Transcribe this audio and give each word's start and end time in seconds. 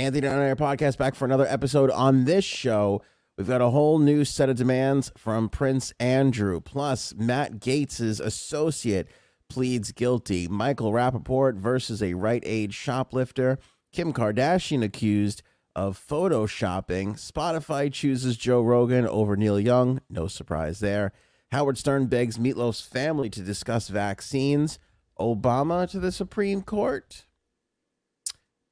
Anthony 0.00 0.28
on 0.28 0.38
Air 0.38 0.54
podcast 0.54 0.96
back 0.96 1.16
for 1.16 1.24
another 1.24 1.46
episode 1.48 1.90
on 1.90 2.24
this 2.24 2.44
show. 2.44 3.02
We've 3.36 3.48
got 3.48 3.60
a 3.60 3.70
whole 3.70 3.98
new 3.98 4.24
set 4.24 4.48
of 4.48 4.56
demands 4.56 5.10
from 5.16 5.48
Prince 5.48 5.92
Andrew. 5.98 6.60
Plus, 6.60 7.14
Matt 7.16 7.58
Gaetz' 7.58 8.20
associate 8.20 9.08
pleads 9.48 9.90
guilty. 9.90 10.46
Michael 10.46 10.92
Rappaport 10.92 11.56
versus 11.56 12.00
a 12.00 12.14
Rite 12.14 12.44
Aid 12.46 12.72
shoplifter. 12.72 13.58
Kim 13.92 14.12
Kardashian 14.12 14.84
accused 14.84 15.42
of 15.74 15.98
photoshopping. 15.98 17.14
Spotify 17.14 17.92
chooses 17.92 18.36
Joe 18.36 18.62
Rogan 18.62 19.04
over 19.04 19.36
Neil 19.36 19.58
Young. 19.58 20.00
No 20.08 20.28
surprise 20.28 20.78
there. 20.78 21.10
Howard 21.50 21.76
Stern 21.76 22.06
begs 22.06 22.38
Meatloaf's 22.38 22.82
family 22.82 23.30
to 23.30 23.40
discuss 23.40 23.88
vaccines. 23.88 24.78
Obama 25.18 25.90
to 25.90 25.98
the 25.98 26.12
Supreme 26.12 26.62
Court. 26.62 27.24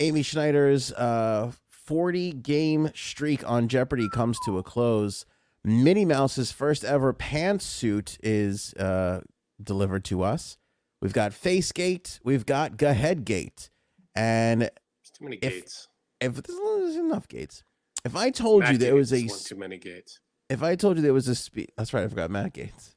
Amy 0.01 0.23
Schneider's 0.23 0.93
uh, 0.93 1.53
40 1.71 2.33
game 2.33 2.91
streak 2.95 3.49
on 3.49 3.69
Jeopardy 3.69 4.09
comes 4.13 4.39
to 4.45 4.59
a 4.59 4.63
close. 4.63 5.25
Minnie 5.65 6.05
Mouse's 6.05 6.53
first 6.53 6.85
ever 6.85 7.13
pantsuit 7.13 8.19
is 8.23 8.73
uh, 8.75 9.21
delivered 9.63 10.05
to 10.07 10.23
us. 10.23 10.59
We've 11.03 11.13
got 11.13 11.33
Facegate, 11.33 12.21
we've 12.25 12.47
got 12.47 12.77
Gate, 12.77 13.71
and 14.15 14.63
There's 14.63 14.71
too 15.13 15.25
many 15.25 15.37
If- 15.37 15.53
gates. 15.53 15.89
if 16.21 16.43
there's 16.43 16.97
enough 16.97 17.29
gates, 17.29 17.63
if 18.05 18.17
I 18.17 18.31
told 18.31 18.63
you 18.65 18.71
Matt 18.73 18.81
there 18.81 18.95
was 18.95 19.13
a 19.13 19.27
too 19.29 19.57
many 19.57 19.77
gates. 19.79 20.21
if 20.49 20.63
I 20.63 20.75
told 20.75 20.97
you 20.97 21.03
there 21.03 21.13
was 21.13 21.29
a 21.29 21.35
spe- 21.35 21.71
that's 21.77 21.93
right, 21.93 22.05
I 22.05 22.09
forgot 22.09 22.31
Matt 22.31 22.55
Gaetz. 22.55 22.95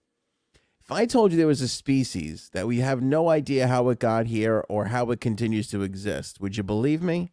If 0.89 0.93
I 0.93 1.05
told 1.05 1.31
you 1.31 1.37
there 1.37 1.45
was 1.45 1.61
a 1.61 1.67
species 1.67 2.49
that 2.53 2.65
we 2.65 2.79
have 2.79 2.99
no 2.99 3.29
idea 3.29 3.67
how 3.67 3.89
it 3.89 3.99
got 3.99 4.25
here 4.25 4.65
or 4.69 4.85
how 4.85 5.11
it 5.11 5.21
continues 5.21 5.67
to 5.67 5.83
exist, 5.83 6.41
would 6.41 6.57
you 6.57 6.63
believe 6.63 7.03
me? 7.03 7.31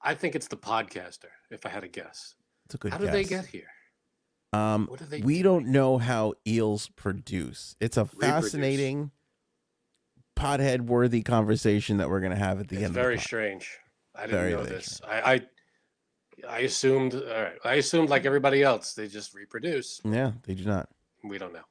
I 0.00 0.14
think 0.14 0.36
it's 0.36 0.46
the 0.46 0.56
podcaster. 0.56 1.30
If 1.50 1.66
I 1.66 1.70
had 1.70 1.80
to 1.80 1.88
guess, 1.88 2.36
It's 2.66 2.76
a 2.76 2.78
good 2.78 2.92
how 2.92 2.98
guess. 2.98 3.06
did 3.06 3.12
they 3.14 3.24
get 3.28 3.46
here? 3.46 3.66
Um, 4.52 4.86
What 4.86 5.00
do 5.00 5.04
they 5.06 5.20
we 5.20 5.38
do? 5.38 5.42
don't 5.42 5.66
know 5.66 5.98
how 5.98 6.34
eels 6.46 6.88
produce. 6.94 7.74
It's 7.80 7.96
a 7.96 8.04
fascinating, 8.04 9.10
pothead 10.36 10.82
worthy 10.82 11.22
conversation 11.22 11.96
that 11.96 12.08
we're 12.08 12.20
going 12.20 12.30
to 12.30 12.38
have 12.38 12.60
at 12.60 12.68
the 12.68 12.76
It's 12.76 12.84
end. 12.84 12.94
very 12.94 13.14
of 13.14 13.20
the 13.20 13.24
strange. 13.24 13.68
I 14.14 14.26
didn't 14.26 14.38
Very, 14.38 14.52
know 14.52 14.62
very 14.62 14.76
this. 14.76 15.00
I, 15.04 15.34
I 15.34 15.40
I 16.48 16.58
assumed. 16.60 17.14
All 17.16 17.20
right, 17.42 17.58
I 17.64 17.74
assumed 17.74 18.10
like 18.10 18.26
everybody 18.26 18.62
else, 18.62 18.94
they 18.94 19.08
just 19.08 19.34
reproduce. 19.34 20.00
Yeah, 20.04 20.34
they 20.44 20.54
do 20.54 20.64
not. 20.64 20.88
We 21.24 21.38
don't 21.38 21.52
know. 21.52 21.64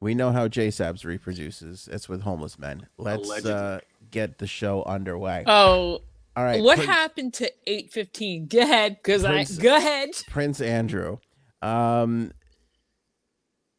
We 0.00 0.14
know 0.14 0.30
how 0.30 0.48
J 0.48 0.68
Sabs 0.68 1.04
reproduces. 1.04 1.88
It's 1.90 2.08
with 2.08 2.22
homeless 2.22 2.58
men. 2.58 2.86
Let's 2.98 3.44
uh, 3.44 3.80
get 4.10 4.38
the 4.38 4.46
show 4.46 4.84
underway. 4.84 5.42
Oh, 5.46 6.00
All 6.36 6.44
right. 6.44 6.62
what 6.62 6.76
Prince- 6.76 6.90
happened 6.90 7.34
to 7.34 7.50
815? 7.66 8.46
Go 8.46 8.60
ahead, 8.60 8.96
because 9.02 9.24
I 9.24 9.44
go 9.60 9.76
ahead. 9.76 10.10
Prince 10.28 10.60
Andrew. 10.60 11.18
Um, 11.62 12.30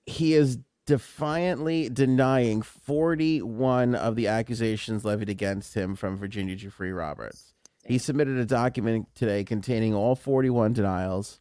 he 0.06 0.34
is 0.34 0.58
defiantly 0.86 1.88
denying 1.88 2.62
41 2.64 3.96
of 3.96 4.16
the 4.16 4.28
accusations 4.28 5.06
levied 5.06 5.30
against 5.30 5.76
him 5.76 5.96
from 5.96 6.18
Virginia 6.18 6.56
Giuffre 6.56 6.96
Roberts. 6.98 7.54
He 7.86 7.98
submitted 7.98 8.38
a 8.38 8.46
document 8.46 9.08
today 9.16 9.44
containing 9.44 9.94
all 9.94 10.16
41 10.16 10.74
denials. 10.74 11.40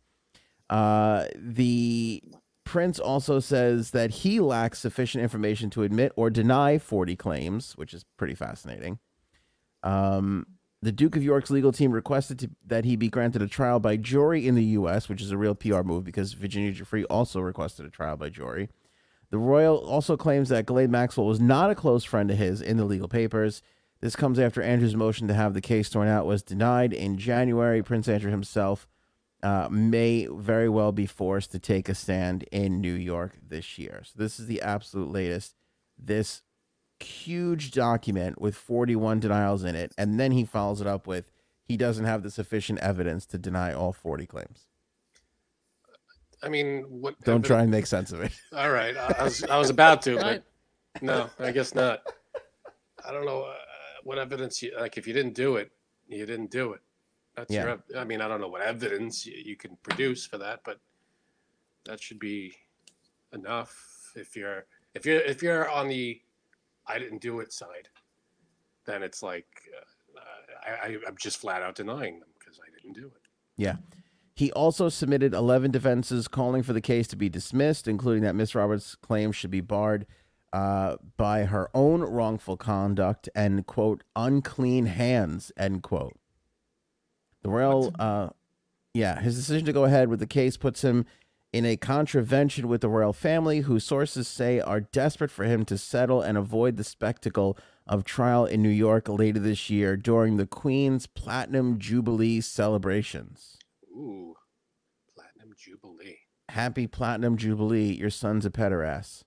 Uh, 0.70 1.24
the 1.34 2.22
Prince 2.68 2.98
also 2.98 3.40
says 3.40 3.92
that 3.92 4.10
he 4.10 4.40
lacks 4.40 4.78
sufficient 4.78 5.24
information 5.24 5.70
to 5.70 5.84
admit 5.84 6.12
or 6.16 6.28
deny 6.28 6.76
40 6.76 7.16
claims, 7.16 7.72
which 7.76 7.94
is 7.94 8.04
pretty 8.18 8.34
fascinating. 8.34 8.98
Um, 9.82 10.44
the 10.82 10.92
Duke 10.92 11.16
of 11.16 11.22
York's 11.22 11.48
legal 11.50 11.72
team 11.72 11.92
requested 11.92 12.38
to, 12.40 12.50
that 12.66 12.84
he 12.84 12.94
be 12.94 13.08
granted 13.08 13.40
a 13.40 13.46
trial 13.46 13.80
by 13.80 13.96
jury 13.96 14.46
in 14.46 14.54
the 14.54 14.64
U.S., 14.64 15.08
which 15.08 15.22
is 15.22 15.30
a 15.30 15.38
real 15.38 15.54
PR 15.54 15.80
move 15.80 16.04
because 16.04 16.34
Virginia 16.34 16.70
Giuffre 16.70 17.06
also 17.08 17.40
requested 17.40 17.86
a 17.86 17.90
trial 17.90 18.18
by 18.18 18.28
jury. 18.28 18.68
The 19.30 19.38
Royal 19.38 19.78
also 19.78 20.18
claims 20.18 20.50
that 20.50 20.66
Ghislaine 20.66 20.90
Maxwell 20.90 21.26
was 21.26 21.40
not 21.40 21.70
a 21.70 21.74
close 21.74 22.04
friend 22.04 22.30
of 22.30 22.36
his 22.36 22.60
in 22.60 22.76
the 22.76 22.84
legal 22.84 23.08
papers. 23.08 23.62
This 24.02 24.14
comes 24.14 24.38
after 24.38 24.60
Andrew's 24.60 24.94
motion 24.94 25.26
to 25.28 25.34
have 25.34 25.54
the 25.54 25.62
case 25.62 25.88
thrown 25.88 26.06
out 26.06 26.26
was 26.26 26.42
denied 26.42 26.92
in 26.92 27.16
January. 27.16 27.82
Prince 27.82 28.08
Andrew 28.08 28.30
himself 28.30 28.86
uh, 29.42 29.68
may 29.70 30.26
very 30.30 30.68
well 30.68 30.92
be 30.92 31.06
forced 31.06 31.52
to 31.52 31.58
take 31.58 31.88
a 31.88 31.94
stand 31.94 32.44
in 32.50 32.80
New 32.80 32.94
York 32.94 33.36
this 33.46 33.78
year. 33.78 34.02
So 34.04 34.14
this 34.16 34.40
is 34.40 34.46
the 34.46 34.62
absolute 34.62 35.10
latest. 35.10 35.54
This 35.96 36.42
huge 37.00 37.70
document 37.70 38.40
with 38.40 38.56
41 38.56 39.20
denials 39.20 39.64
in 39.64 39.74
it, 39.74 39.92
and 39.96 40.18
then 40.18 40.32
he 40.32 40.44
follows 40.44 40.80
it 40.80 40.86
up 40.86 41.06
with 41.06 41.30
he 41.64 41.76
doesn't 41.76 42.06
have 42.06 42.22
the 42.22 42.30
sufficient 42.30 42.78
evidence 42.80 43.26
to 43.26 43.38
deny 43.38 43.72
all 43.72 43.92
40 43.92 44.26
claims. 44.26 44.66
I 46.42 46.48
mean, 46.48 46.84
what? 46.88 47.20
Don't 47.22 47.44
try 47.44 47.62
and 47.62 47.70
make 47.70 47.86
sense 47.86 48.12
of 48.12 48.20
it. 48.20 48.32
All 48.52 48.70
right, 48.70 48.96
I, 48.96 49.16
I 49.18 49.24
was 49.24 49.42
I 49.44 49.58
was 49.58 49.70
about 49.70 50.02
to, 50.02 50.16
but 50.16 50.44
no, 51.02 51.28
I 51.40 51.50
guess 51.50 51.74
not. 51.74 52.00
I 53.04 53.10
don't 53.10 53.26
know 53.26 53.42
uh, 53.42 53.54
what 54.04 54.18
evidence 54.18 54.62
you 54.62 54.72
like. 54.78 54.96
If 54.96 55.08
you 55.08 55.12
didn't 55.12 55.34
do 55.34 55.56
it, 55.56 55.72
you 56.06 56.26
didn't 56.26 56.52
do 56.52 56.74
it. 56.74 56.80
That's 57.38 57.54
Yeah. 57.54 57.76
your. 57.92 58.00
I 58.00 58.04
mean, 58.04 58.20
I 58.20 58.26
don't 58.26 58.40
know 58.40 58.48
what 58.48 58.62
evidence 58.62 59.24
you, 59.24 59.34
you 59.36 59.54
can 59.56 59.76
produce 59.84 60.26
for 60.26 60.38
that, 60.38 60.60
but 60.64 60.80
that 61.84 62.02
should 62.02 62.18
be 62.18 62.52
enough. 63.32 64.12
If 64.16 64.34
you're 64.34 64.66
if 64.94 65.06
you're 65.06 65.20
if 65.20 65.42
you're 65.42 65.70
on 65.70 65.88
the 65.88 66.20
I 66.86 66.98
didn't 66.98 67.20
do 67.22 67.38
it 67.38 67.52
side, 67.52 67.88
then 68.86 69.04
it's 69.04 69.22
like 69.22 69.46
uh, 69.76 70.20
I, 70.66 70.86
I 70.88 70.98
I'm 71.06 71.16
just 71.16 71.38
flat 71.38 71.62
out 71.62 71.76
denying 71.76 72.18
them 72.18 72.28
because 72.38 72.58
I 72.58 72.68
didn't 72.74 72.94
do 73.00 73.06
it. 73.06 73.22
Yeah. 73.56 73.76
He 74.34 74.52
also 74.52 74.88
submitted 74.88 75.34
11 75.34 75.72
defenses 75.72 76.28
calling 76.28 76.62
for 76.62 76.72
the 76.72 76.80
case 76.80 77.08
to 77.08 77.16
be 77.16 77.28
dismissed, 77.28 77.88
including 77.88 78.22
that 78.22 78.36
Miss 78.36 78.54
Roberts' 78.54 78.94
claims 78.94 79.34
should 79.34 79.50
be 79.50 79.60
barred 79.60 80.06
uh, 80.52 80.96
by 81.16 81.44
her 81.44 81.68
own 81.74 82.02
wrongful 82.02 82.56
conduct 82.56 83.28
and, 83.34 83.66
quote, 83.66 84.04
unclean 84.14 84.86
hands, 84.86 85.50
end 85.56 85.82
quote. 85.82 86.16
The 87.42 87.50
royal, 87.50 87.92
uh, 87.98 88.30
yeah, 88.94 89.20
his 89.20 89.36
decision 89.36 89.66
to 89.66 89.72
go 89.72 89.84
ahead 89.84 90.08
with 90.08 90.20
the 90.20 90.26
case 90.26 90.56
puts 90.56 90.82
him 90.82 91.06
in 91.52 91.64
a 91.64 91.76
contravention 91.76 92.68
with 92.68 92.82
the 92.82 92.88
royal 92.88 93.12
family, 93.12 93.60
whose 93.60 93.84
sources 93.84 94.28
say 94.28 94.60
are 94.60 94.80
desperate 94.80 95.30
for 95.30 95.44
him 95.44 95.64
to 95.64 95.78
settle 95.78 96.20
and 96.20 96.36
avoid 96.36 96.76
the 96.76 96.84
spectacle 96.84 97.56
of 97.86 98.04
trial 98.04 98.44
in 98.44 98.62
New 98.62 98.68
York 98.68 99.08
later 99.08 99.38
this 99.38 99.70
year 99.70 99.96
during 99.96 100.36
the 100.36 100.46
Queen's 100.46 101.06
Platinum 101.06 101.78
Jubilee 101.78 102.40
celebrations. 102.40 103.56
Ooh, 103.90 104.34
platinum 105.14 105.54
jubilee. 105.56 106.18
Happy 106.50 106.86
Platinum 106.86 107.36
Jubilee. 107.36 107.92
Your 107.92 108.10
son's 108.10 108.44
a 108.44 108.50
pederast. 108.50 109.24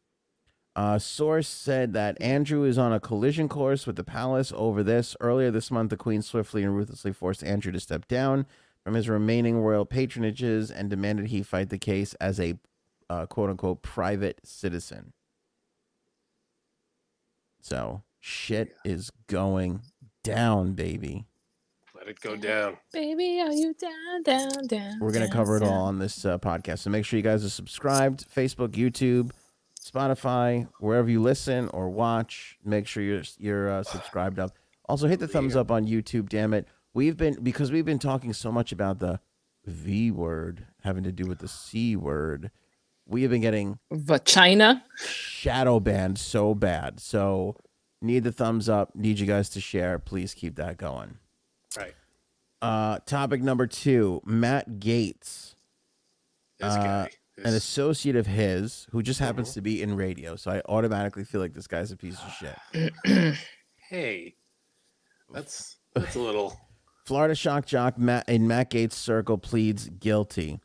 A 0.76 1.00
source 1.02 1.50
said 1.50 1.94
that 1.94 2.22
Andrew 2.22 2.64
is 2.64 2.78
on 2.78 2.94
a 2.94 3.00
collision 3.00 3.50
course 3.50 3.86
with 3.86 3.98
the 3.98 4.06
palace 4.06 4.54
over 4.56 4.84
this. 4.84 5.18
Earlier 5.20 5.52
this 5.52 5.70
month, 5.70 5.90
the 5.90 5.98
Queen 5.98 6.22
swiftly 6.22 6.64
and 6.64 6.76
ruthlessly 6.76 7.12
forced 7.12 7.44
Andrew 7.44 7.74
to 7.74 7.80
step 7.80 8.08
down 8.08 8.46
from 8.84 8.94
his 8.94 9.10
remaining 9.10 9.60
royal 9.60 9.86
patronages 9.86 10.72
and 10.74 10.90
demanded 10.90 11.28
he 11.28 11.44
fight 11.44 11.70
the 11.70 11.78
case 11.78 12.14
as 12.16 12.40
a 12.40 12.58
uh, 13.10 13.26
quote 13.26 13.50
unquote 13.50 13.82
private 13.82 14.40
citizen. 14.46 15.12
So 17.62 18.04
shit 18.22 18.74
is 18.86 19.12
going 19.28 19.82
down, 20.24 20.74
baby. 20.74 21.26
Let 21.94 22.08
it 22.08 22.22
go 22.22 22.36
down. 22.36 22.78
Baby, 22.94 23.42
are 23.42 23.52
you 23.52 23.76
down, 23.76 24.24
down, 24.24 24.68
down? 24.68 25.00
We're 25.02 25.12
going 25.12 25.28
to 25.28 25.32
cover 25.32 25.58
it 25.58 25.64
all 25.64 25.84
on 25.84 26.00
this 26.00 26.26
uh, 26.26 26.40
podcast. 26.40 26.80
So 26.80 26.90
make 26.90 27.06
sure 27.06 27.18
you 27.18 27.24
guys 27.24 27.46
are 27.46 27.50
subscribed 27.50 28.26
Facebook, 28.34 28.70
YouTube, 28.70 29.32
Spotify, 29.84 30.68
wherever 30.80 31.10
you 31.10 31.22
listen 31.22 31.68
or 31.70 31.90
watch. 31.90 32.58
Make 32.64 32.88
sure 32.88 33.02
you're 33.04 33.24
you're 33.38 33.70
uh, 33.70 33.84
subscribed 33.84 34.40
up. 34.40 34.52
Also 34.88 35.08
hit 35.08 35.20
the 35.20 35.28
thumbs 35.28 35.56
up 35.56 35.72
on 35.72 35.88
YouTube, 35.88 36.30
damn 36.30 36.54
it. 36.54 36.68
We've 36.94 37.18
been 37.18 37.42
because 37.42 37.72
we've 37.72 37.86
been 37.86 38.00
talking 38.00 38.34
so 38.34 38.52
much 38.52 38.72
about 38.72 39.00
the 39.00 39.20
V 39.66 40.12
word 40.12 40.68
having 40.84 41.04
to 41.04 41.12
do 41.12 41.26
with 41.26 41.40
the 41.40 41.48
C 41.48 41.96
word. 41.96 42.52
We 43.08 43.24
have 43.24 43.32
been 43.32 43.42
getting 43.42 43.80
Vagina. 43.92 44.84
shadow 44.98 45.80
banned 45.80 46.18
so 46.20 46.54
bad. 46.54 47.00
So 47.00 47.56
need 48.02 48.24
the 48.24 48.32
thumbs 48.32 48.70
up, 48.70 48.96
need 48.96 49.20
you 49.20 49.26
guys 49.26 49.50
to 49.50 49.62
share. 49.62 49.98
Please 50.00 50.34
keep 50.34 50.56
that 50.58 50.78
going. 50.78 51.18
Right. 51.78 51.96
Uh 52.62 53.00
topic 53.06 53.42
number 53.42 53.66
2, 53.68 54.22
Matt 54.26 54.80
Gaetz. 54.80 55.56
This 56.60 56.74
Uh, 56.74 56.78
guy. 56.84 57.10
An 57.46 57.54
associate 57.54 58.16
of 58.16 58.28
his 58.28 58.88
who 58.92 59.02
just 59.02 59.20
happens 59.20 59.52
Mhm. 59.52 59.54
to 59.56 59.62
be 59.62 59.82
in 59.82 59.96
radio. 59.96 60.36
So 60.36 60.52
I 60.52 60.62
automatically 60.70 61.24
feel 61.24 61.42
like 61.42 61.54
this 61.54 61.68
guy's 61.68 61.92
a 61.92 61.98
piece 61.98 62.18
of 62.22 62.32
shit. 62.34 63.38
hey, 63.90 64.36
that's 65.34 65.78
that's 65.94 66.16
a 66.16 66.20
little. 66.20 66.60
Florida 67.06 67.36
shock 67.36 67.66
jock 67.66 67.98
Matt 67.98 68.30
in 68.30 68.48
Matt 68.48 68.70
Gaetz' 68.72 68.94
circle 68.94 69.38
pleads 69.38 69.90
guilty. 69.90 70.60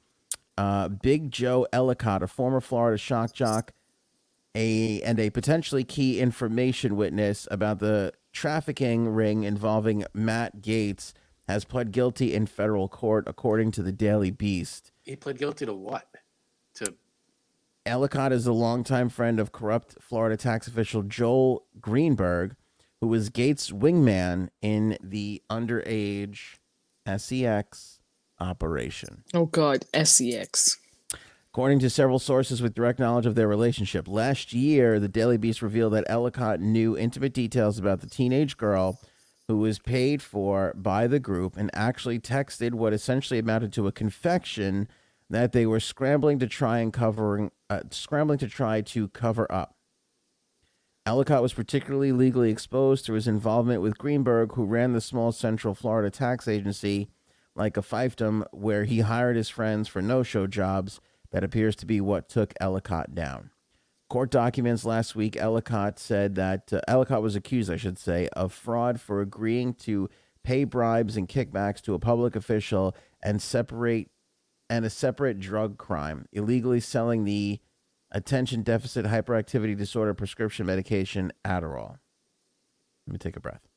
Uh, 0.58 0.88
Big 0.88 1.30
Joe 1.30 1.66
Ellicott, 1.72 2.22
a 2.22 2.26
former 2.26 2.60
Florida 2.60 2.96
shock 2.98 3.32
jock, 3.32 3.72
a 4.54 5.02
and 5.02 5.18
a 5.18 5.30
potentially 5.30 5.84
key 5.84 6.20
information 6.20 6.96
witness 6.96 7.46
about 7.50 7.78
the 7.78 8.12
trafficking 8.32 9.08
ring 9.08 9.44
involving 9.44 10.04
Matt 10.14 10.60
Gaetz, 10.62 11.12
has 11.48 11.64
pled 11.64 11.90
guilty 11.92 12.34
in 12.34 12.46
federal 12.46 12.88
court, 12.88 13.24
according 13.26 13.70
to 13.72 13.82
the 13.82 13.92
Daily 13.92 14.30
Beast. 14.30 14.92
He 15.02 15.14
pled 15.16 15.38
guilty 15.38 15.64
to 15.66 15.74
what? 15.74 16.06
To 16.76 16.94
Ellicott 17.86 18.32
is 18.32 18.46
a 18.46 18.52
longtime 18.52 19.08
friend 19.08 19.40
of 19.40 19.52
corrupt 19.52 19.96
Florida 20.00 20.36
tax 20.36 20.66
official 20.66 21.02
Joel 21.02 21.64
Greenberg, 21.80 22.56
who 23.00 23.06
was 23.06 23.30
Gaetz' 23.30 23.72
wingman 23.72 24.48
in 24.60 24.98
the 25.02 25.42
underage 25.48 26.56
SEX 27.06 28.00
operation. 28.40 29.24
Oh 29.32 29.46
God, 29.46 29.86
SEX. 29.94 30.78
According 31.50 31.78
to 31.78 31.88
several 31.88 32.18
sources 32.18 32.60
with 32.60 32.74
direct 32.74 32.98
knowledge 32.98 33.24
of 33.24 33.34
their 33.34 33.48
relationship, 33.48 34.06
last 34.06 34.52
year 34.52 35.00
the 35.00 35.08
Daily 35.08 35.38
Beast 35.38 35.62
revealed 35.62 35.94
that 35.94 36.04
Ellicott 36.08 36.60
knew 36.60 36.98
intimate 36.98 37.32
details 37.32 37.78
about 37.78 38.00
the 38.00 38.10
teenage 38.10 38.58
girl 38.58 39.00
who 39.48 39.56
was 39.56 39.78
paid 39.78 40.20
for 40.20 40.74
by 40.76 41.06
the 41.06 41.20
group 41.20 41.56
and 41.56 41.70
actually 41.72 42.18
texted 42.18 42.74
what 42.74 42.92
essentially 42.92 43.38
amounted 43.38 43.72
to 43.72 43.86
a 43.86 43.92
confection 43.92 44.88
that 45.30 45.52
they 45.52 45.66
were 45.66 45.80
scrambling 45.80 46.38
to 46.38 46.46
try 46.46 46.78
and 46.78 46.92
covering 46.92 47.50
uh, 47.68 47.80
scrambling 47.90 48.38
to 48.38 48.48
try 48.48 48.80
to 48.80 49.08
cover 49.08 49.50
up. 49.50 49.74
Ellicott 51.04 51.42
was 51.42 51.52
particularly 51.52 52.12
legally 52.12 52.50
exposed 52.50 53.04
through 53.04 53.14
his 53.14 53.28
involvement 53.28 53.80
with 53.80 53.98
Greenberg, 53.98 54.54
who 54.54 54.64
ran 54.64 54.92
the 54.92 55.00
small 55.00 55.30
Central 55.30 55.74
Florida 55.74 56.10
tax 56.10 56.48
agency 56.48 57.08
like 57.54 57.76
a 57.76 57.82
fiefdom, 57.82 58.44
where 58.52 58.84
he 58.84 59.00
hired 59.00 59.36
his 59.36 59.48
friends 59.48 59.88
for 59.88 60.02
no-show 60.02 60.46
jobs. 60.46 61.00
That 61.32 61.44
appears 61.44 61.76
to 61.76 61.86
be 61.86 62.00
what 62.00 62.28
took 62.28 62.54
Ellicott 62.60 63.14
down. 63.14 63.50
Court 64.08 64.30
documents 64.30 64.84
last 64.84 65.16
week, 65.16 65.36
Ellicott 65.36 65.98
said 65.98 66.36
that 66.36 66.72
uh, 66.72 66.80
Ellicott 66.86 67.22
was 67.22 67.34
accused, 67.34 67.70
I 67.70 67.76
should 67.76 67.98
say, 67.98 68.28
of 68.34 68.52
fraud 68.52 69.00
for 69.00 69.20
agreeing 69.20 69.74
to 69.74 70.08
pay 70.44 70.62
bribes 70.62 71.16
and 71.16 71.28
kickbacks 71.28 71.80
to 71.82 71.94
a 71.94 71.98
public 71.98 72.36
official 72.36 72.94
and 73.22 73.42
separate 73.42 74.10
and 74.68 74.84
a 74.84 74.90
separate 74.90 75.40
drug 75.40 75.78
crime, 75.78 76.26
illegally 76.32 76.80
selling 76.80 77.24
the 77.24 77.60
attention 78.10 78.62
deficit 78.62 79.06
hyperactivity 79.06 79.76
disorder 79.76 80.14
prescription 80.14 80.66
medication 80.66 81.32
Adderall. 81.44 81.98
Let 83.06 83.12
me 83.12 83.18
take 83.18 83.36
a 83.36 83.40
breath. 83.40 83.68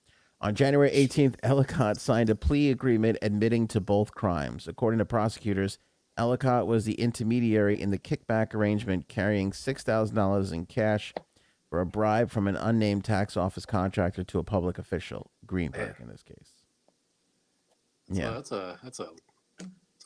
On 0.41 0.55
January 0.55 0.89
18th, 0.91 1.35
Ellicott 1.43 1.99
signed 1.99 2.29
a 2.29 2.35
plea 2.35 2.71
agreement 2.71 3.17
admitting 3.21 3.67
to 3.67 3.81
both 3.81 4.13
crimes. 4.13 4.67
According 4.67 4.99
to 4.99 5.05
prosecutors, 5.05 5.77
Ellicott 6.17 6.65
was 6.65 6.85
the 6.85 6.93
intermediary 6.93 7.79
in 7.79 7.91
the 7.91 7.97
kickback 7.97 8.53
arrangement, 8.53 9.07
carrying 9.07 9.51
$6,000 9.51 10.53
in 10.53 10.65
cash 10.65 11.13
for 11.69 11.81
a 11.81 11.85
bribe 11.85 12.31
from 12.31 12.47
an 12.47 12.55
unnamed 12.55 13.03
tax 13.03 13.37
office 13.37 13.65
contractor 13.65 14.23
to 14.23 14.39
a 14.39 14.43
public 14.43 14.77
official, 14.77 15.29
Greenberg 15.45 15.95
in 15.99 16.07
this 16.07 16.23
case. 16.23 16.63
yeah, 18.09 18.31
that's 18.31 18.51
a 18.51 18.79
that's 18.83 18.99
a 18.99 19.09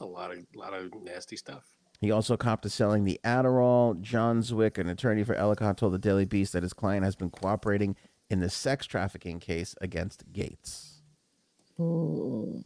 a 0.04 0.06
lot 0.06 0.32
of 0.32 0.40
lot 0.56 0.74
of 0.74 0.92
nasty 1.02 1.36
stuff. 1.36 1.64
He 2.00 2.12
also 2.12 2.36
copped 2.36 2.64
to 2.64 2.70
selling 2.70 3.06
the 3.06 3.20
Adderall. 3.24 4.00
John 4.02 4.42
Zwick, 4.42 4.78
an 4.78 4.90
attorney 4.90 5.24
for 5.24 5.36
Ellicott, 5.36 5.78
told 5.78 5.94
the 5.94 5.98
Daily 5.98 6.26
Beast 6.26 6.54
that 6.54 6.62
his 6.64 6.74
client 6.74 7.06
has 7.06 7.16
been 7.16 7.30
cooperating 7.30 7.96
in 8.30 8.40
the 8.42 8.50
sex 8.50 8.86
trafficking 8.86 9.40
case 9.40 9.74
against 9.80 10.32
Gaetz. 10.34 10.96
Ooh. 11.80 12.62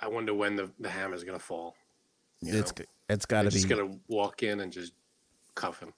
I 0.00 0.08
wonder 0.08 0.34
when 0.34 0.56
the, 0.56 0.70
the 0.80 0.88
is 1.12 1.24
gonna 1.24 1.38
fall. 1.38 1.74
You 2.40 2.58
It's 2.58 2.76
know, 2.76 2.84
it's 3.08 3.26
got 3.26 3.42
to 3.42 3.48
be. 3.48 3.54
just 3.54 3.68
gonna 3.68 3.96
walk 4.08 4.42
in 4.42 4.60
and 4.60 4.72
just 4.72 4.92
cuff 5.54 5.80
him. 5.80 5.92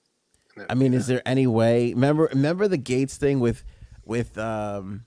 Then- 0.55 0.65
I 0.69 0.73
mean, 0.73 0.93
is 0.93 1.07
there 1.07 1.21
any 1.25 1.47
way? 1.47 1.93
Remember, 1.93 2.29
remember 2.33 2.67
the 2.67 2.77
Gaetz 2.77 3.15
thing 3.17 3.39
with 3.39 3.63
with 4.03 4.37
um, 4.37 5.05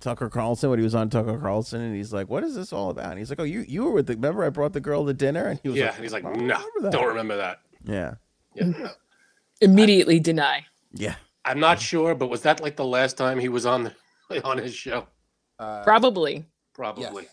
Tucker 0.00 0.28
Carlson 0.28 0.70
when 0.70 0.78
he 0.78 0.82
was 0.84 0.94
on 0.94 1.10
Tucker 1.10 1.38
Carlson, 1.38 1.80
and 1.80 1.94
he's 1.94 2.12
like, 2.12 2.28
"What 2.28 2.42
is 2.44 2.54
this 2.54 2.72
all 2.72 2.90
about?" 2.90 3.10
And 3.10 3.18
he's 3.18 3.30
like, 3.30 3.38
"Oh, 3.40 3.44
you 3.44 3.60
you 3.60 3.84
were 3.84 3.92
with 3.92 4.06
the 4.06 4.14
remember 4.14 4.44
I 4.44 4.48
brought 4.50 4.72
the 4.72 4.80
girl 4.80 5.04
to 5.06 5.14
dinner?" 5.14 5.46
And 5.46 5.60
he 5.62 5.68
was 5.68 5.78
yeah, 5.78 5.86
like, 5.86 5.94
and 5.96 6.02
he's 6.04 6.12
like, 6.12 6.24
no, 6.24 6.30
remember 6.76 6.90
don't 6.90 7.06
remember 7.08 7.36
that. 7.36 7.60
Yeah, 7.84 8.14
Yeah. 8.54 8.88
Immediately 9.60 10.20
deny. 10.20 10.66
yeah. 10.92 11.16
I'm 11.44 11.58
not 11.60 11.80
sure, 11.80 12.14
but 12.14 12.28
was 12.28 12.42
that 12.42 12.60
like 12.60 12.76
the 12.76 12.84
last 12.84 13.16
time 13.16 13.38
he 13.38 13.48
was 13.48 13.64
on 13.64 13.84
the, 14.28 14.44
on 14.44 14.58
his 14.58 14.74
show? 14.74 15.06
Probably. 15.58 16.44
Probably. 16.74 17.26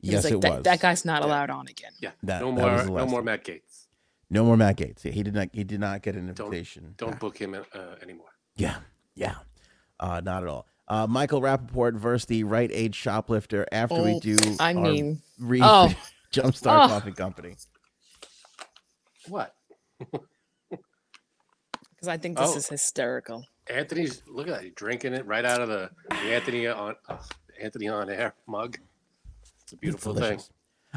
He's 0.00 0.12
Yes, 0.12 0.24
like, 0.24 0.32
it 0.34 0.40
that, 0.40 0.52
was. 0.54 0.62
That 0.64 0.80
guy's 0.80 1.04
not 1.04 1.22
Yeah. 1.22 1.28
allowed 1.28 1.50
on 1.50 1.68
again. 1.68 1.92
Yeah. 2.00 2.10
That- 2.24 2.40
no 2.40 2.50
more. 2.52 2.70
was 2.72 2.86
No 2.86 2.92
last 2.94 3.10
more 3.10 3.18
one. 3.20 3.24
Matt 3.26 3.44
Gaetz. 3.44 3.86
No 4.30 4.44
more 4.44 4.56
Matt 4.56 4.76
Gaetz. 4.76 5.04
Yeah, 5.04 5.12
he 5.12 5.22
did 5.22 5.34
not. 5.34 5.48
He 5.52 5.62
did 5.64 5.78
not 5.80 6.02
get 6.02 6.16
an 6.16 6.26
Don't- 6.32 6.46
invitation. 6.46 6.94
Don't 6.96 7.18
book 7.20 7.36
him 7.38 7.54
uh, 7.54 7.78
anymore. 8.02 8.30
Yeah, 8.56 8.76
yeah. 9.14 9.36
Uh, 10.00 10.20
not 10.24 10.42
at 10.42 10.48
all. 10.48 10.66
Uh, 10.92 11.06
Michael 11.06 11.40
Rappaport 11.40 11.94
versus 11.96 12.26
the 12.26 12.44
Rite 12.44 12.70
Aid 12.70 12.94
shoplifter 12.94 13.66
after 13.72 14.02
we 14.02 14.12
Oh, 14.16 14.20
do. 14.20 14.36
I 14.60 14.74
our 14.74 14.82
mean, 14.82 15.22
re- 15.38 15.60
oh. 15.62 15.90
Jumpstart 16.34 16.84
Oh. 16.84 16.88
Coffee 16.88 17.12
Company. 17.12 17.56
What? 19.26 19.54
because 20.68 22.08
I 22.08 22.18
think 22.18 22.36
this 22.36 22.50
Oh. 22.52 22.56
is 22.56 22.68
hysterical. 22.68 23.46
Anthony's 23.68 24.22
look 24.26 24.48
at 24.48 24.52
that. 24.54 24.64
He's 24.64 24.74
drinking 24.74 25.14
it 25.14 25.24
right 25.24 25.46
out 25.46 25.62
of 25.62 25.70
the, 25.70 25.88
the 26.10 26.14
Anthony 26.34 26.66
on 26.66 26.94
uh, 27.08 27.16
Anthony 27.58 27.88
on 27.88 28.10
air 28.10 28.34
mug. 28.46 28.76
It's 29.62 29.72
a 29.72 29.76
beautiful 29.76 30.14
thing. 30.14 30.40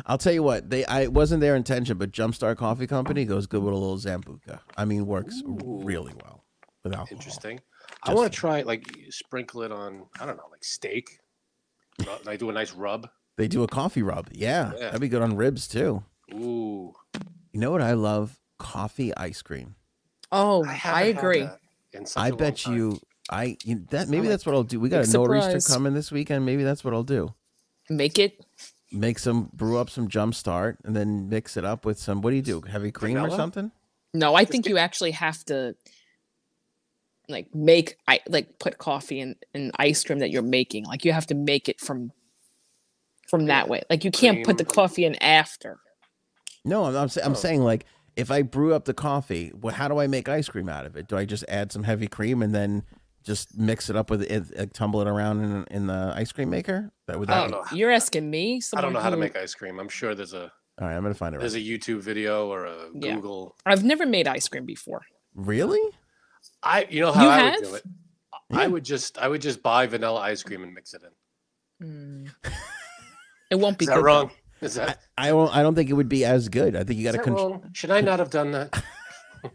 I'll 0.06 0.18
tell 0.18 0.34
you 0.34 0.44
what, 0.44 0.70
they 0.70 0.84
I 0.84 1.04
it 1.04 1.14
wasn't 1.14 1.40
their 1.40 1.56
intention, 1.56 1.98
but 1.98 2.12
Jumpstart 2.12 2.58
Coffee 2.58 2.88
Company 2.88 3.24
goes 3.24 3.48
good 3.48 3.64
with 3.64 3.74
a 3.74 3.78
little 3.78 3.98
Sambuca. 3.98 4.60
I 4.76 4.84
mean, 4.84 5.06
works 5.06 5.42
Ooh. 5.46 5.80
really 5.86 6.14
well 6.22 6.44
with 6.84 6.94
alcohol. 6.94 7.18
Interesting. 7.18 7.62
I 8.04 8.14
want 8.14 8.32
to 8.32 8.38
try 8.38 8.62
like 8.62 8.86
sprinkle 9.10 9.62
it 9.64 9.72
on. 9.72 10.06
I 10.20 10.26
don't 10.26 10.38
know, 10.38 10.48
like 10.52 10.64
steak. 10.64 11.20
Ru- 12.00 12.14
Like 12.26 12.40
do 12.40 12.50
a 12.50 12.54
nice 12.54 12.74
rub. 12.74 13.08
They 13.38 13.48
do 13.48 13.64
a 13.64 13.68
coffee 13.68 14.04
rub. 14.04 14.30
Yeah, 14.32 14.72
Yeah. 14.74 14.80
that'd 14.86 15.02
be 15.02 15.10
good 15.10 15.22
on 15.22 15.36
ribs 15.36 15.68
too. 15.68 16.04
Ooh, 16.34 16.94
You 17.54 17.60
know 17.60 17.72
what 17.72 17.82
I 17.82 17.94
love? 17.94 18.40
Coffee 18.60 19.16
ice 19.16 19.42
cream. 19.42 19.76
Oh, 20.32 20.66
I, 20.66 20.74
haven't 20.74 21.18
agree. 21.18 21.42
that 21.44 21.60
in 21.94 22.06
such 22.06 22.22
I 22.22 22.28
a 22.28 22.30
long 22.32 22.38
bet 22.38 22.58
time. 22.58 22.76
you. 22.78 23.00
I 23.30 23.58
you, 23.64 23.86
that 23.90 24.08
maybe 24.10 24.28
that's 24.28 24.46
what 24.46 24.54
I'll 24.56 24.64
do. 24.64 24.80
We 24.80 24.90
got 24.90 25.06
Big 25.06 25.10
a 25.10 25.18
nor'easter 25.18 25.74
coming 25.74 25.94
this 25.94 26.12
weekend. 26.12 26.46
Maybe 26.46 26.64
that's 26.64 26.84
what 26.84 26.94
I'll 26.94 27.04
do. 27.04 27.34
Make 27.90 28.20
it. 28.20 28.44
Make 28.92 29.20
some, 29.20 29.50
brew 29.54 29.78
up 29.78 29.90
some 29.90 30.08
Jumpstart, 30.08 30.78
and 30.86 30.96
then 30.96 31.28
mix 31.28 31.58
it 31.58 31.66
up 31.66 31.86
with 31.86 31.98
some. 32.00 32.22
What 32.22 32.30
do 32.30 32.36
you 32.36 32.42
do? 32.42 32.62
Heavy 32.62 32.92
cream 32.92 33.18
or 33.18 33.30
something? 33.32 33.72
No, 34.14 34.36
I 34.36 34.44
Just 34.44 34.52
think 34.52 34.64
get- 34.66 34.70
you 34.72 34.78
actually 34.78 35.12
have 35.12 35.44
to 35.46 35.76
like 37.30 37.54
make 37.54 37.98
I 38.08 38.20
like 38.28 38.60
put 38.60 38.78
coffee 38.78 39.20
in 39.20 39.36
in 39.54 39.72
ice 39.78 40.04
cream 40.04 40.20
that 40.20 40.30
you're 40.32 40.42
making. 40.42 40.86
Like 40.86 41.06
you 41.06 41.12
have 41.14 41.28
to 41.28 41.36
make 41.36 41.70
it 41.70 41.80
from 41.80 42.12
from 43.30 43.46
that 43.48 43.68
way. 43.70 43.82
Like 43.90 44.04
you 44.04 44.12
can't 44.12 44.46
put 44.46 44.58
the 44.58 44.66
coffee 44.66 45.06
in 45.06 45.16
after. 45.22 45.78
No, 46.64 46.86
I'm 46.86 46.96
I'm, 46.96 47.10
I'm 47.24 47.32
Oh. 47.32 47.36
saying 47.36 47.62
like 47.62 47.86
if 48.16 48.32
I 48.32 48.44
brew 48.44 48.74
up 48.74 48.86
the 48.86 48.94
coffee, 48.94 49.52
well, 49.54 49.74
how 49.76 49.88
do 49.88 50.00
I 50.00 50.08
make 50.08 50.30
ice 50.30 50.48
cream 50.48 50.70
out 50.70 50.86
of 50.86 50.96
it? 50.96 51.08
Do 51.08 51.18
I 51.18 51.26
just 51.26 51.44
add 51.50 51.72
some 51.72 51.84
heavy 51.84 52.08
cream 52.08 52.42
and 52.42 52.56
then 52.56 52.84
just 53.24 53.58
mix 53.58 53.90
it 53.90 53.96
up 53.96 54.10
with 54.10 54.22
it, 54.22 54.44
uh, 54.58 54.68
tumble 54.72 55.02
it 55.02 55.08
around 55.08 55.44
in 55.44 55.66
in 55.72 55.88
the 55.88 56.14
ice 56.16 56.32
cream 56.32 56.50
maker? 56.50 56.92
That 57.08 57.20
would 57.20 57.30
I 57.30 57.42
don't 57.42 57.48
be- 57.50 57.52
know. 57.52 57.64
You're 57.78 57.92
asking 57.92 58.30
me. 58.30 58.62
I 58.76 58.82
don't 58.82 58.94
know 58.94 59.00
how 59.00 59.10
to 59.10 59.18
make 59.18 59.36
ice 59.36 59.54
cream. 59.54 59.80
I'm 59.80 59.90
sure 59.90 60.16
there's 60.16 60.34
a 60.34 60.52
All 60.80 60.88
right, 60.88 60.96
I'm 60.96 61.02
gonna 61.04 61.14
find 61.16 61.36
it. 61.36 61.40
there's 61.42 61.56
Right. 61.56 61.64
a 61.64 61.68
YouTube 61.68 62.02
video 62.02 62.48
or 62.50 62.66
a 62.66 62.90
Yeah. 62.94 63.16
Google. 63.16 63.56
I've 63.66 63.84
never 63.84 64.06
made 64.06 64.28
ice 64.28 64.48
cream 64.48 64.66
before. 64.66 65.02
Really? 65.34 65.82
I 66.64 66.88
you 66.90 67.02
know 67.02 67.12
how 67.12 67.24
You 67.24 67.30
I 67.30 67.38
have? 67.40 67.56
would 67.60 67.64
do 67.70 67.76
it. 67.76 67.84
Yeah. 68.50 68.60
I 68.60 68.68
would 68.68 68.84
just 68.86 69.18
I 69.18 69.28
would 69.28 69.42
just 69.42 69.62
buy 69.64 69.88
vanilla 69.88 70.20
ice 70.22 70.44
cream 70.44 70.64
and 70.64 70.74
mix 70.74 70.94
it 70.94 71.02
in. 71.82 72.30
Mm. 72.46 72.52
it 73.52 73.56
won't 73.56 73.78
be 73.78 73.86
Is 73.86 73.90
that 73.90 73.96
good, 73.96 74.02
though. 74.02 74.06
wrong? 74.06 74.32
Is 74.62 74.76
that, 74.76 75.00
I 75.18 75.28
don't. 75.30 75.54
I 75.54 75.62
don't 75.62 75.76
think 75.76 75.90
it 75.90 75.94
would 75.94 76.08
be 76.10 76.24
as 76.24 76.48
good. 76.48 76.76
I 76.76 76.84
think 76.86 76.98
you 76.98 77.04
got 77.04 77.12
to 77.12 77.18
control. 77.20 77.62
Should 77.74 77.92
I 77.92 78.00
not 78.02 78.20
have 78.20 78.30
done 78.30 78.52
that? 78.52 78.84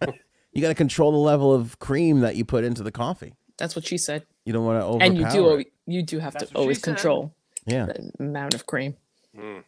you 0.52 0.60
got 0.60 0.68
to 0.68 0.74
control 0.74 1.10
the 1.12 1.18
level 1.18 1.54
of 1.54 1.78
cream 1.78 2.20
that 2.20 2.36
you 2.36 2.44
put 2.44 2.64
into 2.64 2.82
the 2.82 2.92
coffee. 2.92 3.34
That's 3.56 3.74
what 3.74 3.86
she 3.86 3.96
said. 3.96 4.26
You 4.44 4.52
don't 4.52 4.64
want 4.66 4.80
to 4.80 4.84
overpower. 4.84 5.06
And 5.06 5.16
you 5.18 5.28
do 5.30 5.54
it. 5.56 5.72
you 5.86 6.02
do 6.02 6.18
have 6.18 6.34
That's 6.34 6.50
to 6.50 6.56
always 6.56 6.80
control 6.80 7.34
Yeah, 7.66 7.86
the 7.86 8.10
amount 8.20 8.54
of 8.54 8.66
cream. 8.66 8.96
Mm. 9.36 9.64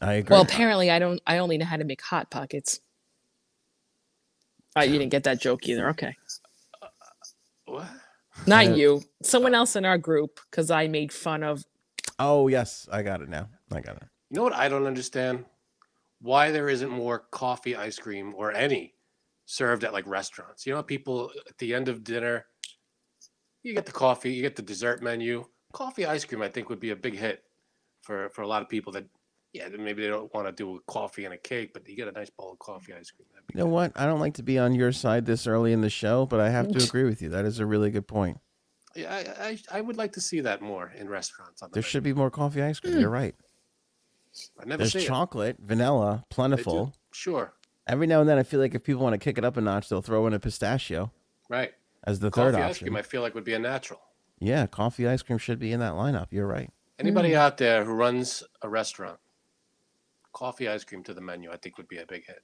I 0.00 0.14
agree. 0.14 0.32
Well, 0.34 0.42
apparently 0.42 0.90
I 0.90 0.98
don't 0.98 1.20
I 1.26 1.38
only 1.38 1.58
know 1.58 1.66
how 1.66 1.76
to 1.76 1.84
make 1.84 2.00
hot 2.00 2.30
pockets. 2.30 2.80
Oh, 4.74 4.82
you 4.82 4.98
didn't 4.98 5.10
get 5.10 5.24
that 5.24 5.38
joke 5.40 5.68
either. 5.68 5.90
Okay. 5.90 6.16
What? 7.72 7.88
Not 8.46 8.76
you. 8.76 9.02
Someone 9.22 9.54
else 9.54 9.76
in 9.76 9.86
our 9.86 9.96
group 9.96 10.40
because 10.50 10.70
I 10.70 10.88
made 10.88 11.10
fun 11.10 11.42
of 11.42 11.64
oh 12.18 12.48
yes, 12.48 12.86
I 12.92 13.02
got 13.02 13.22
it 13.22 13.30
now. 13.30 13.48
I 13.72 13.80
got 13.80 13.96
it. 13.96 14.02
You 14.28 14.36
know 14.36 14.42
what 14.42 14.52
I 14.52 14.68
don't 14.68 14.86
understand? 14.86 15.46
Why 16.20 16.50
there 16.50 16.68
isn't 16.68 16.90
more 16.90 17.20
coffee 17.30 17.74
ice 17.74 17.98
cream 17.98 18.34
or 18.36 18.52
any 18.52 18.92
served 19.46 19.84
at 19.84 19.94
like 19.94 20.06
restaurants. 20.06 20.66
You 20.66 20.74
know, 20.74 20.82
people 20.82 21.30
at 21.48 21.56
the 21.56 21.74
end 21.74 21.88
of 21.88 22.04
dinner, 22.04 22.44
you 23.62 23.74
get 23.74 23.86
the 23.86 23.92
coffee, 23.92 24.34
you 24.34 24.42
get 24.42 24.54
the 24.54 24.62
dessert 24.62 25.02
menu. 25.02 25.46
Coffee 25.72 26.04
ice 26.04 26.26
cream, 26.26 26.42
I 26.42 26.48
think, 26.48 26.68
would 26.68 26.80
be 26.80 26.90
a 26.90 26.96
big 26.96 27.16
hit 27.16 27.42
for 28.02 28.28
for 28.28 28.42
a 28.42 28.46
lot 28.46 28.60
of 28.60 28.68
people 28.68 28.92
that, 28.92 29.06
yeah, 29.52 29.68
maybe 29.68 30.02
they 30.02 30.08
don't 30.08 30.32
want 30.34 30.46
to 30.46 30.52
do 30.52 30.76
a 30.76 30.80
coffee 30.90 31.24
and 31.24 31.34
a 31.34 31.38
cake, 31.38 31.72
but 31.74 31.86
you 31.88 31.94
get 31.96 32.08
a 32.08 32.12
nice 32.12 32.30
bowl 32.30 32.52
of 32.52 32.58
coffee 32.58 32.92
ice 32.94 33.10
cream. 33.10 33.26
You 33.52 33.58
know 33.60 33.66
what? 33.66 33.92
I 33.96 34.06
don't 34.06 34.20
like 34.20 34.34
to 34.34 34.42
be 34.42 34.58
on 34.58 34.74
your 34.74 34.92
side 34.92 35.26
this 35.26 35.46
early 35.46 35.72
in 35.72 35.80
the 35.82 35.90
show, 35.90 36.24
but 36.26 36.40
I 36.40 36.48
have 36.50 36.70
to 36.72 36.82
agree 36.84 37.04
with 37.04 37.20
you. 37.20 37.28
That 37.28 37.44
is 37.44 37.58
a 37.58 37.66
really 37.66 37.90
good 37.90 38.06
point. 38.08 38.38
Yeah, 38.94 39.12
I, 39.14 39.48
I 39.48 39.58
I 39.78 39.80
would 39.80 39.96
like 39.96 40.12
to 40.12 40.20
see 40.20 40.40
that 40.40 40.60
more 40.62 40.92
in 40.96 41.08
restaurants. 41.08 41.62
On 41.62 41.68
the 41.70 41.74
There 41.74 41.80
menu. 41.80 41.88
should 41.90 42.02
be 42.02 42.12
more 42.12 42.30
coffee 42.30 42.62
ice 42.62 42.78
cream. 42.80 42.94
Mm. 42.94 43.00
You're 43.00 43.10
right. 43.10 43.34
I 44.60 44.64
never 44.64 44.78
There's 44.78 44.92
see 44.92 45.00
it. 45.00 45.06
chocolate, 45.06 45.56
vanilla, 45.60 46.24
plentiful. 46.30 46.94
Sure, 47.12 47.52
Every 47.86 48.06
now 48.06 48.20
and 48.20 48.28
then, 48.28 48.38
I 48.38 48.42
feel 48.44 48.60
like 48.60 48.74
if 48.74 48.82
people 48.84 49.02
want 49.02 49.12
to 49.14 49.18
kick 49.18 49.36
it 49.38 49.44
up 49.44 49.56
a 49.56 49.60
notch, 49.60 49.88
they'll 49.88 50.00
throw 50.02 50.26
in 50.26 50.32
a 50.32 50.38
pistachio 50.38 51.10
right. 51.50 51.72
as 52.04 52.20
the 52.20 52.30
third 52.30 52.52
Coffee 52.54 52.62
ice 52.64 52.70
option. 52.70 52.86
cream, 52.86 52.96
I 52.96 53.02
feel 53.02 53.20
like 53.22 53.34
would 53.34 53.44
be 53.44 53.52
a 53.54 53.58
natural. 53.58 54.00
Yeah, 54.38 54.66
coffee 54.66 55.06
ice 55.06 55.20
cream 55.22 55.38
should 55.38 55.58
be 55.58 55.72
in 55.72 55.80
that 55.80 55.92
lineup. 55.92 56.28
You're 56.30 56.46
right. 56.46 56.70
Anybody 56.98 57.30
Mm. 57.30 57.36
out 57.36 57.58
there 57.58 57.84
who 57.84 57.92
runs 57.92 58.42
a 58.62 58.68
restaurant, 58.68 59.18
coffee 60.32 60.68
ice 60.68 60.84
cream 60.84 61.02
to 61.04 61.14
the 61.14 61.20
menu, 61.20 61.50
I 61.50 61.56
think 61.56 61.76
would 61.78 61.88
be 61.88 61.98
a 61.98 62.06
big 62.06 62.26
hit. 62.26 62.42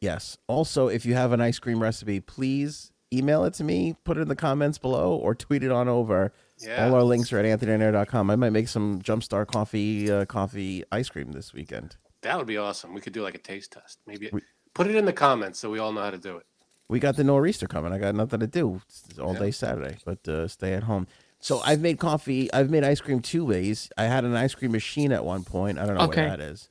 Yes. 0.00 0.38
Also, 0.46 0.88
if 0.88 1.04
you 1.04 1.14
have 1.14 1.32
an 1.32 1.40
ice 1.40 1.58
cream 1.58 1.82
recipe, 1.82 2.20
please 2.20 2.92
email 3.12 3.44
it 3.44 3.54
to 3.54 3.64
me, 3.64 3.96
put 4.04 4.16
it 4.16 4.20
in 4.20 4.28
the 4.28 4.36
comments 4.36 4.78
below, 4.78 5.14
or 5.16 5.34
tweet 5.34 5.62
it 5.64 5.72
on 5.72 5.88
over. 5.88 6.32
Yeah, 6.58 6.86
All 6.86 6.94
our 6.94 7.02
links 7.02 7.32
are 7.32 7.38
at 7.38 7.44
anthonyair.com. 7.60 8.30
I 8.30 8.36
might 8.36 8.50
make 8.50 8.68
some 8.68 9.00
Jumpstart 9.00 9.46
coffee 9.48 10.10
uh, 10.10 10.24
coffee 10.26 10.84
ice 10.92 11.08
cream 11.08 11.32
this 11.32 11.52
weekend. 11.52 11.96
that 12.22 12.36
would 12.36 12.46
be 12.48 12.56
awesome. 12.56 12.92
We 12.94 13.00
could 13.00 13.12
do 13.12 13.22
like 13.22 13.34
a 13.34 13.38
taste 13.38 13.72
test. 13.72 14.00
Maybe 14.06 14.28
We- 14.32 14.42
put 14.74 14.86
it 14.88 14.94
in 14.96 15.04
the 15.04 15.12
comments 15.12 15.58
so 15.58 15.70
we 15.70 15.78
all 15.78 15.92
know 15.92 16.02
how 16.02 16.10
to 16.10 16.18
do 16.18 16.36
it. 16.36 16.46
We 16.88 17.00
got 17.00 17.16
the 17.16 17.24
nor'easter 17.24 17.66
coming. 17.66 17.92
I 17.92 17.98
got 17.98 18.14
nothing 18.14 18.40
to 18.40 18.46
do 18.46 18.80
It's 18.88 19.18
all 19.18 19.34
Yeah. 19.34 19.38
day 19.40 19.50
Saturday, 19.50 19.98
but 20.04 20.26
uh, 20.28 20.48
stay 20.48 20.72
at 20.74 20.84
home. 20.84 21.06
So 21.40 21.60
I've 21.60 21.80
made 21.80 21.98
coffee. 21.98 22.52
I've 22.52 22.70
made 22.70 22.82
ice 22.84 23.00
cream 23.00 23.20
two 23.20 23.44
ways. 23.44 23.90
I 23.96 24.04
had 24.04 24.24
an 24.24 24.34
ice 24.34 24.54
cream 24.54 24.72
machine 24.72 25.12
at 25.12 25.24
one 25.24 25.44
point. 25.44 25.78
I 25.78 25.86
don't 25.86 25.96
know 25.96 26.04
Okay. 26.04 26.22
where 26.22 26.30
that 26.36 26.40
is. 26.40 26.68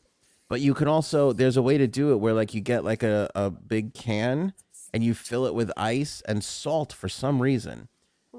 But 0.50 0.62
you 0.62 0.74
can 0.74 0.88
also 0.88 1.34
there's 1.34 1.58
a 1.58 1.62
way 1.62 1.78
to 1.78 1.88
do 1.88 2.12
it 2.12 2.18
where 2.18 2.34
like 2.34 2.54
you 2.54 2.62
get 2.62 2.84
like 2.84 3.04
a, 3.04 3.30
a 3.36 3.50
big 3.50 3.94
can 3.94 4.54
and 4.94 5.04
you 5.04 5.14
fill 5.14 5.46
it 5.46 5.54
with 5.54 5.72
ice 5.76 6.22
and 6.28 6.44
salt 6.44 6.94
for 6.94 7.10
some 7.10 7.42
reason. 7.42 7.90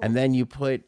And 0.00 0.16
then 0.16 0.32
you 0.32 0.46
put 0.46 0.84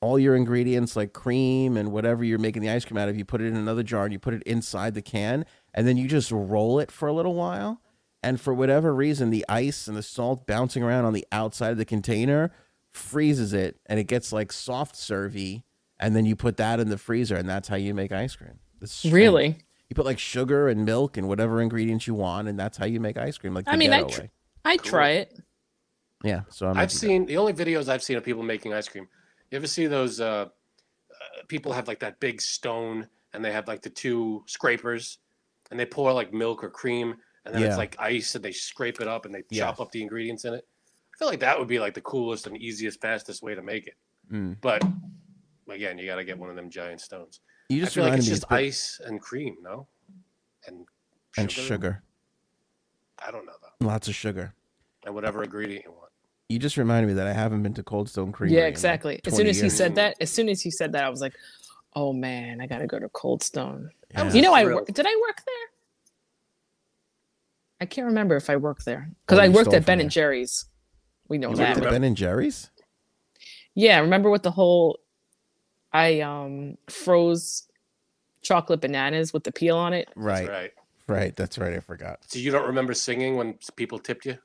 all 0.00 0.18
your 0.18 0.34
ingredients 0.34 0.96
like 0.96 1.12
cream 1.12 1.76
and 1.76 1.92
whatever 1.92 2.24
you're 2.24 2.38
making 2.38 2.60
the 2.60 2.70
ice 2.70 2.84
cream 2.84 2.98
out 2.98 3.08
of, 3.08 3.16
you 3.16 3.24
put 3.24 3.40
it 3.40 3.46
in 3.46 3.56
another 3.56 3.82
jar 3.84 4.04
and 4.04 4.12
you 4.12 4.18
put 4.18 4.34
it 4.34 4.42
inside 4.42 4.94
the 4.94 5.02
can 5.02 5.46
and 5.72 5.86
then 5.86 5.96
you 5.96 6.08
just 6.08 6.30
roll 6.30 6.78
it 6.80 6.90
for 6.90 7.08
a 7.08 7.12
little 7.12 7.34
while. 7.34 7.80
And 8.22 8.40
for 8.40 8.52
whatever 8.52 8.94
reason, 8.94 9.30
the 9.30 9.44
ice 9.48 9.88
and 9.88 9.96
the 9.96 10.02
salt 10.02 10.46
bouncing 10.46 10.82
around 10.82 11.04
on 11.06 11.12
the 11.12 11.26
outside 11.32 11.70
of 11.70 11.78
the 11.78 11.84
container 11.84 12.52
freezes 12.90 13.52
it 13.52 13.80
and 13.86 13.98
it 13.98 14.04
gets 14.04 14.32
like 14.32 14.52
soft 14.52 14.96
servy. 14.96 15.62
And 15.98 16.14
then 16.16 16.26
you 16.26 16.36
put 16.36 16.56
that 16.56 16.80
in 16.80 16.88
the 16.88 16.98
freezer 16.98 17.36
and 17.36 17.48
that's 17.48 17.68
how 17.68 17.76
you 17.76 17.94
make 17.94 18.12
ice 18.12 18.36
cream. 18.36 18.58
Really? 19.12 19.58
You 19.92 19.94
put 19.94 20.06
like 20.06 20.18
sugar 20.18 20.68
and 20.68 20.86
milk 20.86 21.18
and 21.18 21.28
whatever 21.28 21.60
ingredients 21.60 22.06
you 22.06 22.14
want, 22.14 22.48
and 22.48 22.58
that's 22.58 22.78
how 22.78 22.86
you 22.86 22.98
make 22.98 23.18
ice 23.18 23.36
cream. 23.36 23.52
Like 23.52 23.66
the 23.66 23.72
I 23.72 23.76
mean, 23.76 23.92
I 23.92 24.04
tr- 24.04 24.22
I 24.64 24.78
Cool. 24.78 24.88
try 24.90 25.10
it. 25.10 25.38
Yeah. 26.24 26.44
So 26.48 26.66
I'm 26.66 26.78
I've 26.78 26.84
into 26.84 26.94
that. 26.94 26.98
seen 26.98 27.26
the 27.26 27.36
only 27.36 27.52
videos 27.52 27.90
I've 27.90 28.02
seen 28.02 28.16
of 28.16 28.24
people 28.24 28.42
making 28.42 28.72
ice 28.72 28.88
cream. 28.88 29.06
You 29.50 29.56
ever 29.56 29.66
see 29.66 29.86
those? 29.88 30.18
Uh, 30.18 30.46
uh, 30.46 31.42
people 31.46 31.74
have 31.74 31.88
like 31.88 32.00
that 32.00 32.20
big 32.20 32.40
stone, 32.40 33.06
and 33.34 33.44
they 33.44 33.52
have 33.52 33.68
like 33.68 33.82
the 33.82 33.90
two 33.90 34.42
scrapers, 34.46 35.18
and 35.70 35.78
they 35.78 35.84
pour 35.84 36.10
like 36.14 36.32
milk 36.32 36.64
or 36.64 36.70
cream, 36.70 37.14
and 37.44 37.54
then 37.54 37.60
Yeah. 37.60 37.68
it's 37.68 37.76
like 37.76 37.94
ice, 37.98 38.34
and 38.34 38.42
they 38.42 38.52
scrape 38.52 38.98
it 39.02 39.08
up 39.08 39.26
and 39.26 39.34
they 39.34 39.40
chop 39.42 39.76
Yes. 39.76 39.80
up 39.80 39.92
the 39.92 40.00
ingredients 40.00 40.46
in 40.46 40.54
it. 40.54 40.66
I 41.14 41.18
feel 41.18 41.28
like 41.28 41.40
that 41.40 41.58
would 41.58 41.68
be 41.68 41.78
like 41.80 41.92
the 41.92 42.00
coolest 42.00 42.46
and 42.46 42.56
easiest, 42.56 42.98
fastest 43.02 43.42
way 43.42 43.54
to 43.54 43.60
make 43.60 43.86
it. 43.88 43.96
Mm. 44.32 44.56
But 44.62 44.82
again, 45.68 45.98
you 45.98 46.06
got 46.06 46.16
to 46.16 46.24
get 46.24 46.38
one 46.38 46.48
of 46.48 46.56
them 46.56 46.70
giant 46.70 47.02
stones. 47.02 47.40
You 47.68 47.78
I 47.78 47.80
just 47.84 47.94
feel 47.94 48.04
like 48.04 48.18
it's 48.18 48.26
just 48.26 48.50
ice 48.50 49.00
and 49.06 49.20
cream, 49.20 49.56
no? 49.62 49.86
And 50.66 50.86
and 51.36 51.50
sugar, 51.50 52.02
I 53.24 53.30
don't 53.30 53.46
know 53.46 53.52
though. 53.62 53.86
lots 53.86 54.08
of 54.08 54.14
sugar. 54.14 54.54
And 55.04 55.14
whatever 55.14 55.42
ingredient 55.42 55.84
you 55.84 55.90
want. 55.92 56.10
You 56.48 56.58
just 56.58 56.76
reminded 56.76 57.08
me 57.08 57.14
that 57.14 57.26
I 57.26 57.32
haven't 57.32 57.62
been 57.62 57.74
to 57.74 57.82
Cold 57.82 58.08
Stone 58.10 58.32
Creamery. 58.32 58.56
Yeah, 58.56 58.60
in, 58.62 58.66
like, 58.66 58.72
exactly. 58.72 59.20
As 59.26 59.34
soon 59.34 59.46
as 59.46 59.58
he 59.60 59.68
said 59.70 59.94
that, 59.94 60.16
as 60.20 60.30
soon 60.30 60.48
as 60.48 60.60
he 60.60 60.70
said 60.70 60.92
that, 60.92 61.02
I 61.04 61.08
was 61.08 61.20
like, 61.20 61.34
"Oh 61.94 62.12
man, 62.12 62.60
I 62.60 62.66
gotta 62.66 62.86
go 62.86 62.98
to 62.98 63.08
Cold 63.08 63.42
Stone." 63.42 63.90
Yeah. 64.10 64.30
You 64.32 64.42
know, 64.42 64.52
I 64.52 64.64
did 64.64 65.06
I 65.06 65.20
work 65.26 65.42
there? 65.46 65.68
I 67.80 67.86
can't 67.86 68.06
remember 68.06 68.36
if 68.36 68.48
I 68.48 68.56
worked 68.56 68.84
there 68.84 69.10
because 69.26 69.38
Oh, 69.38 69.42
I 69.42 69.48
worked 69.48 69.72
at 69.72 69.84
Ben 69.86 69.98
from 69.98 70.02
and 70.02 70.10
Jerry's. 70.10 70.66
We 71.28 71.38
know 71.38 71.50
You 71.50 71.56
that. 71.56 71.78
at 71.78 71.90
Ben 71.90 72.04
and 72.04 72.16
Jerry's. 72.16 72.70
Yeah, 73.74 73.98
remember 74.00 74.30
with 74.30 74.42
the 74.42 74.50
whole 74.50 75.00
I 75.92 76.20
um 76.20 76.76
froze 76.88 77.66
chocolate 78.42 78.80
bananas 78.80 79.32
with 79.32 79.44
the 79.44 79.52
peel 79.52 79.76
on 79.76 79.92
it. 79.92 80.08
Right, 80.16 80.46
That's 80.46 80.48
right. 80.48 80.72
right. 81.06 81.36
That's 81.36 81.58
right. 81.58 81.74
I 81.74 81.80
forgot. 81.80 82.20
So 82.26 82.38
you 82.38 82.50
don't 82.50 82.66
remember 82.66 82.94
singing 82.94 83.36
when 83.36 83.58
people 83.76 83.98
tipped 83.98 84.26
you? 84.26 84.38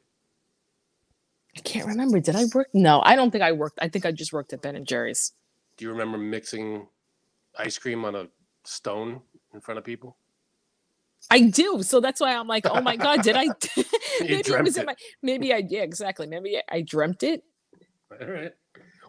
I 1.55 1.59
can't 1.61 1.87
remember. 1.87 2.19
Did 2.19 2.35
I 2.35 2.45
work? 2.53 2.67
No, 2.73 3.01
I 3.03 3.15
don't 3.15 3.31
think 3.31 3.43
I 3.43 3.51
worked. 3.51 3.79
I 3.81 3.87
think 3.87 4.05
I 4.05 4.11
just 4.11 4.31
worked 4.31 4.53
at 4.53 4.61
Ben 4.61 4.75
and 4.75 4.85
Jerry's. 4.85 5.33
Do 5.77 5.85
you 5.85 5.91
remember 5.91 6.17
mixing 6.17 6.87
ice 7.57 7.77
cream 7.77 8.05
on 8.05 8.15
a 8.15 8.27
stone 8.63 9.21
in 9.53 9.61
front 9.61 9.79
of 9.79 9.83
people? 9.83 10.17
I 11.31 11.41
do. 11.41 11.81
So 11.81 11.99
that's 11.99 12.21
why 12.21 12.35
I'm 12.35 12.47
like, 12.47 12.65
oh 12.69 12.81
my 12.81 12.95
god, 12.95 13.23
did 13.23 13.35
I? 13.35 13.47
maybe 14.21 14.35
it 14.35 14.45
dreamt 14.45 14.65
was 14.65 14.77
in 14.77 14.83
it. 14.83 14.85
my. 14.85 14.95
Maybe 15.23 15.53
I. 15.53 15.63
Yeah, 15.67 15.81
exactly. 15.81 16.27
Maybe 16.27 16.57
I, 16.57 16.61
I 16.69 16.81
dreamt 16.81 17.23
it. 17.23 17.43
All 18.21 18.27
right. 18.27 18.53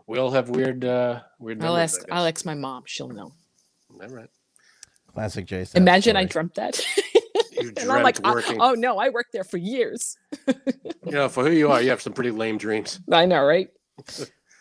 We 0.09 0.19
all 0.19 0.31
have 0.31 0.49
weird, 0.49 0.87
uh, 0.87 1.21
weird. 1.38 1.62
I'll 1.62 1.75
memories, 1.75 1.95
ask. 1.99 2.11
I 2.11 2.17
I'll 2.17 2.27
ask 2.27 2.45
my 2.47 2.55
mom. 2.55 2.85
She'll 2.87 3.09
know. 3.09 3.35
All 3.93 4.09
right. 4.09 4.31
Classic 5.12 5.45
Jason. 5.45 5.83
Imagine 5.83 6.17
I 6.17 6.25
dreamt 6.25 6.55
that. 6.55 6.83
You 7.53 7.73
and 7.77 7.91
I'm 7.93 8.03
like, 8.03 8.17
dreamt 8.17 8.27
oh, 8.27 8.33
working. 8.33 8.61
oh 8.61 8.73
no, 8.73 8.99
I 8.99 9.11
worked 9.11 9.33
there 9.33 9.45
for 9.45 9.59
years. 9.59 10.17
You 11.05 11.15
know, 11.15 11.29
for 11.31 11.43
who 11.43 11.50
you 11.53 11.71
are, 11.71 11.81
you 11.81 11.88
have 11.88 12.03
some 12.03 12.12
pretty 12.12 12.31
lame 12.31 12.59
dreams. 12.59 13.00
I 13.11 13.25
know, 13.25 13.43
right? 13.43 13.71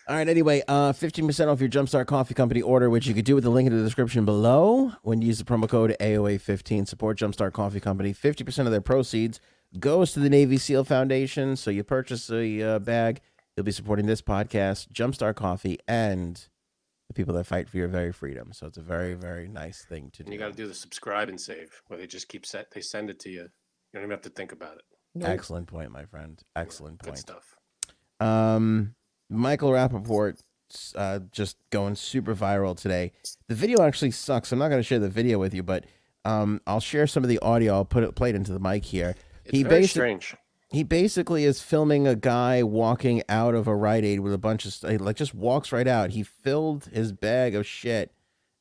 All 0.08 0.16
right. 0.16 0.30
Anyway, 0.30 0.64
uh, 0.66 0.94
fifteen 0.94 1.28
percent 1.28 1.50
off 1.50 1.60
your 1.60 1.68
Jumpstart 1.68 2.06
Coffee 2.06 2.34
Company 2.34 2.62
order, 2.62 2.90
which 2.90 3.06
you 3.06 3.14
could 3.14 3.26
do 3.26 3.36
with 3.36 3.44
the 3.44 3.50
link 3.50 3.68
in 3.68 3.76
the 3.76 3.84
description 3.84 4.24
below. 4.24 4.94
When 5.02 5.22
you 5.22 5.28
use 5.28 5.40
the 5.40 5.44
promo 5.44 5.68
code 5.68 5.94
AOA 6.00 6.40
fifteen, 6.40 6.86
support 6.86 7.18
Jumpstart 7.18 7.52
Coffee 7.52 7.82
Company. 7.82 8.14
Fifty 8.14 8.46
percent 8.46 8.66
of 8.66 8.72
their 8.72 8.80
proceeds 8.80 9.42
goes 9.78 10.14
to 10.14 10.22
the 10.22 10.30
Navy 10.30 10.58
SEAL 10.58 10.86
Foundation. 10.86 11.58
So 11.58 11.70
you 11.70 11.84
purchase 11.84 12.30
a 12.32 12.62
uh, 12.62 12.80
bag, 12.80 13.20
you'll 13.58 13.64
be 13.66 13.72
supporting 13.72 14.06
this 14.06 14.22
podcast, 14.22 14.88
Jumpstart 14.94 15.36
Coffee, 15.36 15.80
and 15.88 16.48
the 17.08 17.14
people 17.14 17.34
that 17.34 17.46
fight 17.46 17.68
for 17.68 17.78
your 17.78 17.88
very 17.88 18.14
freedom. 18.14 18.54
So 18.54 18.68
it's 18.68 18.78
a 18.78 18.82
very, 18.82 19.16
very 19.16 19.48
nice 19.48 19.84
thing 19.84 20.12
to 20.14 20.24
do. 20.24 20.28
And 20.28 20.34
you 20.34 20.40
got 20.40 20.52
to 20.52 20.54
do 20.54 20.68
the 20.68 20.74
subscribe 20.76 21.28
and 21.28 21.42
save, 21.42 21.82
where 21.88 21.98
they 22.00 22.06
just 22.08 22.30
keep 22.30 22.46
set. 22.46 22.72
They 22.72 22.82
send 22.82 23.10
it 23.10 23.20
to 23.22 23.30
you. 23.30 23.42
You 23.42 23.50
don't 23.96 24.04
even 24.04 24.12
have 24.12 24.22
to 24.22 24.30
think 24.30 24.52
about 24.52 24.76
it. 24.76 24.84
Nope. 25.16 25.30
Excellent 25.30 25.68
point, 25.68 25.92
my 25.92 26.06
friend. 26.06 26.40
Excellent 26.56 27.00
Good 27.00 27.08
point. 27.08 27.18
stuff. 27.20 27.56
Um, 28.20 28.94
Michael 29.30 29.72
Rappaport 29.72 30.40
uh, 30.96 31.20
just 31.32 31.58
going 31.72 31.96
super 31.96 32.36
viral 32.36 32.80
today. 32.80 33.14
The 33.48 33.56
video 33.56 33.82
actually 33.82 34.12
sucks. 34.12 34.52
I'm 34.52 34.60
not 34.60 34.68
going 34.70 34.80
to 34.80 34.84
share 34.88 35.00
the 35.00 35.10
video 35.10 35.40
with 35.40 35.54
you, 35.54 35.64
but 35.64 35.86
um, 36.26 36.62
I'll 36.68 36.82
share 36.82 37.08
some 37.08 37.24
of 37.24 37.30
the 37.30 37.40
audio. 37.40 37.74
I'll 37.74 37.86
put 37.86 38.04
it 38.04 38.14
played 38.16 38.36
into 38.36 38.52
the 38.52 38.60
mic 38.60 38.86
here. 38.86 39.16
It's 39.46 39.52
He 39.58 39.64
very 39.64 39.82
basic- 39.82 39.92
strange. 39.92 40.36
He 40.70 40.84
basically 40.84 41.46
is 41.46 41.62
filming 41.62 42.08
a 42.08 42.16
guy 42.16 42.62
walking 42.62 43.24
out 43.30 43.56
of 43.56 43.68
a 43.68 43.76
Rite 43.76 44.04
Aid 44.04 44.20
with 44.20 44.34
a 44.34 44.38
bunch 44.38 44.66
of 44.66 44.74
st- 44.74 45.00
like 45.00 45.16
just 45.16 45.34
walks 45.34 45.72
right 45.72 45.88
out. 45.88 46.10
He 46.10 46.24
filled 46.24 46.86
his 46.92 47.14
bag 47.14 47.56
of 47.56 47.66
shit 47.66 48.12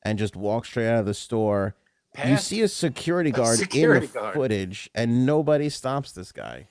and 0.03 0.17
just 0.17 0.35
walks 0.35 0.69
straight 0.69 0.87
out 0.87 0.99
of 1.01 1.05
the 1.05 1.13
store. 1.13 1.75
You 2.25 2.37
see 2.37 2.61
a 2.61 2.67
security 2.67 3.29
guard 3.31 3.59
security 3.59 4.07
in 4.07 4.11
the 4.13 4.19
guard. 4.19 4.33
footage, 4.33 4.89
and 4.95 5.25
nobody 5.25 5.69
stops 5.69 6.13
this 6.13 6.31
guy. 6.31 6.67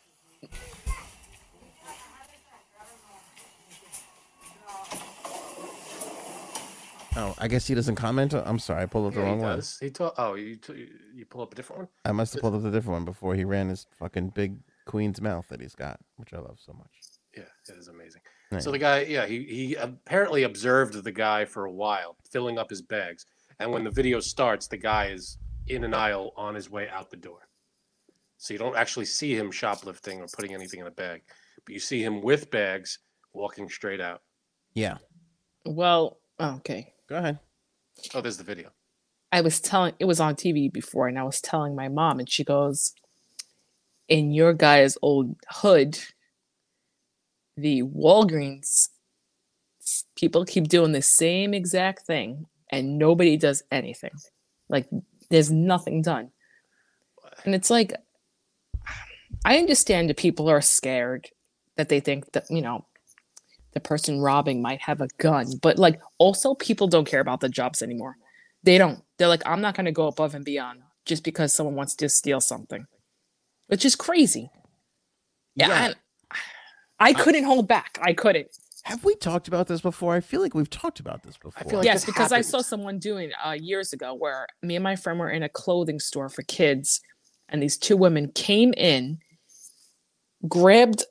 Oh, 7.18 7.34
I 7.38 7.48
guess 7.48 7.66
he 7.66 7.74
doesn't 7.74 7.94
comment. 7.94 8.34
I'm 8.34 8.58
sorry, 8.58 8.82
I 8.82 8.86
pulled 8.86 9.06
up 9.06 9.14
the 9.14 9.20
Yeah, 9.20 9.26
he 9.26 9.30
wrong 9.32 9.40
one. 9.40 9.56
does. 9.56 9.78
He 9.80 9.88
told. 9.90 10.12
Oh, 10.18 10.34
you 10.34 10.56
t- 10.56 10.88
you 11.14 11.24
pull 11.24 11.40
up 11.40 11.52
a 11.52 11.54
different 11.54 11.80
one. 11.82 11.88
I 12.04 12.12
must 12.12 12.34
have 12.34 12.42
pulled 12.42 12.54
up 12.54 12.62
the 12.62 12.70
different 12.70 12.92
one 12.92 13.04
before 13.06 13.34
he 13.34 13.44
ran 13.44 13.70
his 13.70 13.86
fucking 13.98 14.30
big 14.30 14.58
queen's 14.86 15.20
mouth 15.20 15.46
that 15.48 15.60
he's 15.60 15.74
got, 15.74 16.00
which 16.16 16.32
I 16.32 16.38
love 16.38 16.58
so 16.64 16.72
much. 16.72 16.90
Yeah, 17.36 17.42
it 17.68 17.76
is 17.78 17.88
amazing. 17.88 18.22
Right. 18.50 18.62
So 18.62 18.70
the 18.70 18.78
guy, 18.78 19.02
yeah, 19.02 19.26
he 19.26 19.42
he 19.44 19.74
apparently 19.74 20.44
observed 20.44 21.04
the 21.04 21.12
guy 21.12 21.44
for 21.44 21.66
a 21.66 21.72
while, 21.72 22.16
filling 22.30 22.58
up 22.58 22.70
his 22.70 22.80
bags. 22.80 23.26
And 23.58 23.70
when 23.72 23.84
the 23.84 23.90
video 23.90 24.20
starts, 24.20 24.66
the 24.68 24.76
guy 24.78 25.06
is 25.08 25.38
in 25.66 25.84
an 25.84 25.92
aisle 25.92 26.32
on 26.36 26.54
his 26.54 26.70
way 26.70 26.88
out 26.88 27.10
the 27.10 27.16
door. 27.16 27.40
So 28.38 28.54
you 28.54 28.58
don't 28.58 28.76
actually 28.76 29.06
see 29.06 29.34
him 29.36 29.50
shoplifting 29.50 30.20
or 30.20 30.26
putting 30.34 30.54
anything 30.54 30.80
in 30.80 30.86
a 30.86 30.90
bag, 30.90 31.22
but 31.64 31.72
you 31.74 31.80
see 31.80 32.02
him 32.02 32.22
with 32.22 32.50
bags 32.50 32.98
walking 33.32 33.68
straight 33.68 34.00
out. 34.00 34.22
Yeah, 34.74 34.98
Well, 35.64 36.18
oh, 36.38 36.56
okay. 36.56 36.92
go 37.08 37.16
ahead. 37.16 37.38
Oh, 38.14 38.20
there's 38.20 38.36
the 38.36 38.44
video. 38.44 38.70
I 39.32 39.40
was 39.40 39.58
telling 39.58 39.94
it 39.98 40.04
was 40.04 40.20
on 40.20 40.36
TV 40.36 40.70
before, 40.72 41.08
and 41.08 41.18
I 41.18 41.24
was 41.24 41.40
telling 41.40 41.74
my 41.74 41.88
mom, 41.88 42.18
and 42.18 42.28
she 42.30 42.44
goes, 42.44 42.92
"In 44.08 44.32
your 44.32 44.52
guy's 44.52 44.96
old 45.02 45.36
hood, 45.48 45.98
the 47.56 47.82
Walgreens 47.82 48.88
people 50.16 50.44
keep 50.44 50.68
doing 50.68 50.92
the 50.92 51.02
same 51.02 51.54
exact 51.54 52.06
thing, 52.06 52.46
and 52.70 52.98
nobody 52.98 53.36
does 53.36 53.62
anything. 53.70 54.14
Like 54.68 54.88
there's 55.30 55.50
nothing 55.50 56.02
done, 56.02 56.30
and 57.44 57.54
it's 57.54 57.70
like 57.70 57.94
I 59.44 59.58
understand 59.58 60.08
that 60.08 60.16
people 60.16 60.48
are 60.48 60.60
scared 60.60 61.28
that 61.76 61.88
they 61.88 62.00
think 62.00 62.32
that 62.32 62.44
you 62.50 62.62
know 62.62 62.86
the 63.76 63.80
person 63.80 64.20
robbing 64.20 64.62
might 64.62 64.80
have 64.80 65.00
a 65.02 65.08
gun, 65.18 65.46
but 65.60 65.78
like 65.78 66.00
also 66.18 66.54
people 66.54 66.88
don't 66.88 67.06
care 67.06 67.20
about 67.20 67.40
the 67.40 67.48
jobs 67.48 67.82
anymore. 67.82 68.16
They 68.62 68.78
don't. 68.78 69.02
They're 69.18 69.28
like, 69.28 69.42
I'm 69.46 69.60
not 69.60 69.74
to 69.74 69.92
go 69.92 70.06
above 70.06 70.34
and 70.34 70.44
beyond 70.44 70.80
just 71.04 71.22
because 71.22 71.52
someone 71.52 71.74
wants 71.74 71.94
to 71.96 72.08
steal 72.08 72.40
something, 72.40 72.86
which 73.68 73.84
is 73.84 73.96
crazy. 73.96 74.50
Yeah, 75.54 75.68
Yeah. 75.68 75.92
I, 76.30 76.38
I 76.98 77.12
couldn't 77.12 77.44
hold 77.44 77.68
back. 77.68 77.98
I 78.00 78.12
couldn't. 78.12 78.48
Have 78.84 79.04
we 79.04 79.16
talked 79.16 79.48
about 79.48 79.66
this 79.66 79.80
before? 79.80 80.14
I 80.14 80.20
feel 80.20 80.40
like 80.40 80.54
we've 80.54 80.70
talked 80.70 81.00
about 81.00 81.24
this 81.24 81.36
before. 81.36 81.52
I 81.56 81.68
feel 81.68 81.78
like 81.80 81.86
yes, 81.86 82.04
this 82.04 82.14
because 82.14 82.30
I 82.30 82.40
saw 82.40 82.60
someone 82.60 83.00
doing 83.00 83.32
uh, 83.44 83.50
years 83.50 83.92
ago 83.92 84.14
where 84.14 84.46
me 84.62 84.76
and 84.76 84.84
my 84.84 84.94
friend 84.94 85.18
were 85.18 85.28
in 85.28 85.42
a 85.42 85.48
clothing 85.48 85.98
store 85.98 86.28
for 86.28 86.42
kids, 86.42 87.00
and 87.48 87.60
these 87.60 87.76
two 87.76 87.96
women 87.96 88.30
came 88.32 88.72
in, 88.74 89.18
grabbed 90.46 91.04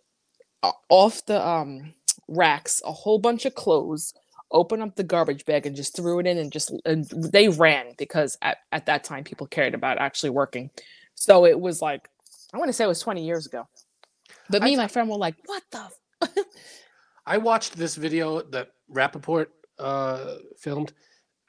uh, 0.64 0.72
off 0.88 1.26
the 1.26 1.46
um, 1.46 1.94
racks 2.30 2.82
a 2.86 2.94
whole 2.94 3.20
bunch 3.20 3.44
of 3.46 3.56
clothes, 3.56 4.14
opened 4.52 4.82
up 4.82 4.96
the 4.96 5.04
garbage 5.04 5.44
bag, 5.44 5.66
and 5.66 5.76
just 5.76 5.98
threw 5.98 6.20
it 6.20 6.28
in, 6.28 6.38
and 6.38 6.54
just 6.54 6.72
and 6.86 7.04
they 7.10 7.50
ran 7.50 7.88
because 7.98 8.38
at, 8.42 8.60
at 8.72 8.86
that 8.86 9.04
time 9.04 9.26
people 9.26 9.48
cared 9.48 9.74
about 9.74 9.98
actually 9.98 10.30
working. 10.30 10.70
So 11.16 11.46
it 11.46 11.60
was 11.60 11.82
like 11.82 12.10
I 12.56 12.58
want 12.58 12.70
to 12.70 12.74
say 12.74 12.86
it 12.86 12.88
was 12.88 13.02
twenty 13.02 13.26
years 13.26 13.46
ago, 13.46 13.68
but 14.50 14.64
me 14.64 14.70
I 14.70 14.74
and 14.74 14.78
my 14.78 14.88
friend 14.88 15.10
were 15.10 15.18
like, 15.18 15.36
"What 15.46 15.64
the?" 15.72 15.90
F-? 16.22 16.30
I 17.26 17.38
watched 17.38 17.76
this 17.78 17.96
video 17.96 18.42
that 18.44 18.72
Rappaport 18.90 19.48
uh, 19.78 20.36
filmed, 20.58 20.94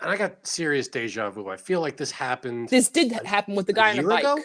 and 0.00 0.10
I 0.10 0.16
got 0.16 0.44
serious 0.46 0.88
deja 0.88 1.30
vu. 1.30 1.48
I 1.48 1.56
feel 1.56 1.80
like 1.80 1.96
this 1.96 2.10
happened. 2.10 2.70
This 2.70 2.88
did 2.88 3.12
happen 3.12 3.54
with 3.54 3.66
the 3.66 3.72
a 3.72 3.76
guy 3.76 3.90
on 3.90 3.96
the 3.98 4.02
bike. 4.02 4.24
ago? 4.24 4.38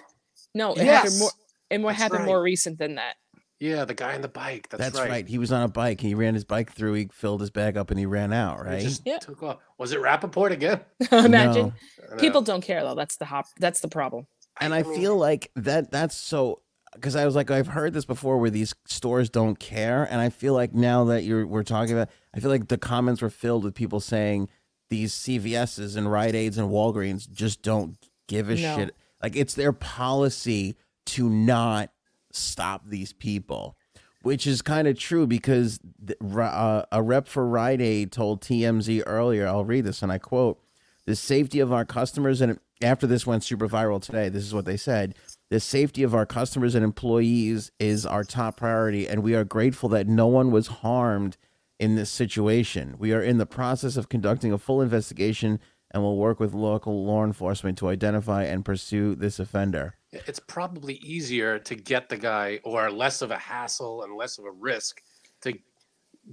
No, 0.54 0.74
it 0.74 0.86
happened 0.86 1.18
more. 1.20 1.32
Yes, 1.72 1.82
what 1.82 1.96
happened 1.96 2.20
right. 2.20 2.28
more 2.28 2.42
recent 2.44 2.78
than 2.78 2.96
that. 2.96 3.16
Yeah, 3.60 3.86
the 3.86 3.94
guy 3.94 4.16
on 4.16 4.22
the 4.22 4.28
bike. 4.28 4.70
That's, 4.70 4.84
That's 4.84 5.00
right. 5.00 5.10
right. 5.10 5.28
He 5.28 5.38
was 5.38 5.52
on 5.52 5.62
a 5.62 5.68
bike. 5.68 6.02
He 6.02 6.16
ran 6.16 6.34
his 6.34 6.44
bike 6.44 6.72
through. 6.74 6.94
He 6.94 7.10
filled 7.12 7.42
his 7.42 7.52
bag 7.52 7.78
up 7.78 7.92
and 7.92 8.00
he 8.00 8.08
ran 8.08 8.34
out. 8.34 8.66
He 8.66 8.72
Right. 8.72 8.82
just 8.82 9.04
Yeah. 9.06 9.20
took 9.20 9.44
off. 9.44 9.58
Was 9.78 9.92
it 9.94 10.00
Rappaport 10.00 10.50
again? 10.50 10.82
Imagine 11.12 11.74
No. 12.10 12.18
People 12.18 12.42
don't 12.42 12.62
care 12.62 12.82
though. 12.82 12.96
That's 12.96 13.18
the 13.18 13.26
hop. 13.26 13.46
That's 13.60 13.80
the 13.80 13.88
problem. 13.88 14.26
And 14.62 14.74
I 14.74 14.84
mean, 14.84 14.96
feel 14.96 15.18
like 15.18 15.52
that 15.56 15.92
that's 15.92 16.16
so 16.16 16.62
because 16.94 17.16
I 17.16 17.26
was 17.26 17.36
like 17.36 17.52
I've 17.52 17.68
heard 17.68 17.94
this 17.94 18.06
before 18.06 18.38
where 18.38 18.50
these 18.50 18.74
stores 18.86 19.30
don't 19.30 19.60
care 19.60 20.04
and 20.10 20.20
I 20.22 20.30
feel 20.30 20.54
like 20.54 20.74
now 20.74 21.06
that 21.06 21.24
you're 21.24 21.46
we're 21.48 21.64
talking 21.64 21.94
about 21.94 22.10
I 22.36 22.40
feel 22.40 22.50
like 22.52 22.68
the 22.68 22.78
comments 22.78 23.22
were 23.22 23.30
filled 23.30 23.64
with 23.64 23.74
people 23.76 24.00
saying 24.00 24.50
these 24.90 25.14
CVS's 25.14 25.96
and 25.96 26.12
Rite 26.12 26.36
Aids 26.36 26.58
and 26.58 26.70
Walgreens 26.70 27.30
just 27.30 27.62
don't 27.62 27.98
give 28.28 28.50
a 28.50 28.56
No. 28.56 28.76
shit 28.78 28.96
like 29.24 29.36
it's 29.36 29.54
their 29.54 29.74
policy 29.74 30.76
to 31.08 31.30
not 31.30 31.92
stop 32.32 32.84
these 32.88 33.14
people 33.14 33.76
which 34.22 34.46
is 34.46 34.62
kind 34.62 34.88
of 34.88 34.96
true 35.00 35.26
because 35.26 35.80
the, 35.98 36.16
uh, 36.40 36.84
a 36.92 37.02
rep 37.02 37.28
for 37.28 37.48
Rite 37.48 37.82
Aid 37.82 38.12
told 38.12 38.42
TMZ 38.42 39.02
earlier 39.08 39.48
I'll 39.48 39.66
read 39.66 39.86
this 39.86 40.02
and 40.04 40.12
I 40.12 40.18
quote 40.20 40.62
the 41.06 41.16
safety 41.16 41.60
of 41.60 41.74
our 41.74 41.86
customers 41.86 42.42
and 42.42 42.60
after 42.82 43.08
this 43.08 43.28
went 43.28 43.44
super 43.44 43.68
viral 43.68 44.02
today 44.02 44.30
this 44.30 44.44
is 44.44 44.54
what 44.54 44.66
they 44.66 44.78
said 44.78 45.16
the 45.50 45.60
safety 45.60 46.04
of 46.04 46.16
our 46.16 46.26
customers 46.26 46.76
and 46.76 46.84
employees 46.84 47.72
is 47.80 48.06
our 48.06 48.24
top 48.24 48.58
priority 48.58 49.08
and 49.08 49.24
we 49.24 49.36
are 49.36 49.44
grateful 49.44 49.90
that 49.90 50.08
no 50.08 50.28
one 50.28 50.52
was 50.52 50.68
harmed 50.68 51.38
in 51.80 51.96
this 51.96 52.10
situation 52.10 52.96
we 52.98 53.14
are 53.14 53.22
in 53.22 53.38
the 53.38 53.46
process 53.46 53.98
of 53.98 54.10
conducting 54.10 54.52
a 54.52 54.58
full 54.58 54.82
investigation 54.82 55.60
and 55.94 56.02
will 56.02 56.18
work 56.18 56.40
with 56.40 56.54
local 56.54 57.06
law 57.06 57.24
enforcement 57.24 57.78
to 57.78 57.90
identify 57.90 58.44
and 58.44 58.64
pursue 58.64 59.16
this 59.16 59.40
offender 59.40 59.96
it's 60.12 60.40
probably 60.40 60.96
easier 60.96 61.60
to 61.60 61.76
get 61.76 62.10
the 62.10 62.18
guy, 62.18 62.60
or 62.64 62.92
less 62.92 63.22
of 63.22 63.32
a 63.32 63.38
hassle 63.38 64.04
and 64.04 64.16
less 64.16 64.38
of 64.38 64.46
a 64.46 64.52
risk 64.52 65.02
to 65.42 65.54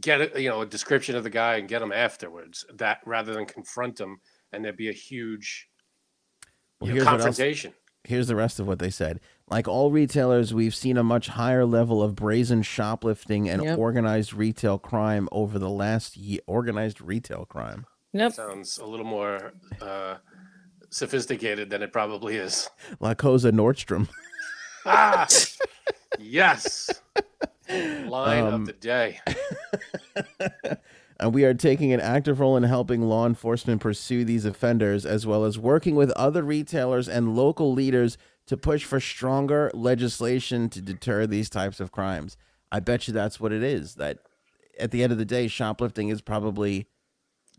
get 0.00 0.20
a, 0.20 0.42
you 0.42 0.48
know 0.48 0.62
a 0.62 0.66
description 0.66 1.16
of 1.16 1.24
the 1.24 1.30
guy 1.30 1.56
and 1.56 1.68
get 1.68 1.82
him 1.82 1.92
afterwards. 1.92 2.66
That 2.74 2.98
rather 3.06 3.32
than 3.32 3.46
confront 3.46 4.00
him 4.00 4.18
and 4.52 4.64
there'd 4.64 4.76
be 4.76 4.88
a 4.88 4.92
huge 4.92 5.68
Well, 6.80 6.90
here's 6.90 7.04
what 7.04 7.14
else- 7.14 7.22
confrontation. 7.24 7.72
here's 8.04 8.28
the 8.28 8.36
rest 8.36 8.58
of 8.60 8.66
what 8.66 8.78
they 8.78 8.90
said. 8.90 9.20
Like 9.50 9.66
all 9.66 9.90
retailers, 9.90 10.52
we've 10.54 10.74
seen 10.74 10.96
a 10.96 11.02
much 11.02 11.28
higher 11.28 11.64
level 11.64 12.02
of 12.02 12.14
brazen 12.14 12.62
shoplifting 12.62 13.48
and 13.48 13.62
Yep. 13.64 13.78
organized 13.78 14.32
retail 14.34 14.78
crime 14.78 15.28
over 15.32 15.58
the 15.58 15.70
last 15.70 16.16
year. 16.16 16.40
Organized 16.46 17.00
retail 17.00 17.44
crime. 17.46 17.86
Nope. 18.12 18.32
Sounds 18.34 18.78
a 18.78 18.86
little 18.86 19.06
more 19.06 19.52
uh, 19.80 20.16
sophisticated 20.90 21.70
than 21.70 21.82
it 21.82 21.92
probably 21.92 22.36
is. 22.36 22.68
La 23.00 23.14
Cosa 23.14 23.50
Nordstrom. 23.52 24.08
Ah, 24.86 25.26
yes. 26.18 26.90
Line 27.68 28.44
Um, 28.44 28.54
of 28.54 28.66
the 28.66 28.72
day. 28.74 29.20
and 31.20 31.34
we 31.34 31.44
are 31.44 31.54
taking 31.54 31.92
an 31.92 32.00
active 32.00 32.38
role 32.40 32.56
in 32.56 32.62
helping 32.62 33.02
law 33.02 33.26
enforcement 33.26 33.80
pursue 33.80 34.24
these 34.24 34.44
offenders, 34.44 35.04
as 35.04 35.26
well 35.26 35.44
as 35.44 35.58
working 35.58 35.94
with 35.96 36.10
other 36.12 36.42
retailers 36.42 37.08
and 37.08 37.34
local 37.36 37.72
leaders 37.72 38.16
to 38.46 38.56
push 38.56 38.84
for 38.84 39.00
stronger 39.00 39.70
legislation 39.74 40.68
to 40.70 40.80
deter 40.80 41.26
these 41.26 41.50
types 41.50 41.80
of 41.80 41.92
crimes. 41.92 42.36
I 42.70 42.80
bet 42.80 43.08
you 43.08 43.14
that's 43.14 43.40
what 43.40 43.52
it 43.52 43.62
is. 43.62 43.96
That 43.96 44.18
at 44.78 44.90
the 44.90 45.02
end 45.02 45.12
of 45.12 45.18
the 45.18 45.24
day, 45.24 45.48
shoplifting 45.48 46.08
is 46.08 46.20
probably 46.20 46.86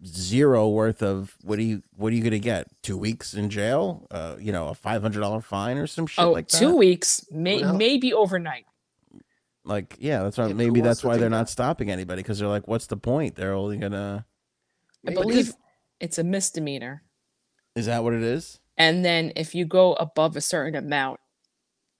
zero 0.06 0.70
worth 0.70 1.04
of 1.04 1.36
what 1.44 1.60
are 1.60 1.64
you 1.64 1.84
what 1.96 2.14
are 2.14 2.16
you 2.16 2.24
gonna 2.24 2.40
get? 2.40 2.68
Two 2.82 2.98
weeks 2.98 3.34
in 3.34 3.50
jail? 3.50 4.08
Uh, 4.10 4.36
you 4.40 4.52
know, 4.52 4.70
a 4.70 4.74
five 4.74 5.02
hundred 5.02 5.20
dollar 5.20 5.42
fine 5.42 5.78
or 5.78 5.88
some 5.88 6.08
shit 6.08 6.24
Oh, 6.24 6.32
like 6.32 6.48
that. 6.48 6.58
two 6.58 6.76
weeks, 6.76 7.26
may, 7.32 7.62
maybe 7.74 8.14
overnight. 8.14 8.66
Like, 9.66 9.96
yeah, 10.00 10.24
that's 10.24 10.38
why 10.38 10.48
Yeah, 10.48 10.54
maybe 10.54 10.82
that's 10.82 11.04
why 11.04 11.18
they're 11.18 11.30
that? 11.30 11.36
not 11.36 11.50
stopping 11.50 11.92
anybody 11.92 12.22
because 12.22 12.40
they're 12.40 12.48
like, 12.48 12.68
what's 12.68 12.88
the 12.88 12.98
point? 12.98 13.36
They're 13.36 13.54
only 13.54 13.78
gonna. 13.78 14.26
I 15.08 15.14
believe 15.14 15.48
this- 15.48 15.56
it's 16.00 16.18
a 16.18 16.24
misdemeanor. 16.24 17.04
Is 17.76 17.86
that 17.88 18.04
what 18.04 18.14
it 18.14 18.24
is? 18.24 18.60
And 18.78 19.04
then 19.04 19.34
if 19.36 19.54
you 19.54 19.66
go 19.66 19.94
above 19.94 20.36
a 20.38 20.42
certain 20.42 20.76
amount, 20.76 21.20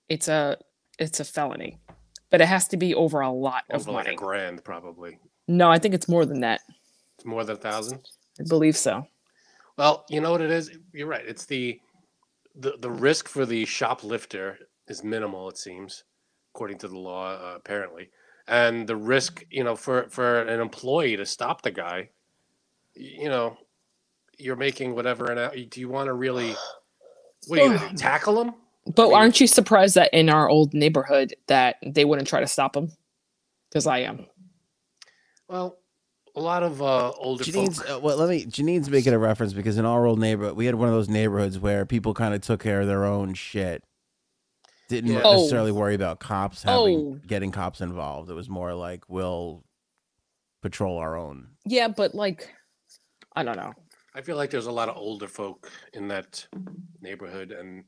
it's 0.08 0.28
a 0.28 0.58
it's 0.98 1.20
a 1.20 1.26
felony. 1.26 1.78
But 2.32 2.42
it 2.42 2.48
has 2.48 2.68
to 2.70 2.78
be 2.78 2.94
over 2.96 3.22
a 3.22 3.32
lot 3.32 3.64
of 3.72 3.82
over 3.82 3.92
like 3.92 4.06
money. 4.06 4.16
a 4.16 4.18
grand, 4.18 4.64
probably. 4.64 5.20
no, 5.48 5.70
I 5.70 5.80
think 5.80 5.94
it's 5.96 6.08
more 6.08 6.26
than 6.26 6.42
that. 6.42 6.62
It's 7.18 7.26
more 7.26 7.44
than 7.44 7.56
a 7.58 7.60
thousand. 7.60 8.08
I 8.40 8.44
believe 8.48 8.78
so. 8.78 9.06
Well, 9.78 10.06
you 10.10 10.22
know 10.22 10.32
what 10.32 10.42
it 10.42 10.52
is. 10.52 10.72
You're 10.94 11.08
right. 11.08 11.26
It's 11.26 11.46
the 11.46 11.80
the 12.56 12.78
the 12.80 12.90
risk 12.90 13.28
for 13.28 13.46
the 13.46 13.66
shoplifter 13.66 14.58
is 14.88 15.04
minimal. 15.04 15.50
It 15.50 15.58
seems, 15.58 16.04
according 16.54 16.78
to 16.80 16.88
the 16.88 16.98
law, 16.98 17.32
uh, 17.34 17.54
apparently, 17.56 18.10
and 18.48 18.88
the 18.88 18.96
risk, 18.96 19.46
you 19.50 19.64
know, 19.64 19.76
for 19.76 20.10
for 20.10 20.42
an 20.42 20.60
employee 20.60 21.18
to 21.18 21.26
stop 21.26 21.62
the 21.62 21.72
guy, 21.72 22.10
you 22.96 23.30
know, 23.30 23.58
you're 24.38 24.56
making 24.56 24.96
whatever. 24.96 25.32
And 25.32 25.40
out- 25.40 25.56
do 25.70 25.80
you 25.80 25.90
want 25.90 26.08
to 26.08 26.14
really? 26.14 26.56
What 27.48 27.60
are 27.60 27.64
you 27.64 27.78
gonna 27.78 27.90
do, 27.92 27.98
tackle 27.98 28.42
him? 28.42 28.54
But 28.96 29.10
mean- 29.10 29.18
aren't 29.18 29.40
you 29.40 29.48
surprised 29.48 29.96
that 29.96 30.14
in 30.14 30.30
our 30.30 30.50
old 30.50 30.74
neighborhood 30.74 31.36
that 31.48 31.78
they 31.86 32.06
wouldn't 32.06 32.28
try 32.28 32.40
to 32.40 32.48
stop 32.48 32.76
him? 32.76 32.92
Because 33.70 33.86
I 33.86 34.00
am. 34.00 34.26
Well, 35.48 35.78
a 36.36 36.42
lot 36.42 36.64
of 36.64 36.82
uh, 36.82 37.12
older 37.12 37.44
Janine's, 37.44 37.82
folk. 37.82 37.98
uh, 37.98 38.00
well, 38.00 38.18
let 38.18 38.30
me. 38.30 38.46
Janine's 38.46 38.90
making 38.90 39.14
a 39.14 39.20
reference 39.20 39.54
because 39.54 39.78
in 39.78 39.86
our 39.86 40.06
old 40.06 40.20
neighborhood, 40.20 40.56
we 40.56 40.66
had 40.66 40.76
one 40.76 40.88
of 40.88 40.94
those 40.94 41.10
neighborhoods 41.10 41.60
where 41.60 41.86
people 41.86 42.14
kind 42.14 42.34
of 42.34 42.42
took 42.42 42.62
care 42.62 42.82
of 42.82 42.88
their 42.88 43.06
own 43.06 43.34
shit. 43.34 43.84
Didn't 44.90 45.12
Yeah. 45.12 45.22
Oh. 45.24 45.38
necessarily 45.38 45.72
worry 45.72 45.96
about 45.96 46.20
cops 46.20 46.64
having 46.64 46.98
Oh. 46.98 47.20
getting 47.28 47.52
cops 47.52 47.80
involved. 47.80 48.30
It 48.30 48.34
was 48.34 48.50
more 48.50 48.74
like 48.74 49.08
we'll 49.08 49.64
patrol 50.62 50.98
our 50.98 51.16
own. 51.16 51.48
Yeah, 51.66 51.88
but 51.88 52.14
like, 52.14 52.54
I 53.36 53.44
don't 53.44 53.56
know. 53.56 53.74
I 54.16 54.22
feel 54.22 54.36
like 54.36 54.50
there's 54.50 54.66
a 54.66 54.72
lot 54.72 54.90
of 54.90 54.98
older 54.98 55.28
folk 55.28 55.72
in 55.94 56.08
that 56.10 56.46
neighborhood, 57.02 57.52
and 57.52 57.86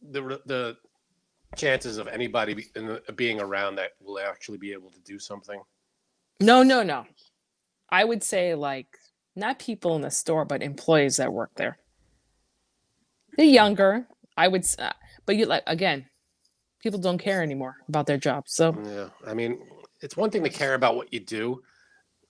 the 0.00 0.40
the 0.46 0.76
chances 1.56 1.98
of 1.98 2.06
anybody 2.08 2.54
be- 2.54 2.70
in 2.76 2.86
the, 2.86 3.02
being 3.16 3.40
around 3.40 3.74
that 3.76 3.92
will 4.00 4.18
actually 4.18 4.58
be 4.58 4.72
able 4.72 4.90
to 4.90 5.00
do 5.00 5.18
something. 5.18 5.60
No, 6.40 6.62
no, 6.62 6.82
no. 6.82 7.04
I 7.90 8.04
would 8.04 8.22
say 8.22 8.54
like 8.54 8.96
not 9.36 9.58
people 9.58 9.96
in 9.96 10.02
the 10.02 10.10
store, 10.10 10.44
but 10.44 10.62
employees 10.62 11.16
that 11.16 11.32
work 11.32 11.50
there. 11.56 11.78
They're 13.36 13.46
younger. 13.46 14.06
I 14.36 14.48
would, 14.48 14.64
uh, 14.78 14.92
but 15.26 15.36
you 15.36 15.46
like 15.46 15.62
again, 15.66 16.06
people 16.80 17.00
don't 17.00 17.18
care 17.18 17.42
anymore 17.42 17.76
about 17.88 18.06
their 18.06 18.18
jobs. 18.18 18.52
So 18.54 18.76
Yeah, 18.84 19.08
I 19.26 19.34
mean, 19.34 19.58
it's 20.00 20.16
one 20.16 20.30
thing 20.30 20.44
to 20.44 20.50
care 20.50 20.74
about 20.74 20.96
what 20.96 21.12
you 21.12 21.20
do, 21.20 21.62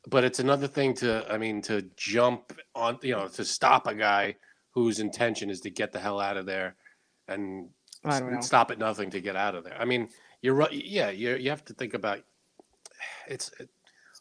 but 0.09 0.25
it's 0.25 0.39
another 0.39 0.69
thing 0.69 0.95
to, 0.95 1.27
I 1.31 1.39
mean, 1.39 1.63
to 1.63 1.83
jump 1.97 2.53
on, 2.75 2.99
you 3.03 3.15
know, 3.15 3.29
to 3.29 3.45
stop 3.45 3.87
a 3.87 3.95
guy 3.95 4.37
whose 4.71 5.01
intention 5.01 5.51
is 5.51 5.61
to 5.61 5.71
get 5.71 5.93
the 5.93 5.99
hell 5.99 6.21
out 6.21 6.37
of 6.37 6.47
there, 6.47 6.77
and 7.29 7.69
I 8.05 8.21
don't 8.21 8.35
know. 8.35 8.41
stop 8.41 8.71
at 8.71 8.79
nothing 8.79 9.11
to 9.11 9.21
get 9.21 9.37
out 9.37 9.55
of 9.55 9.65
there. 9.65 9.77
I 9.79 9.85
mean, 9.85 10.09
you're 10.43 10.55
right. 10.55 10.73
Yeah, 10.73 11.11
you 11.11 11.37
you 11.37 11.51
have 11.51 11.65
to 11.67 11.75
think 11.75 11.95
about. 11.95 12.21
It's, 13.29 13.51
it, 13.59 13.69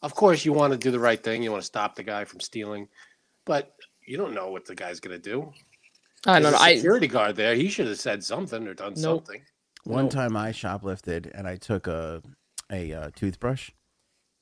of 0.02 0.16
course, 0.16 0.46
you 0.46 0.54
want 0.54 0.74
to 0.74 0.80
do 0.80 0.92
the 0.92 1.00
right 1.00 1.22
thing. 1.22 1.44
You 1.44 1.52
want 1.52 1.62
to 1.62 1.68
stop 1.68 1.96
the 1.96 2.04
guy 2.04 2.26
from 2.26 2.40
stealing, 2.40 2.88
but 3.46 3.74
you 4.06 4.18
don't 4.18 4.34
know 4.34 4.52
what 4.52 4.66
the 4.66 4.76
guy's 4.76 5.00
gonna 5.00 5.18
do. 5.18 5.52
I 6.26 6.40
don't 6.40 6.52
know. 6.52 6.58
a 6.58 6.62
I 6.62 6.76
security 6.76 7.08
guard 7.08 7.36
there. 7.36 7.56
He 7.56 7.70
should 7.70 7.88
have 7.88 8.00
said 8.00 8.24
something 8.24 8.68
or 8.68 8.74
done 8.74 8.94
Nope. 8.98 9.26
something. 9.26 9.42
One 9.86 10.06
No. 10.06 10.10
time 10.12 10.38
I 10.38 10.52
shoplifted 10.52 11.30
and 11.34 11.48
I 11.48 11.56
took 11.58 11.88
a 11.88 12.22
a 12.72 12.94
uh, 12.94 13.10
toothbrush 13.16 13.70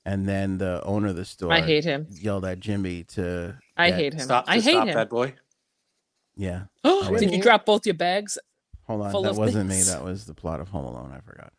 and 0.05 0.27
then 0.27 0.57
the 0.59 0.81
owner 0.83 1.07
of 1.09 1.15
the 1.15 1.25
store 1.25 1.51
I 1.51 1.61
hate 1.61 1.83
him. 1.83 2.07
yelled 2.11 2.45
at 2.45 2.59
Jimmy 2.59 3.03
to. 3.15 3.57
I 3.75 3.89
get- 3.89 3.99
hate 3.99 4.13
him. 4.13 4.19
Stop, 4.19 4.45
I 4.47 4.55
hate 4.59 4.71
stop 4.73 4.87
him. 4.87 4.93
that 4.95 5.09
boy. 5.09 5.33
Yeah, 6.35 6.63
Oh, 6.83 7.01
Did 7.03 7.11
wouldn't. 7.11 7.33
you 7.33 7.41
drop 7.41 7.65
both 7.65 7.85
your 7.85 7.95
bags? 7.95 8.37
hold 8.87 9.01
on, 9.03 9.23
that 9.23 9.35
wasn't 9.35 9.69
me. 9.69 9.81
That 9.83 10.03
was 10.03 10.25
the 10.25 10.33
plot 10.33 10.59
of 10.59 10.67
Home 10.69 10.85
Alone. 10.85 11.13
I 11.15 11.19
forgot. 11.21 11.53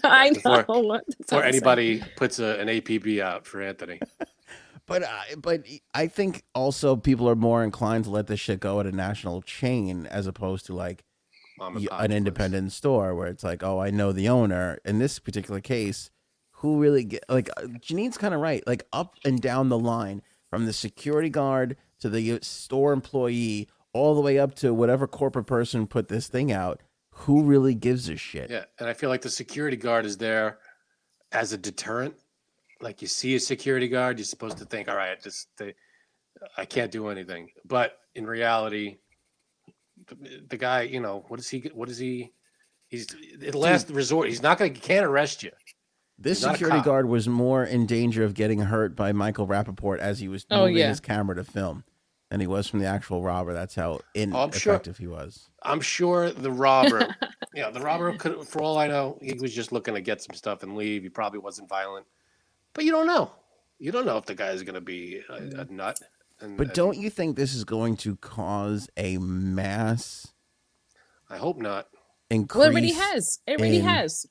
I 0.04 0.30
know. 0.30 0.34
Before- 0.40 0.62
That's 0.62 0.72
what 0.88 1.04
Before 1.18 1.40
saying. 1.42 1.44
anybody 1.54 2.02
puts 2.16 2.38
a, 2.38 2.58
an 2.60 2.68
APB 2.68 3.20
out 3.20 3.46
for 3.46 3.60
Anthony. 3.62 4.00
But 4.92 5.04
I 5.04 5.34
but 5.36 5.66
I 5.94 6.06
think 6.06 6.42
also 6.54 6.96
people 6.96 7.28
are 7.28 7.36
more 7.36 7.64
inclined 7.64 8.04
to 8.04 8.10
let 8.10 8.26
this 8.26 8.40
shit 8.40 8.60
go 8.60 8.80
at 8.80 8.86
a 8.86 8.92
national 8.92 9.42
chain 9.42 10.06
as 10.06 10.26
opposed 10.26 10.66
to 10.66 10.74
like 10.74 11.04
an 11.60 11.74
place. 11.74 12.10
independent 12.10 12.72
store 12.72 13.14
where 13.14 13.28
it's 13.28 13.44
like, 13.44 13.62
oh, 13.62 13.80
I 13.80 13.90
know 13.90 14.12
the 14.12 14.28
owner. 14.28 14.78
In 14.84 14.98
this 14.98 15.18
particular 15.18 15.60
case, 15.60 16.10
who 16.56 16.78
really 16.78 17.04
get 17.04 17.24
like 17.28 17.48
uh, 17.56 17.66
Janine's 17.80 18.18
kind 18.18 18.34
of 18.34 18.40
right. 18.40 18.66
Like 18.66 18.86
up 18.92 19.16
and 19.24 19.40
down 19.40 19.68
the 19.68 19.78
line, 19.78 20.22
from 20.50 20.66
the 20.66 20.72
security 20.72 21.30
guard 21.30 21.76
to 22.00 22.08
the 22.08 22.32
uh, 22.32 22.38
store 22.42 22.92
employee, 22.92 23.68
all 23.92 24.14
the 24.14 24.20
way 24.20 24.38
up 24.38 24.54
to 24.56 24.74
whatever 24.74 25.06
corporate 25.06 25.46
person 25.46 25.86
put 25.86 26.08
this 26.08 26.28
thing 26.28 26.52
out. 26.52 26.82
Who 27.16 27.42
really 27.42 27.74
gives 27.74 28.08
a 28.08 28.16
shit? 28.16 28.50
Yeah, 28.50 28.64
and 28.78 28.88
I 28.88 28.94
feel 28.94 29.10
like 29.10 29.22
the 29.22 29.30
security 29.30 29.76
guard 29.76 30.06
is 30.06 30.16
there 30.18 30.58
as 31.30 31.52
a 31.52 31.58
deterrent. 31.58 32.16
Like 32.82 33.00
you 33.00 33.08
see 33.08 33.34
a 33.36 33.40
security 33.40 33.88
guard, 33.88 34.18
you're 34.18 34.24
supposed 34.24 34.58
to 34.58 34.64
think, 34.64 34.88
"All 34.88 34.96
right, 34.96 35.20
this 35.22 35.46
they, 35.56 35.74
I 36.58 36.64
can't 36.64 36.90
do 36.90 37.08
anything." 37.08 37.48
But 37.64 37.96
in 38.14 38.26
reality, 38.26 38.96
the, 40.08 40.42
the 40.48 40.56
guy, 40.56 40.82
you 40.82 41.00
know, 41.00 41.24
what 41.28 41.38
is 41.40 41.48
he? 41.48 41.70
What 41.72 41.88
is 41.88 41.98
he? 41.98 42.32
He's 42.88 43.06
at 43.46 43.54
last 43.54 43.88
resort. 43.90 44.28
He's 44.28 44.42
not 44.42 44.58
going 44.58 44.74
to 44.74 44.80
can't 44.80 45.06
arrest 45.06 45.42
you. 45.42 45.50
This 46.18 46.42
He's 46.44 46.50
security 46.50 46.80
guard 46.82 47.08
was 47.08 47.26
more 47.28 47.64
in 47.64 47.86
danger 47.86 48.22
of 48.24 48.34
getting 48.34 48.60
hurt 48.60 48.94
by 48.94 49.12
Michael 49.12 49.46
Rappaport 49.46 49.98
as 49.98 50.18
he 50.20 50.28
was 50.28 50.44
Oh, 50.50 50.60
moving 50.66 50.76
yeah. 50.76 50.88
his 50.88 51.00
camera 51.00 51.34
to 51.36 51.42
film 51.44 51.84
than 52.30 52.40
he 52.40 52.46
was 52.46 52.68
from 52.68 52.80
the 52.80 52.86
actual 52.86 53.22
robber. 53.22 53.52
That's 53.54 53.74
how 53.74 53.92
Oh, 53.92 54.00
sure- 54.50 54.74
ineffective 54.74 54.98
he 54.98 55.06
was. 55.06 55.48
I'm 55.62 55.80
sure 55.80 56.30
the 56.30 56.50
robber, 56.52 57.14
yeah, 57.54 57.70
the 57.70 57.80
robber 57.80 58.12
could, 58.18 58.46
for 58.46 58.60
all 58.62 58.76
I 58.78 58.88
know, 58.88 59.18
he 59.22 59.32
was 59.34 59.54
just 59.54 59.72
looking 59.72 59.94
to 59.94 60.00
get 60.00 60.20
some 60.22 60.34
stuff 60.36 60.62
and 60.62 60.76
leave. 60.76 61.02
He 61.02 61.08
probably 61.08 61.38
wasn't 61.40 61.68
violent, 61.68 62.06
but 62.74 62.84
you 62.84 62.90
don't 62.90 63.06
know. 63.06 63.32
You 63.78 63.92
don't 63.92 64.06
know 64.06 64.16
if 64.18 64.26
the 64.26 64.34
guy's 64.34 64.62
going 64.62 64.74
to 64.74 64.80
be 64.80 65.22
a, 65.28 65.34
a 65.34 65.64
nut. 65.66 66.00
And, 66.40 66.56
But 66.56 66.74
don't 66.74 66.96
you 66.98 67.10
think 67.10 67.36
this 67.36 67.54
is 67.54 67.64
going 67.64 67.96
to 67.98 68.16
cause 68.16 68.88
a 68.96 69.18
mass 69.18 70.32
I 71.30 71.38
hope 71.38 71.58
not. 71.58 71.88
increase? 72.30 72.58
Well, 72.58 72.68
it 72.68 72.72
already 72.72 72.92
has. 72.92 73.40
It 73.46 73.58
already 73.58 73.78
in- 73.78 73.84
has. 73.84 74.26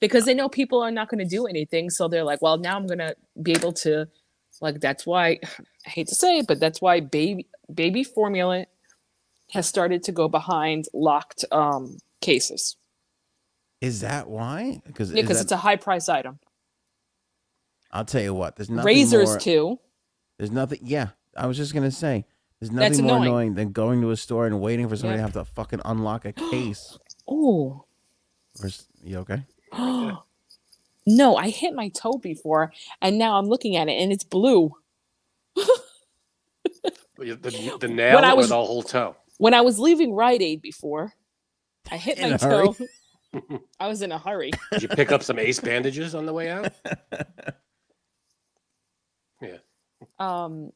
Because 0.00 0.24
they 0.26 0.34
know 0.34 0.48
people 0.48 0.82
are 0.82 0.90
not 0.90 1.08
going 1.08 1.20
to 1.20 1.24
do 1.24 1.46
anything, 1.46 1.88
so 1.90 2.06
they're 2.08 2.24
like, 2.24 2.42
"Well, 2.42 2.58
now 2.58 2.76
I'm 2.76 2.86
going 2.86 2.98
to 2.98 3.16
be 3.42 3.52
able 3.52 3.72
to." 3.84 4.06
Like 4.60 4.80
that's 4.80 5.06
why 5.06 5.38
I 5.86 5.90
hate 5.90 6.08
to 6.08 6.14
say 6.14 6.38
it, 6.38 6.46
but 6.46 6.60
that's 6.60 6.82
why 6.82 7.00
baby 7.00 7.46
baby 7.72 8.04
formula 8.04 8.66
has 9.52 9.66
started 9.66 10.02
to 10.04 10.12
go 10.12 10.28
behind 10.28 10.86
locked 10.94 11.44
um, 11.50 11.96
cases 12.20 12.76
Is 13.80 14.00
that 14.02 14.28
why? 14.28 14.82
Because 14.86 15.10
yeah, 15.12 15.22
because 15.22 15.40
it's 15.40 15.52
a 15.52 15.56
high 15.56 15.76
price 15.76 16.08
item. 16.10 16.38
I'll 17.92 18.04
tell 18.04 18.22
you 18.22 18.34
what. 18.34 18.56
There's 18.56 18.70
nothing 18.70 18.86
Razors 18.86 19.30
more, 19.30 19.38
too. 19.38 19.78
There's 20.38 20.50
nothing. 20.50 20.78
Yeah, 20.82 21.08
I 21.36 21.46
was 21.46 21.56
just 21.56 21.74
gonna 21.74 21.90
say. 21.90 22.24
There's 22.60 22.70
nothing 22.70 22.90
That's 22.90 23.00
more 23.00 23.12
annoying. 23.16 23.26
annoying 23.28 23.54
than 23.54 23.72
going 23.72 24.00
to 24.02 24.10
a 24.10 24.16
store 24.16 24.46
and 24.46 24.60
waiting 24.60 24.88
for 24.88 24.94
somebody 24.96 25.18
Yep. 25.20 25.32
to 25.32 25.38
have 25.38 25.46
to 25.46 25.52
fucking 25.54 25.80
unlock 25.84 26.24
a 26.24 26.32
case. 26.32 26.98
Oh, 27.32 27.84
Or 28.60 28.68
you 29.04 29.18
okay? 29.18 29.44
no! 31.06 31.36
I 31.36 31.48
hit 31.50 31.74
my 31.74 31.88
toe 31.90 32.18
before, 32.18 32.72
and 33.00 33.18
now 33.18 33.38
I'm 33.38 33.46
looking 33.46 33.76
at 33.76 33.88
it, 33.88 33.92
and 33.92 34.10
it's 34.12 34.24
blue. 34.24 34.72
The, 35.54 35.74
the, 37.18 37.76
the 37.80 37.88
nail 37.88 38.18
I 38.18 38.32
or 38.32 38.36
was- 38.36 38.48
the 38.48 38.54
whole 38.56 38.82
toe? 38.82 39.16
When 39.38 39.54
I 39.54 39.60
was 39.62 39.78
leaving 39.78 40.12
Rite 40.12 40.42
Aid 40.42 40.60
before, 40.60 41.12
I 41.90 41.96
hit 41.96 42.18
In 42.18 42.32
my 42.32 42.36
toe. 42.36 42.76
I 43.80 43.86
was 43.88 44.02
in 44.02 44.10
a 44.12 44.18
hurry. 44.18 44.50
Did 44.72 44.82
you 44.82 44.88
pick 44.88 45.12
up 45.12 45.22
some 45.22 45.38
ace 45.38 45.60
bandages 45.60 46.14
on 46.14 46.26
the 46.26 46.32
way 46.32 46.50
out? 46.50 46.72
Yeah. 50.20 50.44
Um, 50.44 50.70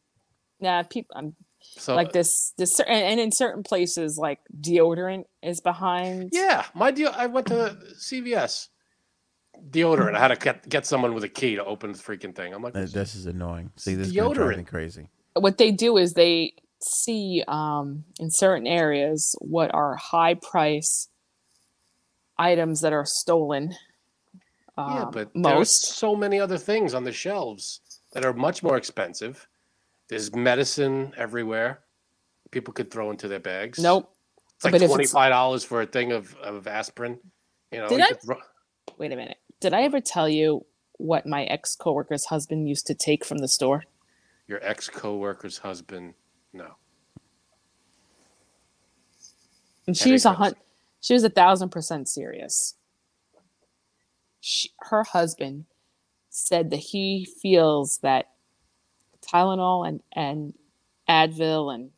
nah, 0.61 0.83
people. 0.85 1.15
I'm 1.17 1.35
So 1.61 1.95
like 1.95 2.13
this. 2.13 2.53
This 2.59 2.77
cer- 2.77 2.87
and, 2.89 3.05
and 3.05 3.21
in 3.21 3.31
certain 3.33 3.63
places, 3.63 4.17
like 4.19 4.39
deodorant 4.61 5.25
is 5.43 5.61
behind. 5.61 6.31
Yeah, 6.33 6.65
my 6.75 6.91
deal. 6.91 7.13
I 7.15 7.27
went 7.27 7.47
to 7.49 7.77
CVS 7.99 8.69
deodorant. 9.71 10.15
I 10.17 10.19
had 10.21 10.29
to 10.29 10.37
get, 10.37 10.69
get 10.69 10.87
someone 10.87 11.15
with 11.15 11.25
a 11.25 11.29
key 11.29 11.57
to 11.57 11.65
open 11.65 11.93
the 11.93 11.99
freaking 11.99 12.35
thing. 12.35 12.53
I'm 12.53 12.63
like, 12.63 12.75
Th- 12.75 12.91
This 12.91 13.15
is 13.15 13.27
annoying. 13.27 13.71
See, 13.77 13.95
this 13.95 14.09
is 14.09 14.13
gonna 14.13 14.35
drive 14.35 14.57
Deodorant. 14.59 14.67
crazy. 14.67 15.09
What 15.35 15.59
they 15.59 15.71
do 15.71 15.97
is 15.97 16.15
they 16.15 16.55
see 16.83 17.43
um, 17.49 18.05
in 18.21 18.31
certain 18.31 18.67
areas 18.67 19.35
what 19.41 19.73
are 19.75 19.97
high 19.97 20.35
price 20.35 21.09
items 22.39 22.81
that 22.83 22.93
are 22.93 23.05
stolen. 23.07 23.75
yeah, 24.77 25.05
um, 25.05 25.11
but 25.13 25.31
there's 25.35 25.43
most. 25.45 25.85
so 25.85 26.15
many 26.17 26.41
other 26.41 26.59
things 26.59 26.93
on 26.95 27.05
the 27.05 27.13
shelves 27.13 27.81
that 28.15 28.25
are 28.25 28.33
much 28.33 28.63
more 28.63 28.77
expensive. 28.77 29.47
There's 30.09 30.35
medicine 30.35 31.13
everywhere. 31.17 31.81
People 32.51 32.73
could 32.73 32.91
throw 32.91 33.11
into 33.11 33.29
their 33.29 33.41
bags. 33.41 33.79
Nope. 33.79 34.11
It's 34.57 34.65
like 34.65 34.77
twenty 34.89 35.07
five 35.07 35.31
dollars 35.31 35.65
for 35.65 35.83
a 35.83 35.87
thing 35.87 36.13
of, 36.13 36.35
of 36.37 36.67
aspirin. 36.67 37.19
You 37.73 37.81
know, 37.81 37.89
Did 37.89 37.99
you 37.99 38.05
I- 38.05 38.13
throw- 38.25 38.41
Wait 38.99 39.13
a 39.13 39.17
minute. 39.17 39.39
Did 39.61 39.75
I 39.75 39.83
ever 39.83 40.01
tell 40.01 40.29
you 40.29 40.65
what 40.99 41.27
my 41.27 41.45
ex 41.45 41.75
coworker's 41.75 42.27
husband 42.27 42.69
used 42.69 42.87
to 42.87 42.95
take 42.95 43.25
from 43.25 43.39
the 43.39 43.49
store? 43.49 43.85
your 44.47 44.63
ex 44.63 44.89
coworker's 44.91 45.57
husband. 45.59 46.13
No. 46.53 46.77
And 49.87 49.97
she 49.97 50.13
was 50.13 50.25
a 50.25 50.33
hun- 50.35 50.55
she 51.01 51.15
was 51.15 51.25
a 51.25 51.31
thousand 51.31 51.71
percent 51.71 52.09
serious. 52.09 52.75
She, 54.41 54.71
her 54.81 55.03
husband 55.05 55.65
said 56.45 56.71
that 56.71 56.77
he 56.77 57.27
feels 57.41 57.99
that 57.99 58.31
Tylenol 59.23 59.89
and, 59.89 60.03
and 60.13 60.55
Advil 61.09 61.75
and 61.75 61.91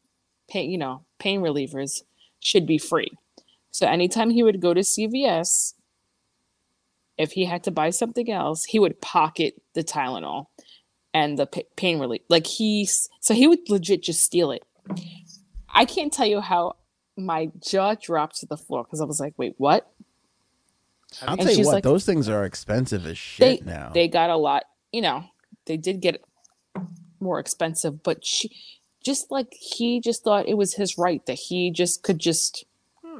pain, 0.48 0.70
you 0.70 0.78
know, 0.78 1.04
pain 1.18 1.40
relievers 1.40 2.02
should 2.40 2.66
be 2.66 2.78
free. 2.78 3.10
So 3.70 3.86
anytime 3.86 4.30
he 4.30 4.42
would 4.42 4.60
go 4.60 4.72
to 4.72 4.80
CVS, 4.80 5.74
if 7.18 7.32
he 7.32 7.44
had 7.44 7.64
to 7.64 7.70
buy 7.70 7.90
something 7.90 8.30
else, 8.30 8.64
he 8.64 8.78
would 8.78 9.00
pocket 9.00 9.60
the 9.74 9.82
Tylenol 9.82 10.46
and 11.12 11.38
the 11.38 11.46
pa- 11.46 11.60
pain 11.76 11.98
relief. 11.98 12.22
Like 12.28 12.46
he, 12.46 12.88
so 13.20 13.34
he 13.34 13.46
would 13.46 13.68
legit 13.68 14.02
just 14.02 14.22
steal 14.22 14.50
it. 14.50 14.62
I 15.68 15.84
can't 15.84 16.12
tell 16.12 16.26
you 16.26 16.40
how 16.40 16.76
my 17.16 17.50
jaw 17.60 17.94
dropped 17.94 18.36
to 18.40 18.46
the 18.46 18.56
floor 18.56 18.84
because 18.84 19.00
I 19.00 19.04
was 19.04 19.20
like, 19.20 19.34
"Wait, 19.36 19.54
what?" 19.56 19.90
I'll 21.22 21.34
And 21.38 21.42
tell 21.48 21.52
you 21.56 21.64
what. 21.64 21.72
like- 21.74 21.84
those 21.84 22.04
things 22.04 22.28
are 22.28 22.44
expensive 22.44 23.02
as 23.06 23.10
They 23.38 23.56
shit 23.56 23.66
now. 23.66 23.90
they 23.94 24.08
got 24.08 24.30
a 24.30 24.36
lot, 24.36 24.64
you 24.92 25.02
know, 25.02 25.24
they 25.66 25.76
did 25.76 26.00
get 26.00 26.22
more 27.20 27.38
expensive, 27.38 28.02
but 28.02 28.24
she 28.24 28.50
just 29.04 29.30
like 29.30 29.52
he 29.52 30.00
just 30.00 30.24
thought 30.24 30.48
it 30.48 30.54
was 30.56 30.74
his 30.74 30.98
right 30.98 31.24
that 31.26 31.34
he 31.34 31.70
just 31.70 32.02
could 32.02 32.18
just, 32.18 32.64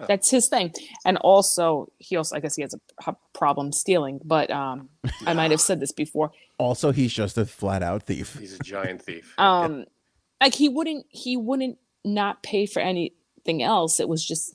that's 0.08 0.30
his 0.30 0.48
thing. 0.48 0.72
And 1.06 1.16
also, 1.18 1.90
he 1.98 2.16
also 2.16 2.36
I 2.36 2.40
guess 2.40 2.54
he 2.56 2.62
has 2.62 2.74
a 3.06 3.14
problem 3.32 3.72
stealing, 3.72 4.20
but 4.24 4.50
um 4.50 4.88
I 5.26 5.32
might 5.32 5.50
have 5.52 5.60
said 5.60 5.80
this 5.80 5.92
before. 5.92 6.32
also, 6.58 6.92
he's 6.92 7.12
just 7.12 7.38
a 7.38 7.46
flat 7.46 7.82
out 7.82 8.02
thief. 8.04 8.36
He's 8.38 8.54
a 8.54 8.58
giant 8.62 9.02
thief. 9.02 9.34
Um 9.38 9.86
like 10.40 10.54
he 10.54 10.68
wouldn't 10.68 11.06
he 11.08 11.36
wouldn't 11.36 11.78
not 12.04 12.42
pay 12.42 12.66
for 12.66 12.80
anything 12.80 13.62
else. 13.62 13.98
It 14.00 14.08
was 14.08 14.22
just 14.24 14.54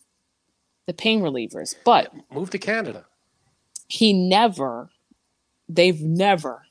the 0.85 0.93
pain 0.93 1.21
relievers. 1.21 1.73
But 1.83 2.13
Move 2.31 2.49
to 2.51 2.59
Canada. 2.59 3.05
He 3.91 4.13
never 4.13 4.89
they've 5.67 6.01
never 6.01 6.63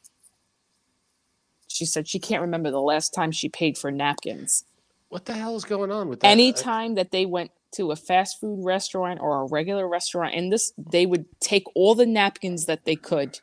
she 1.69 1.85
said 1.85 2.09
she 2.09 2.19
can't 2.19 2.41
remember 2.43 2.71
the 2.71 2.81
last 2.81 3.11
time 3.15 3.31
she 3.31 3.49
paid 3.49 3.77
for 3.77 3.91
napkins 3.91 4.65
What 5.11 5.27
the 5.27 5.35
hell 5.35 5.55
is 5.57 5.65
going 5.65 5.91
on 5.93 6.09
with 6.09 6.21
that? 6.21 6.27
anytime 6.29 6.95
that 6.95 7.11
they 7.11 7.27
went 7.27 7.51
to 7.73 7.93
a 7.93 7.97
fast 7.97 8.41
food 8.41 8.65
restaurant 8.65 9.21
or 9.21 9.43
a 9.43 9.47
regular 9.47 9.87
restaurant 9.89 10.35
and 10.35 10.53
this 10.53 10.73
they 10.79 11.05
would 11.07 11.27
take 11.41 11.65
all 11.75 11.95
the 11.95 12.07
napkins 12.07 12.67
that 12.67 12.85
they 12.85 12.97
could 12.97 13.39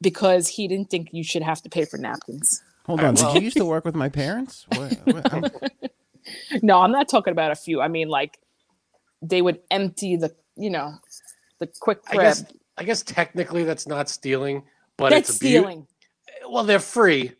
because 0.00 0.48
he 0.48 0.68
didn't 0.68 0.90
think 0.90 1.08
you 1.12 1.24
should 1.24 1.42
have 1.42 1.60
to 1.62 1.68
pay 1.68 1.84
for 1.84 1.98
napkins 1.98 2.62
Hold 2.86 3.00
on. 3.00 3.14
right, 3.14 3.32
Did 3.32 3.34
you 3.36 3.40
used 3.40 3.56
to 3.56 3.64
work 3.64 3.84
with 3.84 3.94
my 3.94 4.08
parents? 4.10 4.66
What, 4.76 4.92
what, 5.06 5.32
I'm- 5.32 5.50
no 6.62 6.80
i'm 6.80 6.90
not 6.92 7.06
talking 7.06 7.32
about 7.32 7.50
a 7.50 7.54
few 7.54 7.82
i 7.82 7.88
mean 7.88 8.08
like 8.08 8.38
they 9.20 9.42
would 9.42 9.60
empty 9.70 10.16
the 10.16 10.34
you 10.56 10.70
know 10.70 10.94
the 11.58 11.66
quick 11.80 11.98
I 12.08 12.16
guess 12.16 12.44
I 12.76 12.84
guess 12.84 13.02
technically 13.02 13.64
that's 13.64 13.86
not 13.86 14.08
stealing, 14.08 14.64
but 14.96 15.10
that's 15.10 15.28
it's 15.30 15.36
stealing 15.38 15.86
Well, 16.48 16.64
they're 16.64 16.78
free, 16.80 17.32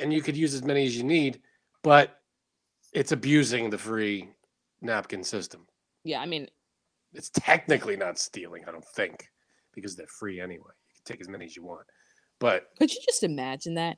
and 0.00 0.12
you 0.12 0.22
could 0.22 0.36
use 0.36 0.54
as 0.54 0.62
many 0.62 0.86
as 0.86 0.96
you 0.96 1.02
need, 1.04 1.40
but 1.82 2.20
it's 2.92 3.12
abusing 3.12 3.70
the 3.70 3.78
free 3.78 4.28
napkin 4.80 5.22
system. 5.24 5.66
yeah 6.04 6.20
i 6.20 6.26
mean 6.26 6.46
It's 7.14 7.30
technically 7.30 7.96
not 7.96 8.18
stealing, 8.18 8.62
I 8.66 8.72
don't 8.72 8.84
think, 8.96 9.28
because 9.74 9.94
they're 9.96 10.06
free 10.18 10.40
anyway. 10.40 10.74
You 10.88 10.94
can 10.96 11.04
take 11.04 11.20
as 11.20 11.28
many 11.28 11.44
as 11.44 11.54
you 11.56 11.64
want. 11.64 11.86
But 12.40 12.68
Could 12.78 12.92
you 12.92 13.00
just 13.04 13.22
imagine 13.22 13.74
that? 13.74 13.96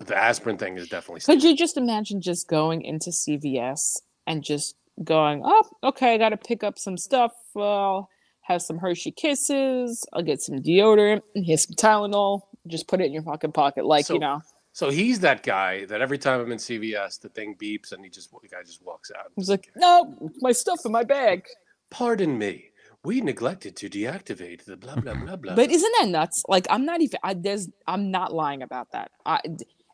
the 0.00 0.16
aspirin 0.16 0.58
thing 0.58 0.76
is 0.76 0.88
definitely. 0.88 1.20
Could 1.22 1.42
you 1.42 1.56
just 1.56 1.76
imagine 1.76 2.20
just 2.20 2.46
going 2.48 2.82
into 2.82 3.10
CVS 3.10 3.96
and 4.26 4.44
just 4.44 4.76
going, 5.02 5.42
oh, 5.44 5.64
okay, 5.82 6.14
I 6.14 6.18
got 6.18 6.28
to 6.30 6.36
pick 6.36 6.62
up 6.62 6.78
some 6.78 6.96
stuff. 6.96 7.32
I'll 7.56 8.08
have 8.48 8.62
some 8.62 8.78
Hershey 8.78 9.10
Kisses. 9.12 10.04
I'll 10.12 10.22
get 10.22 10.40
some 10.40 10.56
deodorant 10.56 11.22
and 11.34 11.44
here's 11.46 11.64
some 11.66 11.76
Tylenol. 11.76 12.42
Just 12.66 12.88
put 12.88 13.00
it 13.00 13.04
in 13.04 13.12
your 13.12 13.22
fucking 13.22 13.52
pocket, 13.52 13.84
like 13.84 14.06
So- 14.06 14.14
you 14.14 14.20
know. 14.20 14.40
So 14.72 14.90
he's 14.90 15.20
that 15.20 15.42
guy 15.42 15.86
that 15.86 16.00
every 16.00 16.18
time 16.18 16.40
I'm 16.40 16.52
in 16.52 16.58
CVS, 16.58 17.18
the 17.20 17.28
thing 17.30 17.56
beeps 17.60 17.90
and 17.90 18.04
he 18.04 18.10
just 18.10 18.30
the 18.30 18.46
guy 18.48 18.62
just 18.64 18.80
walks 18.84 19.10
out. 19.18 19.32
He's 19.34 19.50
like, 19.50 19.72
no, 19.74 20.30
my 20.40 20.52
stuff 20.52 20.78
in 20.84 20.92
my 20.92 21.02
bag. 21.02 21.46
"Pardon 21.90 22.38
me, 22.38 22.70
we 23.02 23.20
neglected 23.20 23.74
to 23.76 23.88
deactivate 23.90 24.66
the 24.66 24.76
blah 24.76 24.94
blah 24.94 25.14
blah 25.14 25.34
blah." 25.34 25.56
But 25.56 25.72
isn't 25.72 25.92
that 25.98 26.08
nuts? 26.08 26.44
Like 26.46 26.68
I'm 26.70 26.84
not 26.84 27.00
even. 27.00 27.18
I, 27.24 27.34
there's. 27.34 27.68
I'm 27.88 28.12
not 28.12 28.32
lying 28.32 28.62
about 28.62 28.92
that. 28.92 29.10
I, 29.26 29.40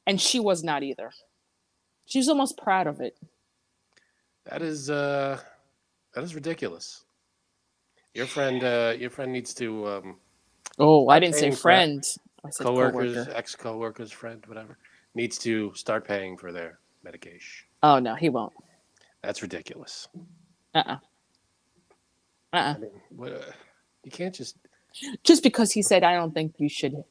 and 0.06 0.20
she 0.20 0.38
was 0.38 0.62
not 0.62 0.82
either. 0.82 1.12
She 2.04 2.18
was 2.18 2.28
almost 2.28 2.58
proud 2.58 2.86
of 2.86 3.00
it. 3.00 3.16
that 4.44 4.60
is 4.60 4.90
uh, 4.90 5.40
that 6.14 6.24
is 6.24 6.34
ridiculous. 6.34 7.03
Your 8.14 8.26
friend, 8.26 8.62
uh, 8.62 8.94
your 8.98 9.10
friend 9.10 9.32
needs 9.32 9.52
to 9.54 9.88
um, 9.88 10.16
Oh, 10.78 11.08
I 11.08 11.20
didn't 11.20 11.34
say 11.34 11.42
paying 11.42 11.52
for 11.52 11.58
it. 11.58 11.62
friend. 11.62 12.04
I 12.44 12.50
said 12.50 12.64
coworkers, 12.66 13.14
coworker. 13.14 13.36
ex 13.36 13.54
coworkers, 13.56 14.12
friend, 14.12 14.44
whatever, 14.46 14.78
needs 15.14 15.38
to 15.38 15.72
start 15.74 16.06
paying 16.06 16.36
for 16.36 16.52
their 16.52 16.78
medication. 17.02 17.66
Oh 17.82 17.98
no, 17.98 18.14
he 18.14 18.28
won't. 18.28 18.52
That's 19.22 19.42
ridiculous. 19.42 20.08
Uh. 20.74 20.82
uh 20.86 20.96
Uh. 22.52 22.74
I 22.76 22.78
mean, 22.78 22.90
what, 23.10 23.32
uh, 23.32 23.52
you 24.04 24.10
can't 24.10 24.34
just. 24.34 24.56
Just 25.24 25.42
because 25.42 25.72
he 25.72 25.82
said, 25.82 26.04
I 26.04 26.14
don't 26.14 26.32
think 26.32 26.54
you 26.58 26.68
should 26.68 27.02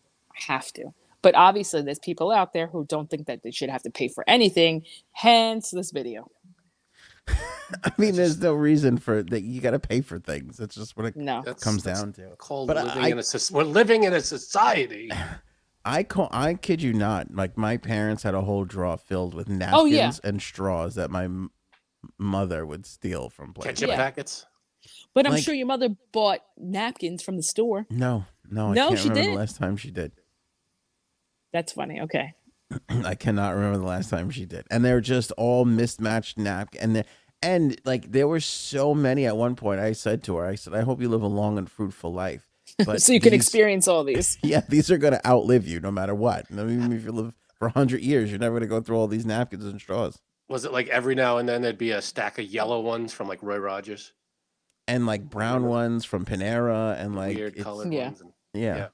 have 0.47 0.71
to. 0.73 0.93
But 1.21 1.35
obviously, 1.35 1.81
there's 1.81 1.99
people 1.99 2.31
out 2.31 2.53
there 2.53 2.67
who 2.67 2.85
don't 2.85 3.09
think 3.09 3.27
that 3.27 3.43
they 3.43 3.51
should 3.51 3.69
have 3.69 3.83
to 3.83 3.89
pay 3.89 4.07
for 4.07 4.23
anything. 4.27 4.83
Hence 5.11 5.71
this 5.71 5.91
video. 5.91 6.31
I 7.83 7.91
mean, 7.97 8.15
there's 8.15 8.39
no 8.39 8.53
reason 8.53 8.97
for 8.97 9.23
that. 9.23 9.41
You 9.43 9.61
got 9.61 9.71
to 9.71 9.79
pay 9.79 10.01
for 10.01 10.19
things. 10.19 10.57
That's 10.57 10.75
just 10.75 10.95
what 10.97 11.05
it 11.07 11.15
No. 11.15 11.41
That's, 11.45 11.63
comes 11.63 11.83
that's 11.83 11.99
down 12.01 12.13
to. 12.13 12.35
Called 12.37 12.67
But 12.67 12.77
living 12.77 13.03
I- 13.03 13.07
in 13.09 13.19
a 13.19 13.23
we're 13.51 13.63
living 13.63 14.03
in 14.03 14.13
a 14.13 14.21
society. 14.21 15.11
I 15.85 16.03
call. 16.03 16.29
I 16.31 16.53
kid 16.53 16.81
you 16.81 16.93
not. 16.93 17.33
Like 17.35 17.57
my 17.57 17.77
parents 17.77 18.23
had 18.23 18.33
a 18.33 18.41
whole 18.41 18.63
drawer 18.65 18.97
filled 18.97 19.33
with 19.33 19.49
napkins 19.49 19.81
Oh, 19.81 19.85
yeah. 19.85 20.11
and 20.23 20.41
straws 20.41 20.95
that 20.95 21.11
my 21.11 21.25
m- 21.25 21.51
mother 22.17 22.65
would 22.65 22.85
steal 22.85 23.29
from 23.29 23.53
places. 23.53 23.79
Ketchup 23.79 23.89
Yeah. 23.89 23.95
packets. 23.97 24.45
But 25.13 25.25
I'm 25.25 25.33
Like- 25.33 25.43
sure 25.43 25.53
your 25.53 25.67
mother 25.67 25.89
bought 26.11 26.39
napkins 26.57 27.21
from 27.21 27.35
the 27.37 27.43
store. 27.43 27.85
No, 27.89 28.25
no, 28.49 28.71
I 28.71 28.73
No, 28.73 28.87
can't 28.89 28.99
she 28.99 29.09
didn't? 29.09 29.31
the 29.33 29.37
last 29.39 29.57
time 29.57 29.75
she 29.77 29.91
did. 29.91 30.11
That's 31.51 31.71
funny. 31.73 32.01
Okay. 32.01 32.33
I 32.89 33.15
cannot 33.15 33.53
remember 33.53 33.77
the 33.77 33.85
last 33.85 34.09
time 34.09 34.29
she 34.31 34.45
did. 34.45 34.65
And 34.71 34.83
they're 34.83 35.01
just 35.01 35.31
all 35.33 35.65
mismatched 35.65 36.37
napkins. 36.37 36.81
And 36.81 36.95
the, 36.95 37.05
and 37.43 37.79
like 37.85 38.11
there 38.11 38.27
were 38.27 38.39
so 38.39 38.93
many 38.95 39.25
at 39.25 39.35
one 39.37 39.55
point. 39.55 39.79
I 39.79 39.91
said 39.93 40.23
to 40.23 40.37
her, 40.37 40.45
I 40.45 40.55
said, 40.55 40.73
I 40.73 40.81
hope 40.81 41.01
you 41.01 41.09
live 41.09 41.21
a 41.21 41.27
long 41.27 41.57
and 41.57 41.69
fruitful 41.69 42.13
life. 42.13 42.47
But 42.85 43.01
so 43.01 43.13
you 43.13 43.19
can 43.19 43.31
these- 43.31 43.41
experience 43.41 43.87
all 43.87 44.03
these. 44.03 44.37
Yeah, 44.43 44.61
these 44.67 44.89
are 44.89 44.97
going 44.97 45.13
to 45.13 45.27
outlive 45.27 45.67
you 45.67 45.79
no 45.79 45.91
matter 45.91 46.15
what. 46.15 46.45
I 46.51 46.55
mean, 46.55 46.77
even 46.79 46.93
if 46.93 47.03
you 47.03 47.11
live 47.11 47.33
for 47.59 47.69
hundred 47.69 48.01
years, 48.01 48.29
you're 48.31 48.39
never 48.39 48.53
going 48.55 48.67
to 48.69 48.75
go 48.75 48.81
through 48.81 48.97
all 48.97 49.07
these 49.07 49.25
napkins 49.25 49.65
and 49.65 49.79
straws. 49.79 50.19
Was 50.49 50.65
it 50.65 50.71
like 50.73 50.87
every 50.89 51.13
now 51.15 51.37
and 51.37 51.47
then 51.47 51.61
there'd 51.61 51.77
be 51.77 51.91
a 51.91 52.01
stack 52.01 52.39
of 52.39 52.45
yellow 52.45 52.79
ones 52.81 53.13
from 53.13 53.27
like 53.27 53.43
Roy 53.43 53.57
Rogers, 53.57 54.13
And 54.87 55.05
like 55.05 55.29
brown 55.29 55.65
ones 55.65 56.03
from 56.05 56.25
Panera, 56.25 56.99
and 56.99 57.15
like 57.15 57.35
weird 57.35 57.53
it's- 57.53 57.63
colored 57.63 57.93
Yeah. 57.93 58.05
ones? 58.07 58.21
And 58.21 58.31
Yeah, 58.53 58.75
Yeah. 58.75 58.87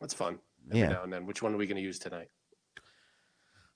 that's 0.00 0.14
fun. 0.14 0.38
Every 0.68 0.80
yeah. 0.80 0.88
now 0.90 1.02
and 1.04 1.12
then. 1.12 1.24
Which 1.26 1.42
one 1.42 1.54
are 1.54 1.56
we 1.56 1.66
going 1.66 1.76
to 1.76 1.82
use 1.82 1.98
tonight? 1.98 2.28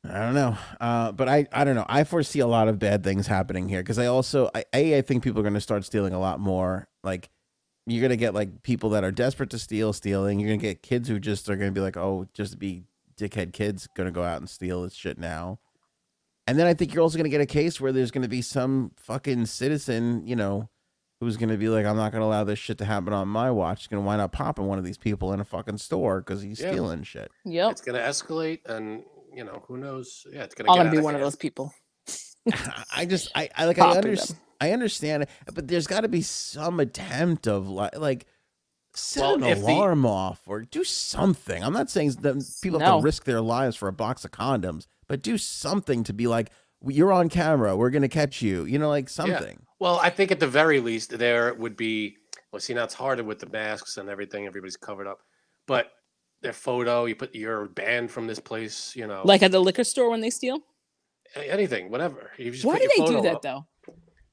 I 0.04 0.18
don't 0.18 0.34
know, 0.34 0.56
uh, 0.80 1.12
but 1.12 1.28
I 1.28 1.46
I 1.52 1.62
don't 1.64 1.76
know. 1.76 1.86
I 1.88 2.02
foresee 2.04 2.40
a 2.40 2.46
lot 2.46 2.66
of 2.68 2.78
bad 2.78 3.04
things 3.04 3.28
happening 3.28 3.68
here 3.68 3.82
because 3.82 3.98
I 4.00 4.06
also 4.06 4.50
I 4.54 4.64
a 4.72 4.98
I 4.98 5.02
think 5.02 5.22
people 5.22 5.38
are 5.40 5.44
going 5.44 5.54
to 5.54 5.60
start 5.60 5.84
stealing 5.84 6.12
a 6.12 6.18
lot 6.18 6.40
more. 6.40 6.88
Like 7.04 7.30
you're 7.86 8.00
going 8.00 8.10
to 8.10 8.16
get 8.16 8.34
like 8.34 8.62
people 8.62 8.90
that 8.90 9.04
are 9.04 9.12
desperate 9.12 9.50
to 9.50 9.58
steal, 9.58 9.92
stealing. 9.92 10.40
You're 10.40 10.48
going 10.48 10.60
to 10.60 10.66
get 10.66 10.82
kids 10.82 11.08
who 11.08 11.18
just 11.20 11.48
are 11.48 11.56
going 11.56 11.70
to 11.70 11.74
be 11.74 11.80
like, 11.80 11.96
oh, 11.96 12.26
just 12.34 12.58
be 12.58 12.84
dickhead 13.16 13.52
kids, 13.52 13.88
going 13.96 14.06
to 14.06 14.12
go 14.12 14.22
out 14.24 14.38
and 14.38 14.48
steal 14.50 14.82
this 14.82 14.94
shit 14.94 15.18
now. 15.18 15.58
And 16.48 16.58
then 16.58 16.66
I 16.66 16.74
think 16.74 16.92
you're 16.92 17.02
also 17.02 17.16
going 17.18 17.24
to 17.24 17.30
get 17.30 17.40
a 17.40 17.46
case 17.46 17.80
where 17.80 17.92
there's 17.92 18.10
going 18.10 18.22
to 18.22 18.28
be 18.28 18.42
some 18.42 18.90
fucking 18.96 19.46
citizen, 19.46 20.26
you 20.26 20.34
know, 20.36 20.68
who's 21.20 21.36
going 21.36 21.48
to 21.50 21.56
be 21.56 21.68
like, 21.68 21.86
I'm 21.86 21.96
not 21.96 22.10
going 22.10 22.20
to 22.22 22.26
allow 22.26 22.42
this 22.44 22.58
shit 22.58 22.78
to 22.78 22.84
happen 22.84 23.12
on 23.12 23.28
my 23.28 23.50
watch. 23.52 23.82
He's 23.82 23.86
going 23.88 24.02
to 24.02 24.06
wind 24.06 24.20
up 24.20 24.32
popping 24.32 24.66
one 24.66 24.78
of 24.78 24.84
these 24.84 24.98
people 24.98 25.32
in 25.32 25.38
a 25.40 25.44
fucking 25.44 25.78
store 25.78 26.20
because 26.20 26.42
he's 26.42 26.60
Yeah. 26.60 26.72
stealing 26.72 27.04
shit. 27.04 27.30
Yep. 27.44 27.70
It's 27.70 27.80
going 27.80 27.96
to 28.00 28.04
escalate, 28.04 28.60
and 28.66 29.04
you 29.35 29.45
know 29.45 29.62
who 29.66 29.77
knows? 29.77 30.27
Yeah, 30.33 30.45
it's 30.45 30.55
going 30.55 30.68
I'm 30.71 30.77
to 30.77 30.79
gonna 30.81 30.90
get 30.90 30.92
be 30.92 30.99
out 30.99 31.05
one 31.05 31.14
of 31.14 31.21
those 31.21 31.37
people. 31.37 31.73
I 32.97 33.07
just 33.07 33.31
I, 33.35 33.49
I 33.57 33.66
like 33.66 33.79
I 33.79 33.97
understand. 33.97 34.38
I 34.61 34.71
understand 34.73 35.23
it, 35.25 35.29
but 35.55 35.66
there's 35.66 35.87
got 35.88 36.03
to 36.03 36.09
be 36.09 36.23
some 36.23 36.79
attempt 36.81 37.47
of 37.49 37.68
like 37.68 37.97
like 37.99 38.27
set 38.95 39.23
Well, 39.23 39.35
an 39.35 39.45
if 39.45 39.59
the- 39.61 39.66
alarm 39.73 40.07
off 40.07 40.40
or 40.47 40.62
do 40.62 40.85
something. 40.85 41.62
I'm 41.62 41.73
not 41.73 41.90
saying 41.90 42.12
that 42.21 42.59
people 42.62 42.79
have 42.81 43.01
to 43.01 43.03
risk 43.03 43.25
their 43.25 43.40
lives 43.40 43.77
for 43.77 43.88
a 43.88 43.92
box 43.92 44.25
of 44.25 44.31
condoms, 44.31 44.87
but 45.09 45.23
do 45.23 45.38
something 45.38 46.05
to 46.05 46.12
be 46.12 46.27
like 46.27 46.51
you're 46.87 47.12
on 47.12 47.29
camera, 47.29 47.77
we're 47.77 47.90
gonna 47.90 48.09
catch 48.09 48.42
you. 48.42 48.64
You 48.64 48.79
know, 48.79 48.88
like 48.88 49.09
something. 49.09 49.62
Well, 49.79 49.99
I 50.01 50.11
think 50.11 50.31
at 50.31 50.40
the 50.40 50.49
very 50.49 50.81
least 50.81 51.16
there 51.18 51.55
would 51.55 51.77
be. 51.77 52.16
Well, 52.53 52.61
see, 52.61 52.75
now 52.75 52.85
it's 52.85 52.95
harder 52.95 53.25
with 53.25 53.38
the 53.38 53.47
masks 53.47 53.97
and 53.97 54.09
everything. 54.09 54.47
Everybody's 54.47 54.77
covered 54.77 55.07
up, 55.07 55.18
but 55.66 55.90
their 56.42 56.52
photo. 56.52 57.05
You 57.07 57.14
put 57.16 57.35
you're 57.35 57.66
banned 57.68 58.11
from 58.11 58.26
this 58.26 58.38
place. 58.40 58.94
You 58.96 59.07
know, 59.07 59.22
Like 59.24 59.42
at 59.42 59.50
the 59.52 59.61
liquor 59.61 59.85
store 59.85 60.11
when 60.11 60.20
they 60.20 60.31
steal. 60.31 60.61
anything, 61.37 61.90
whatever. 61.90 62.31
You 62.38 62.50
just 62.50 62.64
Why 62.64 62.74
put 62.78 62.83
do 62.83 62.88
your 62.98 63.07
they 63.09 63.14
do 63.14 63.22
that 63.22 63.35
up. 63.37 63.42
though? 63.42 63.66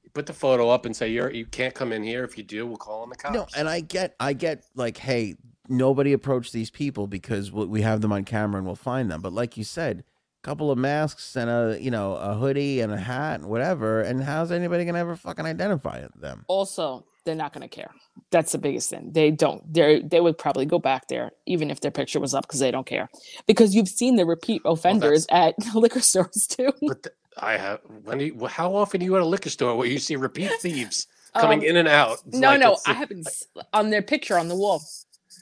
You 0.02 0.10
put 0.12 0.26
the 0.26 0.32
photo 0.32 0.68
up 0.68 0.86
and 0.86 0.94
say 0.94 1.08
you're 1.10 1.30
you 1.30 1.46
can't 1.46 1.74
come 1.74 1.92
in 1.92 2.02
here. 2.02 2.24
If 2.24 2.36
you 2.36 2.44
do, 2.44 2.66
we'll 2.66 2.76
call 2.76 3.02
on 3.02 3.08
the 3.10 3.16
cops. 3.16 3.34
No, 3.34 3.46
and 3.56 3.68
I 3.68 3.80
get 3.80 4.14
I 4.20 4.32
get 4.32 4.64
like, 4.74 4.96
hey, 4.98 5.36
nobody 5.68 6.12
approach 6.12 6.52
these 6.52 6.70
people 6.70 7.06
because 7.06 7.50
we 7.52 7.66
we 7.66 7.82
have 7.82 8.00
them 8.00 8.12
on 8.12 8.24
camera 8.24 8.58
and 8.58 8.66
we'll 8.66 8.74
find 8.76 9.10
them. 9.10 9.20
But 9.22 9.32
like 9.32 9.56
you 9.56 9.64
said, 9.64 10.04
a 10.42 10.46
couple 10.46 10.70
of 10.70 10.78
masks 10.78 11.36
and 11.36 11.48
a 11.48 11.78
you 11.80 11.90
know 11.90 12.14
a 12.16 12.34
hoodie 12.34 12.80
and 12.80 12.92
a 12.92 12.98
hat 12.98 13.40
and 13.40 13.48
whatever, 13.48 14.00
and 14.00 14.22
how's 14.24 14.50
anybody 14.50 14.84
gonna 14.84 14.98
ever 14.98 15.16
fucking 15.16 15.46
identify 15.46 16.04
them? 16.16 16.44
Also, 16.48 17.06
they're 17.24 17.34
not 17.34 17.52
gonna 17.52 17.68
care. 17.68 17.90
That's 18.30 18.52
the 18.52 18.58
biggest 18.58 18.90
thing. 18.90 19.12
They 19.12 19.30
don't. 19.30 19.62
They 19.72 20.00
they 20.02 20.20
would 20.20 20.38
probably 20.38 20.66
go 20.66 20.78
back 20.78 21.08
there 21.08 21.32
even 21.46 21.70
if 21.70 21.80
their 21.80 21.90
picture 21.90 22.20
was 22.20 22.34
up 22.34 22.46
because 22.46 22.60
they 22.60 22.70
don't 22.70 22.86
care. 22.86 23.08
Because 23.46 23.74
you've 23.74 23.88
seen 23.88 24.16
the 24.16 24.24
repeat 24.26 24.62
offenders 24.64 25.26
at 25.30 25.54
liquor 25.74 26.00
stores 26.00 26.46
too. 26.46 26.72
But 26.82 27.02
th- 27.02 27.14
I 27.38 27.56
have 27.56 27.80
when 28.04 28.18
do 28.18 28.24
you, 28.26 28.46
how 28.46 28.74
often 28.74 29.00
are 29.00 29.04
you 29.04 29.16
at 29.16 29.22
a 29.22 29.26
liquor 29.26 29.50
store 29.50 29.76
where 29.76 29.86
you 29.86 29.98
see 29.98 30.16
repeat 30.16 30.50
thieves 30.60 31.06
coming 31.34 31.60
Um, 31.60 31.64
in 31.66 31.76
and 31.76 31.88
out? 31.88 32.18
It's 32.26 32.36
No, 32.38 32.48
like 32.48 32.60
no, 32.60 32.78
I 32.86 32.92
haven't 32.92 33.26
s- 33.26 33.44
on 33.72 33.90
their 33.90 34.02
picture 34.02 34.38
on 34.38 34.48
the 34.48 34.56
wall. 34.56 34.82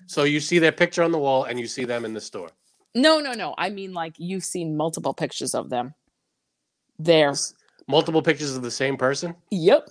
So 0.07 0.25
you 0.25 0.41
see 0.41 0.59
their 0.59 0.73
picture 0.73 1.03
on 1.03 1.13
the 1.13 1.19
wall 1.19 1.45
and 1.45 1.59
you 1.59 1.67
see 1.67 1.85
them 1.85 2.05
in 2.05 2.13
the 2.15 2.21
store. 2.21 2.51
No, 2.95 3.21
no, 3.21 3.33
no. 3.33 3.55
I 3.59 3.71
mean, 3.71 3.93
like 3.95 4.15
you've 4.19 4.45
seen 4.45 4.77
multiple 4.77 5.15
pictures 5.15 5.55
of 5.55 5.71
them. 5.71 5.95
There. 6.99 7.33
Multiple 7.87 8.23
pictures 8.23 8.55
of 8.57 8.63
the 8.63 8.71
same 8.71 8.97
person. 8.97 9.35
Yep. 9.51 9.89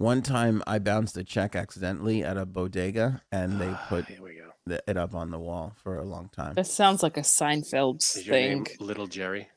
One 0.00 0.22
time 0.22 0.62
I 0.66 0.78
bounced 0.78 1.18
a 1.18 1.24
check 1.24 1.54
accidentally 1.54 2.24
at 2.24 2.38
a 2.38 2.46
bodega 2.46 3.20
and 3.30 3.60
they 3.60 3.70
put 3.86 4.06
Here 4.06 4.22
we 4.22 4.30
go. 4.36 4.48
the, 4.64 4.82
it 4.88 4.96
up 4.96 5.14
on 5.14 5.30
the 5.30 5.38
wall 5.38 5.74
for 5.82 5.98
a 5.98 6.04
long 6.04 6.30
time. 6.30 6.54
That 6.54 6.68
sounds 6.68 7.02
like 7.02 7.18
a 7.18 7.20
Seinfeld 7.20 7.98
Is 8.16 8.26
your 8.26 8.34
name 8.34 8.64
thing. 8.64 8.76
Little 8.80 9.06
Jerry? 9.06 9.48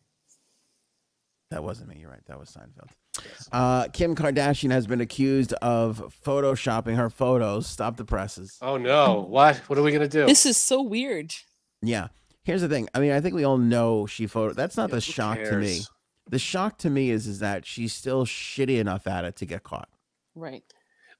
That 1.49 1.63
wasn't 1.63 1.87
me. 1.87 1.99
You're 2.01 2.09
right. 2.09 2.25
That 2.25 2.37
was 2.37 2.49
Seinfeld. 2.49 2.89
Yes. 3.23 3.47
Uh, 3.53 3.87
Kim 3.93 4.17
Kardashian 4.17 4.71
has 4.71 4.85
been 4.85 4.99
accused 4.99 5.53
of 5.61 6.13
photoshopping 6.25 6.97
her 6.97 7.09
photos. 7.09 7.65
Stop 7.65 7.95
the 7.95 8.03
presses. 8.03 8.57
Oh 8.61 8.75
no! 8.75 9.21
What? 9.29 9.55
What 9.69 9.79
are 9.79 9.83
we 9.83 9.93
gonna 9.93 10.09
do? 10.09 10.25
This 10.25 10.45
is 10.45 10.57
so 10.57 10.81
weird. 10.81 11.33
Yeah. 11.81 12.09
Here's 12.43 12.59
the 12.59 12.67
thing. 12.67 12.89
I 12.93 12.99
mean, 12.99 13.11
I 13.13 13.21
think 13.21 13.33
we 13.33 13.45
all 13.45 13.57
know 13.57 14.07
she 14.07 14.27
photo. 14.27 14.53
That's 14.53 14.75
not 14.75 14.89
Yeah, 14.89 14.95
the 14.95 15.05
who 15.05 15.11
shock 15.13 15.37
to 15.43 15.55
me. 15.55 15.83
The 16.29 16.39
shock 16.39 16.79
to 16.79 16.89
me 16.89 17.11
is 17.11 17.27
is 17.27 17.39
that 17.39 17.65
she's 17.65 17.93
still 17.93 18.25
shitty 18.25 18.77
enough 18.77 19.07
at 19.07 19.23
it 19.23 19.37
to 19.37 19.45
get 19.45 19.63
caught. 19.63 19.87
Right. 20.35 20.63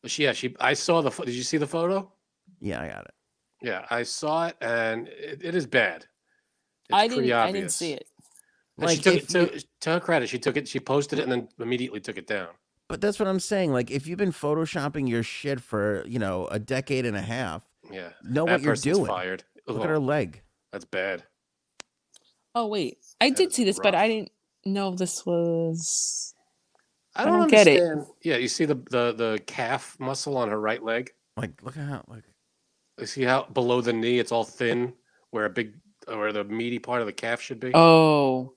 Well, 0.01 0.09
she, 0.09 0.23
yeah, 0.23 0.33
she. 0.33 0.55
I 0.59 0.73
saw 0.73 1.01
the. 1.01 1.11
pho- 1.11 1.23
Did 1.25 1.35
you 1.35 1.43
see 1.43 1.57
the 1.57 1.67
photo? 1.67 2.11
Yeah, 2.59 2.81
I 2.81 2.87
got 2.87 3.05
it. 3.05 3.13
Yeah, 3.61 3.85
I 3.89 4.03
saw 4.03 4.47
it, 4.47 4.57
and 4.61 5.07
it, 5.07 5.41
it 5.43 5.55
is 5.55 5.65
bad. 5.65 6.05
It's 6.89 6.91
I 6.91 7.07
pretty 7.07 7.23
didn't. 7.27 7.33
I 7.39 7.45
didn't 7.47 7.57
obvious. 7.57 7.75
see 7.75 7.93
it. 7.93 8.07
And 8.77 8.89
she 8.89 8.95
Like, 8.97 9.03
took 9.03 9.15
if 9.15 9.23
it 9.23 9.29
to, 9.29 9.65
to 9.81 9.89
her 9.91 9.99
credit. 9.99 10.27
She 10.29 10.39
took 10.39 10.57
it. 10.57 10.67
She 10.67 10.79
posted 10.79 11.19
it 11.19 11.23
and 11.23 11.31
then 11.31 11.47
immediately 11.59 11.99
took 11.99 12.17
it 12.17 12.27
down. 12.27 12.49
But 12.89 12.99
that's 13.01 13.17
what 13.19 13.27
I'm 13.27 13.39
saying. 13.39 13.71
Like, 13.71 13.89
if 13.91 14.07
you've 14.07 14.17
been 14.17 14.33
photoshopping 14.33 15.07
your 15.09 15.23
shit 15.23 15.61
for 15.61 16.03
you 16.05 16.19
know 16.19 16.47
a 16.47 16.59
decade 16.59 17.05
and 17.05 17.15
a 17.15 17.21
half, 17.21 17.63
Yeah, 17.89 18.09
know 18.23 18.45
that 18.45 18.51
what 18.53 18.61
you're 18.61 18.73
person's 18.73 18.97
doing. 18.97 19.07
fired. 19.07 19.43
Look 19.67 19.77
Ugh, 19.77 19.83
at 19.83 19.89
her 19.89 19.99
leg. 19.99 20.41
That's 20.71 20.85
bad. 20.85 21.23
Oh 22.55 22.67
wait, 22.67 22.97
I 23.21 23.29
That 23.29 23.37
did 23.37 23.49
is 23.49 23.55
see 23.55 23.63
this, 23.63 23.79
but 23.81 23.95
I 23.95 24.07
didn't 24.07 24.31
know 24.65 24.91
this 24.91 25.25
was. 25.25 26.32
I 27.15 27.21
I 27.21 27.25
don't, 27.25 27.39
don't 27.41 27.51
get 27.51 27.67
it. 27.67 27.81
Yeah, 28.23 28.37
you 28.37 28.47
see 28.47 28.65
the, 28.65 28.75
the 28.75 29.13
the 29.15 29.41
calf 29.45 29.95
muscle 29.99 30.35
on 30.37 30.49
her 30.49 30.59
right 30.59 30.81
leg. 30.83 31.11
Like, 31.37 31.61
look 31.63 31.77
at 31.77 31.87
how 31.87 32.03
like 32.07 32.23
You 32.99 33.05
see 33.05 33.23
how 33.23 33.43
below 33.45 33.81
the 33.81 33.93
knee 33.93 34.19
it's 34.19 34.31
all 34.31 34.43
thin 34.43 34.93
where 35.31 35.45
a 35.45 35.49
big 35.49 35.73
where 36.07 36.33
the 36.33 36.43
meaty 36.43 36.79
part 36.79 37.01
of 37.01 37.07
the 37.07 37.13
calf 37.13 37.39
should 37.41 37.59
be. 37.59 37.71
Oh, 37.73 38.53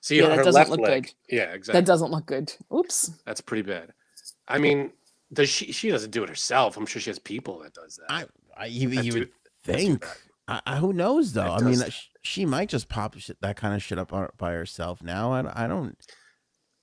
See, 0.00 0.18
yeah, 0.18 0.28
that 0.28 0.36
her 0.38 0.44
doesn't 0.44 0.54
left 0.60 0.70
look 0.70 0.80
leg. 0.80 1.02
good. 1.28 1.36
Yeah, 1.36 1.52
exactly. 1.52 1.80
that 1.80 1.86
doesn't 1.86 2.10
look 2.10 2.26
good. 2.26 2.52
Oops. 2.72 3.10
That's 3.26 3.40
pretty 3.40 3.62
bad. 3.62 3.92
I 4.48 4.58
mean, 4.58 4.92
does 5.32 5.48
she? 5.48 5.72
She 5.72 5.90
doesn't 5.90 6.10
do 6.12 6.22
it 6.22 6.28
herself. 6.28 6.76
I'm 6.76 6.86
sure 6.86 7.02
she 7.02 7.10
has 7.10 7.18
people 7.18 7.58
that 7.60 7.74
does 7.74 7.96
that. 7.96 8.10
I, 8.12 8.24
I 8.56 8.66
you, 8.66 8.88
That 8.90 9.04
you 9.04 9.12
would 9.14 9.30
think. 9.64 10.06
I, 10.48 10.60
I, 10.64 10.76
who 10.76 10.92
knows 10.92 11.32
though? 11.32 11.42
That 11.42 11.62
I 11.62 11.62
mean, 11.62 11.80
does- 11.80 11.92
sh- 11.92 12.06
she 12.22 12.46
might 12.46 12.68
just 12.68 12.88
pop 12.88 13.18
shit, 13.18 13.40
that 13.40 13.56
kind 13.56 13.74
of 13.74 13.82
shit 13.82 13.98
up 13.98 14.12
uh, 14.12 14.28
by 14.38 14.52
herself 14.52 15.02
now. 15.02 15.32
I, 15.32 15.64
I 15.64 15.66
don't. 15.66 15.96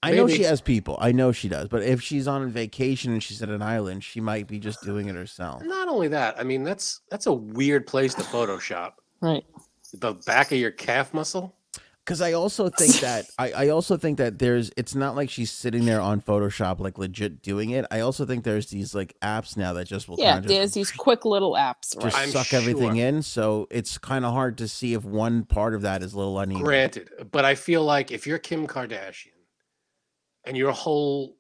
I 0.03 0.11
know 0.11 0.27
she 0.27 0.43
has 0.43 0.61
people. 0.61 0.97
I 0.99 1.11
know 1.11 1.31
she 1.31 1.49
does. 1.49 1.67
But 1.67 1.83
if 1.83 2.01
she's 2.01 2.27
on 2.27 2.49
vacation 2.49 3.13
and 3.13 3.23
she's 3.23 3.41
at 3.41 3.49
an 3.49 3.61
island, 3.61 4.03
she 4.03 4.19
might 4.19 4.47
be 4.47 4.59
just 4.59 4.81
doing 4.83 5.07
it 5.07 5.15
herself. 5.15 5.63
Not 5.63 5.87
only 5.87 6.09
that, 6.09 6.39
I 6.39 6.43
mean 6.43 6.63
that's 6.63 7.01
that's 7.09 7.25
a 7.25 7.33
weird 7.33 7.87
place 7.87 8.13
to 8.15 8.21
Photoshop. 8.21 8.93
Right. 9.21 9.45
The 9.93 10.13
back 10.13 10.51
of 10.51 10.57
your 10.57 10.71
calf 10.71 11.13
muscle. 11.13 11.55
Because 12.05 12.19
I 12.19 12.33
also 12.33 12.67
think 12.67 12.95
that 12.99 13.27
I, 13.39 13.51
I 13.53 13.69
also 13.69 13.95
think 13.95 14.17
that 14.17 14.37
there's 14.37 14.71
it's 14.75 14.93
not 14.93 15.15
like 15.15 15.29
she's 15.29 15.51
sitting 15.51 15.85
there 15.85 16.01
on 16.01 16.19
Photoshop 16.19 16.79
like 16.79 16.97
legit 16.97 17.41
doing 17.41 17.69
it. 17.69 17.85
I 17.91 18.01
also 18.01 18.25
think 18.25 18.43
there's 18.43 18.67
these 18.67 18.93
like 18.93 19.15
apps 19.21 19.55
now 19.55 19.71
that 19.73 19.85
just 19.87 20.09
will 20.09 20.17
Yeah, 20.19 20.33
kind 20.33 20.45
of 20.45 20.49
there's 20.49 20.63
just, 20.65 20.73
these 20.75 20.91
quick 20.91 21.23
little 21.23 21.53
apps. 21.53 21.97
just 22.01 22.17
I'm 22.17 22.29
suck 22.29 22.53
everything 22.53 22.95
sure. 22.97 23.05
in. 23.05 23.21
So 23.21 23.69
it's 23.71 23.97
kind 23.97 24.25
of 24.25 24.33
hard 24.33 24.57
to 24.57 24.67
see 24.67 24.93
if 24.93 25.05
one 25.05 25.45
part 25.45 25.73
of 25.73 25.83
that 25.83 26.03
is 26.03 26.13
a 26.13 26.17
little 26.17 26.37
uneven. 26.39 26.63
Granted, 26.63 27.09
but 27.31 27.45
I 27.45 27.55
feel 27.55 27.85
like 27.85 28.11
if 28.11 28.27
you're 28.27 28.39
Kim 28.39 28.67
Kardashian 28.67 29.29
and 30.45 30.57
your 30.57 30.71
whole 30.71 31.37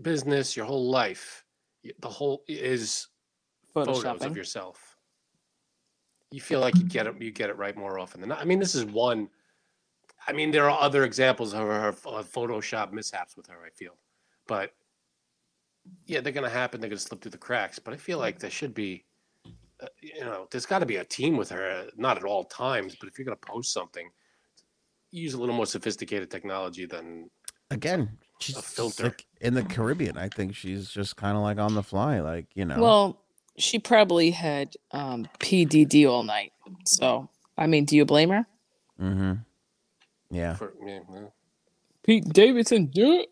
business, 0.00 0.56
your 0.56 0.66
whole 0.66 0.90
life, 0.90 1.44
the 2.00 2.08
whole 2.08 2.44
is 2.48 3.08
photos 3.74 4.04
of 4.04 4.36
yourself. 4.36 4.96
You 6.30 6.40
feel 6.40 6.60
like 6.60 6.76
you 6.76 6.84
get 6.84 7.06
it, 7.06 7.20
you 7.20 7.30
get 7.30 7.50
it 7.50 7.56
right 7.56 7.76
more 7.76 7.98
often 7.98 8.20
than 8.20 8.30
not. 8.30 8.40
I 8.40 8.44
mean, 8.44 8.58
this 8.58 8.74
is 8.74 8.84
one. 8.84 9.28
I 10.26 10.32
mean, 10.32 10.50
there 10.50 10.70
are 10.70 10.80
other 10.80 11.04
examples 11.04 11.52
of 11.52 11.60
her, 11.60 11.88
of 11.88 12.32
Photoshop 12.32 12.92
mishaps 12.92 13.36
with 13.36 13.48
her. 13.48 13.64
I 13.66 13.70
feel, 13.70 13.96
but 14.46 14.72
yeah, 16.06 16.20
they're 16.20 16.32
gonna 16.32 16.48
happen. 16.48 16.80
They're 16.80 16.90
gonna 16.90 17.00
slip 17.00 17.20
through 17.20 17.32
the 17.32 17.38
cracks. 17.38 17.78
But 17.78 17.92
I 17.92 17.96
feel 17.96 18.18
like 18.18 18.38
there 18.38 18.50
should 18.50 18.72
be, 18.72 19.04
uh, 19.80 19.88
you 20.00 20.20
know, 20.20 20.46
there's 20.50 20.64
got 20.64 20.78
to 20.78 20.86
be 20.86 20.96
a 20.96 21.04
team 21.04 21.36
with 21.36 21.50
her. 21.50 21.70
uh, 21.70 21.90
Not 21.96 22.16
at 22.16 22.24
all 22.24 22.44
times, 22.44 22.96
but 22.98 23.08
if 23.08 23.18
you're 23.18 23.24
gonna 23.24 23.36
post 23.36 23.72
something, 23.72 24.08
use 25.10 25.34
a 25.34 25.40
little 25.40 25.54
more 25.54 25.66
sophisticated 25.66 26.30
technology 26.30 26.86
than 26.86 27.28
Again, 27.72 28.18
she's 28.38 28.56
just, 28.56 28.76
filter. 28.76 29.04
like 29.04 29.26
in 29.40 29.54
the 29.54 29.62
Caribbean. 29.62 30.16
I 30.18 30.28
think 30.28 30.54
she's 30.54 30.90
just 30.90 31.16
kind 31.16 31.36
of 31.36 31.42
like 31.42 31.58
on 31.58 31.74
the 31.74 31.82
fly, 31.82 32.20
like 32.20 32.46
you 32.54 32.64
know. 32.64 32.80
Well, 32.80 33.22
she 33.56 33.78
probably 33.78 34.30
had 34.30 34.74
um, 34.92 35.26
PDD 35.38 36.08
all 36.08 36.22
night. 36.22 36.52
So, 36.86 37.28
I 37.56 37.66
mean, 37.66 37.84
do 37.84 37.96
you 37.96 38.04
blame 38.04 38.30
her? 38.30 38.46
mm-hmm. 39.00 39.32
Yeah, 40.30 40.54
for 40.54 40.72
yeah, 40.84 41.00
well, 41.08 41.34
Pete 42.04 42.24
Davidson, 42.24 42.86
do 42.86 43.20
it. 43.20 43.28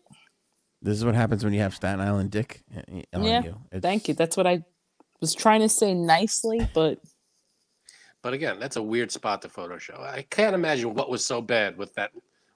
this 0.83 0.95
is 0.95 1.03
what 1.03 1.15
happens 1.15 1.43
when 1.43 1.51
you 1.51 1.59
have 1.61 1.73
Staten 1.73 1.99
Island 1.99 2.29
Dick 2.29 2.61
uh, 2.75 2.81
on 3.13 3.23
Yeah, 3.23 3.43
you. 3.43 3.57
It's, 3.71 3.81
Thank 3.81 4.07
you. 4.07 4.13
That's 4.13 4.37
what 4.37 4.45
I 4.45 4.63
was 5.19 5.33
trying 5.33 5.61
to 5.61 5.69
say 5.69 5.95
nicely, 5.95 6.67
but 6.75 6.99
But 8.21 8.33
again, 8.33 8.59
that's 8.59 8.75
a 8.75 8.83
weird 8.83 9.11
spot 9.11 9.41
to 9.41 9.49
photo 9.49 9.79
show. 9.79 9.95
I 9.95 10.25
can't 10.29 10.53
imagine 10.53 10.93
what 10.93 11.09
was 11.09 11.25
so 11.25 11.41
bad 11.41 11.75
with 11.75 11.93
that 11.95 12.11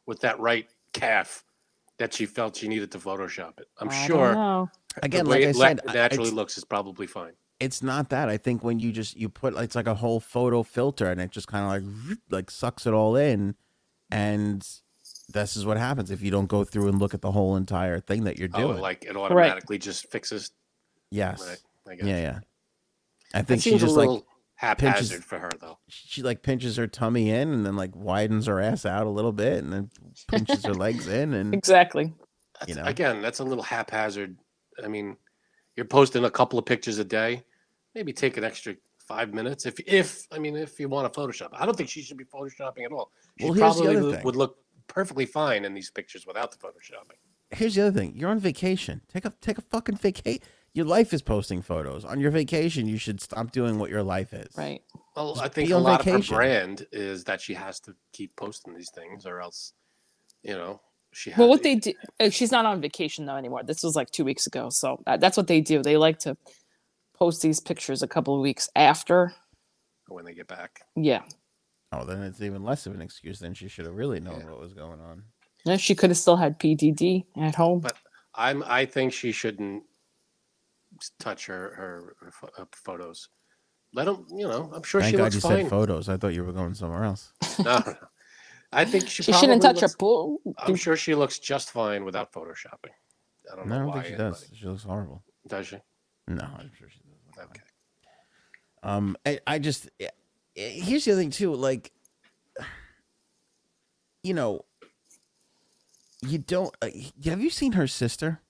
with 0.06 0.20
that 0.22 0.40
right 0.40 0.68
calf 0.94 1.44
that 1.98 2.14
she 2.14 2.26
felt 2.26 2.56
she 2.58 2.68
needed 2.68 2.92
to 2.92 3.00
Photoshop 3.00 3.60
it. 3.60 3.68
I'm 3.80 3.90
I 3.90 4.06
sure 4.08 4.34
know. 4.34 4.70
Again, 5.04 5.26
the 5.26 5.30
like 5.32 5.44
I 5.44 5.48
it 5.48 5.56
la- 5.56 5.68
said, 5.68 5.82
I- 5.88 5.94
naturally 5.94 6.28
it's- 6.28 6.36
looks 6.36 6.58
is 6.58 6.64
probably 6.66 7.08
fine. 7.08 7.34
it's 7.60 7.82
not 7.82 8.10
that. 8.10 8.30
I 8.30 8.38
think 8.38 8.64
when 8.64 8.80
you 8.80 8.92
just 8.92 9.16
you 9.18 9.30
put 9.30 9.56
it's 9.58 9.76
like 9.76 9.88
a 9.88 9.96
whole 9.96 10.20
photo 10.20 10.64
filter 10.64 11.10
and 11.10 11.20
it 11.22 11.32
just 11.32 11.48
kind 11.48 11.64
of 11.66 11.70
like 11.72 12.20
like 12.30 12.52
sucks 12.52 12.86
it 12.86 12.94
all 12.94 13.16
in, 13.16 13.56
and 14.12 14.68
this 15.34 15.56
is 15.58 15.66
what 15.66 15.78
happens 15.78 16.12
if 16.12 16.22
you 16.22 16.32
don't 16.32 16.48
go 16.48 16.64
through 16.64 16.88
and 16.88 17.00
look 17.00 17.14
at 17.14 17.22
the 17.22 17.32
whole 17.32 17.56
entire 17.56 18.00
thing 18.00 18.24
that 18.26 18.38
you're 18.38 18.50
Oh, 18.54 18.68
doing. 18.68 18.80
like 18.80 19.04
it 19.06 19.16
automatically 19.16 19.78
just 19.78 20.12
fixes. 20.12 20.52
yes, 21.12 21.58
Right, 21.88 22.02
I 22.02 22.06
yeah, 22.06 22.18
yeah. 22.22 22.40
I 23.34 23.40
It 23.40 23.48
think 23.48 23.62
she 23.64 23.72
just 23.78 23.96
little 23.96 24.16
like 24.18 24.24
haphazard 24.56 25.24
for 25.24 25.38
her 25.40 25.50
though. 25.60 25.78
she 25.88 26.22
like 26.24 26.42
pinches 26.42 26.78
her 26.78 26.88
tummy 26.88 27.30
in 27.30 27.52
and 27.52 27.66
then 27.66 27.76
like 27.76 27.96
widens 27.96 28.46
her 28.48 28.60
ass 28.62 28.86
out 28.86 29.06
a 29.06 29.10
little 29.10 29.34
bit 29.34 29.64
and 29.64 29.72
then 29.74 29.90
pinches 30.30 30.66
her 30.66 30.74
legs 30.74 31.08
in 31.08 31.34
and 31.34 31.54
Exactly. 31.54 32.14
That's, 32.60 32.76
know? 32.76 32.84
Again, 32.86 33.22
that's 33.22 33.40
a 33.40 33.44
little 33.44 33.64
haphazard. 33.64 34.38
I 34.84 34.88
mean, 34.88 35.18
you're 35.76 35.86
posting 35.86 36.24
a 36.24 36.32
couple 36.32 36.58
of 36.58 36.66
pictures 36.66 37.00
a 37.00 37.04
day. 37.04 37.44
Maybe 37.96 38.14
take 38.14 38.38
an 38.38 38.44
extra 38.46 38.76
five 39.08 39.34
minutes 39.34 39.66
if 39.66 39.80
if 39.86 40.26
I 40.32 40.40
mean 40.40 40.56
if 40.56 40.80
you 40.80 40.88
want 40.90 41.12
to 41.12 41.20
Photoshop. 41.20 41.50
I 41.54 41.66
don't 41.66 41.76
think 41.76 41.90
she 41.90 42.02
should 42.02 42.18
be 42.18 42.24
photoshopping 42.26 42.86
at 42.86 42.92
all. 42.94 43.12
She 43.40 43.46
Well, 43.50 43.56
probably 43.60 43.98
would- 44.00 44.24
would 44.24 44.36
look 44.36 44.58
perfectly 44.88 45.26
fine 45.26 45.66
in 45.66 45.74
these 45.74 45.90
pictures 45.92 46.26
without 46.26 46.52
the 46.52 46.58
photoshopping. 46.58 47.18
here's 47.52 47.76
the 47.76 47.82
other 47.82 47.92
thing 48.00 48.14
you're 48.16 48.30
on 48.30 48.40
vacation 48.40 49.02
take 49.12 49.26
a 49.26 49.34
take 49.42 49.58
a 49.58 49.62
fucking 49.62 49.96
vacation 49.98 50.42
your 50.76 50.86
life 50.86 51.14
is 51.14 51.22
posting 51.22 51.62
photos 51.62 52.04
on 52.06 52.20
your 52.20 52.32
vacation 52.32 52.86
you 52.88 52.98
should 52.98 53.20
stop 53.22 53.52
doing 53.52 53.80
what 53.80 53.90
your 53.90 54.04
life 54.04 54.34
is 54.34 54.50
Right. 54.58 54.82
Well, 55.16 55.34
Just 55.36 55.46
I 55.46 55.48
think 55.48 55.70
a 55.72 55.78
lot 55.78 56.00
vacation. 56.04 56.16
of 56.18 56.28
her 56.28 56.36
brand 56.36 56.88
is 56.92 57.24
that 57.24 57.40
she 57.42 57.54
has 57.54 57.80
to 57.82 57.96
keep 58.14 58.36
posting 58.36 58.74
these 58.76 58.92
things, 58.94 59.26
or 59.26 59.40
else, 59.40 59.72
you 60.44 60.54
know, 60.54 60.82
she. 61.14 61.30
Well, 61.32 61.48
has 61.48 61.50
what 61.50 61.64
they 61.64 61.76
do, 61.76 61.94
uh, 62.20 62.30
she's 62.30 62.52
not 62.52 62.66
on 62.66 62.82
vacation 62.82 63.26
though 63.26 63.38
anymore. 63.38 63.64
This 63.64 63.82
was 63.82 63.96
like 63.96 64.12
two 64.12 64.26
weeks 64.26 64.46
ago. 64.46 64.70
So 64.70 65.02
uh, 65.08 65.16
that's 65.16 65.38
what 65.38 65.48
they 65.48 65.62
do. 65.62 65.82
They 65.82 65.96
like 65.96 66.20
to 66.20 66.36
post 67.18 67.42
these 67.42 67.62
pictures 67.62 68.04
a 68.04 68.08
couple 68.10 68.36
of 68.36 68.42
weeks 68.42 68.68
after. 68.76 69.34
when 70.10 70.26
they 70.26 70.34
get 70.34 70.48
back. 70.48 70.82
Yeah. 70.98 71.22
oh 71.94 72.04
then 72.04 72.22
it's 72.24 72.42
even 72.42 72.64
less 72.64 72.86
of 72.86 72.94
an 72.94 73.02
excuse 73.02 73.40
then 73.40 73.54
she 73.54 73.70
should 73.70 73.86
have 73.86 73.96
really 73.96 74.20
known 74.20 74.42
Yeah. 74.42 74.50
what 74.52 74.60
was 74.60 74.74
going 74.74 75.00
on 75.00 75.24
Yeah, 75.64 75.78
she 75.78 75.96
could 75.96 76.10
have 76.10 76.18
still 76.18 76.36
had 76.36 76.60
PDD 76.60 77.24
at 77.38 77.56
home. 77.56 77.80
But 77.80 77.96
I'm. 78.36 78.64
I 78.68 78.86
think 78.86 79.14
she 79.14 79.32
shouldn't 79.32 79.84
s- 79.84 79.95
touch 81.20 81.46
her 81.48 81.74
her, 81.76 82.16
her 82.20 82.32
pho- 82.32 82.50
uh, 82.58 82.66
photos. 82.74 83.30
Let 83.94 84.06
them. 84.06 84.26
You 84.30 84.48
know, 84.48 84.72
I'm 84.74 84.84
sure 84.84 85.02
thank 85.02 85.12
she 85.14 85.18
god 85.18 85.24
looks 85.24 85.36
you 85.36 85.42
fine. 85.42 85.62
said 85.64 85.70
photos 85.70 86.10
i 86.10 86.18
thought 86.18 86.34
you 86.34 86.44
were 86.44 86.52
going 86.52 86.74
somewhere 86.74 87.04
else 87.06 87.32
No, 87.60 87.78
no, 87.86 87.92
no. 87.92 87.96
I 88.74 88.84
think 88.84 89.08
she. 89.08 89.24
she 89.24 89.32
shouldn't 89.32 89.62
probably 89.62 89.74
touch 89.74 89.82
her 89.82 89.88
looks- 89.88 89.96
pool. 89.96 90.40
I'm 90.60 90.76
sure 90.76 90.98
she 90.98 91.16
looks 91.16 91.40
just 91.40 91.72
fine 91.72 92.04
without 92.04 92.32
photoshopping. 92.34 92.92
I 93.52 93.56
don't 93.56 93.68
no, 93.68 93.76
i 93.76 93.78
know 93.78 93.86
don't 93.86 93.88
why. 93.88 93.94
think 93.94 94.06
she 94.06 94.14
anybody- 94.14 94.32
does 94.32 94.50
she 94.58 94.66
looks 94.66 94.84
horrible 94.84 95.24
Does 95.48 95.68
she? 95.68 95.78
no 96.28 96.44
i'm 96.58 96.72
sure 96.78 96.90
she 96.90 97.00
does 97.36 97.46
Okay. 97.46 97.62
um 98.84 99.16
i, 99.26 99.40
I 99.46 99.60
just 99.60 99.88
eh, 100.00 100.08
eh, 100.58 100.70
here's 100.82 101.06
the 101.06 101.12
other 101.12 101.22
thing 101.22 101.30
too 101.30 101.54
like 101.54 101.92
you 104.24 104.34
know 104.34 104.66
you 106.22 106.40
don't 106.40 106.76
uh, 106.82 106.90
have 107.26 107.42
you 107.42 107.50
seen 107.52 107.74
her 107.74 107.88
sister 107.88 108.42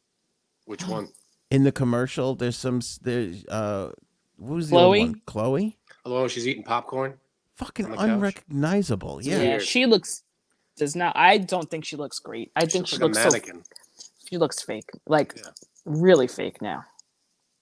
Which 0.66 0.88
one? 0.88 1.10
In 1.52 1.64
the 1.64 1.72
commercial 1.72 2.36
there's 2.36 2.58
some 2.58 2.82
there's 3.02 3.46
uh 3.46 3.92
what 4.38 4.56
was 4.56 4.70
the 4.70 4.76
old 4.76 4.84
Chloe? 4.96 5.00
one 5.06 5.22
chloe 5.26 5.78
Although 6.06 6.28
she's 6.28 6.48
eating 6.48 6.64
popcorn. 6.64 7.16
fucking 7.56 7.86
On 7.86 7.92
the 7.92 7.98
couch? 7.98 8.10
unrecognizable 8.10 9.20
yeah 9.22 9.42
Yeah, 9.42 9.58
she 9.60 9.86
looks 9.86 10.24
does 10.78 10.94
not. 10.96 11.16
I 11.16 11.38
don't 11.38 11.72
think 11.72 11.86
she 11.86 11.96
looks 11.96 12.20
great. 12.20 12.52
I 12.56 12.62
She 12.66 12.72
think 12.72 12.82
looks 12.82 12.90
she 12.90 12.96
like 12.98 13.02
a 13.04 13.06
looks 13.30 13.48
so. 13.48 13.62
She 14.30 14.38
looks 14.38 14.62
fake, 14.62 14.90
like 15.08 15.34
Yeah. 15.38 15.52
really 15.86 16.28
fake 16.28 16.62
now. 16.62 16.84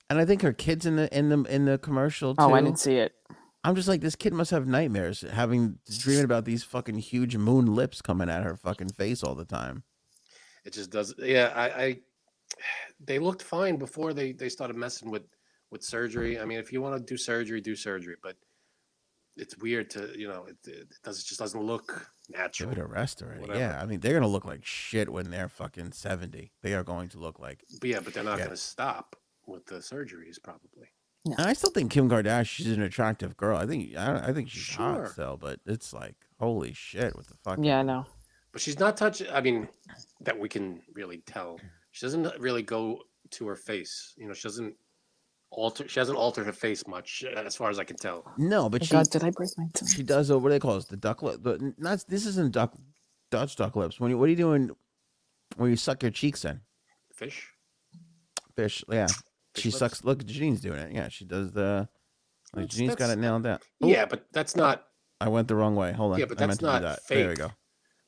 and 0.10 0.19
i 0.19 0.26
think 0.26 0.41
her 0.41 0.54
kids 0.54 0.86
in 0.86 0.96
the 0.96 1.15
in 1.17 1.30
the 1.30 1.43
in 1.43 1.65
the 1.65 1.78
commercial 1.78 2.34
too 2.36 2.41
Oh, 2.43 2.54
I 2.54 2.62
didn't 2.62 2.80
see 2.80 2.96
it. 2.98 3.13
i'm 3.63 3.76
just 3.76 3.88
like 3.88 4.02
this 4.02 4.15
kid 4.15 4.34
must 4.34 4.52
have 4.52 4.65
nightmares 4.67 5.22
having 5.22 5.78
dreaming 6.00 6.24
about 6.26 6.46
these 6.46 6.63
fucking 6.63 6.98
huge 6.98 7.38
moon 7.38 7.65
lips 7.76 8.02
coming 8.02 8.30
at 8.30 8.43
her 8.43 8.56
fucking 8.56 8.89
face 8.89 9.24
all 9.24 9.36
the 9.36 9.46
time 9.46 9.84
It 10.65 10.74
just 10.74 10.89
does. 10.91 11.13
Yeah, 11.19 11.52
I, 11.56 11.65
I. 11.84 11.98
They 13.03 13.19
looked 13.19 13.41
fine 13.41 13.77
before 13.77 14.13
they 14.13 14.31
they 14.31 14.49
started 14.49 14.75
messing 14.75 15.09
with 15.11 15.23
with 15.71 15.83
surgery. 15.83 16.39
I 16.39 16.45
mean, 16.45 16.59
if 16.59 16.71
you 16.71 16.81
want 16.81 16.95
to 16.97 17.03
do 17.13 17.17
surgery, 17.17 17.61
do 17.61 17.75
surgery, 17.75 18.15
but 18.21 18.35
it's 19.35 19.57
weird 19.57 19.89
to 19.91 20.12
you 20.17 20.27
know 20.27 20.45
it, 20.45 20.58
it 20.67 20.87
does 21.04 21.19
it 21.19 21.25
just 21.25 21.39
doesn't 21.39 21.62
look 21.63 22.08
They 22.29 22.37
natural. 22.37 22.69
would 22.69 22.77
arrest 22.79 23.21
already. 23.23 23.41
Whatever. 23.41 23.60
Yeah, 23.60 23.81
I 23.81 23.85
mean 23.85 23.99
they're 23.99 24.13
gonna 24.13 24.27
look 24.27 24.45
like 24.45 24.63
shit 24.63 25.10
when 25.10 25.31
they're 25.31 25.49
fucking 25.49 25.91
seventy. 25.93 26.51
They 26.62 26.73
are 26.73 26.83
going 26.83 27.10
to 27.10 27.19
look 27.19 27.39
like. 27.39 27.63
But 27.81 27.89
yeah, 27.89 27.99
but 27.99 28.13
they're 28.13 28.23
not 28.23 28.37
Yeah. 28.37 28.45
going 28.45 28.58
to 28.58 28.62
stop 28.62 29.15
with 29.47 29.65
the 29.65 29.75
surgeries 29.75 30.37
probably. 30.41 30.89
And 31.25 31.35
I 31.39 31.54
still 31.54 31.71
think 31.71 31.89
Kim 31.89 32.10
Kardashian 32.10 32.45
she's 32.45 32.67
an 32.71 32.81
attractive 32.81 33.35
girl. 33.37 33.58
I 33.58 33.65
think 33.65 33.95
I, 33.97 34.27
I 34.29 34.33
think 34.33 34.49
she's 34.49 34.62
Sure. 34.62 34.83
hot 35.04 35.08
still, 35.10 35.37
but 35.37 35.60
it's 35.65 35.93
like 35.93 36.15
holy 36.39 36.73
shit 36.73 37.15
what 37.15 37.25
the 37.27 37.35
fuck? 37.43 37.58
Yeah, 37.62 37.79
I 37.79 37.83
know. 37.83 38.06
But 38.51 38.62
she's 38.62 38.77
not 38.77 38.97
touching. 38.97 39.27
I 39.31 39.41
mean, 39.41 39.67
that 40.21 40.37
we 40.37 40.47
can 40.47 40.81
really 40.93 41.17
tell. 41.25 41.60
She 41.94 42.06
doesn't 42.06 42.39
really 42.39 42.62
go 42.63 43.00
to 43.31 43.48
her 43.48 43.56
face. 43.56 44.13
You 44.17 44.27
know, 44.27 44.33
she 44.33 44.44
doesn't 44.48 44.75
alter. 45.52 45.87
She 45.87 46.00
hasn't 46.00 46.17
altered 46.17 46.46
her 46.48 46.52
face 46.54 46.85
much, 46.87 47.23
uh, 47.25 47.39
as 47.39 47.56
far 47.56 47.69
as 47.69 47.79
I 47.79 47.83
can 47.83 47.96
tell. 47.96 48.29
No, 48.37 48.67
but 48.69 48.81
Oh, 48.81 48.85
she 48.85 48.91
God, 48.91 49.10
did 49.10 49.23
I 49.23 49.29
break 49.29 49.50
my 49.58 49.67
tongue? 49.73 49.87
she 49.87 50.04
does. 50.04 50.29
Uh, 50.31 50.37
what 50.39 50.50
do 50.50 50.54
they 50.56 50.60
call 50.60 50.75
it? 50.77 50.87
The 50.89 50.98
duck 50.98 51.21
lip. 51.21 51.41
The, 51.44 51.73
not 51.77 52.04
this 52.10 52.25
isn't 52.25 52.52
duck 52.52 52.73
Dutch 53.31 53.56
duck 53.56 53.75
lips. 53.75 54.00
When 54.00 54.10
you 54.12 54.17
what 54.17 54.25
are 54.25 54.29
you 54.29 54.35
doing 54.35 54.71
when 55.56 55.69
you 55.69 55.75
suck 55.75 56.02
your 56.04 56.12
cheeks 56.12 56.44
in? 56.46 56.60
Fish. 57.13 57.48
Fish. 58.56 58.83
Yeah, 58.89 59.08
she 59.56 59.69
lips? 59.69 59.77
sucks. 59.77 60.04
Look, 60.04 60.25
Janine's 60.25 60.62
doing 60.62 60.79
it. 60.79 60.91
Yeah, 60.94 61.08
she 61.10 61.25
does 61.25 61.52
the. 61.52 61.87
Like 62.56 62.63
That's- 62.65 62.75
Janine's 62.75 62.96
got 62.96 63.10
it 63.12 63.17
nailed 63.19 63.44
down. 63.44 63.60
Ooh, 63.83 63.87
Yeah, 63.89 64.06
but 64.06 64.25
that's 64.31 64.56
not. 64.56 64.83
I 65.21 65.29
went 65.29 65.48
the 65.48 65.56
wrong 65.56 65.75
way. 65.75 65.91
Hold 65.94 66.13
on. 66.13 66.19
Yeah, 66.19 66.25
but 66.25 66.37
I 66.41 66.46
that's 66.48 66.48
meant 66.48 66.60
to 66.60 66.65
do 66.65 66.71
not 66.71 66.81
that. 66.81 67.00
There 67.08 67.29
we 67.29 67.35
go. 67.35 67.46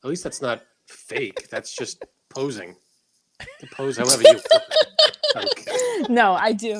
At 0.03 0.09
least 0.09 0.23
that's 0.23 0.41
not 0.41 0.61
fake. 0.88 1.47
That's 1.49 1.73
just 1.75 2.03
posing. 2.29 2.75
You 3.61 3.67
pose 3.73 3.97
however 3.97 4.21
you 4.21 4.33
want. 4.33 4.63
Okay. 5.36 5.71
No, 6.09 6.33
I 6.33 6.51
do. 6.53 6.79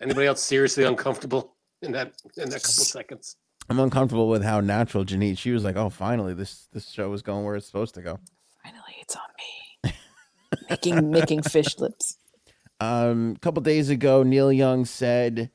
Anybody 0.00 0.26
else 0.26 0.42
seriously 0.42 0.84
uncomfortable 0.84 1.56
in 1.82 1.92
that 1.92 2.12
in 2.36 2.48
that 2.50 2.62
couple 2.62 2.84
seconds? 2.84 3.36
I'm 3.68 3.80
uncomfortable 3.80 4.28
with 4.28 4.44
how 4.44 4.60
natural 4.60 5.04
Janine. 5.04 5.36
She 5.36 5.50
was 5.50 5.64
like, 5.64 5.76
"Oh, 5.76 5.90
finally, 5.90 6.34
this 6.34 6.68
this 6.72 6.88
show 6.90 7.12
is 7.12 7.22
going 7.22 7.44
where 7.44 7.56
it's 7.56 7.66
supposed 7.66 7.94
to 7.94 8.02
go." 8.02 8.18
Finally, 8.62 8.96
it's 9.00 9.16
on 9.16 9.22
me. 9.84 9.92
making 10.70 11.10
making 11.10 11.42
fish 11.42 11.78
lips. 11.78 12.18
Um, 12.78 13.32
a 13.36 13.38
couple 13.40 13.62
days 13.62 13.88
ago, 13.90 14.22
Neil 14.22 14.52
Young 14.52 14.84
said 14.84 15.50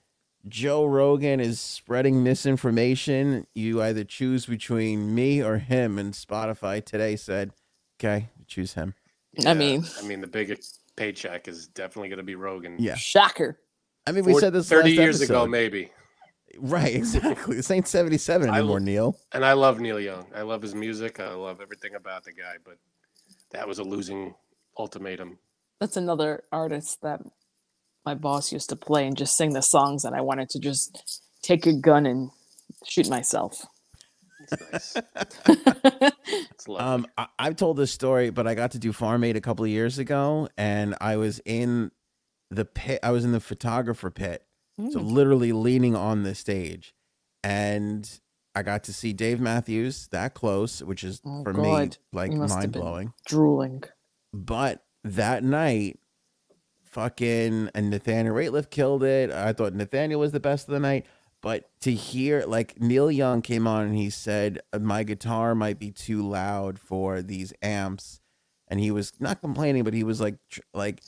Joe 0.48 0.86
Rogan 0.86 1.40
is 1.40 1.60
spreading 1.60 2.24
misinformation. 2.24 3.48
You 3.54 3.82
either 3.82 4.04
choose 4.04 4.48
between 4.48 5.14
me 5.16 5.42
or 5.42 5.60
him. 5.60 5.98
And 6.00 6.14
Spotify 6.14 6.84
today 6.84 7.16
said, 7.16 7.52
"Okay, 8.00 8.30
choose 8.48 8.74
him." 8.74 8.96
I 9.46 9.54
mean- 9.54 9.86
I 10.00 10.04
mean, 10.04 10.22
the 10.22 10.28
biggest 10.28 10.80
paycheck 10.96 11.48
is 11.48 11.68
definitely 11.68 12.10
going 12.10 12.18
to 12.18 12.24
be 12.24 12.36
Rogan. 12.36 12.76
Yeah, 12.80 12.96
Shocker. 12.96 13.60
I 14.08 14.12
mean, 14.12 14.26
we 14.26 14.34
Four- 14.34 14.40
said 14.42 14.54
this 14.54 14.68
thirty 14.68 14.90
last 14.96 15.00
years 15.02 15.22
ago, 15.22 15.48
maybe. 15.48 15.92
Right, 16.58 16.94
exactly. 16.96 17.56
This 17.56 17.72
ain't 17.72 17.88
77 17.88 18.50
anymore, 18.50 18.72
lo- 18.74 18.78
Neil. 18.80 19.18
And 19.32 19.46
I 19.46 19.54
love 19.54 19.80
Neil 19.80 20.00
Young. 20.00 20.26
I 20.36 20.42
love 20.42 20.62
his 20.62 20.76
music. 20.76 21.20
I 21.22 21.32
love 21.34 21.62
everything 21.62 21.96
about 21.96 22.26
the 22.26 22.34
guy. 22.34 22.56
But 22.66 22.78
that 23.52 23.66
was 23.68 23.80
a 23.80 23.84
losing 23.84 24.36
ultimatum. 24.78 25.38
That's 25.80 25.96
another 25.96 26.44
artist 26.52 27.02
that 27.04 27.22
my 28.06 28.16
boss 28.16 28.52
used 28.52 28.68
to 28.70 28.76
play 28.76 29.08
and 29.08 29.16
just 29.16 29.38
sing 29.38 29.54
the 29.54 29.62
songs, 29.62 30.04
and 30.04 30.14
I 30.16 30.22
wanted 30.22 30.50
to 30.50 30.60
just 30.60 31.22
take 31.42 31.66
a 31.68 31.74
gun 31.74 32.06
and 32.06 32.32
shoot 32.86 33.10
myself. 33.10 33.66
It's 34.52 34.96
nice. 34.96 36.12
Um, 36.78 37.08
I, 37.18 37.28
I've 37.40 37.56
told 37.56 37.78
this 37.78 37.92
story, 37.92 38.30
but 38.30 38.48
I 38.48 38.56
got 38.56 38.72
to 38.72 38.80
do 38.80 38.92
Farm 38.94 39.24
Aid 39.24 39.36
a 39.36 39.42
couple 39.42 39.66
of 39.66 39.72
years 39.72 39.98
ago, 40.00 40.48
and 40.58 40.96
I 41.02 41.18
was 41.18 41.42
in 41.46 41.92
the 42.50 42.66
pit. 42.66 43.00
I 43.04 43.12
was 43.12 43.26
in 43.26 43.32
the 43.32 43.40
photographer 43.40 44.10
pit, 44.12 44.46
so 44.78 45.00
Mm. 45.00 45.12
literally 45.12 45.52
leaning 45.52 45.96
on 45.96 46.24
the 46.24 46.36
stage, 46.36 46.94
and 47.44 48.10
I 48.56 48.64
got 48.64 48.84
to 48.86 48.94
see 48.94 49.14
Dave 49.14 49.40
Matthews 49.40 50.08
that 50.12 50.34
close, 50.34 50.82
which 50.84 51.04
is 51.04 51.22
Oh, 51.26 51.44
for 51.44 51.54
me 51.54 51.90
like 52.14 52.32
have 52.32 52.50
mind 52.50 52.72
blowing. 52.74 53.14
Drooling. 53.26 53.84
But 54.34 54.84
that 55.04 55.44
night, 55.44 56.00
fucking 56.84 57.70
and 57.74 57.90
Nathaniel 57.90 58.36
Rateliff 58.36 58.70
killed 58.70 59.04
it. 59.04 59.32
I 59.32 59.54
thought 59.54 59.74
Nathaniel 59.74 60.20
was 60.20 60.32
the 60.32 60.40
best 60.40 60.68
of 60.68 60.74
the 60.74 60.80
night. 60.80 61.06
But 61.42 61.70
to 61.82 61.92
hear 61.92 62.44
like 62.46 62.80
Neil 62.80 63.10
Young 63.12 63.42
came 63.42 63.66
on 63.68 63.88
and 63.88 63.98
he 63.98 64.10
said 64.10 64.60
uh, 64.72 64.80
my 64.80 65.04
guitar 65.04 65.56
might 65.56 65.80
be 65.80 65.92
too 65.92 66.22
loud 66.28 66.78
for 66.80 67.22
these 67.22 67.52
amps, 67.62 68.20
and 68.68 68.80
he 68.80 68.92
was 68.92 69.14
not 69.20 69.42
complaining, 69.42 69.84
but 69.84 69.94
he 69.94 70.04
was 70.04 70.22
like 70.22 70.36
tr- 70.50 70.62
like 70.74 71.02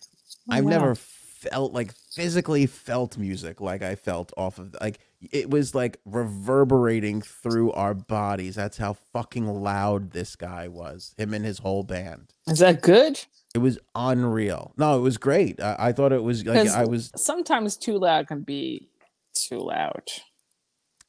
Oh, 0.50 0.56
I've 0.56 0.66
wow. 0.66 0.70
never 0.72 0.96
felt 0.96 1.74
like 1.74 1.94
physically 1.94 2.66
felt 2.66 3.18
music 3.18 3.62
like 3.62 3.82
I 3.82 3.96
felt 3.96 4.32
off 4.38 4.58
of 4.60 4.76
like 4.82 5.00
it 5.32 5.50
was 5.50 5.76
like 5.76 6.00
reverberating 6.06 7.22
through 7.22 7.72
our 7.74 7.94
bodies. 7.94 8.56
That's 8.56 8.78
how 8.78 8.94
fucking 8.94 9.48
loud 9.48 10.12
this 10.12 10.36
guy 10.36 10.68
was. 10.68 11.14
Him 11.18 11.34
and 11.34 11.46
his 11.46 11.60
whole 11.60 11.84
band. 11.84 12.34
Is 12.48 12.60
that 12.60 12.82
good? 12.82 13.24
It 13.54 13.60
was 13.60 13.78
unreal. 13.94 14.74
No, 14.78 14.98
it 14.98 15.02
was 15.02 15.18
great. 15.18 15.62
I, 15.62 15.76
I 15.80 15.92
thought 15.92 16.12
it 16.12 16.24
was 16.24 16.46
like 16.46 16.68
I 16.68 16.86
was 16.86 17.12
Sometimes 17.16 17.78
too 17.78 18.00
loud 18.00 18.28
can 18.28 18.42
be 18.42 18.90
too 19.34 19.60
loud. 19.60 20.04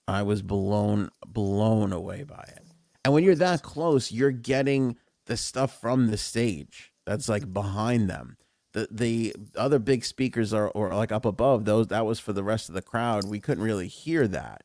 I 0.06 0.22
was 0.22 0.42
blown 0.42 1.10
blown 1.26 1.92
away 1.92 2.24
by 2.24 2.44
it. 2.56 2.62
And 3.04 3.12
when 3.14 3.24
you're 3.24 3.34
that 3.36 3.62
close, 3.62 4.12
you're 4.12 4.30
getting 4.30 4.96
the 5.26 5.36
stuff 5.36 5.80
from 5.80 6.08
the 6.08 6.16
stage 6.16 6.92
that's 7.06 7.28
like 7.28 7.52
behind 7.52 8.08
them. 8.10 8.36
The 8.72 8.88
the 8.90 9.34
other 9.56 9.78
big 9.78 10.04
speakers 10.04 10.52
are 10.52 10.68
or 10.68 10.92
like 10.94 11.12
up 11.12 11.24
above 11.24 11.64
those 11.64 11.88
that 11.88 12.06
was 12.06 12.20
for 12.20 12.32
the 12.32 12.44
rest 12.44 12.68
of 12.68 12.74
the 12.74 12.82
crowd. 12.82 13.24
We 13.24 13.40
couldn't 13.40 13.64
really 13.64 13.88
hear 13.88 14.26
that. 14.28 14.62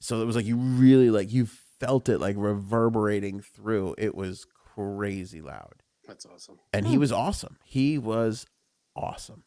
So 0.00 0.22
it 0.22 0.24
was 0.24 0.36
like 0.36 0.46
you 0.46 0.56
really 0.56 1.10
like 1.10 1.32
you 1.32 1.46
felt 1.46 2.08
it 2.08 2.18
like 2.18 2.36
reverberating 2.38 3.40
through. 3.40 3.96
It 3.98 4.14
was 4.14 4.46
crazy 4.74 5.40
loud. 5.42 5.82
That's 6.06 6.26
awesome. 6.26 6.58
And 6.72 6.86
he 6.86 6.94
Hmm. 6.94 7.00
was 7.00 7.12
awesome. 7.12 7.58
He 7.64 7.98
was 7.98 8.46
awesome. 8.96 9.44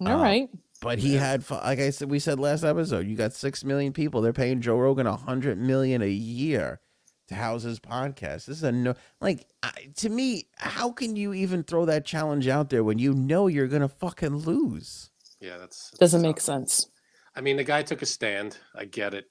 All 0.00 0.08
Uh, 0.08 0.22
right. 0.22 0.48
But 0.80 0.98
he 1.00 1.14
Yeah. 1.14 1.20
had, 1.20 1.50
like 1.50 1.80
I 1.80 1.90
said, 1.90 2.10
we 2.10 2.18
said 2.18 2.38
last 2.38 2.62
episode, 2.64 3.06
you 3.06 3.16
got 3.16 3.32
six 3.32 3.64
million 3.64 3.92
people. 3.92 4.20
They're 4.20 4.32
paying 4.32 4.60
Joe 4.60 4.76
Rogan 4.76 5.06
a 5.06 5.16
hundred 5.16 5.58
million 5.58 6.02
a 6.02 6.08
year 6.08 6.80
to 7.28 7.34
house 7.34 7.62
his 7.64 7.80
podcast. 7.80 8.46
This 8.46 8.58
is 8.58 8.62
a 8.62 8.72
no, 8.72 8.94
like 9.20 9.46
I, 9.62 9.72
to 9.96 10.08
me. 10.08 10.48
How 10.56 10.92
can 10.92 11.16
you 11.16 11.34
even 11.34 11.62
throw 11.64 11.84
that 11.86 12.04
challenge 12.06 12.46
out 12.48 12.70
there 12.70 12.84
when 12.84 12.98
you 12.98 13.12
know 13.12 13.48
you're 13.48 13.66
gonna 13.66 13.88
fucking 13.88 14.36
lose? 14.36 15.10
Yeah, 15.40 15.56
that's 15.58 15.90
Doesn't 15.98 16.22
that's 16.22 16.28
make 16.28 16.40
sense. 16.40 16.88
I 17.34 17.40
mean, 17.40 17.56
the 17.56 17.64
guy 17.64 17.82
took 17.82 18.02
a 18.02 18.06
stand. 18.06 18.56
I 18.74 18.84
get 18.84 19.14
it. 19.14 19.26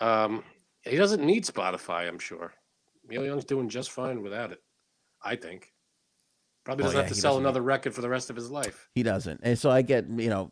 Um, 0.00 0.42
he 0.82 0.96
doesn't 0.96 1.24
need 1.24 1.44
Spotify. 1.44 2.08
I'm 2.08 2.18
sure. 2.18 2.52
Neil 3.08 3.24
Young's 3.24 3.44
doing 3.44 3.68
just 3.68 3.90
fine 3.90 4.22
without 4.22 4.52
it. 4.52 4.62
I 5.22 5.36
think. 5.36 5.71
Probably 6.64 6.84
doesn't 6.84 6.96
yeah, 6.96 7.02
have 7.02 7.12
to 7.12 7.18
sell 7.20 7.32
doesn't 7.32 7.44
another 7.44 7.60
record 7.62 7.94
for 7.94 8.00
the 8.02 8.08
rest 8.08 8.30
of 8.30 8.36
his 8.36 8.50
life. 8.50 8.88
He 8.94 9.02
doesn't, 9.02 9.40
and 9.42 9.58
so 9.58 9.70
I 9.70 9.82
get 9.82 10.06
you 10.08 10.30
know, 10.30 10.50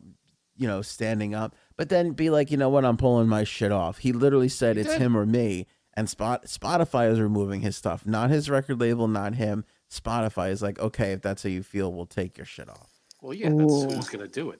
you 0.57 0.67
know, 0.67 0.81
standing 0.81 1.33
up, 1.33 1.55
but 1.77 1.89
then 1.89 2.11
be 2.11 2.29
like, 2.29 2.51
you 2.51 2.57
know 2.57 2.69
what, 2.69 2.83
I'm 2.85 2.97
pulling 2.97 3.27
my 3.27 3.43
shit 3.43 3.71
off. 3.71 3.99
He 3.99 4.11
literally 4.11 4.49
said 4.49 4.75
He 4.75 4.81
it's 4.81 4.91
did. 4.91 5.01
him 5.01 5.15
or 5.15 5.25
me, 5.25 5.67
and 5.93 6.09
Spot 6.09 6.45
Spotify 6.45 7.09
is 7.11 7.19
removing 7.19 7.61
his 7.61 7.77
stuff, 7.77 8.05
not 8.05 8.29
his 8.29 8.49
record 8.49 8.79
label, 8.79 9.07
not 9.07 9.35
him. 9.35 9.63
Spotify 9.89 10.51
is 10.51 10.61
like, 10.61 10.79
okay, 10.79 11.11
if 11.13 11.21
that's 11.21 11.43
how 11.43 11.49
you 11.49 11.63
feel, 11.63 11.91
we'll 11.91 12.05
take 12.05 12.37
your 12.37 12.45
shit 12.45 12.69
off. 12.69 12.89
Well, 13.21 13.33
yeah, 13.33 13.49
that's 13.49 13.61
Ooh. 13.71 13.89
who's 13.89 14.09
gonna 14.09 14.27
do 14.27 14.51
it. 14.51 14.59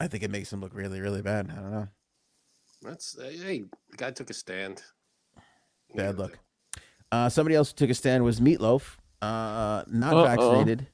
I 0.00 0.06
think 0.06 0.22
it 0.22 0.30
makes 0.30 0.52
him 0.52 0.60
look 0.60 0.74
really, 0.74 1.00
really 1.00 1.22
bad. 1.22 1.50
I 1.50 1.54
don't 1.60 1.72
know. 1.72 1.88
That's 2.82 3.16
uh, 3.18 3.24
hey, 3.24 3.64
the 3.90 3.96
guy 3.96 4.10
took 4.12 4.30
a 4.30 4.34
stand. 4.34 4.82
Bad 5.94 6.14
Yeah, 6.16 6.22
look. 6.22 6.38
Uh, 7.10 7.28
somebody 7.28 7.56
else 7.56 7.70
who 7.70 7.76
took 7.76 7.90
a 7.90 7.94
stand 7.94 8.22
was 8.22 8.38
Meatloaf, 8.38 8.97
uh, 9.22 9.84
not 9.88 10.14
Uh-oh. 10.14 10.24
vaccinated, 10.24 10.86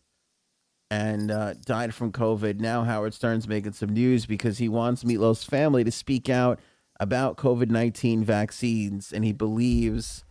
and 0.90 1.30
uh, 1.30 1.54
died 1.54 1.94
from 1.94 2.12
COVID. 2.12 2.60
Now 2.60 2.84
Howard 2.84 3.14
Stern's 3.14 3.48
making 3.48 3.72
some 3.72 3.90
news 3.90 4.26
because 4.26 4.58
he 4.58 4.68
wants 4.68 5.04
Meatloaf's 5.04 5.44
family 5.44 5.84
to 5.84 5.90
speak 5.90 6.28
out 6.28 6.60
about 7.00 7.36
COVID 7.36 7.70
nineteen 7.70 8.24
vaccines, 8.24 9.12
and 9.12 9.24
he 9.24 9.32
believes 9.32 10.24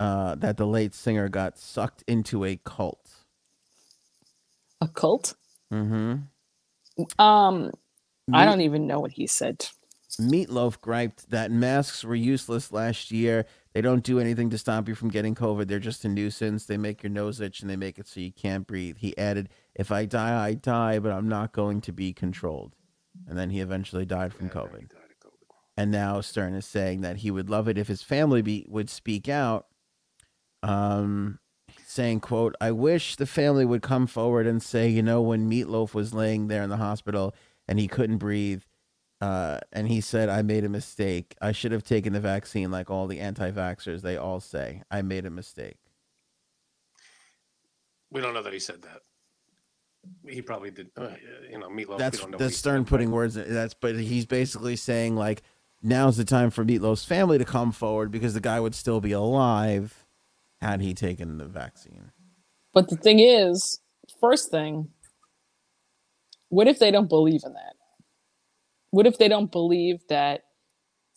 uh, 0.00 0.34
that 0.36 0.56
the 0.56 0.66
late 0.66 0.94
singer 0.94 1.28
got 1.28 1.58
sucked 1.58 2.02
into 2.06 2.44
a 2.44 2.56
cult. 2.64 3.10
A 4.80 4.88
cult? 4.88 5.34
Mm-hmm. 5.72 7.20
Um, 7.20 7.70
I 8.32 8.44
don't 8.44 8.60
even 8.60 8.86
know 8.86 9.00
what 9.00 9.12
he 9.12 9.26
said. 9.26 9.66
Meatloaf 10.20 10.80
griped 10.80 11.30
that 11.30 11.50
masks 11.50 12.04
were 12.04 12.14
useless 12.14 12.70
last 12.70 13.10
year. 13.10 13.46
They 13.74 13.80
don't 13.80 14.04
do 14.04 14.20
anything 14.20 14.50
to 14.50 14.58
stop 14.58 14.88
you 14.88 14.94
from 14.94 15.08
getting 15.08 15.34
COVID. 15.34 15.66
They're 15.66 15.80
just 15.80 16.04
a 16.04 16.08
nuisance. 16.08 16.64
They 16.64 16.76
make 16.76 17.02
your 17.02 17.10
nose 17.10 17.40
itch 17.40 17.60
and 17.60 17.68
they 17.68 17.76
make 17.76 17.98
it 17.98 18.06
so 18.06 18.20
you 18.20 18.32
can't 18.32 18.68
breathe. 18.68 18.98
He 18.98 19.18
added, 19.18 19.48
If 19.74 19.90
I 19.90 20.04
die, 20.04 20.46
I 20.46 20.54
die, 20.54 21.00
but 21.00 21.10
I'm 21.10 21.28
not 21.28 21.52
going 21.52 21.80
to 21.82 21.92
be 21.92 22.12
controlled. 22.12 22.76
And 23.28 23.36
then 23.36 23.50
he 23.50 23.60
eventually 23.60 24.04
died 24.06 24.32
from 24.32 24.46
Yeah, 24.46 24.52
COVID. 24.52 24.88
died 24.90 25.14
COVID. 25.24 25.54
And 25.76 25.90
now 25.90 26.20
Stern 26.20 26.54
is 26.54 26.66
saying 26.66 27.00
that 27.00 27.18
he 27.18 27.32
would 27.32 27.50
love 27.50 27.66
it 27.66 27.76
if 27.76 27.88
his 27.88 28.02
family 28.02 28.42
be, 28.42 28.64
would 28.68 28.88
speak 28.88 29.28
out. 29.28 29.66
Um, 30.62 31.40
saying, 31.84 32.20
quote, 32.20 32.54
I 32.60 32.70
wish 32.70 33.16
the 33.16 33.26
family 33.26 33.64
would 33.64 33.82
come 33.82 34.06
forward 34.06 34.46
and 34.46 34.62
say, 34.62 34.88
you 34.88 35.02
know, 35.02 35.20
when 35.20 35.50
Meatloaf 35.50 35.94
was 35.94 36.14
laying 36.14 36.46
there 36.46 36.62
in 36.62 36.70
the 36.70 36.76
hospital 36.76 37.34
and 37.68 37.78
he 37.78 37.88
couldn't 37.88 38.18
breathe, 38.18 38.62
uh, 39.20 39.58
and 39.72 39.88
he 39.88 40.00
said, 40.00 40.28
I 40.28 40.42
made 40.42 40.64
a 40.64 40.68
mistake. 40.68 41.36
I 41.40 41.52
should 41.52 41.72
have 41.72 41.84
taken 41.84 42.12
the 42.12 42.20
vaccine 42.20 42.70
like 42.70 42.90
all 42.90 43.06
the 43.06 43.20
anti 43.20 43.50
vaxxers. 43.50 44.02
They 44.02 44.16
all 44.16 44.40
say, 44.40 44.82
I 44.90 45.02
made 45.02 45.26
a 45.26 45.30
mistake. 45.30 45.78
We 48.10 48.20
don't 48.20 48.34
know 48.34 48.42
that 48.42 48.52
he 48.52 48.58
said 48.58 48.82
that. 48.82 49.00
He 50.28 50.42
probably 50.42 50.70
did. 50.70 50.90
Uh, 50.96 51.08
you 51.50 51.58
know, 51.58 51.68
Meatloaf. 51.68 51.98
That's 51.98 52.18
we 52.18 52.22
don't 52.22 52.30
know 52.32 52.38
that's 52.38 52.56
Stern 52.56 52.82
said, 52.82 52.88
putting 52.88 53.10
words 53.10 53.36
in 53.36 53.52
that's 53.52 53.74
but 53.74 53.96
he's 53.96 54.26
basically 54.26 54.76
saying 54.76 55.16
like 55.16 55.42
now's 55.82 56.16
the 56.16 56.24
time 56.24 56.50
for 56.50 56.64
Meatloaf's 56.64 57.04
family 57.04 57.38
to 57.38 57.44
come 57.44 57.72
forward 57.72 58.10
because 58.10 58.34
the 58.34 58.40
guy 58.40 58.60
would 58.60 58.74
still 58.74 59.00
be 59.00 59.12
alive 59.12 60.04
had 60.60 60.80
he 60.80 60.94
taken 60.94 61.38
the 61.38 61.46
vaccine. 61.46 62.10
But 62.72 62.88
the 62.88 62.96
thing 62.96 63.20
is, 63.20 63.80
first 64.20 64.50
thing, 64.50 64.88
what 66.48 66.68
if 66.68 66.78
they 66.78 66.90
don't 66.90 67.08
believe 67.08 67.40
in 67.44 67.52
that? 67.52 67.73
What 68.94 69.08
if 69.08 69.18
they 69.18 69.26
don't 69.26 69.50
believe 69.50 70.06
that? 70.08 70.44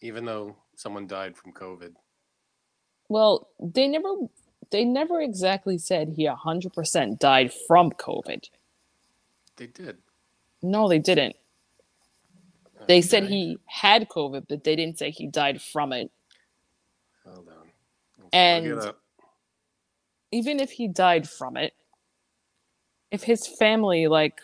Even 0.02 0.26
though 0.26 0.56
someone 0.76 1.06
died 1.06 1.38
from 1.38 1.54
COVID, 1.54 1.94
Well, 3.08 3.50
they 3.60 3.88
never, 3.88 4.16
they 4.72 4.84
never 4.84 5.22
exactly 5.22 5.78
said 5.78 6.10
he 6.10 6.26
hundred 6.26 6.74
percent 6.74 7.20
died 7.20 7.54
from 7.68 7.92
COVID. 7.92 8.50
they 9.58 9.68
did. 9.68 10.00
No, 10.64 10.90
they 10.90 10.98
didn't. 10.98 11.36
They 12.88 13.02
said 13.02 13.26
he 13.26 13.60
had 13.68 14.10
COVID, 14.10 14.48
but 14.50 14.64
they 14.64 14.76
didn't 14.76 14.98
say 14.98 15.12
he 15.12 15.28
died 15.28 15.62
from 15.62 15.94
it. 15.94 16.10
Hold 17.28 17.48
on. 17.48 17.68
Let's 18.18 18.30
And- 18.34 18.94
even 20.32 20.60
if 20.60 20.72
he 20.72 20.88
died 20.88 21.30
from 21.30 21.58
it, 21.58 21.74
if 23.12 23.22
his 23.22 23.46
family 23.48 24.08
like 24.08 24.42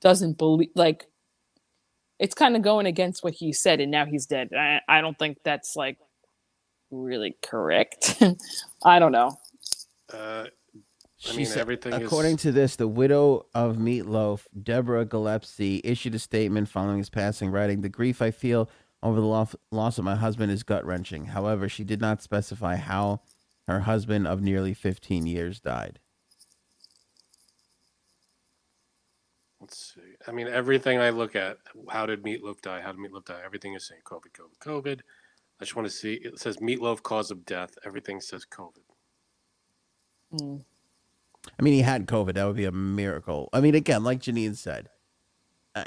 doesn't 0.00 0.38
believe 0.38 0.70
like 0.74 1.06
it's 2.18 2.34
kind 2.34 2.56
of 2.56 2.62
going 2.62 2.86
against 2.86 3.24
what 3.24 3.34
he 3.34 3.52
said 3.52 3.80
and 3.80 3.90
now 3.90 4.06
he's 4.06 4.26
dead. 4.26 4.50
I, 4.56 4.80
I 4.88 5.00
don't 5.00 5.18
think 5.18 5.38
that's 5.44 5.76
like 5.76 5.98
really 6.90 7.36
correct. 7.42 8.22
I 8.84 8.98
don't 9.00 9.12
know. 9.12 9.38
Uh, 10.12 10.46
I 11.26 11.32
She 11.32 11.36
mean, 11.36 11.46
said, 11.46 11.62
everything 11.62 12.00
is- 12.00 12.02
according 12.04 12.38
to 12.38 12.52
this, 12.52 12.76
the 12.76 12.88
widow 12.88 13.46
of 13.54 13.76
Meatloaf, 13.76 14.46
Deborah 14.62 15.04
Gillespie, 15.06 15.80
issued 15.84 16.14
a 16.14 16.18
statement 16.20 16.68
following 16.68 16.98
his 16.98 17.10
passing, 17.10 17.50
writing, 17.50 17.82
"The 17.82 17.88
grief 17.90 18.22
I 18.22 18.30
feel 18.32 18.70
over 19.02 19.20
the 19.20 19.26
loss, 19.26 19.56
loss 19.72 19.98
of 19.98 20.04
my 20.04 20.16
husband 20.16 20.52
is 20.52 20.62
gut 20.64 20.84
wrenching. 20.86 21.26
However, 21.26 21.68
she 21.68 21.84
did 21.84 22.00
not 22.00 22.22
specify 22.22 22.76
how 22.76 23.22
her 23.68 23.80
husband 23.80 24.26
of 24.28 24.42
nearly 24.42 24.74
15 24.74 25.26
years 25.26 25.60
died." 25.60 26.00
Let's 29.60 29.94
see. 29.94 30.15
I 30.28 30.32
mean, 30.32 30.48
everything 30.48 30.98
I 30.98 31.10
look 31.10 31.36
at, 31.36 31.58
how 31.88 32.06
did 32.06 32.22
Meatloaf 32.24 32.60
die? 32.60 32.80
How 32.80 32.92
did 32.92 33.00
Meatloaf 33.00 33.24
die? 33.26 33.40
Everything 33.44 33.74
is 33.74 33.86
saying 33.86 34.00
COVID, 34.04 34.32
COVID, 34.38 34.58
COVID. 34.58 35.00
I 35.60 35.64
just 35.64 35.76
want 35.76 35.86
to 35.88 35.94
see. 35.94 36.14
It 36.14 36.38
says 36.38 36.58
Meatloaf 36.58 37.02
cause 37.02 37.30
of 37.30 37.44
death. 37.46 37.70
Everything 37.84 38.20
says 38.20 38.44
COVID. 38.44 38.82
Mm. 40.34 40.62
I 41.58 41.62
mean, 41.62 41.74
he 41.74 41.82
had 41.82 42.06
COVID. 42.06 42.34
That 42.34 42.46
would 42.46 42.56
be 42.56 42.64
a 42.64 42.72
miracle. 42.72 43.48
I 43.52 43.60
mean, 43.60 43.74
again, 43.74 44.02
like 44.02 44.20
Janine 44.20 44.56
said, 44.56 44.88
I, 45.74 45.86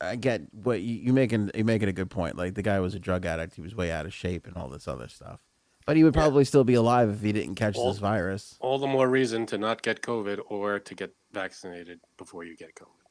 I 0.00 0.16
get 0.16 0.42
what 0.52 0.82
you, 0.82 0.94
you 0.96 1.12
making. 1.12 1.50
You 1.54 1.64
making 1.64 1.88
a 1.88 1.92
good 1.92 2.10
point. 2.10 2.36
Like 2.36 2.54
the 2.54 2.62
guy 2.62 2.78
was 2.80 2.94
a 2.94 2.98
drug 2.98 3.24
addict. 3.24 3.54
He 3.54 3.62
was 3.62 3.74
way 3.74 3.90
out 3.90 4.06
of 4.06 4.12
shape 4.12 4.46
and 4.46 4.56
all 4.56 4.68
this 4.68 4.86
other 4.86 5.08
stuff. 5.08 5.40
But 5.86 5.96
he 5.96 6.04
would 6.04 6.14
Yeah. 6.14 6.22
probably 6.22 6.44
still 6.44 6.64
be 6.64 6.74
alive 6.74 7.08
if 7.10 7.22
he 7.22 7.32
didn't 7.32 7.54
catch 7.54 7.76
Well- 7.76 7.88
this 7.88 7.98
virus. 7.98 8.56
All 8.60 8.78
the 8.78 8.86
more 8.88 9.08
reason 9.08 9.46
to 9.46 9.56
not 9.58 9.82
get 9.82 10.02
COVID 10.02 10.40
or 10.48 10.78
to 10.80 10.94
get 10.94 11.14
vaccinated 11.32 12.00
before 12.18 12.44
you 12.44 12.56
get 12.56 12.74
COVID. 12.74 13.05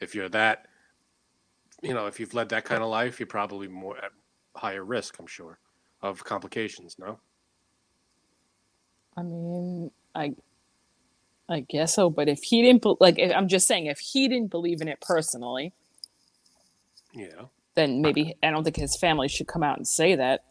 If 0.00 0.14
you're 0.14 0.28
that, 0.30 0.66
you 1.82 1.94
know, 1.94 2.06
if 2.06 2.18
you've 2.20 2.34
led 2.34 2.48
that 2.50 2.64
kind 2.64 2.82
of 2.82 2.88
life, 2.90 3.18
you're 3.20 3.26
probably 3.26 3.68
more 3.68 3.96
at 3.98 4.12
higher 4.56 4.84
risk, 4.84 5.18
I'm 5.18 5.26
sure, 5.26 5.58
of 6.02 6.24
complications. 6.24 6.96
No. 6.98 7.18
I 9.16 9.22
mean, 9.22 9.90
I 10.14 10.34
I 11.48 11.60
guess 11.60 11.94
so, 11.94 12.10
but 12.10 12.28
if 12.28 12.42
he 12.42 12.62
didn't 12.62 12.84
like 13.00 13.18
if, 13.18 13.32
I'm 13.34 13.48
just 13.48 13.66
saying 13.66 13.86
if 13.86 13.98
he 13.98 14.28
didn't 14.28 14.50
believe 14.50 14.80
in 14.80 14.88
it 14.88 15.00
personally, 15.00 15.72
Yeah. 17.12 17.46
then 17.74 18.00
maybe 18.02 18.34
I 18.42 18.50
don't 18.50 18.64
think 18.64 18.76
his 18.76 18.96
family 18.96 19.28
should 19.28 19.46
come 19.46 19.62
out 19.62 19.76
and 19.76 19.86
say 19.86 20.16
that. 20.16 20.44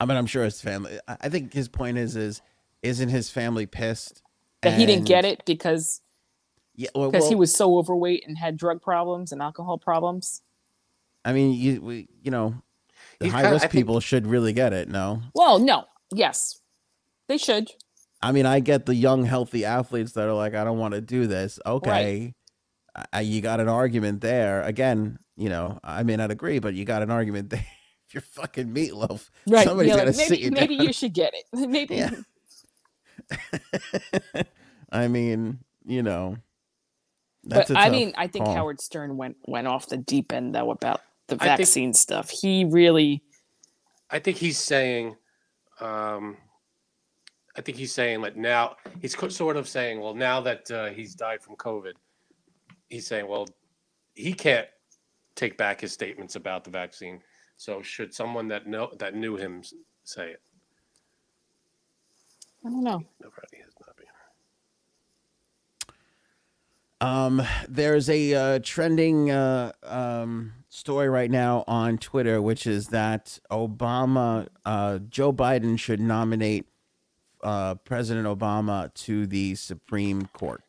I 0.00 0.06
mean, 0.06 0.16
I'm 0.16 0.26
sure 0.26 0.44
his 0.44 0.60
family. 0.60 0.98
I 1.06 1.16
I 1.22 1.28
think 1.28 1.52
his 1.52 1.68
point 1.68 1.98
is, 1.98 2.16
is 2.16 2.40
isn't 2.82 3.08
his 3.08 3.30
family 3.30 3.66
pissed 3.66 4.22
That 4.62 4.78
he 4.78 4.86
didn't 4.86 5.06
get 5.06 5.24
it 5.24 5.42
because 5.44 6.00
Yeah, 6.80 6.90
well, 6.94 7.10
because 7.10 7.28
he 7.28 7.34
was 7.34 7.52
so 7.54 7.76
overweight 7.76 8.22
and 8.26 8.38
had 8.38 8.56
drug 8.56 8.80
problems 8.80 9.32
and 9.32 9.42
alcohol 9.42 9.78
problems. 9.78 10.42
I 11.24 11.32
mean, 11.32 11.52
you, 11.52 11.82
we, 11.82 12.08
you 12.22 12.30
know, 12.30 12.54
the 13.18 13.26
He's 13.26 13.32
high 13.34 13.40
kinda- 13.42 13.54
risk 13.54 13.64
I 13.64 13.68
think- 13.68 13.72
people 13.84 13.98
should 14.00 14.26
really 14.28 14.52
get 14.52 14.72
it. 14.72 14.88
No, 14.88 15.20
Well, 15.34 15.58
no, 15.58 15.86
yes, 16.14 16.60
they 17.26 17.36
should. 17.36 17.72
I 18.22 18.30
mean, 18.32 18.46
I 18.46 18.60
get 18.60 18.86
the 18.86 18.94
young, 18.94 19.24
healthy 19.24 19.64
athletes 19.64 20.12
that 20.12 20.28
are 20.28 20.32
like, 20.34 20.54
I 20.54 20.62
don't 20.64 20.78
want 20.78 20.94
to 20.94 21.00
do 21.00 21.26
this. 21.26 21.58
Okay, 21.66 22.32
I, 23.12 23.20
you 23.22 23.40
got 23.40 23.58
an 23.60 23.68
argument 23.68 24.20
there. 24.20 24.62
Again, 24.62 25.18
you 25.36 25.48
know, 25.48 25.80
I 25.82 26.04
may 26.04 26.14
not 26.16 26.30
agree, 26.30 26.60
but 26.60 26.74
you 26.74 26.84
got 26.84 27.02
an 27.02 27.10
argument 27.10 27.50
there. 27.50 27.66
if 28.06 28.14
you're 28.14 28.20
fucking 28.22 28.72
meatloaf, 28.72 29.28
Right? 29.48 29.66
somebody's 29.66 29.90
yeah, 29.90 29.96
got 30.04 30.12
to 30.12 30.16
like, 30.16 30.26
sit 30.28 30.30
maybe 30.30 30.44
you 30.44 30.50
maybe 30.52 30.76
down. 30.78 30.86
you 30.86 30.92
should 30.92 31.12
get 31.12 31.34
it. 31.34 31.44
Maybe 31.68 31.96
Yeah. 31.96 32.10
I 34.92 35.08
mean, 35.08 35.58
you 35.84 36.02
know, 36.02 36.36
that's 37.48 37.70
but 37.70 37.78
I 37.78 37.90
mean, 37.90 38.12
I 38.16 38.26
think 38.26 38.44
call. 38.44 38.54
Howard 38.54 38.80
Stern 38.80 39.16
went 39.16 39.36
went 39.46 39.66
off 39.66 39.88
the 39.88 39.96
deep 39.96 40.32
end 40.32 40.54
though 40.54 40.70
about 40.70 41.00
the 41.28 41.36
I 41.36 41.38
think- 41.38 41.58
vaccine 41.58 41.92
stuff. 41.92 42.30
He 42.30 42.64
really 42.64 43.22
I 44.10 44.18
think 44.18 44.36
he's 44.38 44.58
saying, 44.58 45.16
um, 45.80 46.36
I 47.56 47.60
think 47.60 47.76
he's 47.76 47.92
saying 47.92 48.22
that 48.22 48.36
now 48.36 48.76
he's 49.02 49.16
sort 49.34 49.56
of 49.56 49.68
saying, 49.68 50.00
well, 50.00 50.14
now 50.14 50.40
that 50.40 50.70
uh, 50.70 50.86
he's 50.86 51.14
died 51.14 51.42
from 51.42 51.56
COVID, 51.56 51.92
he's 52.88 53.06
saying, 53.06 53.28
well, 53.28 53.46
he 54.14 54.32
can't 54.32 54.66
take 55.34 55.58
back 55.58 55.80
his 55.80 55.92
statements 55.92 56.36
about 56.36 56.64
the 56.64 56.70
vaccine. 56.70 57.20
So 57.56 57.82
should 57.82 58.14
someone 58.14 58.48
that 58.48 58.66
know 58.66 58.90
that 58.98 59.14
knew 59.14 59.36
him 59.36 59.62
say 60.04 60.30
it? 60.30 60.42
I 62.64 62.70
don't 62.70 62.82
know. 62.84 63.02
No, 63.22 63.30
Freddie 63.30 63.62
has 63.62 63.74
not 63.86 63.96
been. 63.96 64.06
Um, 67.00 67.42
there's 67.68 68.10
a 68.10 68.34
uh, 68.34 68.58
trending 68.62 69.30
uh, 69.30 69.72
um, 69.84 70.52
story 70.68 71.08
right 71.08 71.30
now 71.30 71.62
on 71.68 71.98
Twitter, 71.98 72.42
which 72.42 72.66
is 72.66 72.88
that 72.88 73.38
Obama, 73.50 74.48
uh, 74.64 74.98
Joe 75.08 75.32
Biden 75.32 75.78
should 75.78 76.00
nominate 76.00 76.66
uh, 77.44 77.76
President 77.76 78.26
Obama 78.26 78.92
to 78.94 79.26
the 79.26 79.54
Supreme 79.54 80.26
Court. 80.32 80.64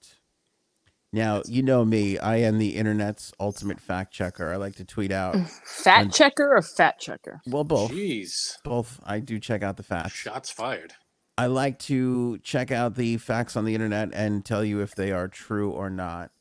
Now, 1.12 1.42
you 1.48 1.64
know 1.64 1.84
me, 1.84 2.20
I 2.20 2.36
am 2.38 2.60
the 2.60 2.76
internet's 2.76 3.34
ultimate 3.40 3.80
fact 3.82 4.14
checker. 4.14 4.54
I 4.54 4.58
like 4.58 4.76
to 4.76 4.86
tweet 4.86 5.12
out. 5.12 5.36
Fat 5.84 6.02
And- 6.04 6.14
checker 6.14 6.56
or 6.56 6.62
fat 6.62 7.00
checker? 7.00 7.42
Well, 7.48 7.64
both. 7.64 7.90
Jeez, 7.92 8.30
Both. 8.64 9.00
I 9.04 9.20
do 9.20 9.40
check 9.40 9.64
out 9.64 9.78
the 9.78 9.84
facts. 9.84 10.14
shots 10.14 10.52
fired. 10.52 10.94
I 11.40 11.46
like 11.46 11.80
to 11.80 12.38
check 12.40 12.70
out 12.70 12.96
the 12.96 13.18
facts 13.18 13.56
on 13.56 13.64
the 13.64 13.74
internet 13.74 14.10
and 14.14 14.44
tell 14.44 14.64
you 14.64 14.82
if 14.82 14.94
they 14.94 15.12
are 15.14 15.30
true 15.30 15.72
or 15.72 15.90
not. 15.90 16.32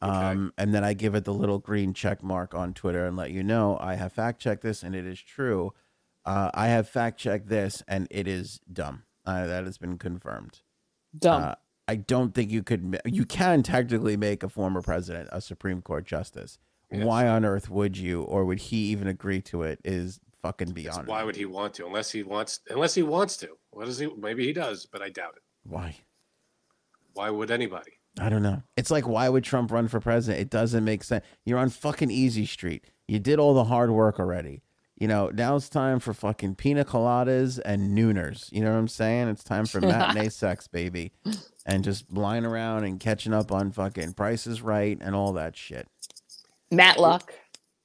Okay. 0.00 0.12
Um, 0.12 0.52
and 0.56 0.72
then 0.72 0.84
I 0.84 0.92
give 0.92 1.16
it 1.16 1.24
the 1.24 1.34
little 1.34 1.58
green 1.58 1.92
check 1.92 2.22
mark 2.22 2.54
on 2.54 2.72
Twitter 2.72 3.04
and 3.04 3.16
let 3.16 3.32
you 3.32 3.42
know 3.42 3.76
I 3.80 3.94
have 3.94 4.12
fact 4.12 4.40
checked 4.40 4.62
this 4.62 4.84
and 4.84 4.94
it 4.94 5.06
is 5.06 5.20
true. 5.20 5.72
Uh, 6.24 6.50
I 6.54 6.68
have 6.68 6.88
fact 6.88 7.18
checked 7.18 7.48
this 7.48 7.82
and 7.88 8.06
it 8.10 8.28
is 8.28 8.60
dumb. 8.72 9.02
Uh, 9.26 9.46
that 9.46 9.64
has 9.64 9.76
been 9.76 9.98
confirmed. 9.98 10.60
Dumb. 11.18 11.42
Uh, 11.42 11.54
I 11.88 11.96
don't 11.96 12.32
think 12.32 12.50
you 12.50 12.62
could. 12.62 13.00
You 13.04 13.24
can 13.24 13.62
technically 13.62 14.16
make 14.16 14.42
a 14.42 14.48
former 14.48 14.82
president 14.82 15.28
a 15.32 15.40
Supreme 15.40 15.82
Court 15.82 16.06
justice. 16.06 16.58
Yes. 16.92 17.04
Why 17.04 17.26
on 17.26 17.44
earth 17.44 17.68
would 17.70 17.96
you, 17.96 18.22
or 18.22 18.44
would 18.44 18.60
he 18.60 18.76
even 18.86 19.08
agree 19.08 19.40
to 19.42 19.62
it? 19.62 19.80
Is 19.84 20.20
fucking 20.44 20.72
beyond. 20.72 21.08
why 21.08 21.24
would 21.24 21.36
he 21.36 21.46
want 21.46 21.72
to? 21.74 21.86
Unless 21.86 22.12
he 22.12 22.22
wants, 22.22 22.60
unless 22.68 22.94
he 22.94 23.02
wants 23.02 23.36
to. 23.38 23.48
What 23.74 23.86
does 23.86 23.98
he? 23.98 24.06
Maybe 24.16 24.44
he 24.46 24.52
does, 24.52 24.86
but 24.86 25.02
I 25.02 25.10
doubt 25.10 25.34
it. 25.36 25.42
Why? 25.64 25.96
Why 27.12 27.30
would 27.30 27.50
anybody? 27.50 27.92
I 28.18 28.28
don't 28.28 28.42
know. 28.42 28.62
It's 28.76 28.90
like 28.90 29.06
why 29.08 29.28
would 29.28 29.44
Trump 29.44 29.70
run 29.72 29.88
for 29.88 30.00
president? 30.00 30.40
It 30.40 30.50
doesn't 30.50 30.84
make 30.84 31.02
sense. 31.04 31.24
You're 31.44 31.58
on 31.58 31.68
fucking 31.70 32.10
easy 32.10 32.46
street. 32.46 32.84
You 33.08 33.18
did 33.18 33.38
all 33.38 33.54
the 33.54 33.64
hard 33.64 33.90
work 33.90 34.18
already. 34.20 34.62
You 34.96 35.08
know, 35.08 35.28
now 35.34 35.56
it's 35.56 35.68
time 35.68 35.98
for 35.98 36.14
fucking 36.14 36.54
pina 36.54 36.84
coladas 36.84 37.58
and 37.64 37.98
nooners. 37.98 38.50
You 38.52 38.62
know 38.62 38.70
what 38.72 38.78
I'm 38.78 38.88
saying? 38.88 39.28
It's 39.28 39.42
time 39.42 39.66
for 39.66 39.80
matinee 39.80 40.28
sex, 40.28 40.68
baby. 40.68 41.10
And 41.66 41.82
just 41.82 42.12
lying 42.12 42.44
around 42.44 42.84
and 42.84 43.00
catching 43.00 43.34
up 43.34 43.50
on 43.50 43.72
fucking 43.72 44.12
prices 44.12 44.62
right 44.62 44.96
and 45.00 45.16
all 45.16 45.32
that 45.32 45.56
shit. 45.56 45.88
Matlock. 46.70 47.34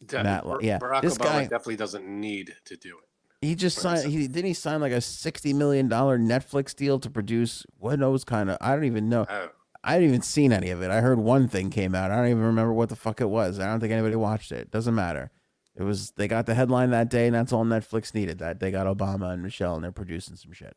De- 0.05 0.23
Matt- 0.23 0.45
yeah, 0.61 0.77
Barack 0.79 1.01
this 1.01 1.17
Obama 1.17 1.23
guy- 1.23 1.41
definitely 1.43 1.75
doesn't 1.75 2.07
need 2.07 2.55
to 2.65 2.77
do 2.77 2.97
it. 2.97 3.08
He 3.41 3.55
just 3.55 3.77
signed. 3.79 4.11
He 4.11 4.27
didn't 4.27 4.47
he 4.47 4.53
sign 4.53 4.81
like 4.81 4.91
a 4.91 5.01
sixty 5.01 5.53
million 5.53 5.87
dollar 5.87 6.19
Netflix 6.19 6.75
deal 6.75 6.99
to 6.99 7.09
produce 7.09 7.65
what 7.77 7.97
knows 7.99 8.23
kind 8.23 8.49
of. 8.49 8.57
I 8.59 8.75
don't 8.75 8.83
even 8.85 9.07
know. 9.09 9.25
Oh, 9.29 9.49
I 9.83 9.93
haven't 9.93 10.09
even 10.09 10.21
seen 10.21 10.51
any 10.51 10.71
of 10.71 10.81
it. 10.81 10.91
I 10.91 10.99
heard 10.99 11.19
one 11.19 11.47
thing 11.47 11.69
came 11.69 11.95
out. 11.95 12.11
I 12.11 12.17
don't 12.17 12.27
even 12.27 12.43
remember 12.43 12.73
what 12.73 12.89
the 12.89 12.97
fuck 12.97 13.21
it 13.21 13.29
was. 13.29 13.59
I 13.59 13.67
don't 13.67 13.79
think 13.79 13.93
anybody 13.93 14.15
watched 14.17 14.51
it. 14.51 14.71
Doesn't 14.71 14.95
matter. 14.95 15.31
It 15.77 15.83
was 15.83 16.11
they 16.11 16.27
got 16.27 16.45
the 16.47 16.53
headline 16.55 16.89
that 16.89 17.09
day, 17.09 17.27
and 17.27 17.35
that's 17.35 17.53
all 17.53 17.63
Netflix 17.63 18.13
needed. 18.13 18.39
That 18.39 18.59
they 18.59 18.71
got 18.71 18.87
Obama 18.87 19.31
and 19.31 19.41
Michelle, 19.41 19.75
and 19.75 19.83
they're 19.83 19.91
producing 19.93 20.35
some 20.35 20.51
shit. 20.51 20.75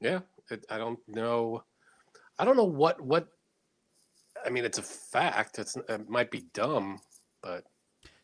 yeah. 0.00 0.20
It, 0.50 0.64
I 0.70 0.78
don't 0.78 1.00
know. 1.08 1.64
I 2.38 2.44
don't 2.44 2.56
know 2.56 2.64
what 2.64 3.00
what. 3.00 3.28
I 4.46 4.50
mean, 4.50 4.64
it's 4.64 4.78
a 4.78 4.82
fact. 4.82 5.58
It's 5.58 5.76
it 5.76 6.08
might 6.08 6.30
be 6.30 6.44
dumb, 6.54 7.00
but 7.42 7.64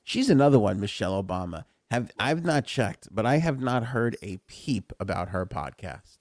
She's 0.05 0.31
another 0.31 0.59
one, 0.59 0.81
Michelle 0.81 1.23
Obama. 1.23 1.65
Have 1.93 2.11
I've 2.19 2.43
not 2.43 2.65
checked, 2.65 3.09
but 3.11 3.27
I 3.27 3.37
have 3.37 3.61
not 3.61 3.85
heard 3.85 4.17
a 4.23 4.39
peep 4.49 4.95
about 4.99 5.29
her 5.29 5.45
podcast. 5.45 6.17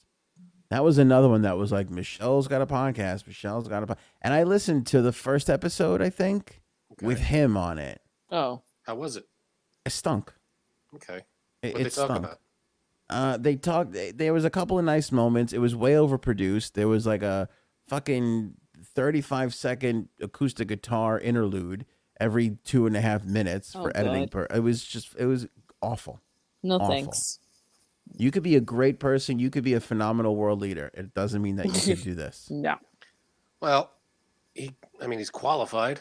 That 0.70 0.84
was 0.84 0.98
another 0.98 1.30
one 1.30 1.44
that 1.44 1.58
was 1.58 1.72
like 1.72 1.90
Michelle's 1.90 2.50
got 2.50 2.62
a 2.62 2.66
podcast. 2.66 3.26
Michelle's 3.26 3.70
got 3.70 3.82
a 3.82 3.88
podcast, 3.88 3.98
and 4.22 4.34
I 4.34 4.44
listened 4.44 4.86
to 4.88 5.02
the 5.02 5.14
first 5.14 5.50
episode. 5.50 6.02
I 6.02 6.10
think 6.10 6.62
okay. 6.92 7.06
with 7.06 7.20
him 7.20 7.56
on 7.56 7.78
it. 7.78 8.02
Oh, 8.30 8.64
how 8.84 8.96
was 8.96 9.16
it? 9.16 9.26
It 9.86 9.92
stunk. 9.92 10.34
Okay, 10.96 11.22
It, 11.62 11.74
what 11.74 11.82
it 11.82 11.84
they 11.86 11.90
talk 11.90 12.06
stunk. 12.06 12.20
about? 12.20 12.40
Uh, 13.10 13.38
they 13.38 13.56
talked. 13.56 13.96
There 14.18 14.34
was 14.34 14.44
a 14.44 14.50
couple 14.50 14.78
of 14.78 14.84
nice 14.84 15.10
moments. 15.10 15.54
It 15.54 15.60
was 15.60 15.74
way 15.74 15.94
overproduced. 15.94 16.74
There 16.74 16.90
was 16.90 17.06
like 17.08 17.24
a 17.24 17.48
fucking 17.88 18.56
thirty-five 18.94 19.54
second 19.54 20.10
acoustic 20.22 20.68
guitar 20.68 21.18
interlude 21.18 21.86
every 22.20 22.58
two 22.64 22.86
and 22.86 22.96
a 22.96 23.02
half 23.02 23.24
minutes 23.26 23.74
Oh, 23.76 23.84
for 23.84 23.98
editing. 23.98 24.24
God. 24.24 24.32
Per, 24.32 24.48
it 24.54 24.60
was 24.60 24.84
just. 24.84 25.16
It 25.18 25.26
was 25.26 25.48
awful. 25.82 26.20
no 26.64 26.76
Awful. 26.76 26.88
thanks. 26.88 27.40
You 28.18 28.32
could 28.32 28.44
be 28.44 28.56
a 28.56 28.62
great 28.62 29.00
person. 29.00 29.40
You 29.40 29.50
could 29.50 29.64
be 29.64 29.74
a 29.74 29.80
phenomenal 29.80 30.36
world 30.36 30.60
leader. 30.60 30.92
It 30.94 31.14
doesn't 31.14 31.42
mean 31.42 31.56
that 31.58 31.68
you 31.68 31.96
can 31.96 32.04
do 32.04 32.14
this. 32.14 32.48
No. 32.52 32.76
Well, 33.62 33.92
he. 34.56 34.76
I 35.02 35.08
mean, 35.08 35.20
he's 35.20 35.30
qualified. 35.30 36.00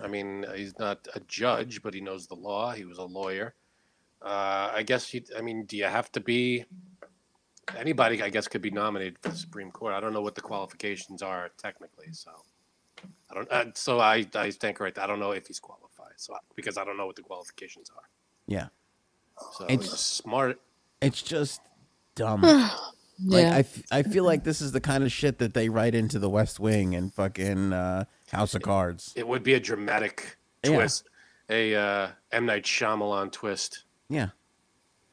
I 0.00 0.06
mean, 0.08 0.44
he's 0.54 0.78
not 0.78 1.06
a 1.14 1.20
judge, 1.20 1.82
but 1.82 1.92
he 1.92 2.00
knows 2.00 2.26
the 2.26 2.34
law. 2.34 2.72
He 2.72 2.84
was 2.84 2.98
a 2.98 3.04
lawyer. 3.04 3.54
Uh, 4.22 4.70
I 4.74 4.82
guess. 4.84 5.08
He, 5.08 5.24
I 5.36 5.42
mean, 5.42 5.64
do 5.66 5.76
you 5.76 5.84
have 5.84 6.10
to 6.12 6.20
be? 6.20 6.64
Anybody, 7.76 8.22
I 8.22 8.30
guess, 8.30 8.48
could 8.48 8.62
be 8.62 8.70
nominated 8.70 9.18
for 9.20 9.28
the 9.28 9.36
Supreme 9.36 9.70
Court. 9.70 9.92
I 9.92 10.00
don't 10.00 10.14
know 10.14 10.22
what 10.22 10.34
the 10.34 10.40
qualifications 10.40 11.20
are 11.22 11.50
technically, 11.58 12.12
so 12.12 12.30
I 13.30 13.34
don't. 13.34 13.52
Uh, 13.52 13.66
so 13.74 14.00
I, 14.00 14.26
I 14.34 14.48
stand 14.50 14.74
correct. 14.76 14.98
I 14.98 15.06
don't 15.06 15.20
know 15.20 15.32
if 15.32 15.46
he's 15.46 15.60
qualified. 15.60 16.14
So 16.16 16.34
because 16.56 16.78
I 16.78 16.84
don't 16.84 16.96
know 16.96 17.06
what 17.06 17.16
the 17.16 17.22
qualifications 17.22 17.90
are. 17.94 18.08
Yeah. 18.48 18.68
So 19.52 19.64
It's- 19.66 19.88
he's 19.90 20.00
smart. 20.00 20.60
It's 21.00 21.22
just 21.22 21.60
dumb. 22.16 22.42
Like 23.20 23.42
yeah. 23.42 23.52
I, 23.56 23.58
f- 23.58 23.82
I 23.90 24.02
feel 24.04 24.22
like 24.22 24.44
this 24.44 24.60
is 24.60 24.70
the 24.70 24.80
kind 24.80 25.02
of 25.02 25.10
shit 25.10 25.38
that 25.38 25.52
they 25.52 25.68
write 25.68 25.96
into 25.96 26.20
the 26.20 26.30
West 26.30 26.60
Wing 26.60 26.94
and 26.94 27.12
fucking 27.12 27.72
uh, 27.72 28.04
House 28.30 28.54
of 28.54 28.62
Cards. 28.62 29.12
It 29.16 29.26
would 29.26 29.42
be 29.42 29.54
a 29.54 29.60
dramatic 29.60 30.36
Yeah. 30.62 30.76
twist, 30.76 31.08
a 31.50 31.74
uh, 31.74 32.08
M 32.30 32.46
Night 32.46 32.62
Shyamalan 32.62 33.32
twist. 33.32 33.82
Yeah. 34.08 34.28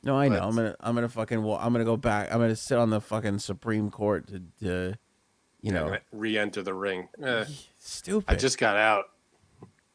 No, 0.03 0.15
I 0.19 0.27
know. 0.27 0.35
But- 0.35 0.43
I'm 0.47 0.55
gonna 0.55 0.75
I'm 0.81 0.93
gonna 0.93 1.09
fucking 1.09 1.41
wa- 1.41 1.57
I'm 1.59 1.73
gonna 1.73 1.83
go 1.83 1.97
back. 1.97 2.31
I'm 2.31 2.39
gonna 2.39 2.55
sit 2.55 2.77
on 2.77 2.91
the 2.91 3.01
fucking 3.01 3.39
Supreme 3.39 3.89
Court 3.89 4.27
to, 4.27 4.43
to 4.59 4.99
you 5.61 5.71
know, 5.71 5.97
re-enter 6.11 6.61
the 6.61 6.75
ring. 6.75 7.07
Eh, 7.23 7.45
stupid. 7.79 8.31
I 8.31 8.35
just 8.35 8.59
got 8.59 8.77
out. 8.77 9.05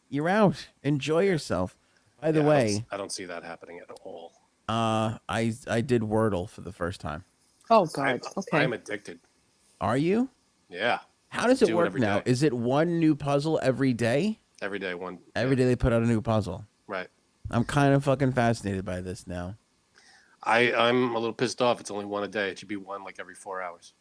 You're 0.08 0.28
out. 0.28 0.66
Enjoy 0.82 1.20
yourself. 1.22 1.76
By 2.20 2.32
the 2.32 2.40
Yeah, 2.40 2.44
I 2.44 2.48
don't 2.48 2.48
way, 2.48 2.74
s- 2.76 2.82
I 2.90 2.96
don't 2.96 3.12
see 3.12 3.24
that 3.26 3.42
happening 3.44 3.78
at 3.80 3.90
all. 4.04 4.32
uh, 4.68 5.18
I 5.28 5.54
I 5.68 5.80
did 5.80 6.02
Wordle 6.02 6.48
for 6.48 6.60
the 6.60 6.72
first 6.72 7.00
time. 7.00 7.24
oh 7.70 7.84
I, 7.96 8.18
God. 8.18 8.20
Okay. 8.36 8.58
I'm 8.58 8.72
addicted. 8.72 9.20
Are 9.80 9.96
you? 9.96 10.28
Yeah, 10.68 10.98
How 11.30 11.46
does 11.46 11.62
it 11.62 11.66
Do 11.66 11.72
it 11.72 11.76
work 11.76 11.86
every 11.86 12.00
now? 12.00 12.18
day. 12.20 12.30
Is 12.30 12.42
it 12.42 12.52
one 12.52 12.98
new 13.00 13.14
puzzle 13.16 13.58
every 13.62 13.92
day? 13.92 14.38
every 14.62 14.78
day 14.78 14.94
one. 14.94 15.18
Every 15.34 15.56
day 15.56 15.64
they 15.64 15.74
put 15.74 15.92
out 15.92 16.02
a 16.02 16.06
new 16.06 16.20
puzzle. 16.20 16.66
Right. 16.86 17.08
I'm 17.50 17.64
kind 17.64 17.94
of 17.94 18.04
fucking 18.04 18.32
fascinated 18.32 18.84
by 18.84 19.00
this 19.00 19.26
now. 19.26 19.56
I 20.42 20.72
I'm 20.72 21.14
a 21.14 21.18
little 21.18 21.32
pissed 21.32 21.60
off. 21.62 21.80
It's 21.80 21.90
only 21.90 22.04
one 22.04 22.22
a 22.24 22.28
day. 22.28 22.50
It 22.50 22.58
should 22.58 22.68
be 22.68 22.76
one 22.76 23.02
like 23.02 23.16
every 23.18 23.34
four 23.34 23.62
hours. 23.62 23.94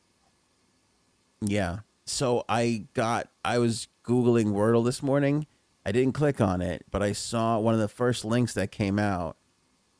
Yeah. 1.41 1.79
So 2.05 2.43
I 2.49 2.85
got 2.93 3.29
I 3.45 3.57
was 3.59 3.87
googling 4.05 4.47
Wordle 4.47 4.83
this 4.83 5.01
morning. 5.01 5.47
I 5.89 5.91
didn't 5.91 6.13
click 6.13 6.39
on 6.39 6.61
it, 6.61 6.85
but 6.91 7.01
I 7.01 7.13
saw 7.13 7.57
one 7.57 7.73
of 7.73 7.79
the 7.79 7.87
first 7.87 8.23
links 8.23 8.53
that 8.53 8.71
came 8.71 8.99
out 8.99 9.37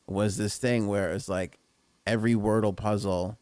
was 0.06 0.36
this 0.36 0.56
thing 0.56 0.86
where 0.86 1.10
it 1.10 1.12
was 1.14 1.28
like 1.28 1.58
every 2.06 2.34
Wordle 2.36 2.76
puzzle 2.76 3.36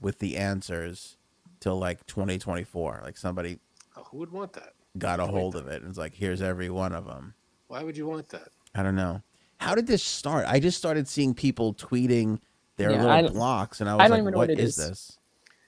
with 0.00 0.18
the 0.18 0.38
answers 0.38 1.18
till 1.60 1.78
like 1.78 2.06
2024. 2.06 3.02
Like 3.04 3.18
somebody 3.18 3.58
Oh, 3.98 4.04
who 4.10 4.16
would 4.16 4.32
want 4.32 4.54
that? 4.54 4.72
got 4.96 5.20
a 5.20 5.26
hold 5.26 5.56
of 5.56 5.66
it 5.66 5.82
and 5.82 5.90
it's 5.90 5.98
like 5.98 6.14
here's 6.14 6.40
every 6.40 6.70
one 6.70 6.94
of 6.94 7.04
them. 7.04 7.34
Why 7.68 7.82
would 7.82 7.98
you 7.98 8.06
want 8.06 8.30
that? 8.30 8.48
I 8.74 8.82
don't 8.82 8.96
know. 8.96 9.20
How 9.58 9.74
did 9.74 9.86
this 9.86 10.02
start? 10.02 10.46
I 10.48 10.58
just 10.58 10.78
started 10.78 11.06
seeing 11.06 11.34
people 11.34 11.74
tweeting 11.74 12.38
their 12.78 12.92
Yeah, 12.92 13.02
little 13.02 13.22
don't- 13.24 13.34
blocks 13.34 13.82
and 13.82 13.90
I 13.90 13.92
I 13.92 13.96
was 13.96 14.02
don't 14.04 14.10
like 14.12 14.20
even 14.22 14.32
what 14.32 14.48
what 14.48 14.50
it 14.50 14.58
is 14.58 14.78
is. 14.78 14.88
this? 14.88 15.18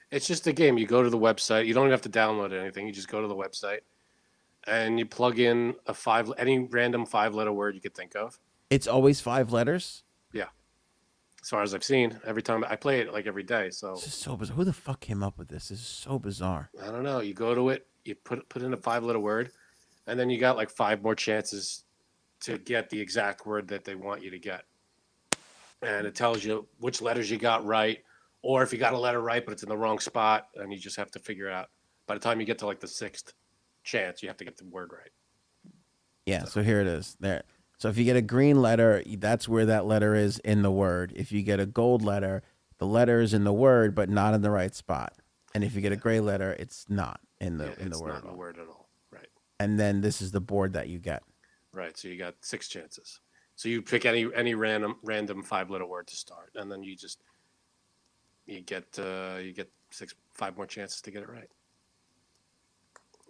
It's 0.09 0.25
just 0.25 0.47
a 0.47 0.53
game. 0.53 0.79
You 0.79 0.87
go 0.87 1.03
to 1.03 1.11
the 1.11 1.17
website. 1.19 1.67
You 1.67 1.75
don't 1.75 1.83
even 1.83 1.91
have 1.91 2.01
to 2.01 2.09
download 2.09 2.59
anything. 2.59 2.87
You 2.87 2.91
just 2.93 3.07
go 3.07 3.21
to 3.21 3.27
the 3.27 3.35
website, 3.35 3.81
and 4.67 4.99
you 4.99 5.05
plug 5.05 5.39
in 5.39 5.75
a 5.87 5.93
five 5.93 6.31
any 6.37 6.59
random 6.59 7.05
five 7.05 7.35
letter 7.35 7.51
word 7.51 7.75
you 7.75 7.81
could 7.81 7.95
think 7.95 8.15
of. 8.15 8.39
It's 8.69 8.87
always 8.87 9.21
five 9.21 9.51
letters. 9.51 10.03
Yeah, 10.31 10.47
as 11.41 11.49
far 11.49 11.61
as 11.61 11.73
I've 11.73 11.83
seen, 11.83 12.19
every 12.25 12.41
time 12.41 12.63
I 12.67 12.75
play 12.75 13.01
it 13.01 13.11
like 13.11 13.27
every 13.27 13.43
day. 13.43 13.69
So 13.69 13.95
This 13.95 14.07
is 14.07 14.13
so 14.13 14.35
bizarre. 14.35 14.55
Who 14.55 14.63
the 14.63 14.73
fuck 14.73 14.99
came 14.99 15.23
up 15.23 15.37
with 15.37 15.49
this? 15.49 15.69
This 15.69 15.79
is 15.79 15.85
so 15.85 16.17
bizarre. 16.19 16.69
I 16.81 16.87
don't 16.87 17.03
know. 17.03 17.19
You 17.19 17.33
go 17.33 17.53
to 17.53 17.69
it, 17.69 17.85
you 18.05 18.15
put 18.15 18.47
put 18.49 18.61
in 18.61 18.73
a 18.73 18.77
five 18.77 19.03
letter 19.03 19.19
word, 19.19 19.51
and 20.07 20.19
then 20.19 20.29
you 20.29 20.39
got 20.39 20.55
like 20.57 20.69
five 20.69 21.03
more 21.03 21.15
chances 21.15 21.83
to 22.41 22.57
get 22.57 22.89
the 22.89 22.99
exact 22.99 23.45
word 23.45 23.67
that 23.69 23.85
they 23.85 23.95
want 23.95 24.23
you 24.23 24.29
to 24.31 24.39
get. 24.39 24.63
And 25.81 26.07
it 26.07 26.15
tells 26.15 26.43
you 26.43 26.67
which 26.79 27.01
letters 27.01 27.29
you 27.29 27.37
got 27.37 27.65
right, 27.65 27.99
or 28.41 28.63
if 28.63 28.71
you 28.71 28.79
got 28.79 28.93
a 28.93 28.97
letter 28.97 29.21
right 29.21 29.43
but 29.45 29.51
it's 29.51 29.63
in 29.63 29.69
the 29.69 29.77
wrong 29.77 29.99
spot, 29.99 30.47
and 30.55 30.71
you 30.71 30.79
just 30.79 30.95
have 30.95 31.11
to 31.11 31.19
figure 31.19 31.47
it 31.47 31.53
out. 31.53 31.69
By 32.07 32.15
the 32.15 32.19
time 32.19 32.39
you 32.39 32.45
get 32.45 32.59
to 32.59 32.65
like 32.65 32.79
the 32.79 32.87
sixth 32.87 33.33
chance, 33.83 34.21
you 34.23 34.29
have 34.29 34.37
to 34.37 34.45
get 34.45 34.57
the 34.57 34.65
word 34.65 34.91
right. 34.91 35.11
Yeah, 36.25 36.45
so 36.45 36.63
here 36.63 36.79
it 36.81 36.87
is. 36.87 37.17
There. 37.19 37.43
So 37.77 37.89
if 37.89 37.97
you 37.97 38.05
get 38.05 38.15
a 38.15 38.21
green 38.21 38.61
letter, 38.61 39.03
that's 39.17 39.47
where 39.47 39.65
that 39.65 39.85
letter 39.85 40.15
is 40.15 40.39
in 40.39 40.61
the 40.61 40.71
word. 40.71 41.11
If 41.15 41.31
you 41.31 41.41
get 41.43 41.59
a 41.59 41.65
gold 41.65 42.01
letter, 42.01 42.41
the 42.77 42.85
letter 42.87 43.19
is 43.19 43.33
in 43.33 43.43
the 43.43 43.53
word 43.53 43.93
but 43.93 44.09
not 44.09 44.33
in 44.33 44.41
the 44.41 44.51
right 44.51 44.73
spot. 44.73 45.13
And 45.53 45.63
if 45.63 45.75
you 45.75 45.81
get 45.81 45.91
a 45.91 45.97
gray 45.97 46.19
letter, 46.19 46.55
it's 46.57 46.85
not 46.89 47.19
in 47.39 47.57
the 47.57 47.65
Yeah, 47.65 47.71
in 47.79 47.89
the 47.89 47.91
it's 47.91 48.01
word. 48.01 48.07
not 48.09 48.17
at 48.17 48.23
in 48.23 48.31
the 48.31 48.37
word 48.37 48.57
at 48.57 48.67
all. 48.67 48.89
Right. 49.11 49.27
And 49.59 49.79
then 49.79 50.01
this 50.01 50.21
is 50.21 50.31
the 50.31 50.41
board 50.41 50.73
that 50.73 50.87
you 50.87 50.99
get. 50.99 51.23
Right. 51.73 51.97
So 51.97 52.07
you 52.07 52.17
got 52.17 52.35
six 52.41 52.67
chances. 52.67 53.19
So 53.55 53.69
you 53.69 53.81
pick 53.81 54.05
any 54.05 54.27
any 54.33 54.55
random 54.55 54.95
random 55.03 55.43
five 55.43 55.69
letter 55.69 55.85
word 55.85 56.07
to 56.07 56.15
start, 56.15 56.51
and 56.55 56.71
then 56.71 56.81
you 56.83 56.95
just 56.95 57.19
you 58.47 58.61
get 58.61 58.85
uh, 58.97 59.37
you 59.41 59.53
get 59.53 59.69
six 59.91 60.15
five 60.33 60.57
more 60.57 60.65
chances 60.65 61.01
to 61.01 61.11
get 61.11 61.21
it 61.21 61.29
right. 61.29 61.49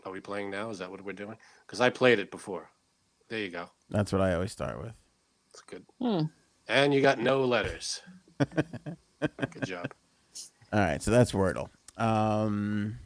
Are 0.05 0.11
we 0.11 0.19
playing 0.19 0.49
now? 0.51 0.69
Is 0.69 0.79
that 0.79 0.91
what 0.91 1.03
we're 1.03 1.13
doing? 1.13 1.37
Because 1.65 1.79
I 1.81 1.89
played 1.89 2.19
it 2.19 2.29
before. 2.31 2.69
There 3.29 3.39
you 3.39 3.49
go. 3.49 3.69
That's 3.89 4.11
what 4.11 4.21
I 4.21 4.33
always 4.33 4.51
start 4.51 4.81
with. 4.81 4.93
It's 5.49 5.61
good. 5.61 5.85
Hmm. 6.01 6.23
And 6.67 6.93
you 6.93 7.01
got 7.01 7.19
no 7.19 7.43
letters. 7.45 8.01
good 8.39 9.63
job. 9.65 9.91
All 10.71 10.79
right, 10.79 11.01
so 11.01 11.11
that's 11.11 11.31
Wordle. 11.31 11.69
Um, 11.97 12.97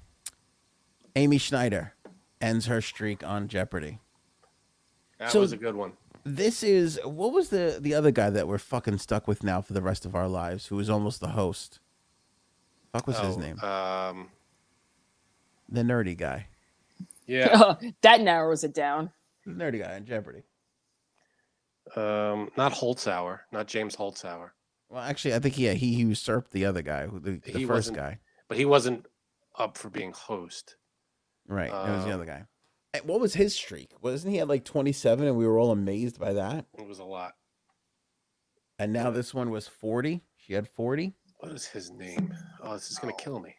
Amy 1.16 1.38
Schneider 1.38 1.94
ends 2.40 2.68
her 2.68 2.82
streak 2.82 3.24
on 3.24 3.48
Jeopardy. 3.48 4.00
That 5.20 5.32
So- 5.32 5.42
was 5.42 5.52
a 5.52 5.58
good 5.58 5.76
one. 5.76 5.94
This 6.24 6.62
is 6.62 7.00
what 7.06 7.32
was 7.32 7.50
the 7.50 7.78
the 7.80 7.94
other 7.94 8.12
guy 8.12 8.30
that 8.30 8.50
we're 8.50 8.58
fucking 8.58 8.98
stuck 8.98 9.30
with 9.30 9.44
now 9.46 9.62
for 9.62 9.72
the 9.72 9.82
rest 9.82 10.06
of 10.06 10.14
our 10.14 10.28
lives, 10.28 10.68
who 10.68 10.76
was 10.76 10.90
almost 10.90 11.22
the 11.22 11.30
host. 11.30 11.80
Fuck 12.92 13.08
was 13.08 13.18
his 13.18 13.38
Oh, 13.38 13.40
name? 13.40 13.60
Um, 13.62 14.30
The 15.70 15.84
nerdy 15.84 16.18
guy. 16.18 16.48
Yeah. 17.28 17.76
that 18.02 18.22
narrows 18.22 18.64
it 18.64 18.74
down. 18.74 19.12
The 19.46 19.52
nerdy 19.52 19.82
guy 19.84 19.96
on 19.96 20.06
Jeopardy. 20.06 20.44
um, 21.96 22.50
not 22.58 22.74
Holzhauer. 22.74 23.40
Not 23.52 23.68
James 23.68 23.96
Holzhauer. 23.96 24.52
Well, 24.90 25.04
actually, 25.04 25.36
I 25.36 25.40
think 25.40 25.56
he 25.56 25.74
he 25.76 25.88
usurped 25.88 26.52
the 26.52 26.66
other 26.66 26.82
guy, 26.82 27.08
who 27.08 27.20
the, 27.20 27.42
the 27.44 27.60
He 27.60 27.66
first 27.66 27.94
guy. 27.94 28.20
But 28.48 28.58
he 28.58 28.66
wasn't 28.66 29.06
up 29.58 29.78
for 29.78 29.90
being 29.90 30.14
host. 30.14 30.78
Right, 31.46 31.68
it 31.68 31.92
was 31.92 32.04
the 32.06 32.12
um, 32.14 32.22
other 32.22 32.26
guy. 32.26 32.44
What 33.04 33.20
was 33.20 33.34
his 33.34 33.54
streak? 33.54 33.92
Wasn't 34.02 34.34
he 34.34 34.40
at 34.40 34.48
like 34.48 34.64
twenty 34.64 34.94
seven, 34.94 35.28
and 35.28 35.36
we 35.36 35.46
were 35.46 35.60
all 35.60 35.72
amazed 35.72 36.20
by 36.20 36.34
that? 36.34 36.66
It 36.78 36.88
was 36.88 37.00
a 37.00 37.04
lot. 37.04 37.34
And 38.80 38.94
now 38.94 39.12
this 39.12 39.34
one 39.34 39.50
was 39.50 39.68
forty. 39.68 40.24
She 40.38 40.54
had 40.54 40.70
forty. 40.70 41.16
What 41.40 41.52
is 41.52 41.66
his 41.66 41.92
name? 41.92 42.34
Oh, 42.62 42.74
this 42.74 42.90
is 42.90 42.98
gonna 42.98 43.14
kill 43.18 43.40
me. 43.40 43.56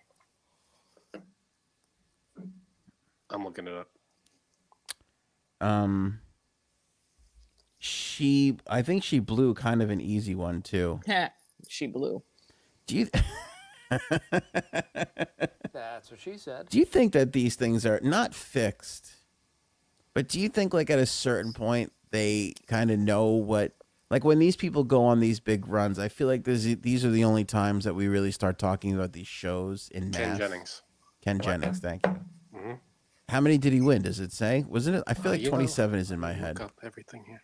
I'm 3.31 3.45
looking 3.45 3.67
it 3.67 3.75
up. 3.75 3.89
Um, 5.61 6.21
she, 7.79 8.57
I 8.67 8.83
think 8.83 9.03
she 9.03 9.19
blew 9.19 9.55
kind 9.55 9.83
of 9.83 9.91
an 9.91 10.01
easy 10.01 10.35
one 10.35 10.63
too. 10.63 11.01
Yeah, 11.07 11.31
she 11.69 11.87
blew. 11.87 12.23
Do 12.87 12.97
you? 12.97 13.09
That's 15.73 16.11
what 16.11 16.21
she 16.21 16.37
said. 16.39 16.69
Do 16.69 16.79
you 16.79 16.85
think 16.85 17.13
that 17.13 17.33
these 17.33 17.57
things 17.57 17.85
are 17.87 18.01
not 18.03 18.35
fixed? 18.35 19.13
But 20.15 20.29
do 20.29 20.41
you 20.41 20.49
think 20.49 20.75
like 20.75 20.91
at 20.91 20.99
a 20.99 21.07
certain 21.07 21.53
point 21.53 21.93
they 22.11 22.55
kind 22.67 22.91
of 22.91 22.99
know 22.99 23.27
what 23.27 23.73
like 24.11 24.25
when 24.25 24.39
these 24.39 24.57
people 24.57 24.85
go 24.85 25.05
on 25.05 25.21
these 25.21 25.39
big 25.39 25.69
runs, 25.69 25.99
I 25.99 26.09
feel 26.09 26.27
like 26.27 26.45
this, 26.45 26.63
these 26.81 27.05
are 27.05 27.11
the 27.11 27.25
only 27.25 27.45
times 27.45 27.85
that 27.85 27.95
we 27.95 28.09
really 28.09 28.31
start 28.31 28.59
talking 28.59 28.95
about 28.95 29.13
these 29.13 29.29
shows 29.29 29.91
in 29.93 30.11
Ken. 30.13 30.39
Jennings. 30.39 30.83
Ken 31.21 31.41
Jennings, 31.41 31.79
thank 31.79 32.07
you. 32.07 32.19
How 33.29 33.41
many 33.41 33.59
did 33.59 33.73
he 33.73 33.81
win? 33.81 34.03
Does 34.03 34.21
it 34.21 34.33
say? 34.33 34.65
Wasn't 34.69 34.97
it? 34.97 35.05
I 35.07 35.15
feel 35.15 35.29
Uh, 35.29 35.31
like 35.35 35.41
you 35.43 35.47
know, 35.51 35.57
27 35.57 35.99
is 35.99 36.11
in 36.11 36.19
my 36.19 36.33
head. 36.33 36.61
up 36.61 36.73
everything 36.83 37.25
here. 37.27 37.43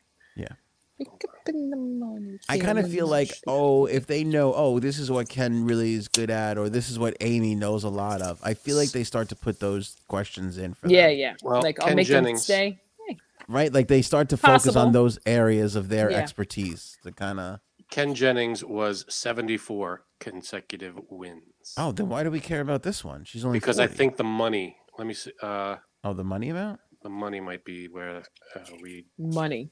Wake 0.96 1.08
up 1.28 1.48
in 1.48 1.70
the 1.70 1.76
morning, 1.76 2.38
I 2.48 2.56
kind 2.60 2.78
of 2.78 2.88
feel 2.88 3.08
like, 3.08 3.32
oh, 3.48 3.86
if 3.86 4.06
they 4.06 4.22
know, 4.22 4.54
oh, 4.54 4.78
this 4.78 5.00
is 5.00 5.10
what 5.10 5.28
Ken 5.28 5.64
really 5.64 5.94
is 5.94 6.06
good 6.06 6.30
at, 6.30 6.56
or 6.56 6.68
this 6.68 6.88
is 6.88 7.00
what 7.00 7.16
Amy 7.20 7.56
knows 7.56 7.82
a 7.82 7.88
lot 7.88 8.22
of. 8.22 8.38
I 8.44 8.54
feel 8.54 8.76
like 8.76 8.90
they 8.92 9.02
start 9.02 9.28
to 9.30 9.34
put 9.36 9.58
those 9.58 9.96
questions 10.06 10.56
in 10.56 10.72
for 10.74 10.86
yeah, 10.88 11.08
them. 11.08 11.18
yeah. 11.18 11.34
Well, 11.42 11.60
like 11.62 11.80
I'll 11.80 11.88
Ken 11.88 11.96
make 11.96 12.06
Jennings- 12.06 12.46
them 12.46 12.54
stay. 12.56 12.78
Hey, 13.08 13.16
right? 13.48 13.72
Like 13.72 13.88
they 13.88 14.02
start 14.02 14.28
to 14.28 14.36
focus 14.36 14.66
Possible. 14.66 14.82
on 14.82 14.92
those 14.92 15.18
areas 15.26 15.74
of 15.74 15.88
their 15.88 16.12
Yeah. 16.12 16.18
expertise 16.18 16.96
to 17.02 17.10
kind 17.10 17.40
of. 17.40 17.58
Ken 17.90 18.14
Jennings 18.14 18.62
was 18.64 19.04
74 19.08 20.04
consecutive 20.20 20.94
wins. 21.10 21.74
Oh, 21.76 21.90
then 21.90 22.08
why 22.08 22.22
do 22.22 22.30
we 22.30 22.38
care 22.38 22.60
about 22.60 22.84
this 22.84 23.04
one? 23.04 23.24
She's 23.24 23.44
only 23.44 23.58
because 23.58 23.80
I 23.80 23.88
think 23.88 24.16
the 24.16 24.22
money. 24.22 24.76
Let 24.98 25.06
me 25.06 25.14
see. 25.14 25.32
Uh, 25.42 25.76
Oh, 26.06 26.12
the 26.12 26.24
money 26.24 26.50
amount. 26.50 26.80
the 27.02 27.08
money 27.08 27.40
might 27.40 27.64
be 27.64 27.86
where 27.88 28.18
uh, 28.54 28.60
we. 28.82 29.06
money. 29.18 29.70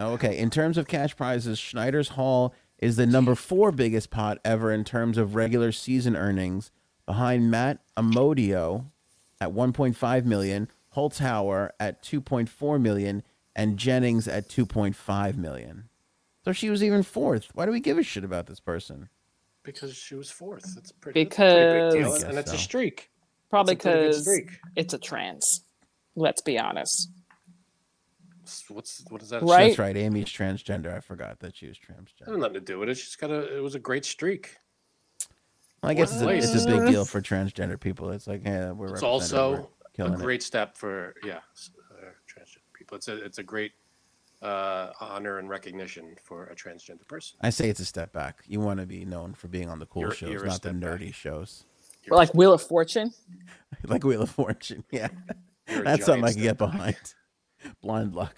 Oh, 0.00 0.12
okay. 0.12 0.36
In 0.38 0.48
terms 0.50 0.78
of 0.78 0.86
cash 0.86 1.16
prizes, 1.16 1.58
Schneider's 1.58 2.10
Hall 2.10 2.54
is 2.78 2.96
the 2.96 3.06
number 3.06 3.34
four 3.34 3.72
biggest 3.72 4.10
pot 4.10 4.38
ever 4.44 4.72
in 4.72 4.84
terms 4.84 5.16
of 5.18 5.34
regular 5.34 5.72
season 5.72 6.16
earnings, 6.16 6.70
behind 7.06 7.50
Matt 7.50 7.80
Amodio 7.96 8.86
at 9.40 9.50
1.5 9.52 10.24
million, 10.24 10.68
Holzhauer 10.94 11.70
at 11.80 12.02
2.4 12.02 12.80
million, 12.80 13.22
and 13.54 13.78
Jennings 13.78 14.26
at 14.28 14.48
2.5 14.48 15.36
million. 15.36 15.88
So 16.44 16.52
she 16.52 16.70
was 16.70 16.82
even 16.84 17.02
fourth. 17.02 17.48
Why 17.54 17.66
do 17.66 17.72
we 17.72 17.80
give 17.80 17.98
a 17.98 18.02
shit 18.02 18.24
about 18.24 18.46
this 18.46 18.60
person? 18.60 19.08
Because 19.62 19.94
she 19.96 20.14
was 20.14 20.30
fourth. 20.30 20.74
That's 20.74 20.92
pretty. 20.92 21.24
that's 21.24 21.34
a 21.34 21.38
pretty 21.38 21.80
big 21.80 22.02
deal, 22.02 22.12
Because- 22.12 22.22
and 22.22 22.38
it's 22.38 22.50
a 22.50 22.52
I 22.52 22.54
guess 22.54 22.62
so. 22.62 22.64
streak. 22.64 23.10
Probably 23.50 23.74
That's 23.74 23.84
a 23.86 23.88
pretty 24.24 24.42
good 24.42 24.46
because 24.46 24.58
it's 24.76 24.94
a 24.94 24.98
trans. 24.98 25.62
Let's 26.16 26.40
be 26.40 26.58
honest. 26.58 27.10
What's 28.68 29.04
what 29.08 29.22
is 29.22 29.30
that? 29.30 29.42
Right. 29.42 29.68
That's 29.68 29.78
right. 29.78 29.96
Amy's 29.96 30.26
transgender. 30.26 30.94
I 30.96 31.00
forgot 31.00 31.40
that 31.40 31.56
she 31.56 31.66
was 31.66 31.78
That 31.88 31.96
had 31.96 32.06
transgender. 32.28 32.38
nothing 32.38 32.54
to 32.54 32.60
do 32.60 32.78
with 32.78 32.88
it. 32.88 32.96
She's 32.96 33.16
got 33.16 33.30
a. 33.30 33.56
It 33.56 33.60
was 33.60 33.74
a 33.74 33.78
great 33.80 34.04
streak. 34.04 34.56
Well, 35.82 35.90
I 35.90 35.94
guess 35.94 36.12
it's 36.12 36.22
a, 36.22 36.28
it's 36.28 36.64
a 36.64 36.66
big 36.66 36.86
deal 36.90 37.04
for 37.04 37.20
transgender 37.20 37.78
people. 37.78 38.10
It's 38.10 38.26
like, 38.26 38.42
yeah, 38.44 38.70
we're 38.70 38.86
It's 38.94 39.02
represented, 39.02 39.04
also 39.08 39.50
we're 39.52 39.58
a 39.58 39.66
killing 39.96 40.12
it. 40.14 40.18
great 40.20 40.42
step 40.42 40.76
for 40.76 41.14
yeah 41.24 41.40
s- 41.54 41.70
uh, 41.90 42.04
transgender 42.28 42.72
people. 42.72 42.96
It's 42.96 43.08
a 43.08 43.16
it's 43.24 43.38
a 43.38 43.42
great 43.42 43.72
uh, 44.42 44.90
honor 45.00 45.38
and 45.38 45.48
recognition 45.48 46.14
for 46.22 46.46
a 46.46 46.54
transgender 46.54 47.06
person. 47.08 47.38
I 47.42 47.50
say 47.50 47.68
it's 47.68 47.80
a 47.80 47.84
step 47.84 48.12
back. 48.12 48.44
You 48.46 48.60
want 48.60 48.78
to 48.80 48.86
be 48.86 49.04
known 49.04 49.34
for 49.34 49.48
being 49.48 49.68
on 49.68 49.80
the 49.80 49.86
cool 49.86 50.02
You're- 50.02 50.14
shows, 50.16 50.30
you're 50.30 50.44
not 50.44 50.62
the 50.62 50.68
step 50.70 50.80
back. 50.80 51.00
nerdy 51.00 51.12
shows. 51.12 51.64
You're, 52.06 52.16
like 52.16 52.32
Wheel 52.34 52.52
of 52.52 52.62
Fortune. 52.62 53.12
like 53.84 54.04
Wheel 54.04 54.22
of 54.22 54.30
Fortune. 54.30 54.84
Yeah, 54.90 55.08
that's 55.66 56.04
something 56.06 56.24
I 56.24 56.32
can 56.32 56.42
get 56.42 56.58
back. 56.58 56.72
behind. 56.72 57.14
Blind 57.82 58.14
luck. 58.14 58.36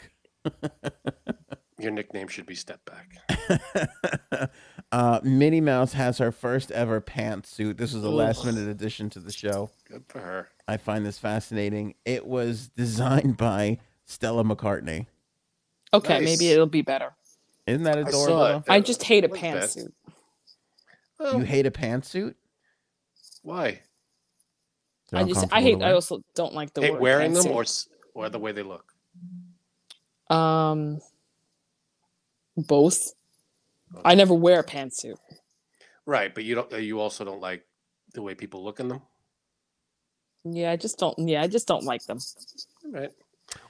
Your 1.79 1.93
nickname 1.93 2.27
should 2.29 2.47
be 2.47 2.55
Step 2.57 2.81
Back. 2.85 4.51
uh, 4.91 5.21
Minnie 5.23 5.61
Mouse 5.61 5.93
has 5.93 6.19
her 6.19 6.33
first 6.33 6.71
ever 6.73 7.01
pantsuit. 7.01 7.77
This 7.77 7.93
was 7.93 8.03
a 8.03 8.11
last 8.11 8.45
minute 8.45 8.69
addition 8.69 9.11
to 9.11 9.21
the 9.21 9.31
show. 9.31 9.71
Good 9.89 10.05
for 10.09 10.19
her. 10.21 10.49
I 10.67 10.77
find 10.77 11.07
this 11.07 11.19
fascinating. 11.19 11.95
It 12.05 12.27
was 12.27 12.69
designed 12.69 13.37
by 13.37 13.79
Stella 14.07 14.43
McCartney. 14.45 15.07
Okay, 15.95 16.15
Nice. 16.21 16.25
maybe 16.25 16.51
it'll 16.51 16.67
be 16.67 16.83
better. 16.83 17.13
Isn't 17.67 17.85
that 17.85 17.99
adorable? 17.99 18.25
saw 18.27 18.57
it. 18.59 18.63
I 18.69 18.81
just 18.81 19.03
hate 19.05 19.25
a 19.25 19.29
pantsuit. 19.29 19.93
Well, 21.21 21.39
You 21.39 21.45
hate 21.45 21.67
a 21.67 21.71
pantsuit? 21.71 22.35
Why? 23.43 23.81
I 25.13 25.25
just 25.25 25.47
I 25.53 25.63
hate. 25.63 25.83
I 25.83 25.93
also 25.93 26.23
don't 26.35 26.55
like 26.55 26.75
the 26.75 26.83
Hate 26.83 26.93
word 26.93 27.01
wearing 27.01 27.33
them 27.33 27.47
or 27.49 27.65
or 28.15 28.29
the 28.29 28.39
way 28.39 28.53
they 28.53 28.63
look. 28.63 28.93
Um, 30.31 31.01
both. 32.57 33.15
I 34.05 34.15
never 34.15 34.35
wear 34.35 34.61
a 34.61 34.65
pantsuit. 34.65 35.17
Right, 36.05 36.35
but 36.35 36.45
you 36.45 36.55
don't. 36.55 36.71
You 36.73 37.01
also 37.01 37.25
don't 37.25 37.41
like 37.41 37.65
the 38.13 38.23
way 38.23 38.35
people 38.35 38.63
look 38.63 38.81
in 38.81 38.89
them. 38.89 39.03
Yeah, 40.45 40.71
I 40.71 40.77
just 40.77 40.99
don't. 40.99 41.19
Yeah, 41.19 41.43
I 41.43 41.47
just 41.47 41.67
don't 41.67 41.85
like 41.85 42.05
them. 42.05 42.19
Right. 42.85 43.11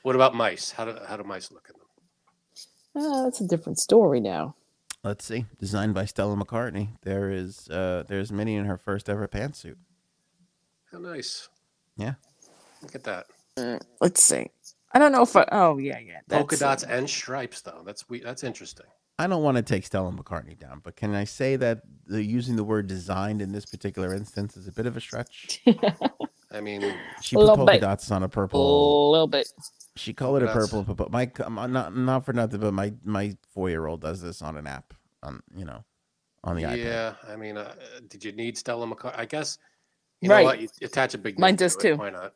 What 0.03 0.17
about 0.17 0.35
mice? 0.35 0.71
How 0.73 0.85
do 0.85 0.97
how 1.07 1.17
do 1.17 1.25
mice 1.25 1.53
look 1.53 1.69
in 1.69 1.79
them? 1.79 3.13
Uh, 3.13 3.25
that's 3.25 3.41
a 3.41 3.47
different 3.47 3.79
story 3.79 4.21
now. 4.21 4.57
Let's 5.05 5.25
see. 5.25 5.47
Designed 5.59 5.95
by 5.95 6.05
Stella 6.05 6.37
McCartney. 6.37 6.89
There 7.03 7.31
is 7.31 7.69
uh 7.71 8.05
there's 8.09 8.33
Minnie 8.33 8.57
in 8.57 8.65
her 8.67 8.77
first 8.77 9.09
ever 9.09 9.27
pantsuit. 9.29 9.77
How 10.93 10.99
nice. 10.99 11.49
Yeah. 11.97 12.15
Look 12.83 12.95
at 12.95 13.05
that. 13.05 13.27
Let's 14.01 14.23
see. 14.23 14.51
I 14.93 14.99
don't 14.99 15.13
know 15.13 15.23
if 15.23 15.37
I. 15.37 15.47
Oh 15.53 15.79
yeah, 15.79 15.99
yeah. 15.99 16.21
Polka 16.29 16.57
that's, 16.57 16.63
uh, 16.63 16.69
dots 16.69 16.85
and 16.85 17.11
stripes, 17.11 17.61
though. 17.61 17.83
That's 17.85 18.09
we. 18.09 18.21
That's 18.21 18.43
interesting. 18.45 18.87
I 19.19 19.27
don't 19.27 19.43
want 19.43 19.57
to 19.57 19.63
take 19.65 19.85
Stella 19.85 20.13
McCartney 20.13 20.57
down, 20.59 20.81
but 20.85 20.95
can 20.95 21.13
I 21.15 21.25
say 21.25 21.57
that 21.57 21.83
the 22.07 22.23
using 22.23 22.55
the 22.55 22.63
word 22.63 22.87
designed 22.87 23.43
in 23.43 23.51
this 23.51 23.67
particular 23.67 24.15
instance 24.15 24.57
is 24.57 24.69
a 24.69 24.73
bit 24.73 24.87
of 24.87 24.97
a 24.97 25.01
stretch? 25.01 25.61
I 26.53 26.61
mean, 26.61 26.95
She 27.21 27.37
put 27.37 27.47
polka 27.49 27.65
bit. 27.67 27.81
dots 27.81 28.11
on 28.11 28.23
a 28.23 28.29
purple. 28.29 28.61
A 28.61 28.63
purple. 28.63 29.11
little 29.11 29.27
bit. 29.27 29.49
She 29.99 30.13
colored 30.15 30.43
it 30.43 30.47
Polka 30.47 30.61
dots. 30.61 30.71
purple, 30.73 30.95
but 30.95 31.11
my 31.11 31.31
not 31.69 31.97
not 31.97 32.25
for 32.25 32.33
nothing, 32.33 32.61
but 32.61 32.73
my 32.73 32.93
my 33.05 33.37
four 33.53 33.69
year 33.71 33.87
old 33.87 34.01
does 34.01 34.21
this 34.23 34.41
on 34.43 34.57
an 34.57 34.67
app 34.67 34.95
on 35.23 35.41
you 35.55 35.65
know 35.65 35.85
on 36.45 36.57
the 36.57 36.63
iPad. 36.63 36.77
yeah. 36.85 37.15
I 37.29 37.37
mean, 37.37 37.57
uh, 37.57 37.75
did 38.09 38.25
you 38.25 38.33
need 38.33 38.57
Stella 38.57 38.87
McCartney? 38.87 39.19
I 39.19 39.25
guess. 39.27 39.59
You 40.21 40.29
know 40.29 40.35
Right. 40.37 40.45
what? 40.45 40.61
You 40.61 40.69
attach 40.83 41.15
a 41.15 41.19
big. 41.19 41.39
Mine 41.39 41.51
name 41.53 41.57
to 41.59 41.65
does 41.65 41.77
it. 41.77 41.81
too. 41.81 41.97
Why 41.97 42.11
not? 42.11 42.33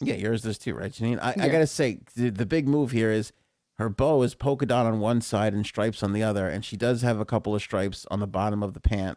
Yeah, 0.00 0.14
yours 0.14 0.42
does 0.42 0.58
too, 0.58 0.74
right, 0.74 0.90
Janine? 0.90 1.18
I, 1.22 1.34
I 1.44 1.48
gotta 1.48 1.66
say, 1.66 2.00
the, 2.16 2.30
the 2.30 2.46
big 2.46 2.66
move 2.66 2.90
here 2.90 3.12
is 3.12 3.32
her 3.78 3.88
bow 3.88 4.22
is 4.22 4.34
polka 4.34 4.66
dot 4.66 4.84
on 4.86 4.98
one 4.98 5.20
side 5.20 5.54
and 5.54 5.64
stripes 5.64 6.02
on 6.02 6.12
the 6.12 6.22
other, 6.24 6.48
and 6.48 6.64
she 6.64 6.76
does 6.76 7.02
have 7.02 7.20
a 7.20 7.24
couple 7.24 7.54
of 7.54 7.62
stripes 7.62 8.04
on 8.10 8.18
the 8.18 8.26
bottom 8.26 8.62
of 8.64 8.74
the 8.74 8.80
pant. 8.80 9.16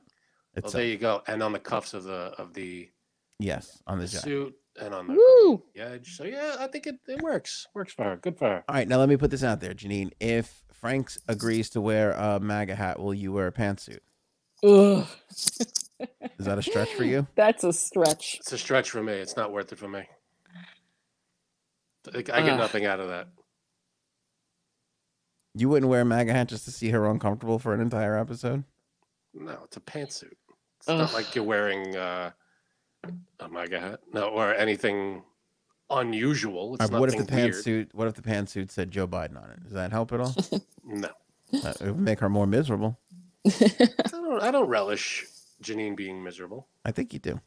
Well, 0.56 0.64
It's 0.64 0.74
there 0.74 0.86
you 0.86 0.98
go. 0.98 1.24
And 1.28 1.42
on 1.42 1.54
the 1.54 1.60
cuffs 1.60 1.94
of 1.96 2.04
the 2.04 2.34
of 2.38 2.54
the 2.54 2.90
yes 3.40 3.82
on 3.88 3.98
the 4.00 4.06
jacket. 4.06 4.24
suit 4.24 4.56
and 4.80 4.94
on 4.94 5.08
the 5.08 5.14
Woo! 5.14 5.64
yeah. 5.74 5.98
So 6.04 6.24
yeah, 6.24 6.58
I 6.60 6.68
think 6.68 6.88
it, 6.88 6.96
it 7.08 7.22
works. 7.22 7.68
Works 7.74 7.94
for 7.94 8.04
her. 8.04 8.16
Good 8.18 8.38
for 8.38 8.48
her. 8.48 8.64
All 8.68 8.76
right, 8.76 8.88
now 8.88 8.98
let 8.98 9.10
me 9.10 9.18
put 9.18 9.32
this 9.32 9.44
out 9.44 9.60
there, 9.62 9.74
Janine. 9.74 10.12
If 10.20 10.64
Franks 10.72 11.18
agrees 11.28 11.70
to 11.72 11.82
wear 11.82 12.12
a 12.12 12.40
MAGA 12.40 12.76
hat, 12.76 13.00
will 13.00 13.14
you 13.14 13.32
wear 13.32 13.48
a 13.48 13.52
pantsuit? 13.52 14.00
Ugh. 14.64 15.08
Is 16.38 16.46
that 16.46 16.58
a 16.58 16.62
stretch 16.62 16.94
for 16.94 17.06
you? 17.06 17.26
That's 17.36 17.64
a 17.64 17.72
stretch. 17.72 18.38
It's 18.40 18.52
a 18.52 18.58
stretch 18.58 18.92
for 18.92 19.02
me. 19.02 19.14
It's 19.14 19.38
not 19.38 19.52
worth 19.52 19.72
it 19.72 19.80
for 19.80 19.88
me. 19.88 20.04
I 22.14 22.18
I 22.18 22.22
get 22.22 22.36
Ugh. 22.36 22.60
nothing 22.60 22.86
out 22.86 23.00
of 23.00 23.08
that. 23.08 23.30
You 25.54 25.70
wouldn't 25.70 25.90
wear 25.90 26.02
a 26.02 26.06
MAGA 26.06 26.34
hat 26.34 26.50
just 26.50 26.66
to 26.66 26.72
see 26.72 26.90
her 26.90 27.10
uncomfortable 27.10 27.60
for 27.60 27.74
an 27.74 27.80
entire 27.80 28.18
episode? 28.18 28.66
No, 29.34 29.58
it's 29.64 29.78
a 29.78 29.82
pantsuit. 29.82 30.34
It's 30.80 30.88
not 30.88 31.14
like 31.14 31.34
you're 31.34 31.46
wearing 31.46 31.96
uh, 31.96 32.32
a 33.40 33.48
MAGA 33.50 33.80
hat. 33.80 34.00
No, 34.14 34.28
or 34.30 34.54
anything 34.54 35.24
unusual. 35.90 36.76
It's 36.76 36.82
All 36.84 36.88
right, 36.90 37.00
what 37.00 37.10
if 37.10 37.16
the 37.16 37.22
nothing 37.22 37.38
weird. 37.44 37.54
pantsuit? 37.54 37.94
What 37.94 38.08
if 38.08 38.14
the 38.16 38.22
pantsuit 38.22 38.72
said 38.72 38.92
Joe 38.92 39.08
Biden 39.08 39.42
on 39.42 39.50
it? 39.52 39.64
Does 39.64 39.74
that 39.74 39.92
help 39.92 40.12
at 40.14 40.20
all? 40.22 40.36
No, 40.88 41.10
Uh, 41.52 41.74
it 41.82 41.88
would 41.88 42.00
make 42.00 42.20
her 42.20 42.30
more 42.30 42.46
miserable. 42.46 43.00
I 43.48 43.88
don't. 44.12 44.44
I 44.44 44.52
don't 44.52 44.68
relish 44.68 45.26
Janine 45.64 45.96
being 45.96 46.24
miserable. 46.24 46.68
I 46.86 46.92
think 46.92 47.12
you 47.12 47.18
do. 47.20 47.40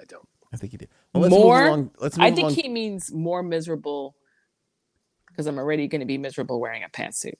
I 0.00 0.04
don't. 0.04 0.26
I 0.52 0.56
think 0.56 0.72
you 0.72 0.78
do. 0.78 0.86
Well, 1.12 1.22
let's 1.24 1.34
move 1.34 1.42
More? 1.42 1.66
along. 1.66 1.90
Let's 1.98 2.16
move 2.16 2.24
I 2.24 2.30
think 2.30 2.46
along. 2.46 2.54
he 2.54 2.68
means 2.70 3.12
more 3.12 3.42
miserable 3.42 4.16
because 5.28 5.46
I'm 5.46 5.58
already 5.58 5.88
going 5.88 6.00
to 6.00 6.06
be 6.06 6.16
miserable 6.16 6.58
wearing 6.58 6.84
a 6.84 6.88
pantsuit. 6.88 7.34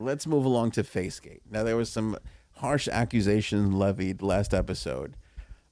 let's 0.00 0.26
move 0.26 0.44
along 0.46 0.70
to 0.72 0.82
Facegate. 0.82 1.40
Now, 1.50 1.62
there 1.62 1.76
was 1.76 1.90
some 1.90 2.16
harsh 2.56 2.88
accusations 2.88 3.74
levied 3.74 4.22
last 4.22 4.54
episode 4.54 5.16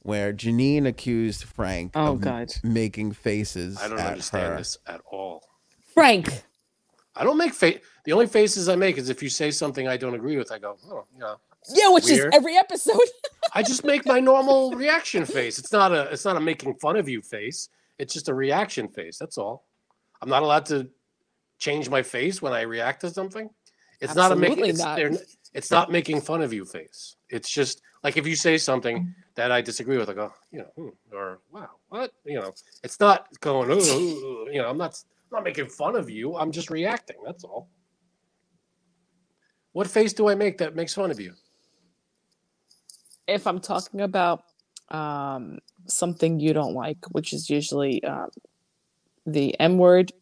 where 0.06 0.32
Janine 0.32 0.86
accused 0.86 1.44
Frank 1.44 1.92
Oh, 1.94 2.12
of 2.12 2.20
God. 2.20 2.52
making 2.62 3.12
faces 3.12 3.76
I 3.80 3.88
don't 3.88 3.98
at 3.98 4.06
understand 4.12 4.52
her. 4.52 4.56
this 4.58 4.78
at 4.86 5.00
all. 5.10 5.42
Frank, 5.94 6.28
I 7.14 7.24
don't 7.24 7.38
make 7.38 7.54
face. 7.54 7.80
The 8.04 8.12
only 8.12 8.26
faces 8.26 8.68
I 8.68 8.76
make 8.76 8.98
is 8.98 9.08
if 9.08 9.22
you 9.22 9.28
say 9.28 9.50
something 9.50 9.88
I 9.88 9.96
don't 9.96 10.14
agree 10.14 10.36
with. 10.36 10.52
I 10.52 10.58
go, 10.58 10.76
oh, 10.90 11.04
yeah. 11.18 11.34
yeah, 11.74 11.88
which 11.90 12.04
Weird. 12.04 12.28
is 12.28 12.34
every 12.38 12.56
episode. 12.56 13.00
I 13.54 13.62
just 13.62 13.84
make 13.84 14.06
my 14.06 14.20
normal 14.20 14.72
reaction 14.72 15.24
face. 15.24 15.58
It's 15.58 15.72
not 15.72 15.92
a. 15.92 16.02
It's 16.12 16.24
not 16.24 16.36
a 16.36 16.40
making 16.40 16.74
fun 16.74 16.96
of 16.96 17.08
you 17.08 17.22
face. 17.22 17.68
It's 17.98 18.12
just 18.12 18.28
a 18.28 18.34
reaction 18.34 18.88
face. 18.88 19.18
That's 19.18 19.38
all. 19.38 19.64
I'm 20.20 20.28
not 20.28 20.42
allowed 20.42 20.66
to 20.66 20.88
change 21.58 21.88
my 21.88 22.02
face 22.02 22.42
when 22.42 22.52
I 22.52 22.62
react 22.62 23.00
to 23.00 23.10
something. 23.10 23.48
It's 24.00 24.14
not 24.14 24.30
a 24.32 24.36
making. 24.36 24.52
Absolutely 24.64 24.70
It's, 24.70 24.78
not. 24.80 24.96
they're- 24.96 25.26
it's 25.54 25.70
not 25.70 25.90
making 25.90 26.20
fun 26.20 26.42
of 26.42 26.52
you 26.52 26.66
face. 26.66 27.16
It's 27.30 27.48
just 27.48 27.80
like 28.06 28.16
if 28.16 28.26
you 28.26 28.36
say 28.36 28.56
something 28.56 29.12
that 29.34 29.50
I 29.50 29.60
disagree 29.60 29.98
with, 29.98 30.08
I 30.08 30.14
go, 30.14 30.32
you 30.52 30.60
know, 30.60 30.70
hmm, 30.76 31.14
or 31.14 31.40
wow, 31.50 31.70
what, 31.88 32.12
you 32.24 32.38
know. 32.40 32.52
It's 32.84 33.00
not 33.00 33.28
going, 33.40 33.68
ooh, 33.70 33.74
ooh, 33.74 34.48
you 34.52 34.62
know. 34.62 34.70
I'm 34.70 34.78
not. 34.78 34.94
I'm 35.32 35.38
not 35.38 35.44
making 35.44 35.66
fun 35.66 35.96
of 35.96 36.08
you. 36.08 36.36
I'm 36.36 36.52
just 36.52 36.70
reacting. 36.70 37.16
That's 37.26 37.42
all. 37.42 37.68
What 39.72 39.88
face 39.88 40.12
do 40.12 40.28
I 40.28 40.36
make 40.36 40.58
that 40.58 40.76
makes 40.76 40.94
fun 40.94 41.10
of 41.10 41.18
you? 41.18 41.32
if 43.26 43.46
I'm 43.46 43.60
talking 43.60 44.00
about 44.00 44.44
um, 44.88 45.58
something 45.86 46.38
you 46.38 46.52
don't 46.52 46.74
like, 46.74 46.98
which 47.10 47.32
is 47.32 47.50
usually 47.50 48.02
um, 48.04 48.30
the 49.26 49.58
M 49.60 49.78
word 49.78 50.12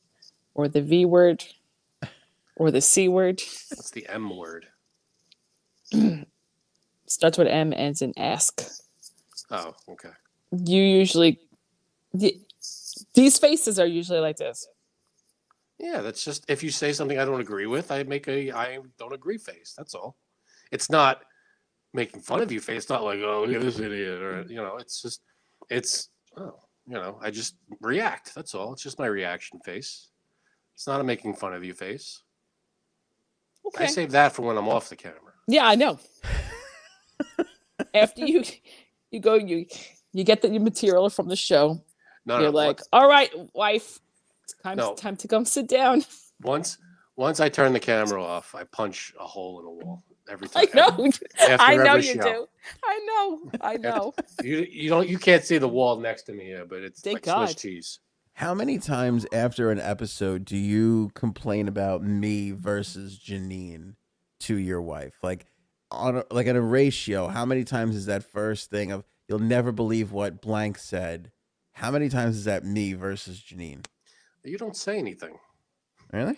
or 0.55 0.68
the 0.68 0.82
V 0.82 1.05
word 1.05 1.45
or 2.57 2.70
the 2.70 2.80
C 2.80 3.09
word, 3.09 3.43
That's 3.70 3.91
the 3.91 4.07
M 4.09 4.35
word. 4.35 4.66
starts 7.07 7.39
with 7.39 7.49
M, 7.49 7.73
ends 7.73 8.03
in 8.03 8.13
ask. 8.17 8.63
Oh, 9.51 9.75
okay. 9.91 10.11
You 10.53 10.83
usually, 10.83 11.41
the, 12.13 12.41
these 13.15 13.39
faces 13.39 13.79
are 13.79 13.87
usually 13.87 14.21
like 14.21 14.37
this. 14.37 14.67
Yeah, 15.79 16.01
that's 16.03 16.25
just 16.25 16.45
if 16.49 16.63
you 16.63 16.71
say 16.71 16.93
something 16.93 17.19
I 17.19 17.25
don't 17.25 17.41
agree 17.41 17.67
with, 17.67 17.91
I 17.91 18.05
make 18.05 18.29
a 18.29 18.53
I 18.53 18.79
don't 18.99 19.13
agree 19.13 19.39
face. 19.39 19.75
That's 19.77 19.95
all. 19.95 20.17
It's 20.71 20.89
not 20.89 21.23
making 21.93 22.21
fun 22.21 22.41
of 22.41 22.53
you 22.53 22.61
face. 22.61 22.89
Not 22.89 23.03
like 23.03 23.21
oh 23.21 23.45
look 23.45 23.57
at 23.57 23.63
this 23.63 23.81
idiot 23.81 24.23
or 24.23 24.43
you 24.49 24.57
know. 24.57 24.77
It's 24.77 25.03
just 25.03 25.23
it's 25.69 26.11
oh 26.37 26.61
you 26.87 26.95
know 26.95 27.19
I 27.21 27.31
just 27.31 27.57
react. 27.81 28.35
That's 28.35 28.55
all. 28.55 28.73
It's 28.73 28.83
just 28.83 29.01
my 29.01 29.07
reaction 29.07 29.59
face. 29.65 30.11
It's 30.75 30.87
not 30.87 31.01
a 31.01 31.05
making 31.05 31.35
fun 31.35 31.55
of 31.55 31.65
you 31.65 31.75
face. 31.75 32.23
Okay. 33.67 33.85
I 33.85 33.87
save 33.87 34.13
that 34.13 34.33
for 34.33 34.43
when 34.43 34.57
I'm 34.57 34.69
off 34.69 34.89
the 34.89 34.97
camera. 34.97 35.19
Yeah, 35.49 35.67
I 35.67 35.75
know. 35.75 35.99
After 37.95 38.25
you 38.25 38.45
you 39.11 39.20
go 39.20 39.35
you 39.35 39.66
you 40.12 40.25
get 40.25 40.43
the 40.43 40.59
material 40.59 41.11
from 41.11 41.29
the 41.29 41.37
show. 41.37 41.83
No, 42.27 42.37
you're 42.41 42.51
no. 42.53 42.57
like, 42.57 42.79
once- 42.79 42.89
all 42.93 43.09
right, 43.09 43.31
wife, 43.55 44.01
it's 44.45 44.55
time, 44.62 44.77
No. 44.79 44.95
time 44.95 45.16
to 45.16 45.29
come 45.29 45.45
sit 45.45 45.68
down. 45.68 46.05
once, 46.43 46.79
once 47.16 47.39
I 47.41 47.49
turn 47.51 47.72
the 47.75 47.81
camera 47.81 48.22
off, 48.22 48.55
I 48.55 48.64
punch 48.64 49.12
a 49.20 49.25
hole 49.27 49.61
in 49.61 49.66
a 49.66 49.70
wall 49.70 50.03
every 50.31 50.49
time. 50.49 50.64
I 50.72 50.77
know. 50.77 51.11
After 51.41 51.57
I 51.62 51.77
know 51.77 51.83
every 51.97 52.07
you 52.09 52.14
show. 52.14 52.22
do. 52.22 52.47
I 52.83 53.01
know. 53.07 53.51
I 53.61 53.77
know. 53.77 54.14
You 54.43 54.66
you 54.70 54.89
don't 54.89 55.09
you 55.09 55.18
can't 55.18 55.45
see 55.45 55.59
the 55.59 55.68
wall 55.68 55.99
next 56.01 56.22
to 56.25 56.33
me 56.33 56.45
here, 56.45 56.64
but 56.64 56.79
it's 56.83 57.01
Thank 57.03 57.27
like 57.27 57.37
Swiss 57.37 57.51
God. 57.55 57.59
cheese. 57.61 58.01
How 58.35 58.55
many 58.55 58.79
times 58.79 59.27
after 59.33 59.70
an 59.70 59.79
episode 59.79 60.45
do 60.45 60.57
you 60.57 61.11
complain 61.14 61.68
about 61.68 62.03
me 62.03 62.51
versus 62.53 63.18
Janine 63.18 63.95
to 64.41 64.57
your 64.57 64.81
wife? 64.83 65.14
Like 65.22 65.47
on 65.95 66.17
a, 66.19 66.25
like 66.31 66.47
in 66.47 66.57
a 66.57 66.61
ratio, 66.61 67.29
how 67.29 67.45
many 67.45 67.65
times 67.65 67.97
is 67.97 68.07
that 68.07 68.23
first 68.25 68.71
thing 68.71 68.93
of 68.93 69.05
you'll 69.29 69.39
never 69.39 69.73
believe 69.73 70.13
what 70.13 70.41
blank 70.41 70.79
said? 70.79 71.31
How 71.73 71.91
many 71.91 72.09
times 72.09 72.37
is 72.37 72.45
that 72.45 72.65
me 72.65 72.93
versus 72.95 73.41
Janine? 73.41 73.85
You 74.45 74.59
don't 74.59 74.77
say 74.77 74.99
anything. 74.99 75.39
Really? 76.13 76.37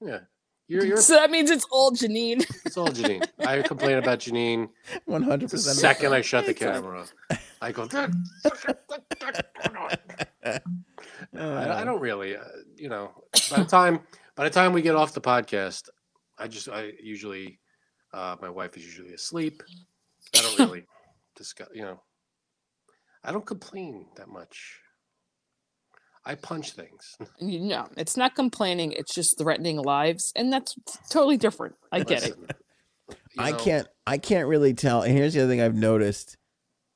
Yeah, 0.00 0.20
you're 0.68 0.84
you're 0.86 0.96
So 0.98 1.14
that 1.14 1.30
means 1.30 1.50
it's 1.50 1.66
all 1.70 1.92
Janine. 1.92 2.44
it's 2.66 2.76
all 2.76 2.88
Janine. 2.88 3.26
I 3.46 3.62
complain 3.62 3.96
about 3.98 4.18
Janine 4.18 4.68
One 5.06 5.22
hundred 5.22 5.48
the 5.50 5.56
percent. 5.56 5.78
second 5.78 6.12
I 6.12 6.20
shut 6.20 6.46
the 6.46 6.54
camera 6.54 7.00
off. 7.00 7.12
I 7.62 7.72
go. 7.72 7.88
I, 10.44 10.60
Uh, 11.36 11.74
I 11.78 11.84
don't 11.84 12.00
really, 12.00 12.36
uh, 12.36 12.42
you 12.76 12.88
know. 12.88 13.10
By 13.50 13.58
the 13.60 13.64
time 13.64 14.00
by 14.36 14.44
the 14.44 14.50
time 14.50 14.72
we 14.72 14.82
get 14.82 14.94
off 14.94 15.14
the 15.14 15.20
podcast, 15.20 15.88
I 16.38 16.48
just 16.48 16.68
I 16.68 16.92
usually 17.02 17.58
uh, 18.14 18.36
my 18.40 18.48
wife 18.48 18.76
is 18.76 18.84
usually 18.84 19.12
asleep. 19.12 19.62
I 20.34 20.40
don't 20.40 20.58
really 20.58 20.84
discuss, 21.36 21.68
you 21.74 21.82
know. 21.82 22.00
I 23.24 23.32
don't 23.32 23.44
complain 23.44 24.06
that 24.16 24.28
much. 24.28 24.80
I 26.24 26.36
punch 26.36 26.72
things. 26.72 27.16
You 27.40 27.60
know, 27.60 27.88
it's 27.96 28.16
not 28.16 28.34
complaining, 28.34 28.92
it's 28.92 29.14
just 29.14 29.36
threatening 29.36 29.76
lives, 29.78 30.32
and 30.36 30.52
that's 30.52 30.74
totally 31.10 31.36
different. 31.36 31.74
I 31.92 32.00
get 32.00 32.24
it. 32.24 32.36
Listen, 32.38 32.46
you 33.10 33.16
I 33.38 33.50
know, 33.50 33.56
can't 33.58 33.88
I 34.06 34.18
can't 34.18 34.48
really 34.48 34.72
tell. 34.72 35.02
And 35.02 35.16
here's 35.16 35.34
the 35.34 35.42
other 35.42 35.50
thing 35.50 35.60
I've 35.60 35.74
noticed. 35.74 36.36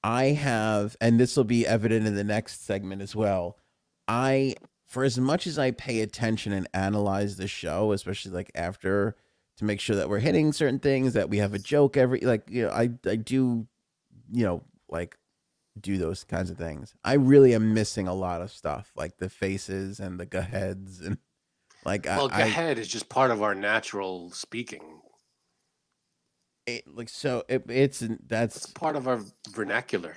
I 0.05 0.27
have, 0.27 0.97
and 1.01 1.19
this 1.19 1.37
will 1.37 1.45
be 1.45 1.66
evident 1.66 2.07
in 2.07 2.14
the 2.14 2.25
next 2.25 2.64
segment 2.64 3.03
as 3.03 3.14
well. 3.16 3.59
I, 4.07 4.55
for 4.87 5.03
as 5.05 5.19
much 5.19 5.47
as 5.47 5.59
I 5.59 5.73
pay 5.73 6.01
attention 6.01 6.53
and 6.53 6.69
analyze 6.73 7.37
the 7.37 7.49
show, 7.49 7.93
especially 7.93 8.31
like 8.31 8.51
after 8.55 9.16
to 9.59 9.65
make 9.65 9.81
sure 9.81 9.97
that 9.97 10.09
we're 10.09 10.21
hitting 10.21 10.53
certain 10.53 10.79
things, 10.79 11.13
that 11.13 11.29
we 11.29 11.39
have 11.39 11.55
a 11.55 11.59
joke 11.59 11.97
every 11.97 12.21
like 12.21 12.49
you 12.49 12.63
know, 12.63 12.71
I 12.71 12.91
I 13.07 13.17
do, 13.17 13.67
you 14.33 14.45
know, 14.45 14.63
like 14.89 15.17
do 15.81 15.99
those 15.99 16.25
kinds 16.25 16.51
of 16.51 16.57
things. 16.57 16.95
I 17.05 17.15
really 17.15 17.55
am 17.55 17.75
missing 17.75 18.09
a 18.09 18.15
lot 18.15 18.41
of 18.41 18.51
stuff, 18.51 18.93
like 18.97 19.19
the 19.19 19.29
faces 19.29 20.01
and 20.01 20.19
the 20.19 20.27
go 20.27 20.41
heads 20.41 21.01
and 21.01 21.19
like 21.85 22.07
Well, 22.07 22.29
I, 22.33 22.43
I 22.43 22.73
is 22.73 22.89
just 22.89 23.09
part 23.09 23.31
of 23.31 23.43
our 23.43 23.55
natural 23.55 24.31
speaking. 24.31 25.01
it, 26.67 26.85
like 26.87 27.09
so 27.09 27.45
it, 27.49 27.65
it's 27.69 28.03
that's 28.27 28.57
It's 28.57 28.67
part 28.67 28.97
of 28.97 29.09
our 29.09 29.21
vernacular. 29.51 30.17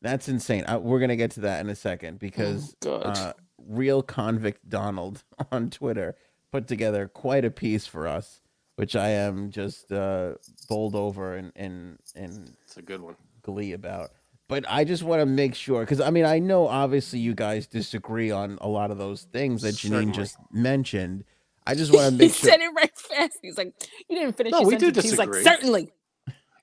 That's 0.00 0.28
insane. 0.28 0.64
I, 0.68 0.76
we're 0.76 1.00
gonna 1.00 1.16
get 1.16 1.32
to 1.32 1.40
that 1.40 1.60
in 1.60 1.68
a 1.68 1.74
second 1.74 2.18
because 2.18 2.76
God. 2.80 3.04
uh, 3.04 3.32
real 3.58 4.02
convict 4.02 4.68
Donald 4.68 5.24
on 5.52 5.70
Twitter 5.70 6.16
put 6.52 6.66
together 6.66 7.08
quite 7.08 7.44
a 7.44 7.50
piece 7.50 7.86
for 7.86 8.06
us, 8.06 8.40
which 8.78 8.94
I 8.94 9.08
am 9.08 9.50
just 9.50 9.90
uh, 9.90 10.34
bowled 10.68 10.94
over 10.94 11.34
and 11.34 11.50
in, 11.56 11.98
in 12.14 12.48
It's 12.62 12.76
a 12.76 12.82
good 12.82 13.00
one. 13.00 13.16
glee 13.42 13.72
about. 13.72 14.10
But 14.46 14.64
I 14.68 14.84
just 14.84 15.02
want 15.02 15.20
to 15.20 15.26
make 15.26 15.54
sure 15.56 15.80
because 15.80 16.00
I 16.00 16.10
mean 16.10 16.24
I 16.24 16.38
know 16.38 16.68
obviously 16.68 17.18
you 17.18 17.34
guys 17.34 17.66
disagree 17.66 18.30
on 18.30 18.56
a 18.60 18.68
lot 18.68 18.90
of 18.92 18.96
those 18.96 19.22
things 19.24 19.62
that 19.62 19.74
Janine 19.74 19.90
Certainly. 19.90 20.12
just 20.12 20.36
mentioned. 20.52 21.24
I 21.66 21.74
just 21.74 21.92
want 21.92 22.04
to 22.06 22.10
he 22.12 22.16
make 22.28 22.34
sure. 22.34 22.50
He 22.50 22.56
said 22.56 22.60
it 22.60 22.70
right 22.74 22.96
fast. 22.96 23.38
He's 23.42 23.58
like, 23.58 23.74
you 24.08 24.16
didn't 24.16 24.36
finish 24.36 24.52
No, 24.52 24.60
your 24.60 24.68
we 24.68 24.76
do 24.76 24.86
sentence. 24.86 25.04
He's 25.10 25.18
like, 25.18 25.30
disagree. 25.32 25.42
certainly. 25.52 25.92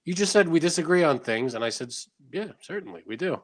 You 0.05 0.13
just 0.13 0.31
said 0.31 0.47
we 0.47 0.59
disagree 0.59 1.03
on 1.03 1.19
things, 1.19 1.53
and 1.53 1.63
I 1.65 1.69
said, 1.69 1.93
yeah, 2.31 2.53
certainly 2.61 3.03
we 3.05 3.17
do. 3.17 3.41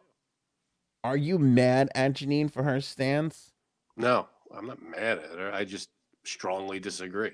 Are 1.04 1.18
you 1.18 1.38
mad 1.40 1.90
at 1.94 2.14
Janine 2.14 2.50
for 2.52 2.64
her 2.64 2.80
stance? 2.82 3.52
No, 3.98 4.28
I'm 4.56 4.68
not 4.68 4.82
mad 4.82 5.20
at 5.20 5.38
her. 5.38 5.52
I 5.54 5.66
just 5.66 5.90
strongly 6.24 6.80
disagree. 6.80 7.32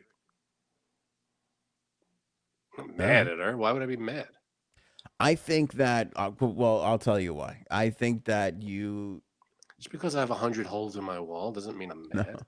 I'm 2.78 2.88
not 2.88 2.98
mad 2.98 3.28
at 3.28 3.40
her. 3.40 3.58
Why 3.58 3.72
would 3.72 3.82
I 3.82 3.86
be 3.86 3.98
mad? 3.98 4.28
I 5.20 5.36
think 5.36 5.74
that. 5.74 6.12
Uh, 6.16 6.32
well, 6.40 6.82
I'll 6.82 7.00
tell 7.00 7.20
you 7.20 7.34
why. 7.34 7.64
I 7.72 7.90
think 7.90 8.26
that 8.26 8.62
you 8.62 9.22
Just 9.78 9.92
because 9.92 10.16
I 10.16 10.20
have 10.20 10.32
a 10.32 10.36
hundred 10.36 10.66
holes 10.68 10.96
in 10.96 11.04
my 11.04 11.20
wall 11.20 11.52
doesn't 11.52 11.78
mean 11.78 11.92
I'm 11.92 12.04
No. 12.14 12.24
mad. 12.24 12.42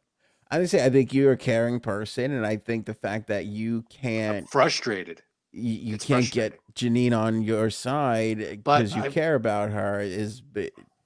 I 0.52 0.58
would 0.60 0.70
say 0.70 0.84
I 0.84 0.90
think 0.90 1.14
you're 1.14 1.32
a 1.34 1.38
caring 1.38 1.80
person, 1.80 2.32
and 2.32 2.46
I 2.46 2.58
think 2.58 2.86
the 2.88 2.94
fact 2.96 3.28
that 3.28 3.46
you 3.46 3.78
I'm 3.78 3.84
can't 3.84 4.50
frustrated. 4.50 5.22
you, 5.52 5.74
you 5.92 5.98
can't 6.00 6.30
get 6.32 6.58
Janine 6.74 7.16
on 7.18 7.44
your 7.44 7.70
side 7.70 8.40
because 8.40 8.96
you 8.96 9.04
I've- 9.04 9.14
care 9.14 9.36
about 9.36 9.70
her 9.72 10.00
is 10.02 10.42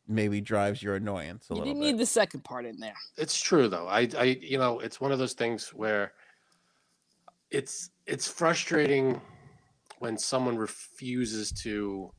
maybe 0.07 0.39
drives 0.41 0.82
your 0.84 0.95
annoyance 0.95 1.47
a 1.49 1.53
You 1.53 1.59
little 1.59 1.74
didn't 1.74 1.82
bit. 1.82 1.91
need 1.93 1.97
the 2.01 2.05
second 2.05 2.43
part 2.43 2.65
in 2.65 2.78
there. 2.80 2.93
It's 3.17 3.39
true 3.39 3.67
though. 3.69 3.88
I, 3.88 4.07
I, 4.17 4.24
you 4.41 4.57
know, 4.57 4.80
it's 4.80 4.99
one 5.01 5.11
of 5.13 5.19
those 5.19 5.34
things 5.34 5.74
where 5.74 6.13
it's 7.54 7.91
it's 8.06 8.28
frustrating 8.28 9.22
when 9.99 10.18
someone 10.18 10.58
refuses 10.58 11.51
to. 11.64 12.12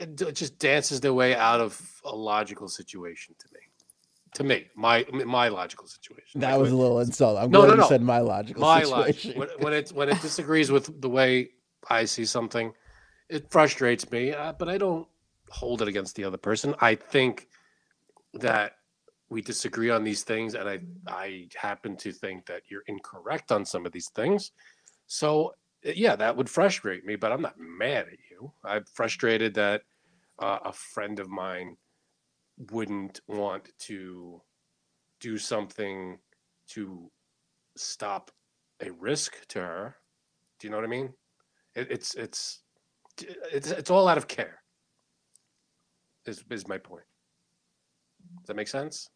It 0.00 0.16
just 0.34 0.58
dances 0.58 1.00
their 1.00 1.14
way 1.14 1.34
out 1.34 1.60
of 1.60 1.80
a 2.04 2.14
logical 2.14 2.68
situation 2.68 3.34
to 3.38 3.46
me. 3.54 3.60
To 4.34 4.44
me, 4.44 4.66
my 4.74 5.06
my 5.24 5.48
logical 5.48 5.86
situation. 5.86 6.40
that 6.40 6.52
Like, 6.52 6.60
was 6.60 6.72
a 6.72 6.76
little 6.76 7.00
insult. 7.00 7.38
I'm 7.38 7.50
No, 7.50 7.60
glad 7.60 7.68
no, 7.68 7.74
you 7.74 7.80
no. 7.80 7.88
said 7.88 8.02
my 8.02 8.18
logical 8.18 8.60
my 8.60 8.82
situation. 8.82 9.30
logic. 9.30 9.38
When, 9.38 9.48
when 9.64 9.72
it 9.72 9.90
when 9.90 10.08
it 10.08 10.20
disagrees 10.20 10.70
with 10.70 11.00
the 11.00 11.08
way 11.08 11.50
I 11.88 12.04
see 12.06 12.24
something, 12.24 12.72
it 13.30 13.50
frustrates 13.50 14.10
me. 14.10 14.32
Uh, 14.32 14.52
but 14.52 14.68
I 14.68 14.78
don't 14.78 15.06
hold 15.50 15.80
it 15.80 15.88
against 15.88 16.16
the 16.16 16.24
other 16.24 16.38
person. 16.38 16.74
I 16.80 16.96
think 16.96 17.48
that 18.34 18.72
we 19.32 19.40
disagree 19.40 19.88
on 19.88 20.04
these 20.04 20.22
things, 20.24 20.54
and 20.54 20.68
I 20.68 20.80
I 21.06 21.48
happen 21.56 21.96
to 21.96 22.12
think 22.12 22.44
that 22.46 22.62
you're 22.68 22.84
incorrect 22.86 23.50
on 23.50 23.64
some 23.64 23.86
of 23.86 23.92
these 23.92 24.10
things. 24.10 24.52
So 25.06 25.54
uh, 25.86 25.92
yeah, 25.96 26.16
that 26.16 26.36
would 26.36 26.50
frustrate 26.50 27.06
me. 27.06 27.16
But 27.16 27.32
I'm 27.32 27.40
not 27.40 27.58
mad 27.58 28.06
at 28.12 28.18
you. 28.30 28.52
I'm 28.62 28.84
frustrated 28.92 29.54
that 29.54 29.82
uh, 30.38 30.58
a 30.66 30.72
friend 30.72 31.18
of 31.18 31.30
mine 31.30 31.76
wouldn't 32.70 33.22
want 33.26 33.70
to 33.78 34.42
do 35.20 35.38
something 35.38 36.18
to 36.68 37.10
stop 37.76 38.30
a 38.84 38.90
risk 38.92 39.46
to 39.48 39.60
her. 39.60 39.96
Do 40.58 40.66
you 40.66 40.70
know 40.70 40.76
what 40.76 40.84
I 40.84 40.88
mean? 40.88 41.14
It, 41.74 41.90
it's 41.90 42.14
it's 42.14 42.60
it's 43.50 43.70
it's 43.70 43.90
all 43.90 44.08
out 44.08 44.18
of 44.18 44.28
care. 44.28 44.62
Is 46.26 46.44
is 46.50 46.68
my 46.68 46.76
point? 46.76 47.04
Does 48.40 48.48
that 48.48 48.56
make 48.56 48.68
sense? 48.68 49.08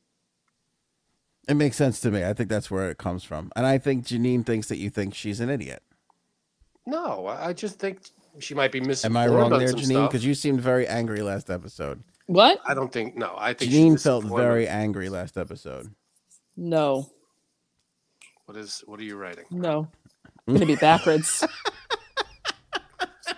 It 1.48 1.54
makes 1.54 1.76
sense 1.76 2.00
to 2.00 2.10
me. 2.10 2.24
I 2.24 2.32
think 2.32 2.48
that's 2.48 2.70
where 2.70 2.90
it 2.90 2.98
comes 2.98 3.24
from, 3.24 3.50
and 3.56 3.66
I 3.66 3.78
think 3.78 4.04
Janine 4.06 4.44
thinks 4.44 4.68
that 4.68 4.76
you 4.78 4.90
think 4.90 5.14
she's 5.14 5.40
an 5.40 5.50
idiot. 5.50 5.82
No, 6.86 7.26
I 7.26 7.48
I 7.48 7.52
just 7.52 7.78
think 7.78 8.00
she 8.38 8.54
might 8.54 8.72
be 8.72 8.80
missing. 8.80 9.10
Am 9.10 9.16
I 9.16 9.26
wrong 9.28 9.50
there, 9.50 9.72
Janine? 9.72 10.08
Because 10.08 10.24
you 10.24 10.34
seemed 10.34 10.60
very 10.60 10.86
angry 10.86 11.20
last 11.20 11.50
episode. 11.50 12.02
What? 12.26 12.60
I 12.66 12.74
don't 12.74 12.92
think. 12.92 13.16
No, 13.16 13.34
I 13.36 13.52
think 13.54 13.70
she's 13.70 13.80
Janine 13.80 14.02
felt 14.02 14.24
misinformed. 14.24 14.42
very 14.44 14.68
angry 14.68 15.08
last 15.08 15.36
episode. 15.38 15.92
No, 16.56 17.10
What 18.46 18.56
is? 18.56 18.82
What 18.86 18.98
are 19.00 19.04
you 19.04 19.16
writing? 19.16 19.44
no. 19.50 19.88
I'm 20.48 20.54
gonna 20.54 20.66
be 20.66 20.76
backwards. 20.76 21.44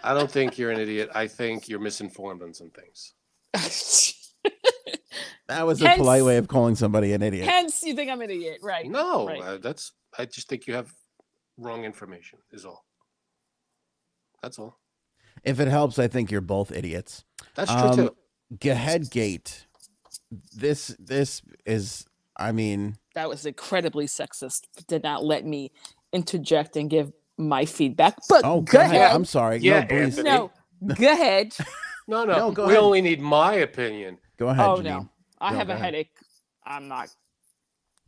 I 0.05 0.15
don't 0.15 0.31
think 0.31 0.59
you're 0.59 0.71
an 0.71 0.79
idiot. 0.79 1.09
I 1.15 1.27
think 1.27 1.69
you're 1.69 1.81
misinformed 1.81 2.43
on 2.43 2.53
some 2.55 2.71
things. 2.71 3.15
That 5.49 5.67
was 5.67 5.81
a 5.83 5.97
polite 5.97 6.25
way 6.25 6.37
of 6.37 6.47
calling 6.49 6.75
somebody 6.77 7.13
an 7.15 7.23
idiot. 7.23 7.49
Hence, 7.49 7.83
you 7.83 7.95
think 7.95 8.11
I'm 8.11 8.21
an 8.21 8.31
idiot, 8.31 8.59
right? 8.63 8.87
No, 8.87 9.27
Right. 9.27 9.41
uh, 9.43 9.59
that's. 9.59 9.93
I 10.19 10.25
just 10.27 10.49
think 10.49 10.67
you 10.67 10.75
have 10.75 10.93
wrong 11.57 11.85
information. 11.85 12.39
Is 12.53 12.65
all. 12.65 12.85
That's 14.43 14.59
all. 14.59 14.79
If 15.45 15.61
it 15.61 15.69
helps, 15.69 15.99
I 15.99 16.09
think 16.09 16.31
you're 16.31 16.41
both 16.41 16.71
idiots. 16.73 17.25
That's 17.55 17.71
true 17.73 17.81
Um, 17.81 17.97
too. 17.97 18.17
Gahead 18.57 19.11
Gate. 19.11 19.67
This 20.55 20.95
this 20.99 21.43
is 21.65 22.05
I 22.37 22.53
mean 22.53 22.97
That 23.15 23.29
was 23.29 23.47
incredibly 23.47 24.07
sexist. 24.07 24.63
Did 24.87 25.03
not 25.03 25.25
let 25.25 25.45
me 25.47 25.73
interject 26.13 26.77
and 26.77 26.91
give 26.91 27.13
my 27.39 27.65
feedback. 27.65 28.17
But 28.29 28.45
oh 28.45 28.61
go 28.61 28.73
go 28.73 28.81
ahead. 28.81 28.97
ahead. 28.97 29.15
I'm 29.15 29.25
sorry. 29.25 29.59
Yeah, 29.59 29.81
no, 29.81 29.87
please 29.87 30.19
no, 30.19 30.51
go 30.95 31.13
ahead. 31.13 31.55
No, 32.11 32.25
no, 32.25 32.39
no, 32.39 32.51
go 32.53 32.65
we 32.67 32.73
ahead. 32.73 32.83
only 32.85 33.03
need 33.03 33.21
my 33.21 33.53
opinion. 33.57 34.17
go 34.39 34.49
ahead. 34.49 34.65
oh 34.65 34.77
Janine. 34.79 34.85
no, 34.85 35.09
I 35.41 35.53
No, 35.53 35.59
have 35.59 35.69
a 35.69 35.73
ahead. 35.73 35.85
headache. 35.85 36.11
I'm 36.67 36.89
not. 36.89 37.09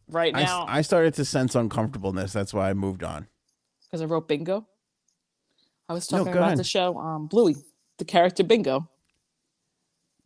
right 0.08 0.34
I, 0.34 0.42
s- 0.42 0.48
now 0.48 0.64
I 0.68 0.82
started 0.82 1.14
to 1.14 1.24
sense 1.24 1.54
uncomfortableness. 1.54 2.32
That's 2.32 2.52
why 2.52 2.70
I 2.70 2.74
moved 2.74 3.02
on. 3.04 3.26
because 3.86 4.02
I 4.02 4.04
wrote 4.06 4.28
Bingo. 4.28 4.66
I 5.88 5.92
was 5.92 6.06
talking 6.06 6.26
go 6.26 6.32
about 6.32 6.46
ahead. 6.46 6.58
the 6.58 6.64
show 6.64 6.96
um 6.98 7.26
Bluey, 7.26 7.56
the 7.98 8.04
character 8.04 8.42
Bingo. 8.44 8.88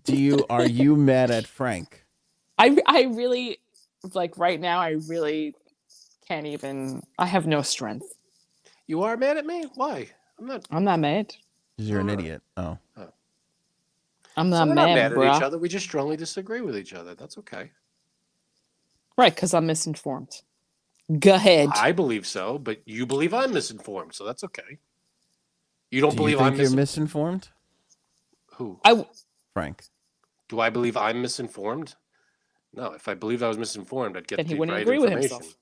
Do 0.05 0.17
you 0.17 0.45
are 0.51 0.67
you 0.67 0.97
mad 1.11 1.31
at 1.31 1.47
Frank? 1.47 2.05
I 2.59 2.77
I 2.87 3.03
really 3.05 3.59
like 4.15 4.37
right 4.39 4.61
now. 4.61 4.79
I 4.81 4.97
really 5.09 5.55
can't 6.29 6.47
even. 6.47 7.03
I 7.19 7.27
have 7.27 7.47
no 7.47 7.63
strength. 7.63 8.07
You 8.87 9.03
are 9.03 9.17
mad 9.17 9.37
at 9.39 9.47
me? 9.47 9.65
Why? 9.75 10.09
I'm 10.39 10.47
not. 10.47 10.67
I'm 10.71 10.85
not 10.85 11.01
mad. 11.01 11.35
Because 11.77 11.89
you're 11.91 12.01
an 12.01 12.11
idiot. 12.11 12.43
Oh, 12.57 12.79
I'm 14.37 14.51
so 14.51 14.65
not 14.65 14.69
we're 14.69 14.75
mad, 14.75 14.87
not 14.89 14.95
mad 14.95 15.13
at 15.13 15.19
bruh. 15.19 15.37
each 15.37 15.43
other. 15.43 15.59
We 15.59 15.69
just 15.69 15.87
strongly 15.87 16.17
disagree 16.17 16.61
with 16.61 16.77
each 16.77 16.93
other. 16.95 17.15
That's 17.15 17.39
okay. 17.39 17.71
Right, 19.17 19.35
because 19.35 19.55
I'm 19.55 19.67
misinformed. 19.67 20.43
Go 21.19 21.35
ahead. 21.35 21.69
I 21.75 21.93
believe 21.93 22.27
so, 22.27 22.59
but 22.59 22.81
you 22.87 23.07
believe 23.07 23.35
I'm 23.35 23.53
misinformed, 23.53 24.15
so 24.15 24.25
that's 24.25 24.43
okay. 24.45 24.79
You 25.91 26.01
don't 26.01 26.11
do 26.11 26.17
you 26.17 26.19
believe 26.23 26.39
think 26.39 26.47
I'm 26.49 26.55
you're 26.57 26.71
mis- 26.71 26.75
misinformed, 26.75 27.49
who? 28.57 28.81
I 28.85 28.91
w- 28.91 29.07
Frank? 29.53 29.85
Do 30.49 30.61
I 30.61 30.71
believe 30.71 30.97
I'm 30.97 31.23
misinformed? 31.23 31.95
No. 32.73 32.93
If 32.93 33.07
I 33.09 33.15
believed 33.15 33.43
I 33.43 33.49
was 33.49 33.59
misinformed, 33.59 34.17
I'd 34.17 34.27
get 34.27 34.37
Then 34.37 34.47
he 34.47 34.55
the 34.55 34.59
wouldn't 34.61 34.75
right 34.77 34.83
agree 34.83 34.99
with 34.99 35.13
information. 35.13 35.37
himself. 35.37 35.57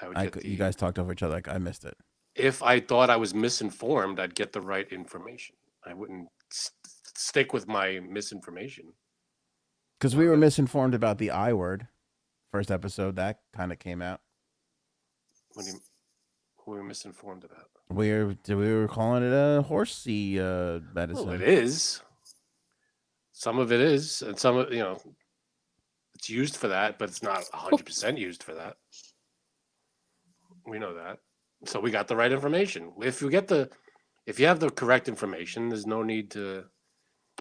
I 0.00 0.08
would 0.08 0.16
I 0.16 0.24
get 0.24 0.32
cou- 0.34 0.40
the, 0.40 0.48
you 0.48 0.56
guys 0.56 0.76
talked 0.76 0.98
over 0.98 1.12
each 1.12 1.22
other. 1.22 1.34
Like 1.34 1.48
I 1.48 1.58
missed 1.58 1.84
it. 1.84 1.96
if 2.34 2.62
I 2.62 2.80
thought 2.80 3.10
I 3.10 3.16
was 3.16 3.34
misinformed, 3.34 4.20
I'd 4.20 4.34
get 4.34 4.52
the 4.52 4.60
right 4.60 4.86
information. 4.92 5.56
I 5.84 5.94
wouldn't 5.94 6.28
st- 6.50 6.85
stick 7.16 7.52
with 7.52 7.66
my 7.66 8.00
misinformation. 8.00 8.92
Because 9.98 10.14
we 10.14 10.28
were 10.28 10.36
misinformed 10.36 10.94
about 10.94 11.18
the 11.18 11.30
I 11.30 11.52
word. 11.52 11.88
First 12.52 12.70
episode 12.70 13.16
that 13.16 13.40
kind 13.54 13.72
of 13.72 13.78
came 13.78 14.02
out. 14.02 14.20
What 15.54 15.64
do 15.64 15.72
you, 15.72 15.80
who 16.58 16.72
were 16.72 16.82
we 16.82 16.88
misinformed 16.88 17.44
about? 17.44 17.70
We 17.88 18.10
were 18.10 18.36
we 18.48 18.74
were 18.74 18.88
calling 18.88 19.22
it 19.22 19.32
a 19.32 19.62
horsey 19.62 20.40
uh, 20.40 20.80
medicine. 20.94 21.26
Well, 21.26 21.34
it 21.34 21.42
is. 21.42 22.02
Some 23.32 23.58
of 23.58 23.72
it 23.72 23.80
is, 23.80 24.22
and 24.22 24.38
some 24.38 24.56
of 24.56 24.72
you 24.72 24.80
know, 24.80 24.98
it's 26.14 26.28
used 26.28 26.56
for 26.56 26.68
that, 26.68 26.98
but 26.98 27.08
it's 27.08 27.22
not 27.22 27.44
hundred 27.52 27.86
percent 27.86 28.18
used 28.18 28.42
for 28.42 28.54
that. 28.54 28.76
We 30.66 30.78
know 30.78 30.94
that, 30.94 31.18
so 31.64 31.78
we 31.80 31.90
got 31.90 32.08
the 32.08 32.16
right 32.16 32.32
information. 32.32 32.92
If 33.02 33.22
you 33.22 33.30
get 33.30 33.46
the, 33.46 33.70
if 34.26 34.40
you 34.40 34.46
have 34.46 34.58
the 34.58 34.70
correct 34.70 35.08
information, 35.08 35.68
there's 35.68 35.86
no 35.86 36.02
need 36.02 36.30
to. 36.32 36.64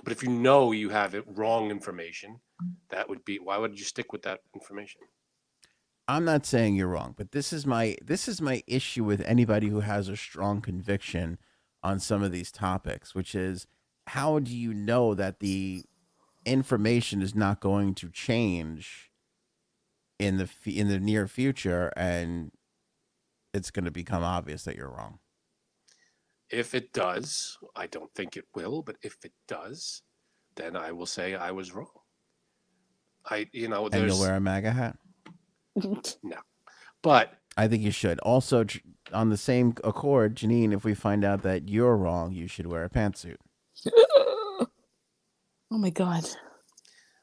But 0.03 0.11
if 0.11 0.21
you 0.21 0.29
know 0.29 0.71
you 0.71 0.89
have 0.89 1.15
it 1.15 1.23
wrong 1.27 1.71
information, 1.71 2.39
that 2.89 3.09
would 3.09 3.25
be 3.25 3.37
why 3.37 3.57
would 3.57 3.77
you 3.77 3.85
stick 3.85 4.11
with 4.11 4.21
that 4.23 4.41
information? 4.53 5.01
I'm 6.07 6.25
not 6.25 6.45
saying 6.45 6.75
you're 6.75 6.87
wrong, 6.87 7.15
but 7.17 7.31
this 7.31 7.51
is 7.51 7.65
my 7.65 7.95
this 8.03 8.27
is 8.27 8.41
my 8.41 8.61
issue 8.67 9.03
with 9.03 9.21
anybody 9.21 9.69
who 9.69 9.79
has 9.79 10.07
a 10.07 10.15
strong 10.15 10.61
conviction 10.61 11.39
on 11.81 11.99
some 11.99 12.21
of 12.21 12.31
these 12.31 12.51
topics, 12.51 13.15
which 13.15 13.33
is 13.33 13.65
how 14.07 14.39
do 14.39 14.55
you 14.55 14.73
know 14.73 15.15
that 15.15 15.39
the 15.39 15.83
information 16.45 17.21
is 17.21 17.33
not 17.33 17.59
going 17.59 17.95
to 17.95 18.09
change 18.09 19.09
in 20.19 20.37
the 20.37 20.49
in 20.65 20.87
the 20.87 20.99
near 20.99 21.27
future 21.27 21.91
and 21.95 22.51
it's 23.53 23.71
going 23.71 23.85
to 23.85 23.91
become 23.91 24.23
obvious 24.23 24.63
that 24.63 24.75
you're 24.75 24.89
wrong. 24.89 25.19
If 26.49 26.75
it 26.75 26.93
does, 26.93 27.57
I 27.75 27.87
don't 27.87 28.13
think 28.13 28.37
it 28.37 28.45
will, 28.53 28.81
but 28.81 28.97
if 29.01 29.17
it 29.23 29.33
does, 29.47 30.03
then 30.55 30.75
I 30.75 30.91
will 30.91 31.05
say 31.05 31.35
I 31.35 31.51
was 31.51 31.73
wrong. 31.73 31.87
I, 33.25 33.47
you 33.51 33.67
know, 33.67 33.87
And 33.87 34.07
you'll 34.07 34.19
wear 34.19 34.35
a 34.35 34.39
MAGA 34.39 34.71
hat. 34.71 34.97
No. 36.23 36.37
But 37.01 37.33
I 37.57 37.67
think 37.67 37.83
you 37.83 37.91
should. 37.91 38.19
Also, 38.19 38.65
on 39.13 39.29
the 39.29 39.37
same 39.37 39.75
accord, 39.83 40.35
Janine, 40.35 40.73
if 40.73 40.83
we 40.83 40.93
find 40.93 41.23
out 41.23 41.43
that 41.43 41.69
you're 41.69 41.97
wrong, 41.97 42.31
you 42.31 42.47
should 42.47 42.65
wear 42.65 42.83
a 42.85 42.89
pantsuit, 42.89 43.35
oh 43.85 44.67
my 45.71 45.89
god. 45.89 46.25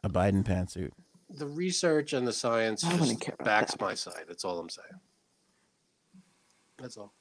a 0.04 0.08
Biden 0.10 0.44
pantsuit. 0.44 0.90
the 1.30 1.46
research 1.46 2.12
and 2.12 2.28
the 2.28 2.32
science 2.32 2.82
just 2.82 3.38
backs 3.42 3.72
that. 3.72 3.80
my 3.80 3.94
side. 3.94 4.24
That's 4.28 4.44
all 4.44 4.58
I'm 4.58 4.68
saying. 4.68 5.00
That's 6.78 6.96
all. 6.96 7.14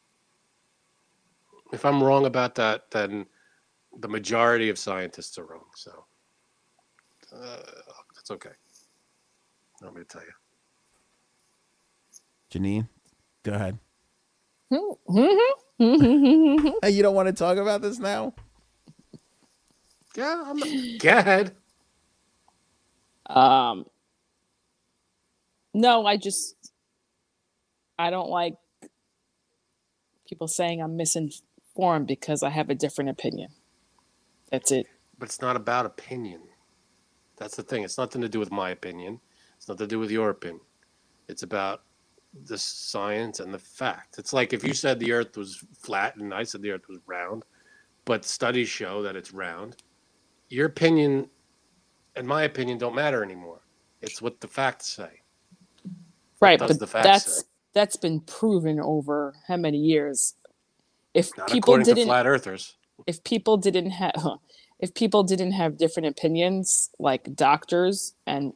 If 1.74 1.86
I'm 1.86 2.02
wrong 2.04 2.26
about 2.26 2.56
that, 2.56 2.90
then 2.92 3.26
the 4.00 4.08
majority 4.08 4.70
of 4.70 4.78
scientists 4.80 5.38
are 5.38 5.46
wrong. 5.46 5.66
So 5.76 6.06
uh, 7.36 7.58
that's 8.16 8.32
okay. 8.32 8.50
I'm 9.84 9.94
going 9.94 10.06
to 10.06 10.08
tell 10.18 10.22
you. 10.22 10.34
Janine, 12.52 12.88
go 13.44 13.54
ahead. 13.54 13.78
Hey, 16.82 16.92
you 16.92 17.04
don't 17.04 17.16
want 17.16 17.28
to 17.28 17.34
talk 17.34 17.58
about 17.58 17.82
this 17.82 18.00
now? 18.00 18.34
Yeah, 20.16 20.44
I'm, 20.46 20.60
go 21.00 21.18
ahead. 21.18 21.56
um 23.28 23.86
no 25.74 26.06
i 26.06 26.18
just 26.18 26.56
i 27.98 28.10
don't 28.10 28.30
like 28.30 28.56
people 30.28 30.48
saying 30.48 30.82
i'm 30.82 30.98
misinformed 31.76 32.08
because 32.08 32.44
i 32.44 32.50
have 32.50 32.70
a 32.70 32.76
different 32.76 33.10
opinion 33.12 33.50
that's 34.52 34.72
it 34.72 34.88
But 35.20 35.30
it's 35.30 35.42
not 35.42 35.56
about 35.58 35.86
opinion. 35.88 36.42
That's 37.38 37.56
the 37.56 37.64
thing. 37.64 37.84
It's 37.84 37.98
nothing 37.98 38.22
to 38.22 38.30
do 38.30 38.40
with 38.40 38.52
my 38.52 38.72
opinion. 38.72 39.22
It's 39.58 39.68
nothing 39.70 39.88
to 39.88 39.96
do 39.96 40.00
with 40.00 40.12
your 40.12 40.30
opinion. 40.32 40.62
It's 41.30 41.44
about 41.44 41.82
the 42.46 42.58
science 42.58 43.40
and 43.40 43.54
the 43.54 43.60
fact. 43.60 44.18
It's 44.20 44.34
like 44.34 44.54
if 44.54 44.64
you 44.64 44.74
said 44.74 45.00
the 45.00 45.14
earth 45.14 45.38
was 45.38 45.64
flat 45.80 46.16
and 46.18 46.34
I 46.34 46.44
said 46.44 46.62
the 46.62 46.72
earth 46.72 46.88
was 46.90 47.00
round, 47.08 47.44
but 48.06 48.26
studies 48.26 48.70
show 48.70 49.04
that 49.04 49.16
it's 49.18 49.34
round, 49.34 49.78
your 50.50 50.68
opinion 50.68 51.30
and 52.16 52.28
my 52.28 52.44
opinion 52.44 52.80
don't 52.80 52.96
matter 52.96 53.24
anymore. 53.24 53.62
It's 54.02 54.22
what 54.22 54.42
the 54.42 54.50
facts 54.50 54.88
say. 54.88 55.22
right 56.42 56.62
but 56.66 56.80
the 56.80 56.88
facts 56.88 57.22
that's 57.22 57.26
say? 57.26 57.44
that's 57.74 57.98
been 57.98 58.22
proven 58.22 58.80
over 58.80 59.36
how 59.48 59.58
many 59.58 59.78
years 59.80 60.36
if 61.14 61.30
Not 61.38 61.50
people 61.50 61.78
didn't 61.78 62.06
flat 62.06 62.26
earthers. 62.26 62.76
if 63.08 63.24
people 63.24 63.58
didn't 63.58 63.92
have 63.92 64.16
if 64.80 64.94
people 64.94 65.24
didn't 65.24 65.52
have 65.52 65.78
different 65.78 66.08
opinions 66.08 66.90
like 67.00 67.36
doctors 67.36 68.14
and 68.26 68.54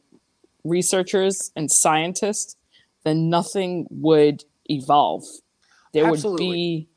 researchers 0.64 1.52
and 1.56 1.70
scientists 1.70 2.56
then 3.04 3.30
nothing 3.30 3.86
would 3.90 4.44
evolve 4.66 5.22
there 5.92 6.10
would 6.10 6.36
be 6.36 6.88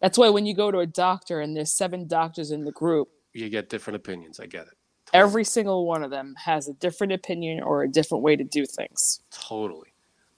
that's 0.00 0.16
why 0.18 0.28
when 0.28 0.46
you 0.46 0.54
go 0.54 0.70
to 0.70 0.78
a 0.78 0.86
doctor 0.86 1.40
and 1.40 1.56
there's 1.56 1.72
seven 1.76 2.06
doctors 2.06 2.50
in 2.50 2.64
the 2.64 2.72
group 2.72 3.08
You 3.32 3.48
get 3.48 3.68
different 3.68 3.96
opinions. 3.96 4.38
I 4.40 4.46
get 4.46 4.66
it. 4.66 4.74
every 5.12 5.44
single 5.44 5.86
one 5.86 6.02
of 6.02 6.10
them 6.10 6.34
has 6.44 6.68
a 6.68 6.74
different 6.74 7.12
opinion 7.12 7.62
or 7.62 7.82
a 7.82 7.88
different 7.88 8.22
way 8.22 8.36
to 8.36 8.44
do 8.44 8.66
things 8.66 9.20
Totally. 9.30 9.88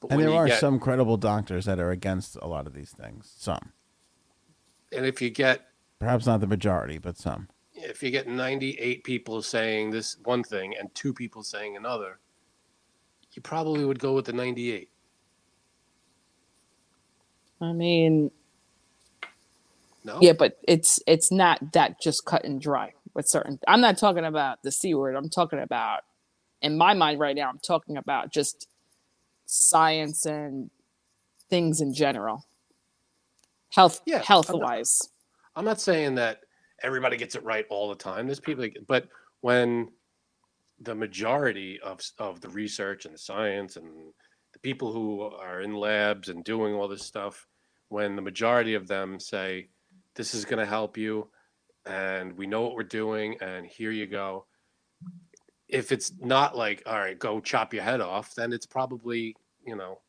But 0.01 0.13
And 0.13 0.21
there 0.21 0.31
are 0.33 0.49
get, 0.49 0.59
some 0.61 0.81
credible 0.81 1.17
doctors 1.17 1.65
that 1.67 1.79
are 1.79 1.91
against 1.91 2.37
a 2.43 2.47
lot 2.47 2.67
of 2.67 2.75
these 2.75 2.91
things. 2.91 3.33
Some, 3.39 3.71
and 4.95 5.07
if 5.07 5.21
you 5.23 5.31
get 5.31 5.67
perhaps 5.99 6.27
not 6.27 6.41
the 6.41 6.47
majority, 6.47 6.99
but 6.99 7.17
some. 7.17 7.49
if 7.75 8.03
you 8.03 8.11
get 8.11 8.29
98 8.29 9.05
people 9.05 9.43
saying 9.43 9.91
this 9.91 10.17
one 10.25 10.43
thing 10.43 10.75
and 10.79 10.95
two 10.95 11.13
people 11.13 11.43
saying 11.43 11.77
another, 11.77 12.19
you 13.33 13.43
probably 13.43 13.85
would 13.85 13.99
go 13.99 14.15
with 14.15 14.27
the 14.27 14.33
98. 14.33 14.89
i 17.61 17.73
mean 17.73 18.31
No? 20.05 20.19
Yeah, 20.21 20.33
but 20.33 20.59
it's 20.67 21.01
it's 21.07 21.31
not 21.31 21.73
that 21.73 22.01
just 22.01 22.25
cut 22.25 22.45
and 22.45 22.61
dry 22.61 22.93
with 23.15 23.29
certain. 23.29 23.59
I'm 23.69 23.81
not 23.81 23.99
talking 23.99 24.25
about 24.25 24.63
the 24.63 24.73
c 24.73 24.95
word. 24.95 25.15
I'm 25.15 25.29
talking 25.29 25.61
about, 25.61 26.01
in 26.61 26.77
my 26.77 26.95
mind 26.95 27.21
right 27.21 27.37
now, 27.37 27.49
I'm 27.49 27.61
talking 27.61 27.97
about 27.97 28.33
just 28.33 28.67
science 29.47 30.27
and 30.27 30.71
things 31.51 31.81
in 31.81 31.95
general, 31.95 32.47
health 33.73 34.01
Yeah, 34.07 34.19
I'm 34.19 34.23
health 34.25 34.49
not- 34.51 34.61
wise. 34.63 35.01
I'm 35.57 35.65
not 35.65 35.81
saying 35.81 36.15
that 36.17 36.41
everybody 36.83 37.17
gets 37.17 37.35
it 37.35 37.45
right 37.45 37.67
all 37.71 37.89
the 37.89 37.95
time. 37.95 38.27
There's 38.27 38.41
people, 38.41 38.63
that, 38.63 38.87
but 38.87 39.09
when 39.43 39.91
the 40.81 40.95
majority 40.95 41.79
of 41.81 42.01
of 42.19 42.41
the 42.41 42.49
research 42.49 43.05
and 43.05 43.15
the 43.15 43.19
science 43.19 43.77
and 43.77 44.13
the 44.53 44.59
people 44.61 44.93
who 44.93 45.21
are 45.23 45.61
in 45.61 45.75
labs 45.75 46.29
and 46.29 46.43
doing 46.45 46.75
all 46.75 46.89
this 46.89 47.03
stuff, 47.05 47.47
when 47.89 48.17
the 48.17 48.23
majority 48.23 48.75
of 48.75 48.89
them 48.89 49.21
say, 49.21 49.69
"This 50.15 50.35
is 50.35 50.45
going 50.45 50.59
to 50.59 50.67
help 50.67 50.97
you," 50.97 51.31
and 51.87 52.33
we 52.37 52.47
know 52.47 52.63
what 52.63 52.75
we're 52.75 52.83
doing, 52.85 53.37
and 53.43 53.67
here 53.67 53.91
you 53.91 54.07
go. 54.07 54.47
If 55.69 55.93
it's 55.93 56.13
not 56.19 56.57
like, 56.57 56.83
"All 56.87 56.99
right, 56.99 57.19
go 57.19 57.41
chop 57.41 57.73
your 57.75 57.83
head 57.85 58.01
off," 58.01 58.35
then 58.35 58.53
it's 58.53 58.67
probably 58.67 59.37
you 59.67 59.77
know. 59.77 60.01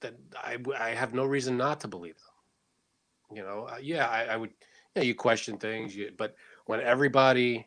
That 0.00 0.14
I, 0.36 0.58
I 0.78 0.90
have 0.90 1.14
no 1.14 1.24
reason 1.24 1.56
not 1.56 1.80
to 1.80 1.88
believe 1.88 2.16
them 2.16 3.36
you 3.36 3.42
know 3.42 3.68
uh, 3.70 3.78
yeah 3.80 4.06
I, 4.06 4.24
I 4.24 4.36
would 4.36 4.50
yeah 4.96 5.02
you 5.02 5.14
question 5.14 5.58
things 5.58 5.94
you, 5.94 6.10
but 6.16 6.34
when 6.66 6.80
everybody 6.80 7.66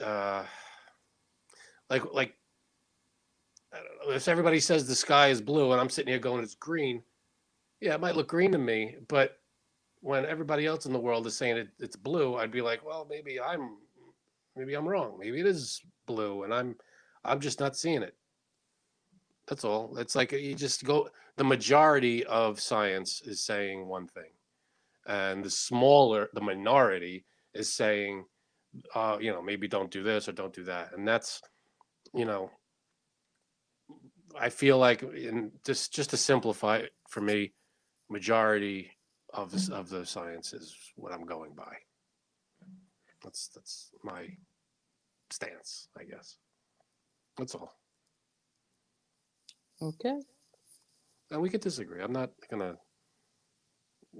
uh 0.00 0.44
like 1.90 2.02
like 2.12 2.34
I 3.72 3.76
don't 3.78 4.08
know. 4.08 4.14
If 4.14 4.28
everybody 4.28 4.60
says 4.60 4.86
the 4.86 4.94
sky 4.94 5.28
is 5.28 5.40
blue 5.40 5.72
and 5.72 5.80
I'm 5.80 5.88
sitting 5.88 6.10
here 6.10 6.18
going 6.18 6.42
it's 6.42 6.54
green, 6.54 7.02
yeah, 7.80 7.94
it 7.94 8.00
might 8.00 8.16
look 8.16 8.28
green 8.28 8.52
to 8.52 8.58
me. 8.58 8.96
But 9.08 9.38
when 10.00 10.26
everybody 10.26 10.66
else 10.66 10.86
in 10.86 10.92
the 10.92 10.98
world 10.98 11.26
is 11.26 11.36
saying 11.36 11.56
it, 11.56 11.68
it's 11.78 11.96
blue, 11.96 12.36
I'd 12.36 12.50
be 12.50 12.60
like, 12.62 12.84
well, 12.84 13.06
maybe 13.08 13.40
I'm, 13.40 13.76
maybe 14.56 14.74
I'm 14.74 14.88
wrong. 14.88 15.16
Maybe 15.18 15.40
it 15.40 15.46
is 15.46 15.80
blue, 16.06 16.44
and 16.44 16.52
I'm, 16.52 16.76
I'm 17.24 17.40
just 17.40 17.60
not 17.60 17.76
seeing 17.76 18.02
it. 18.02 18.14
That's 19.52 19.66
all. 19.66 19.98
It's 19.98 20.16
like 20.16 20.32
you 20.32 20.54
just 20.54 20.82
go. 20.82 21.10
The 21.36 21.44
majority 21.44 22.24
of 22.24 22.58
science 22.58 23.20
is 23.20 23.44
saying 23.44 23.86
one 23.86 24.06
thing, 24.08 24.32
and 25.06 25.44
the 25.44 25.50
smaller, 25.50 26.30
the 26.32 26.40
minority 26.40 27.26
is 27.52 27.70
saying, 27.70 28.24
uh, 28.94 29.18
you 29.20 29.30
know, 29.30 29.42
maybe 29.42 29.68
don't 29.68 29.90
do 29.90 30.02
this 30.02 30.26
or 30.26 30.32
don't 30.32 30.54
do 30.54 30.64
that, 30.64 30.94
and 30.96 31.06
that's, 31.06 31.42
you 32.14 32.24
know, 32.24 32.50
I 34.40 34.48
feel 34.48 34.78
like, 34.78 35.02
in 35.02 35.52
just 35.66 35.92
just 35.92 36.10
to 36.10 36.16
simplify 36.16 36.78
it 36.78 36.92
for 37.10 37.20
me, 37.20 37.52
majority 38.08 38.92
of 39.34 39.54
s- 39.54 39.68
of 39.68 39.90
the 39.90 40.06
science 40.06 40.54
is 40.54 40.74
what 40.96 41.12
I'm 41.12 41.26
going 41.26 41.52
by. 41.54 41.76
That's 43.22 43.48
that's 43.48 43.90
my 44.02 44.28
stance, 45.30 45.88
I 45.98 46.04
guess. 46.04 46.38
That's 47.36 47.54
all. 47.54 47.81
Okay. 49.82 50.18
And 51.30 51.40
we 51.42 51.48
could 51.50 51.60
disagree. 51.60 52.02
I'm 52.02 52.12
not 52.12 52.30
gonna. 52.50 52.76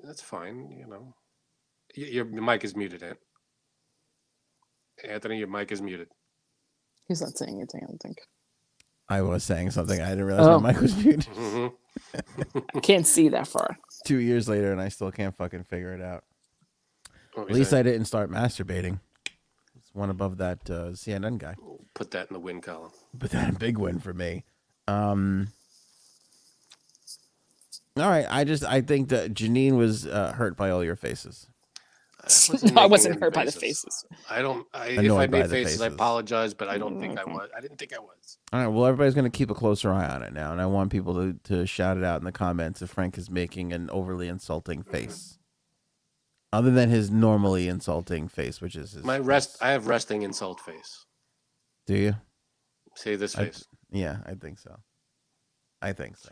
That's 0.02 0.22
fine. 0.22 0.76
You 0.78 0.86
know, 0.88 1.14
Y- 1.96 2.04
your, 2.04 2.26
your 2.30 2.42
mic 2.42 2.64
is 2.64 2.74
muted, 2.74 3.02
Ant. 3.02 3.18
Anthony, 5.06 5.38
your 5.38 5.48
mic 5.48 5.72
is 5.72 5.82
muted. 5.82 6.08
He's 7.08 7.20
not 7.20 7.36
saying 7.36 7.56
anything, 7.56 7.80
I 7.82 7.86
don't 7.86 8.00
think. 8.02 8.18
I 9.08 9.20
was 9.22 9.44
saying 9.44 9.72
something. 9.72 10.00
I 10.00 10.10
didn't 10.10 10.24
realize 10.24 10.46
Oh. 10.46 10.58
my 10.60 10.72
mic 10.72 10.80
was 10.80 10.96
muted. 10.96 11.24
hmm 11.34 11.66
I 12.74 12.80
can't 12.80 13.06
see 13.06 13.28
that 13.30 13.46
far. 13.48 13.76
Two 14.06 14.18
years 14.18 14.48
later, 14.48 14.72
and 14.72 14.80
I 14.80 14.88
still 14.88 15.10
can't 15.10 15.36
fucking 15.36 15.64
figure 15.64 15.92
it 15.94 16.00
out. 16.00 16.24
At 17.36 17.50
least 17.50 17.72
I 17.74 17.82
didn't 17.82 18.04
start 18.06 18.30
masturbating. 18.30 19.00
It's 19.76 19.94
one 19.94 20.10
above 20.10 20.38
that 20.38 20.58
uh, 20.70 20.90
CNN 20.92 21.38
guy. 21.38 21.56
put 21.94 22.10
that 22.12 22.28
in 22.30 22.34
the 22.34 22.40
win 22.40 22.60
column. 22.60 22.92
but 23.14 23.30
that 23.30 23.50
a 23.50 23.58
big 23.58 23.76
win 23.78 23.98
for 24.00 24.14
me. 24.14 24.44
Um, 24.88 25.48
all 27.96 28.08
right, 28.08 28.26
I 28.28 28.44
just 28.44 28.64
I 28.64 28.80
think 28.80 29.10
that 29.10 29.34
Janine 29.34 29.76
was 29.76 30.06
uh, 30.06 30.32
hurt 30.32 30.56
by 30.56 30.70
all 30.70 30.82
your 30.82 30.96
faces. 30.96 31.46
no, 32.62 32.80
I 32.80 32.86
wasn't 32.86 33.14
any 33.14 33.20
hurt 33.20 33.34
by 33.34 33.44
the 33.44 33.52
faces. 33.52 34.04
I 34.30 34.42
don't. 34.42 34.66
I, 34.72 34.88
if 34.88 35.12
I 35.12 35.26
by 35.26 35.38
made 35.38 35.42
the 35.46 35.48
faces, 35.48 35.80
I 35.82 35.88
apologize, 35.88 36.54
but 36.54 36.68
I 36.68 36.78
don't 36.78 37.00
think 37.00 37.18
I 37.18 37.24
was. 37.24 37.50
I 37.56 37.60
didn't 37.60 37.78
think 37.78 37.92
I 37.92 37.98
was. 37.98 38.38
All 38.52 38.60
right, 38.60 38.68
well 38.68 38.86
everybody's 38.86 39.14
going 39.14 39.30
to 39.30 39.36
keep 39.36 39.50
a 39.50 39.54
closer 39.54 39.92
eye 39.92 40.06
on 40.06 40.22
it 40.22 40.32
now, 40.32 40.52
and 40.52 40.60
I 40.60 40.66
want 40.66 40.92
people 40.92 41.14
to 41.14 41.36
to 41.44 41.66
shout 41.66 41.96
it 41.96 42.04
out 42.04 42.20
in 42.20 42.24
the 42.24 42.32
comments 42.32 42.80
if 42.80 42.90
Frank 42.90 43.18
is 43.18 43.28
making 43.28 43.72
an 43.72 43.90
overly 43.90 44.28
insulting 44.28 44.84
face, 44.84 45.38
other 46.52 46.70
than 46.70 46.90
his 46.90 47.10
normally 47.10 47.66
insulting 47.66 48.28
face, 48.28 48.60
which 48.60 48.76
is 48.76 48.92
his 48.92 49.04
My 49.04 49.18
rest. 49.18 49.56
I 49.60 49.70
have 49.70 49.88
resting 49.88 50.22
insult 50.22 50.60
face. 50.60 51.04
Do 51.86 51.96
you? 51.96 52.14
Say 52.94 53.16
this 53.16 53.36
I- 53.36 53.46
face. 53.46 53.64
Yeah, 53.92 54.18
I 54.26 54.34
think 54.34 54.58
so. 54.58 54.76
I 55.80 55.92
think 55.92 56.16
so. 56.16 56.30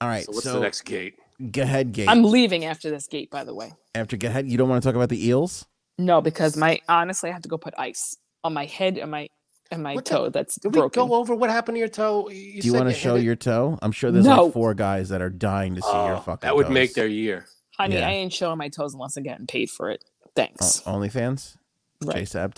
All 0.00 0.08
right, 0.08 0.24
So 0.24 0.32
what's 0.32 0.44
so 0.44 0.54
the 0.54 0.60
next 0.60 0.82
gate? 0.82 1.14
go 1.50 1.62
ahead, 1.62 1.92
Gate. 1.92 2.08
I'm 2.08 2.22
leaving 2.24 2.64
after 2.64 2.90
this 2.90 3.06
gate, 3.06 3.30
by 3.30 3.44
the 3.44 3.54
way. 3.54 3.72
After 3.94 4.16
go 4.16 4.28
ahead, 4.28 4.48
you 4.48 4.58
don't 4.58 4.68
want 4.68 4.82
to 4.82 4.88
talk 4.88 4.96
about 4.96 5.08
the 5.08 5.26
eels? 5.28 5.66
No, 5.98 6.20
because 6.20 6.56
my 6.56 6.80
honestly, 6.88 7.30
I 7.30 7.32
have 7.32 7.42
to 7.42 7.48
go 7.48 7.56
put 7.56 7.74
ice 7.78 8.16
on 8.42 8.52
my 8.52 8.66
head 8.66 8.98
and 8.98 9.10
my 9.10 9.28
and 9.70 9.82
my 9.82 9.94
What 9.94 10.04
the- 10.04 10.10
toe. 10.10 10.28
That's 10.28 10.56
Did 10.56 10.74
we 10.74 10.80
broken. 10.80 11.08
go 11.08 11.14
over 11.14 11.34
what 11.34 11.48
happened 11.50 11.76
to 11.76 11.78
your 11.80 11.88
toe? 11.88 12.28
You 12.28 12.60
Do 12.60 12.66
you 12.68 12.74
want 12.74 12.88
to 12.88 12.94
show 12.94 13.14
your 13.14 13.34
toe? 13.36 13.78
I'm 13.80 13.92
sure 13.92 14.10
there's 14.12 14.26
No. 14.26 14.44
like 14.44 14.52
four 14.52 14.74
guys 14.74 15.08
that 15.08 15.22
are 15.22 15.30
dying 15.30 15.74
to 15.76 15.80
see 15.82 15.88
your 15.88 16.16
Oh, 16.16 16.20
fucking. 16.20 16.46
that 16.46 16.54
would 16.54 16.70
make 16.70 16.92
their 16.94 17.06
year. 17.06 17.46
Honey, 17.78 17.94
Yeah. 17.96 18.06
I 18.08 18.12
ain't 18.12 18.32
showing 18.32 18.58
my 18.58 18.68
toes 18.68 18.92
unless 18.94 19.16
I'm 19.16 19.22
getting 19.22 19.46
paid 19.46 19.70
for 19.70 19.90
it. 19.90 20.04
Thanks. 20.36 20.80
Thanks. 20.80 20.86
OnlyFans. 20.86 21.56
Right. 22.02 22.16
Chase 22.16 22.34
Ab. 22.34 22.54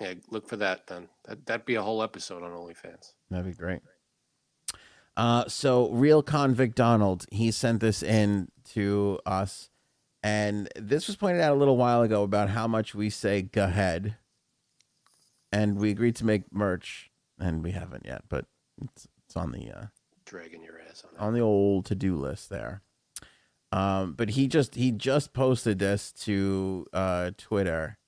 Yeah, 0.00 0.14
look 0.30 0.48
for 0.48 0.56
that 0.56 0.86
then. 0.86 1.08
That 1.24 1.46
that'd 1.46 1.66
be 1.66 1.74
a 1.76 1.82
whole 1.82 2.02
episode 2.02 2.42
on 2.42 2.50
OnlyFans. 2.50 3.12
That'd 3.30 3.46
be 3.46 3.52
great. 3.52 3.80
Uh, 5.16 5.46
so 5.48 5.90
real 5.90 6.22
convict 6.22 6.76
Donald, 6.76 7.26
he 7.30 7.50
sent 7.50 7.80
this 7.80 8.02
in 8.02 8.48
to 8.72 9.18
us, 9.26 9.68
and 10.22 10.68
this 10.76 11.06
was 11.06 11.16
pointed 11.16 11.40
out 11.42 11.52
a 11.52 11.58
little 11.58 11.76
while 11.76 12.02
ago 12.02 12.22
about 12.22 12.50
how 12.50 12.66
much 12.66 12.94
we 12.94 13.10
say 13.10 13.42
"go 13.42 13.64
ahead," 13.64 14.16
and 15.52 15.78
we 15.78 15.90
agreed 15.90 16.16
to 16.16 16.24
make 16.24 16.52
merch, 16.52 17.10
and 17.38 17.62
we 17.62 17.72
haven't 17.72 18.06
yet, 18.06 18.22
but 18.28 18.46
it's 18.82 19.06
it's 19.26 19.36
on 19.36 19.52
the 19.52 19.70
uh, 19.70 19.86
Dragging 20.24 20.62
your 20.62 20.80
ass 20.88 21.04
on 21.04 21.10
that. 21.14 21.20
on 21.20 21.34
the 21.34 21.40
old 21.40 21.84
to 21.86 21.94
do 21.94 22.16
list 22.16 22.48
there. 22.48 22.82
Um, 23.72 24.14
but 24.14 24.30
he 24.30 24.48
just 24.48 24.74
he 24.74 24.90
just 24.90 25.32
posted 25.32 25.78
this 25.78 26.10
to 26.24 26.86
uh, 26.92 27.30
Twitter, 27.36 27.98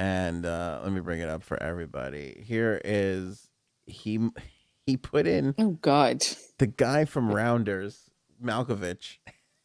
and 0.00 0.46
uh, 0.46 0.80
let 0.82 0.92
me 0.92 1.00
bring 1.00 1.20
it 1.20 1.28
up 1.28 1.42
for 1.44 1.62
everybody. 1.62 2.42
Here 2.46 2.80
is 2.84 3.50
he 3.84 4.18
he 4.86 4.96
put 4.96 5.26
in 5.26 5.54
Oh 5.58 5.72
God. 5.82 6.24
the 6.58 6.66
guy 6.66 7.04
from 7.04 7.30
Rounders, 7.30 8.10
Malkovich 8.42 9.18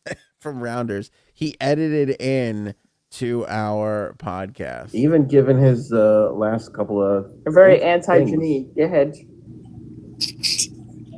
from 0.40 0.60
Rounders. 0.62 1.10
He 1.34 1.56
edited 1.62 2.22
in 2.22 2.76
to 3.12 3.46
our 3.48 4.14
podcast. 4.20 4.94
Even 4.94 5.26
given 5.26 5.58
his 5.58 5.94
uh, 5.94 6.32
last 6.34 6.74
couple 6.74 7.02
of 7.02 7.32
You're 7.46 7.54
very 7.54 7.82
anti 7.82 8.26
things. 8.26 8.32
Janine. 8.32 8.76
Go 8.76 8.84
ahead. 8.84 9.16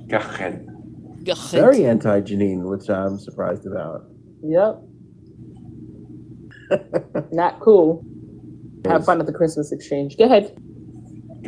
God, 0.07 0.63
Go 1.25 1.33
very 1.51 1.85
anti 1.85 2.21
Janine, 2.21 2.69
which 2.69 2.87
I'm 2.89 3.17
surprised 3.19 3.65
about. 3.65 4.03
Yep. 4.43 4.83
Not 7.31 7.59
cool. 7.59 8.05
Have 8.87 9.05
fun 9.05 9.19
at 9.19 9.25
the 9.25 9.33
Christmas 9.33 9.71
exchange. 9.71 10.17
Go 10.17 10.25
ahead. 10.25 10.55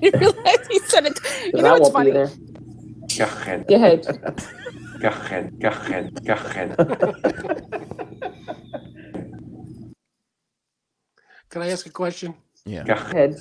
you 0.00 0.10
realize 0.14 0.66
he 0.70 0.78
said 0.80 1.06
it. 1.06 1.18
You 1.52 1.62
know 1.62 1.74
I 1.74 1.78
what's 1.78 1.90
won't 1.90 2.06
be 2.06 2.12
funny? 2.12 2.12
there. 2.12 2.30
Go 3.18 3.24
ahead. 3.24 3.66
go 3.66 3.74
ahead. 3.74 4.06
Can 11.50 11.62
I 11.62 11.68
ask 11.70 11.86
a 11.86 11.90
question? 11.90 12.34
Yeah. 12.66 12.84
Go 12.84 12.92
ahead. 12.94 13.36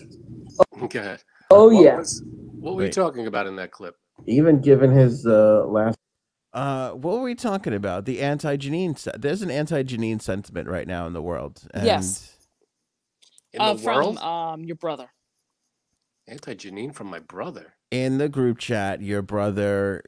Go 0.80 1.00
ahead. 1.00 1.24
Oh 1.52 1.70
What 1.74 1.84
yeah. 1.84 1.98
was- 1.98 2.22
What 2.60 2.76
were 2.76 2.86
you 2.86 2.92
talking 2.92 3.28
about 3.28 3.48
in 3.48 3.56
that 3.58 3.72
clip? 3.72 3.96
Even 4.26 4.62
given 4.62 4.92
his 4.92 5.26
uh, 5.26 5.66
last 5.68 5.98
Uh, 6.54 6.92
what 6.92 7.16
were 7.16 7.22
we 7.24 7.36
talking 7.36 7.74
about? 7.74 8.06
The 8.06 8.22
anti 8.22 8.56
Janine. 8.58 8.98
Se- 8.98 9.12
There's 9.18 9.42
an 9.42 9.52
anti 9.52 9.84
Janine 9.84 10.22
sentiment 10.22 10.68
right 10.70 10.88
now 10.88 11.06
in 11.06 11.14
the 11.14 11.22
world. 11.22 11.62
And 11.74 11.86
Yes. 11.86 12.37
In 13.54 13.62
Uh, 13.62 13.74
the 13.74 13.80
from 13.80 13.96
world? 13.96 14.18
um 14.20 14.64
your 14.66 14.76
brother. 14.76 15.10
Anti 16.28 16.56
Janine 16.56 16.94
from 16.94 17.08
my 17.08 17.20
brother. 17.20 17.74
In 17.92 18.18
the 18.18 18.28
group 18.30 18.58
chat, 18.58 19.02
your 19.02 19.22
brother 19.22 20.04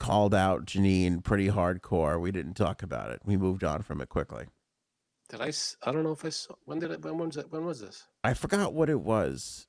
called 0.00 0.34
out 0.34 0.64
Janine 0.64 1.22
pretty 1.22 1.48
hardcore. 1.48 2.20
We 2.20 2.30
didn't 2.30 2.54
talk 2.54 2.82
about 2.82 3.10
it. 3.10 3.20
We 3.24 3.36
moved 3.36 3.64
on 3.64 3.82
from 3.82 4.00
it 4.00 4.08
quickly. 4.08 4.46
Did 5.28 5.42
I? 5.42 5.52
I 5.84 5.92
don't 5.92 6.04
know 6.04 6.12
if 6.12 6.24
I 6.24 6.30
saw. 6.30 6.54
When 6.64 6.78
did 6.78 6.90
it? 6.90 7.02
When 7.02 7.18
was 7.18 7.36
it? 7.36 7.52
When 7.52 7.66
was 7.66 7.80
this? 7.80 8.06
I 8.24 8.32
forgot 8.34 8.72
what 8.72 8.88
it 8.88 9.00
was. 9.00 9.66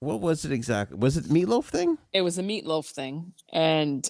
What 0.00 0.20
was 0.20 0.44
it 0.44 0.52
exactly? 0.52 0.98
Was 0.98 1.16
it 1.16 1.24
meatloaf 1.24 1.64
thing? 1.64 1.98
It 2.12 2.20
was 2.20 2.38
a 2.38 2.42
meatloaf 2.42 2.86
thing, 2.86 3.32
and 3.52 4.06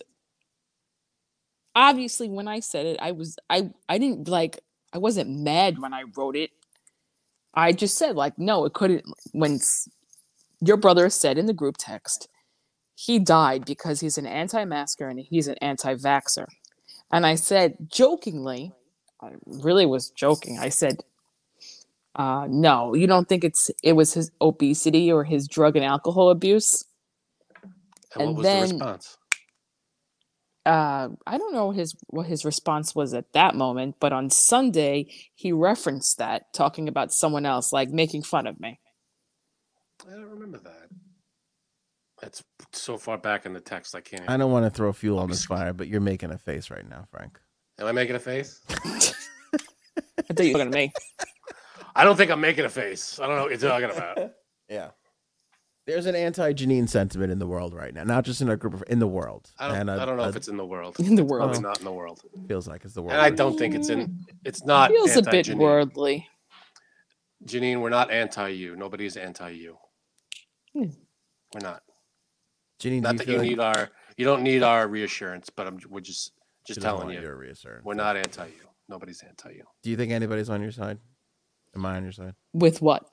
obviously, 1.76 2.28
when 2.28 2.48
I 2.48 2.60
said 2.60 2.86
it, 2.86 2.98
I 3.00 3.12
was 3.12 3.38
I 3.48 3.70
I 3.88 3.98
didn't 3.98 4.26
like 4.28 4.58
I 4.92 4.98
wasn't 4.98 5.30
mad 5.30 5.78
when 5.78 5.94
I 5.94 6.02
wrote 6.16 6.36
it. 6.36 6.50
I 7.58 7.72
just 7.72 7.98
said 7.98 8.14
like, 8.16 8.38
no, 8.38 8.64
it 8.66 8.72
couldn't. 8.72 9.04
When 9.32 9.58
your 10.60 10.76
brother 10.76 11.10
said 11.10 11.38
in 11.38 11.46
the 11.46 11.52
group 11.52 11.76
text, 11.78 12.28
he 12.94 13.18
died 13.18 13.64
because 13.64 14.00
he's 14.00 14.18
an 14.18 14.26
anti-masker 14.26 15.08
and 15.08 15.18
he's 15.20 15.48
an 15.48 15.56
anti-vaxer, 15.60 16.46
and 17.12 17.26
I 17.26 17.34
said 17.36 17.76
jokingly, 17.88 18.72
I 19.20 19.32
really 19.46 19.86
was 19.86 20.10
joking. 20.10 20.58
I 20.58 20.68
said. 20.70 20.96
Uh, 22.16 22.46
no, 22.50 22.94
you 22.94 23.06
don't 23.06 23.28
think 23.28 23.44
it's 23.44 23.70
it 23.84 23.92
was 23.92 24.12
his 24.14 24.32
obesity 24.40 25.12
or 25.12 25.22
his 25.22 25.46
drug 25.46 25.76
and 25.76 25.84
alcohol 25.84 26.30
abuse? 26.30 26.84
And, 28.14 28.22
And 28.22 28.28
what 28.30 28.36
was 28.38 28.44
then- 28.44 28.68
the 28.68 28.74
response? 28.74 29.17
Uh, 30.68 31.08
I 31.26 31.38
don't 31.38 31.54
know 31.54 31.70
his 31.70 31.96
what 32.08 32.26
his 32.26 32.44
response 32.44 32.94
was 32.94 33.14
at 33.14 33.32
that 33.32 33.54
moment, 33.54 33.96
but 33.98 34.12
on 34.12 34.28
Sunday 34.28 35.06
he 35.34 35.50
referenced 35.50 36.18
that, 36.18 36.52
talking 36.52 36.88
about 36.88 37.10
someone 37.10 37.46
else, 37.46 37.72
like 37.72 37.88
making 37.88 38.22
fun 38.22 38.46
of 38.46 38.60
me. 38.60 38.78
I 40.06 40.10
don't 40.12 40.28
remember 40.28 40.58
that. 40.58 40.88
That's 42.20 42.44
so 42.72 42.98
far 42.98 43.16
back 43.16 43.46
in 43.46 43.54
the 43.54 43.60
text. 43.60 43.94
I 43.94 44.00
can't. 44.00 44.28
I 44.28 44.36
don't 44.36 44.52
want 44.52 44.66
to 44.66 44.70
throw 44.70 44.92
fuel 44.92 45.18
on 45.18 45.30
this 45.30 45.46
fire, 45.46 45.72
but 45.72 45.88
you're 45.88 46.00
making 46.02 46.32
a 46.32 46.38
face 46.38 46.70
right 46.70 46.86
now, 46.86 47.06
Frank. 47.10 47.40
am 47.78 47.86
I 47.86 47.92
making 47.92 48.16
a 48.16 48.20
face? 48.20 48.60
I 48.68 50.34
thought 50.34 50.44
you 50.44 50.52
were 50.52 50.58
looking 50.58 50.74
at 50.74 50.74
me. 50.74 50.92
I 51.96 52.04
don't 52.04 52.16
think 52.16 52.30
I'm 52.30 52.40
making 52.40 52.66
a 52.66 52.68
face. 52.68 53.18
I 53.18 53.26
don't 53.26 53.36
know 53.36 53.42
what 53.42 53.50
you're 53.50 53.70
talking 53.70 53.90
about. 53.90 54.32
Yeah. 54.70 54.90
There's 55.88 56.04
an 56.04 56.14
anti 56.14 56.52
Janine 56.52 56.86
sentiment 56.86 57.32
in 57.32 57.38
the 57.38 57.46
world 57.46 57.72
right 57.72 57.94
now, 57.94 58.04
not 58.04 58.26
just 58.26 58.42
in 58.42 58.50
our 58.50 58.56
group 58.56 58.74
of 58.74 58.84
in 58.88 58.98
the 58.98 59.06
world. 59.06 59.50
I 59.58 59.68
don't, 59.68 59.76
and 59.78 59.90
I 59.90 60.04
don't 60.04 60.18
know 60.18 60.24
a- 60.24 60.28
if 60.28 60.36
it's 60.36 60.46
in 60.48 60.58
the 60.58 60.64
world. 60.66 61.00
In 61.00 61.14
the 61.14 61.24
Probably 61.24 61.46
world. 61.48 61.62
not 61.62 61.78
in 61.78 61.84
the 61.86 61.92
world. 61.92 62.20
feels 62.46 62.68
like 62.68 62.84
it's 62.84 62.92
the 62.92 63.00
world. 63.00 63.14
And 63.14 63.22
I 63.22 63.30
don't 63.30 63.58
think 63.58 63.74
it's 63.74 63.88
in. 63.88 64.20
It's 64.44 64.66
not 64.66 64.90
Feels 64.90 65.16
a 65.16 65.22
bit 65.22 65.46
Janine. 65.46 65.56
worldly. 65.56 66.28
Janine, 67.46 67.80
we're 67.80 67.88
not 67.88 68.10
anti 68.10 68.48
you. 68.48 68.76
Nobody's 68.76 69.16
anti 69.16 69.48
you. 69.48 69.78
Hmm. 70.74 70.90
We're 71.54 71.60
not. 71.62 71.82
Janine, 72.80 72.96
do 72.96 73.00
Not 73.00 73.12
you 73.14 73.18
that 73.18 73.24
feel 73.24 73.32
you 73.32 73.38
like 73.40 73.48
need 73.48 73.58
our. 73.60 73.90
You 74.18 74.24
don't 74.26 74.42
need 74.42 74.62
our 74.62 74.86
reassurance, 74.88 75.48
but 75.48 75.66
I'm. 75.66 75.78
We're 75.88 76.00
just 76.00 76.32
just 76.66 76.80
doesn't 76.80 76.82
telling 76.82 77.06
want 77.06 77.14
you. 77.16 77.22
your 77.22 77.36
reassurance? 77.38 77.86
We're 77.86 77.94
not 77.94 78.14
anti 78.14 78.44
you. 78.44 78.68
Nobody's 78.90 79.22
anti 79.22 79.52
you. 79.54 79.64
Do 79.82 79.88
you 79.88 79.96
think 79.96 80.12
anybody's 80.12 80.50
on 80.50 80.60
your 80.60 80.70
side? 80.72 80.98
Am 81.74 81.86
I 81.86 81.96
on 81.96 82.02
your 82.02 82.12
side? 82.12 82.34
With 82.52 82.82
what? 82.82 83.08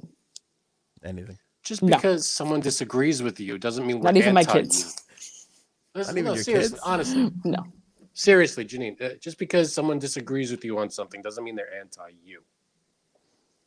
Anything? 1.06 1.38
Just 1.66 1.82
No. 1.82 1.98
because 1.98 2.28
someone 2.28 2.60
disagrees 2.62 3.22
with 3.24 3.40
you 3.40 3.58
doesn't 3.58 3.86
mean 3.86 4.00
we're 4.00 4.06
Not 4.06 4.18
even 4.18 4.34
my 4.34 4.42
anti 4.42 4.54
kids. 4.54 4.80
You. 4.80 6.00
Listen, 6.00 6.14
Not 6.16 6.20
even 6.20 6.26
no, 6.26 6.34
your 6.36 6.44
seriously, 6.44 6.78
kids? 6.78 6.82
honestly, 6.86 7.32
No. 7.44 7.66
seriously, 8.14 8.64
Janine. 8.66 9.02
uh, 9.02 9.16
Just 9.20 9.40
because 9.40 9.74
someone 9.74 9.98
disagrees 9.98 10.52
with 10.52 10.64
you 10.64 10.78
on 10.78 10.90
something 10.92 11.22
doesn't 11.24 11.44
mean 11.44 11.56
they're 11.56 11.74
anti 11.74 12.10
you. 12.24 12.44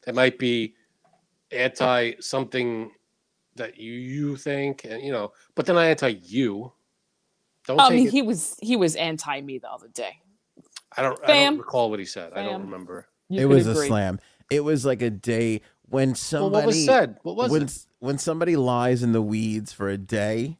It 0.06 0.14
might 0.14 0.38
be 0.38 0.74
anti 1.50 2.12
something 2.20 2.92
that 3.56 3.76
you 3.78 3.92
you 3.92 4.36
think, 4.36 4.84
and 4.84 5.02
you 5.02 5.10
know, 5.10 5.32
but 5.56 5.66
they're 5.66 5.74
not 5.74 5.84
anti 5.86 6.08
you. 6.22 6.72
Don't 7.66 7.80
I 7.80 7.88
take 7.88 7.96
mean, 7.96 8.06
it. 8.06 8.12
he 8.12 8.22
was 8.22 8.56
he 8.62 8.76
was 8.76 8.94
anti 8.94 9.40
me 9.40 9.58
the 9.58 9.70
other 9.70 9.88
day. 9.88 10.20
I 10.96 11.02
don't. 11.02 11.18
I 11.24 11.26
don't 11.26 11.58
recall 11.58 11.90
what 11.90 11.98
he 11.98 12.04
said. 12.06 12.32
I 12.34 12.44
don't 12.44 12.62
remember. 12.62 13.08
You 13.28 13.40
it 13.40 13.44
was 13.46 13.66
agree. 13.66 13.86
a 13.86 13.88
slam. 13.88 14.20
It 14.50 14.60
was 14.60 14.86
like 14.86 15.02
a 15.02 15.10
day 15.10 15.62
when 15.90 16.10
Well, 16.10 16.16
somebody 16.16 16.54
what 16.54 16.66
was 16.66 16.84
said? 16.84 17.16
What 17.22 17.36
was 17.36 17.50
when 17.50 17.62
it? 17.62 17.86
when 18.00 18.18
somebody 18.18 18.56
lies 18.56 19.02
in 19.02 19.12
the 19.12 19.22
weeds 19.22 19.72
for 19.72 19.88
a 19.88 19.98
day 19.98 20.58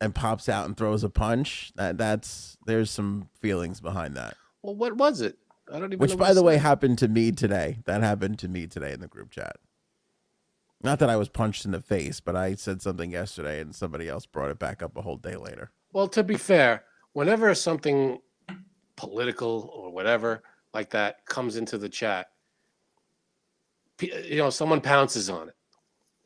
and 0.00 0.14
pops 0.14 0.48
out 0.48 0.66
and 0.66 0.76
throws 0.76 1.04
a 1.04 1.10
punch. 1.10 1.72
That 1.76 1.98
that's 1.98 2.56
there's 2.66 2.90
some 2.90 3.28
feelings 3.40 3.80
behind 3.80 4.16
that. 4.16 4.34
Well, 4.62 4.74
what 4.74 4.96
was 4.96 5.20
it? 5.20 5.38
I 5.72 5.78
don't 5.78 5.92
even. 5.92 5.98
Which, 5.98 6.16
by 6.16 6.32
the 6.32 6.42
way, 6.42 6.54
said. 6.54 6.62
happened 6.62 6.98
to 6.98 7.08
me 7.08 7.32
today. 7.32 7.78
That 7.84 8.02
happened 8.02 8.38
to 8.40 8.48
me 8.48 8.66
today 8.66 8.92
in 8.92 9.00
the 9.00 9.08
group 9.08 9.30
chat. 9.30 9.56
Not 10.82 10.98
that 11.00 11.10
I 11.10 11.16
was 11.16 11.28
punched 11.28 11.66
in 11.66 11.72
the 11.72 11.80
face, 11.80 12.20
but 12.20 12.34
I 12.34 12.54
said 12.54 12.80
something 12.80 13.12
yesterday 13.12 13.60
and 13.60 13.74
somebody 13.74 14.08
else 14.08 14.24
brought 14.24 14.50
it 14.50 14.58
back 14.58 14.82
up 14.82 14.96
a 14.96 15.02
whole 15.02 15.18
day 15.18 15.36
later. 15.36 15.70
Well, 15.92 16.08
to 16.08 16.24
be 16.24 16.36
fair, 16.36 16.84
whenever 17.12 17.54
something 17.54 18.18
political 18.96 19.70
or 19.74 19.92
whatever 19.92 20.42
like 20.72 20.90
that 20.90 21.26
comes 21.26 21.56
into 21.56 21.76
the 21.76 21.88
chat, 21.88 22.28
you 24.02 24.36
know, 24.36 24.50
someone 24.50 24.80
pounces 24.80 25.30
on 25.30 25.48
it, 25.48 25.54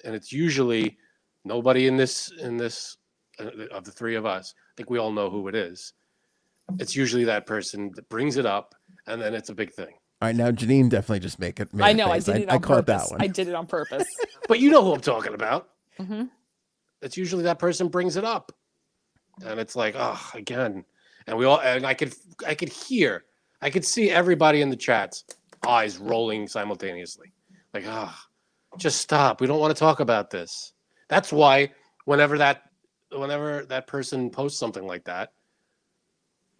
and 0.04 0.14
it's 0.14 0.32
usually 0.32 0.96
nobody 1.44 1.86
in 1.86 1.96
this 1.96 2.30
in 2.40 2.56
this 2.56 2.96
uh, 3.40 3.50
of 3.72 3.84
the 3.84 3.90
three 3.90 4.14
of 4.14 4.26
us. 4.26 4.54
I 4.56 4.72
think 4.76 4.90
we 4.90 4.98
all 4.98 5.12
know 5.12 5.30
who 5.30 5.48
it 5.48 5.54
is. 5.54 5.92
It's 6.78 6.96
usually 6.96 7.24
that 7.24 7.46
person 7.46 7.90
that 7.94 8.08
brings 8.08 8.36
it 8.36 8.46
up, 8.46 8.74
and 9.06 9.20
then 9.20 9.34
it's 9.34 9.50
a 9.50 9.54
big 9.54 9.72
thing. 9.72 9.94
All 10.22 10.28
right, 10.28 10.36
now 10.36 10.50
Janine 10.50 10.88
definitely 10.88 11.20
just 11.20 11.38
make 11.38 11.60
it. 11.60 11.68
I 11.78 11.88
I 11.88 11.90
a 11.90 11.94
know. 11.94 12.10
I 12.10 12.18
did 12.18 12.36
it 12.36 12.48
on 12.48 12.54
I 12.54 12.58
caught 12.58 12.86
that 12.86 13.10
one. 13.10 13.20
I 13.20 13.26
did 13.26 13.48
it 13.48 13.54
on 13.54 13.66
purpose. 13.66 14.06
But 14.48 14.60
you 14.60 14.70
know 14.70 14.84
who 14.84 14.92
I'm 14.92 15.00
talking 15.00 15.32
about. 15.34 15.70
hmm 15.98 16.24
it's 17.00 17.16
usually 17.18 17.42
that 17.44 17.58
person 17.58 17.88
brings 17.88 18.16
it 18.16 18.24
up 18.24 18.50
and 19.44 19.60
it's 19.60 19.76
like 19.76 19.94
oh 19.96 20.30
again 20.34 20.84
and 21.26 21.36
we 21.36 21.44
all 21.44 21.60
and 21.60 21.84
i 21.86 21.92
could 21.92 22.14
i 22.46 22.54
could 22.54 22.70
hear 22.70 23.24
i 23.60 23.68
could 23.68 23.84
see 23.84 24.10
everybody 24.10 24.62
in 24.62 24.70
the 24.70 24.76
chats 24.76 25.24
eyes 25.66 25.98
rolling 25.98 26.48
simultaneously 26.48 27.30
like 27.74 27.84
ah 27.86 28.18
just 28.78 29.00
stop. 29.00 29.40
We 29.40 29.46
don't 29.46 29.60
want 29.60 29.74
to 29.74 29.78
talk 29.78 30.00
about 30.00 30.30
this. 30.30 30.72
That's 31.08 31.32
why 31.32 31.72
whenever 32.06 32.38
that 32.38 32.62
whenever 33.12 33.64
that 33.66 33.86
person 33.86 34.30
posts 34.30 34.58
something 34.58 34.86
like 34.86 35.04
that 35.04 35.32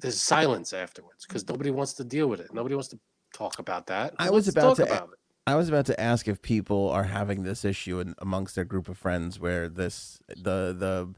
there's 0.00 0.20
silence 0.20 0.72
afterwards 0.72 1.24
because 1.26 1.48
nobody 1.48 1.70
wants 1.70 1.94
to 1.94 2.04
deal 2.04 2.26
with 2.26 2.40
it. 2.40 2.52
Nobody 2.52 2.74
wants 2.74 2.88
to 2.88 2.98
talk 3.32 3.58
about 3.58 3.86
that. 3.86 4.14
I 4.18 4.30
was 4.30 4.48
about 4.48 4.76
talk 4.76 4.76
to 4.76 4.82
about 4.84 5.08
it? 5.10 5.18
I 5.46 5.56
was 5.56 5.68
about 5.68 5.86
to 5.86 6.00
ask 6.00 6.26
if 6.26 6.40
people 6.42 6.88
are 6.90 7.04
having 7.04 7.42
this 7.42 7.64
issue 7.64 8.00
in, 8.00 8.14
amongst 8.18 8.54
their 8.54 8.64
group 8.64 8.88
of 8.88 8.96
friends 8.96 9.38
where 9.38 9.68
this 9.68 10.18
the 10.28 10.74
the 10.76 11.14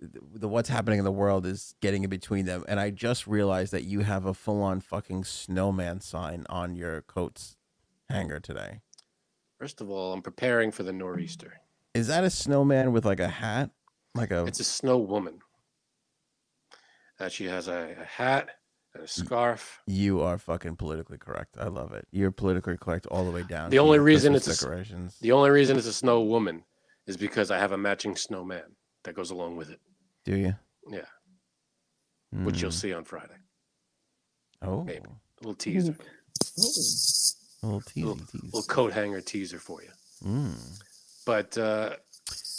the 0.00 0.48
what's 0.48 0.68
happening 0.68 0.98
in 0.98 1.04
the 1.04 1.12
world 1.12 1.46
is 1.46 1.74
getting 1.80 2.04
in 2.04 2.10
between 2.10 2.44
them, 2.44 2.64
and 2.68 2.78
I 2.78 2.90
just 2.90 3.26
realized 3.26 3.72
that 3.72 3.84
you 3.84 4.00
have 4.00 4.26
a 4.26 4.34
full 4.34 4.62
on 4.62 4.80
fucking 4.80 5.24
snowman 5.24 6.00
sign 6.00 6.44
on 6.48 6.76
your 6.76 7.02
coat's 7.02 7.56
hanger 8.08 8.38
today. 8.38 8.80
First 9.64 9.80
of 9.80 9.88
all 9.88 10.12
i'm 10.12 10.20
preparing 10.20 10.70
for 10.70 10.82
the 10.82 10.92
nor'easter 10.92 11.54
Is 11.94 12.08
that 12.08 12.22
a 12.22 12.28
snowman 12.28 12.92
with 12.92 13.06
like 13.06 13.18
a 13.20 13.28
hat, 13.28 13.70
like 14.14 14.30
a? 14.30 14.44
It's 14.44 14.60
a 14.60 14.64
snow 14.64 14.98
woman. 14.98 15.38
Uh, 17.18 17.30
she 17.30 17.46
has 17.46 17.66
a, 17.68 17.96
a 17.98 18.04
hat 18.04 18.50
and 18.94 19.04
a 19.04 19.08
scarf. 19.08 19.80
you 19.86 20.20
are 20.20 20.36
fucking 20.36 20.76
politically 20.76 21.16
correct. 21.16 21.56
I 21.58 21.68
love 21.68 21.92
it. 21.94 22.06
You're 22.10 22.30
politically 22.30 22.76
correct 22.76 23.06
all 23.06 23.24
the 23.24 23.30
way 23.30 23.42
down. 23.48 23.70
The 23.70 23.76
to 23.78 23.82
only 23.82 24.00
reason 24.00 24.34
Christmas 24.34 24.48
it's 24.48 24.48
a 24.48 24.50
s- 24.50 24.60
decorations. 24.60 25.18
The 25.22 25.32
only 25.32 25.48
reason 25.50 25.78
it's 25.78 25.86
a 25.86 25.92
snow 25.94 26.20
woman 26.20 26.64
is 27.06 27.16
because 27.16 27.50
I 27.50 27.56
have 27.58 27.72
a 27.72 27.78
matching 27.78 28.16
snowman 28.16 28.68
that 29.04 29.14
goes 29.14 29.30
along 29.30 29.56
with 29.56 29.70
it, 29.70 29.80
Do 30.26 30.36
you? 30.36 30.54
Yeah. 30.90 31.08
which 32.44 32.60
you'll 32.60 32.70
Mm. 32.70 32.80
see 32.82 32.92
on 32.92 33.04
Friday. 33.04 33.38
Oh, 34.60 34.84
maybe. 34.84 35.08
A 35.08 35.40
little 35.40 35.54
teaser, 35.54 35.96
a 37.64 37.66
little 37.66 37.80
teasy 37.80 38.04
little, 38.04 38.26
tease. 38.26 38.44
little 38.44 38.62
coat 38.62 38.92
hanger 38.92 39.20
teaser 39.20 39.58
for 39.58 39.82
you. 39.82 39.90
Mm. 40.24 40.54
But 41.26 41.56
uh, 41.58 41.96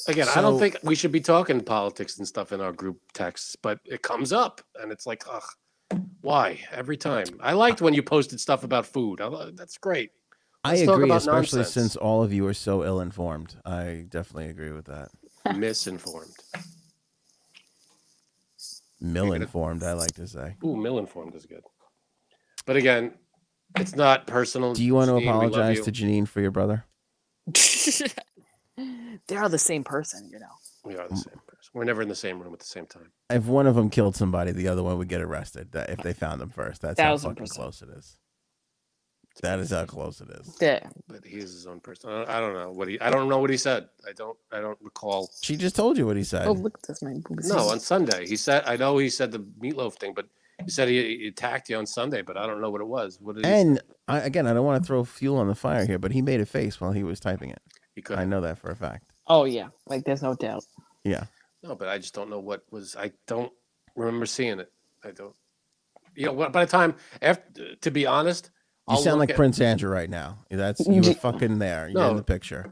again, 0.07 0.27
I 0.35 0.41
don't 0.41 0.59
think 0.59 0.77
we 0.83 0.95
should 0.95 1.11
be 1.11 1.21
talking 1.21 1.61
politics 1.61 2.17
and 2.17 2.27
stuff 2.27 2.51
in 2.51 2.61
our 2.61 2.71
group 2.71 2.99
texts, 3.13 3.55
but 3.55 3.79
it 3.85 4.01
comes 4.01 4.33
up 4.33 4.61
and 4.81 4.91
it's 4.91 5.05
like, 5.05 5.23
ugh, 5.29 5.43
why 6.21 6.59
every 6.71 6.97
time? 6.97 7.27
I 7.39 7.53
liked 7.53 7.81
when 7.81 7.93
you 7.93 8.03
posted 8.03 8.39
stuff 8.39 8.63
about 8.63 8.85
food. 8.85 9.21
I, 9.21 9.51
that's 9.53 9.77
great. 9.77 10.11
I 10.63 10.71
Let's 10.71 10.85
talk 10.85 10.95
agree, 10.95 11.11
especially 11.11 11.59
nonsense. 11.59 11.71
since 11.71 11.95
all 11.95 12.23
of 12.23 12.33
you 12.33 12.47
are 12.47 12.53
so 12.53 12.83
ill 12.83 12.99
informed. 12.99 13.55
I 13.65 14.05
definitely 14.09 14.49
agree 14.49 14.71
with 14.71 14.85
that. 14.85 15.09
Misinformed. 15.55 16.33
Mill 18.99 19.33
informed, 19.33 19.83
I 19.83 19.93
like 19.93 20.13
to 20.13 20.27
say. 20.27 20.55
Ooh, 20.63 20.75
mill-informed 20.75 21.35
is 21.35 21.45
good. 21.45 21.63
But 22.65 22.77
again, 22.77 23.13
it's 23.75 23.95
not 23.95 24.27
personal. 24.27 24.73
Do 24.73 24.83
you 24.83 24.95
want 24.95 25.09
to 25.09 25.13
Janine, 25.13 25.27
apologize 25.27 25.81
to 25.81 25.91
Janine 25.91 26.27
for 26.27 26.41
your 26.41 26.51
brother? 26.51 26.85
they 29.27 29.35
are 29.35 29.49
the 29.49 29.57
same 29.57 29.83
person, 29.83 30.29
you 30.31 30.39
know. 30.39 30.47
We 30.83 30.97
are 30.97 31.07
the 31.07 31.15
same 31.15 31.39
person. 31.47 31.71
We're 31.73 31.83
never 31.83 32.01
in 32.01 32.09
the 32.09 32.15
same 32.15 32.39
room 32.39 32.53
at 32.53 32.59
the 32.59 32.65
same 32.65 32.85
time. 32.85 33.11
If 33.29 33.45
one 33.45 33.67
of 33.67 33.75
them 33.75 33.89
killed 33.89 34.15
somebody, 34.15 34.51
the 34.51 34.67
other 34.67 34.83
one 34.83 34.97
would 34.97 35.09
get 35.09 35.21
arrested. 35.21 35.71
That 35.73 35.89
if 35.89 35.99
they 35.99 36.13
found 36.13 36.39
them 36.39 36.49
first, 36.49 36.81
that's 36.81 36.99
how 36.99 37.17
fucking 37.17 37.35
percent. 37.35 37.59
close 37.59 37.81
it 37.81 37.89
is. 37.89 38.17
That 39.41 39.59
is 39.59 39.71
how 39.71 39.85
close 39.85 40.21
it 40.21 40.29
is. 40.29 40.57
Yeah. 40.61 40.87
But 41.07 41.25
he 41.25 41.37
is 41.37 41.51
his 41.51 41.67
own 41.67 41.81
person. 41.81 42.09
I 42.09 42.13
don't, 42.13 42.29
I 42.29 42.39
don't 42.39 42.53
know 42.53 42.71
what 42.71 42.87
he. 42.87 42.99
I 43.01 43.09
don't 43.09 43.27
know 43.27 43.39
what 43.39 43.49
he 43.49 43.57
said. 43.57 43.89
I 44.07 44.13
don't. 44.13 44.37
I 44.51 44.61
don't 44.61 44.77
recall. 44.81 45.29
She 45.41 45.57
just 45.57 45.75
told 45.75 45.97
you 45.97 46.05
what 46.05 46.15
he 46.15 46.23
said. 46.23 46.47
Oh, 46.47 46.53
look 46.53 46.77
at 46.77 46.87
this 46.87 47.01
man. 47.01 47.21
No, 47.29 47.69
on 47.69 47.79
Sunday 47.81 48.25
he 48.25 48.37
said. 48.37 48.63
I 48.65 48.77
know 48.77 48.97
he 48.97 49.09
said 49.09 49.31
the 49.31 49.39
meatloaf 49.39 49.95
thing, 49.95 50.13
but 50.13 50.27
he 50.63 50.69
said 50.69 50.87
he, 50.87 51.17
he 51.19 51.27
attacked 51.27 51.69
you 51.69 51.77
on 51.77 51.85
Sunday. 51.85 52.21
But 52.21 52.37
I 52.37 52.45
don't 52.47 52.61
know 52.61 52.69
what 52.69 52.81
it 52.81 52.87
was. 52.87 53.19
What 53.21 53.35
did 53.35 53.45
he? 53.45 53.51
and 53.51 53.81
I, 54.07 54.19
again, 54.21 54.47
I 54.47 54.53
don't 54.53 54.65
want 54.65 54.81
to 54.83 54.87
throw 54.87 55.03
fuel 55.03 55.37
on 55.37 55.47
the 55.47 55.55
fire 55.55 55.85
here, 55.85 55.99
but 55.99 56.11
he 56.11 56.21
made 56.21 56.39
a 56.41 56.45
face 56.45 56.79
while 56.79 56.91
he 56.91 57.03
was 57.03 57.19
typing 57.19 57.49
it. 57.49 57.61
He 57.95 58.01
could. 58.01 58.17
I 58.19 58.25
know 58.25 58.41
that 58.41 58.57
for 58.59 58.69
a 58.71 58.75
fact. 58.75 59.11
Oh 59.27 59.45
yeah, 59.45 59.67
like 59.87 60.03
there's 60.05 60.21
no 60.21 60.35
doubt. 60.35 60.63
Yeah. 61.03 61.25
No, 61.63 61.75
but 61.75 61.87
I 61.87 61.97
just 61.97 62.13
don't 62.13 62.29
know 62.29 62.39
what 62.39 62.63
was. 62.71 62.95
I 62.95 63.11
don't 63.27 63.51
remember 63.95 64.25
seeing 64.25 64.59
it. 64.59 64.71
I 65.03 65.11
don't. 65.11 65.35
You 66.15 66.27
know, 66.27 66.33
what- 66.33 66.51
by 66.53 66.63
the 66.65 66.71
time 66.71 66.95
after, 67.21 67.75
to 67.75 67.91
be 67.91 68.05
honest, 68.05 68.51
You 68.87 68.93
I'll 68.95 68.97
sound 69.01 69.19
like 69.19 69.31
at- 69.31 69.35
Prince 69.35 69.59
Andrew 69.59 69.89
right 69.89 70.09
now. 70.09 70.37
That's 70.49 70.85
you 70.87 71.01
were 71.01 71.13
fucking 71.13 71.59
there. 71.59 71.89
You're 71.89 72.09
in 72.11 72.17
the 72.17 72.23
picture. 72.23 72.71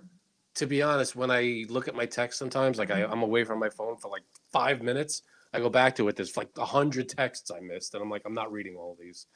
to 0.55 0.68
be 0.68 0.81
honest, 0.84 1.15
when 1.15 1.31
I 1.31 1.65
look 1.69 1.88
at 1.88 1.95
my 1.95 2.05
text 2.05 2.38
sometimes, 2.38 2.77
like 2.77 2.91
I, 2.91 3.03
I'm 3.03 3.23
away 3.23 3.43
from 3.43 3.60
my 3.60 3.69
phone 3.69 3.97
for 3.97 4.10
like 4.11 4.22
five 4.51 4.81
minutes, 4.84 5.23
I 5.54 5.60
go 5.60 5.70
back 5.70 5.96
to 5.98 6.08
it. 6.10 6.16
There's 6.18 6.38
like 6.38 6.50
a 6.58 6.66
hundred 6.66 7.10
texts 7.10 7.52
I 7.52 7.60
missed, 7.62 7.94
and 7.96 8.04
I'm 8.04 8.10
like, 8.10 8.24
I'm 8.26 8.36
not 8.36 8.52
reading 8.52 8.76
all 8.78 8.98
these. 9.00 9.28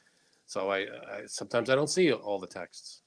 So 0.46 0.70
I, 0.70 0.78
I 0.80 0.86
sometimes 1.26 1.70
I 1.70 1.76
don't 1.76 1.90
see 1.90 2.12
all 2.12 2.40
the 2.40 2.48
texts. 2.48 3.02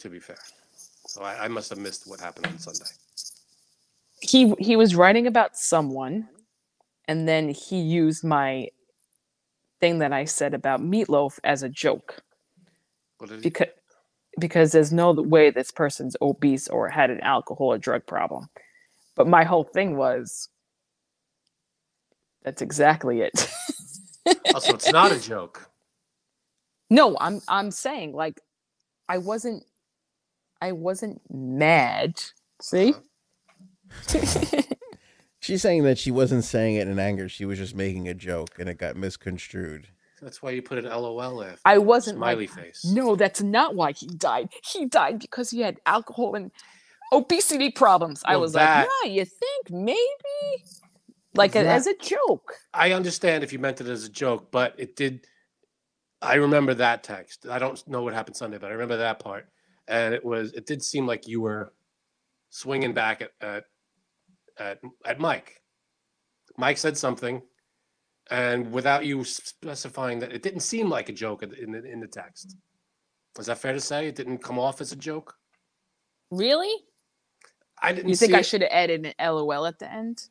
To 0.00 0.10
be 0.10 0.20
fair, 0.20 0.38
so 1.06 1.22
I, 1.22 1.46
I 1.46 1.48
must 1.48 1.70
have 1.70 1.78
missed 1.78 2.06
what 2.06 2.20
happened 2.20 2.48
on 2.48 2.58
Sunday. 2.58 2.90
He 4.20 4.54
he 4.58 4.76
was 4.76 4.96
writing 4.96 5.26
about 5.26 5.56
someone, 5.56 6.28
and 7.08 7.28
then 7.28 7.50
he 7.50 7.80
used 7.80 8.24
my 8.24 8.70
thing 9.80 10.00
that 10.00 10.12
I 10.12 10.26
said 10.26 10.54
about 10.54 10.80
meatloaf 10.82 11.38
as 11.44 11.62
a 11.62 11.68
joke 11.70 12.22
What 13.18 13.30
did 13.30 13.42
he, 13.42 13.48
because 13.48 13.68
because 14.40 14.72
there's 14.72 14.92
no 14.92 15.12
way 15.12 15.50
this 15.50 15.70
person's 15.72 16.16
obese 16.22 16.68
or 16.68 16.88
had 16.90 17.10
an 17.10 17.20
alcohol 17.22 17.68
or 17.74 17.78
drug 17.78 18.06
problem. 18.06 18.48
But 19.16 19.28
my 19.28 19.44
whole 19.44 19.64
thing 19.64 19.96
was 19.96 20.48
that's 22.42 22.62
exactly 22.62 23.20
it. 23.20 23.50
also, 24.54 24.74
it's 24.74 24.92
not 24.92 25.12
a 25.12 25.20
joke. 25.20 25.66
No, 26.92 27.16
I'm 27.20 27.40
I'm 27.46 27.70
saying 27.70 28.14
like 28.14 28.40
I 29.08 29.18
wasn't 29.18 29.62
I 30.60 30.72
wasn't 30.72 31.20
mad. 31.30 32.20
See? 32.60 32.94
Uh-huh. 34.12 34.62
She's 35.40 35.62
saying 35.62 35.84
that 35.84 35.98
she 35.98 36.10
wasn't 36.10 36.42
saying 36.44 36.74
it 36.74 36.88
in 36.88 36.98
anger. 36.98 37.28
She 37.28 37.44
was 37.44 37.58
just 37.58 37.76
making 37.76 38.08
a 38.08 38.14
joke, 38.14 38.58
and 38.58 38.68
it 38.68 38.74
got 38.78 38.96
misconstrued. 38.96 39.86
That's 40.20 40.42
why 40.42 40.50
you 40.50 40.62
put 40.62 40.78
an 40.78 40.84
LOL 40.84 41.44
after. 41.44 41.60
I 41.64 41.78
wasn't 41.78 42.18
smiley 42.18 42.46
like, 42.48 42.56
face. 42.56 42.84
no, 42.84 43.16
that's 43.16 43.40
not 43.40 43.74
why 43.76 43.92
he 43.92 44.06
died. 44.08 44.50
He 44.64 44.84
died 44.84 45.20
because 45.20 45.50
he 45.50 45.60
had 45.60 45.80
alcohol 45.86 46.34
and 46.34 46.50
obesity 47.12 47.70
problems. 47.70 48.22
I 48.26 48.36
was 48.36 48.52
that- 48.52 48.80
like, 48.80 48.88
yeah, 49.04 49.10
you 49.12 49.24
think 49.24 49.70
maybe? 49.70 50.64
Like 51.34 51.54
a, 51.54 51.60
as 51.60 51.86
a 51.86 51.96
joke. 51.96 52.52
I 52.74 52.92
understand 52.92 53.44
if 53.44 53.52
you 53.52 53.58
meant 53.58 53.80
it 53.80 53.86
as 53.86 54.04
a 54.04 54.08
joke, 54.08 54.50
but 54.50 54.74
it 54.78 54.96
did. 54.96 55.26
I 56.20 56.34
remember 56.34 56.74
that 56.74 57.04
text. 57.04 57.46
I 57.48 57.58
don't 57.58 57.86
know 57.88 58.02
what 58.02 58.14
happened 58.14 58.36
Sunday, 58.36 58.58
but 58.58 58.68
I 58.68 58.72
remember 58.72 58.96
that 58.96 59.20
part, 59.20 59.48
and 59.86 60.12
it 60.12 60.24
was. 60.24 60.52
It 60.52 60.66
did 60.66 60.82
seem 60.82 61.06
like 61.06 61.28
you 61.28 61.40
were 61.40 61.72
swinging 62.50 62.92
back 62.92 63.22
at 63.22 63.30
at 63.40 63.64
at, 64.58 64.80
at 65.06 65.20
Mike. 65.20 65.62
Mike 66.56 66.78
said 66.78 66.96
something, 66.96 67.40
and 68.30 68.70
without 68.72 69.06
you 69.06 69.24
specifying 69.24 70.18
that, 70.18 70.32
it 70.32 70.42
didn't 70.42 70.60
seem 70.60 70.88
like 70.88 71.08
a 71.08 71.12
joke 71.12 71.42
in 71.42 71.50
the 71.72 71.84
in 71.84 72.00
the, 72.00 72.08
text. 72.08 72.56
Is 73.38 73.46
that 73.46 73.58
fair 73.58 73.72
to 73.72 73.80
say? 73.80 74.08
It 74.08 74.16
didn't 74.16 74.38
come 74.38 74.58
off 74.58 74.80
as 74.80 74.92
a 74.92 74.96
joke. 74.96 75.34
Really? 76.30 76.74
I 77.80 77.92
didn't. 77.92 78.08
You 78.08 78.16
think 78.16 78.34
I 78.34 78.42
should 78.42 78.62
have 78.62 78.70
added 78.72 79.06
an 79.06 79.34
LOL 79.34 79.66
at 79.66 79.78
the 79.78 79.90
end? 79.90 80.28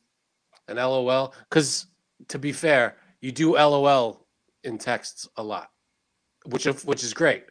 An 0.70 0.76
LOL? 0.76 1.34
Because 1.48 1.86
to 2.28 2.38
be 2.38 2.52
fair, 2.52 2.96
you 3.20 3.32
do 3.32 3.54
LOL 3.54 4.26
in 4.64 4.78
texts 4.78 5.28
a 5.36 5.42
lot, 5.42 5.70
which 6.46 6.66
of 6.66 6.84
which 6.84 7.02
is 7.04 7.12
great. 7.14 7.44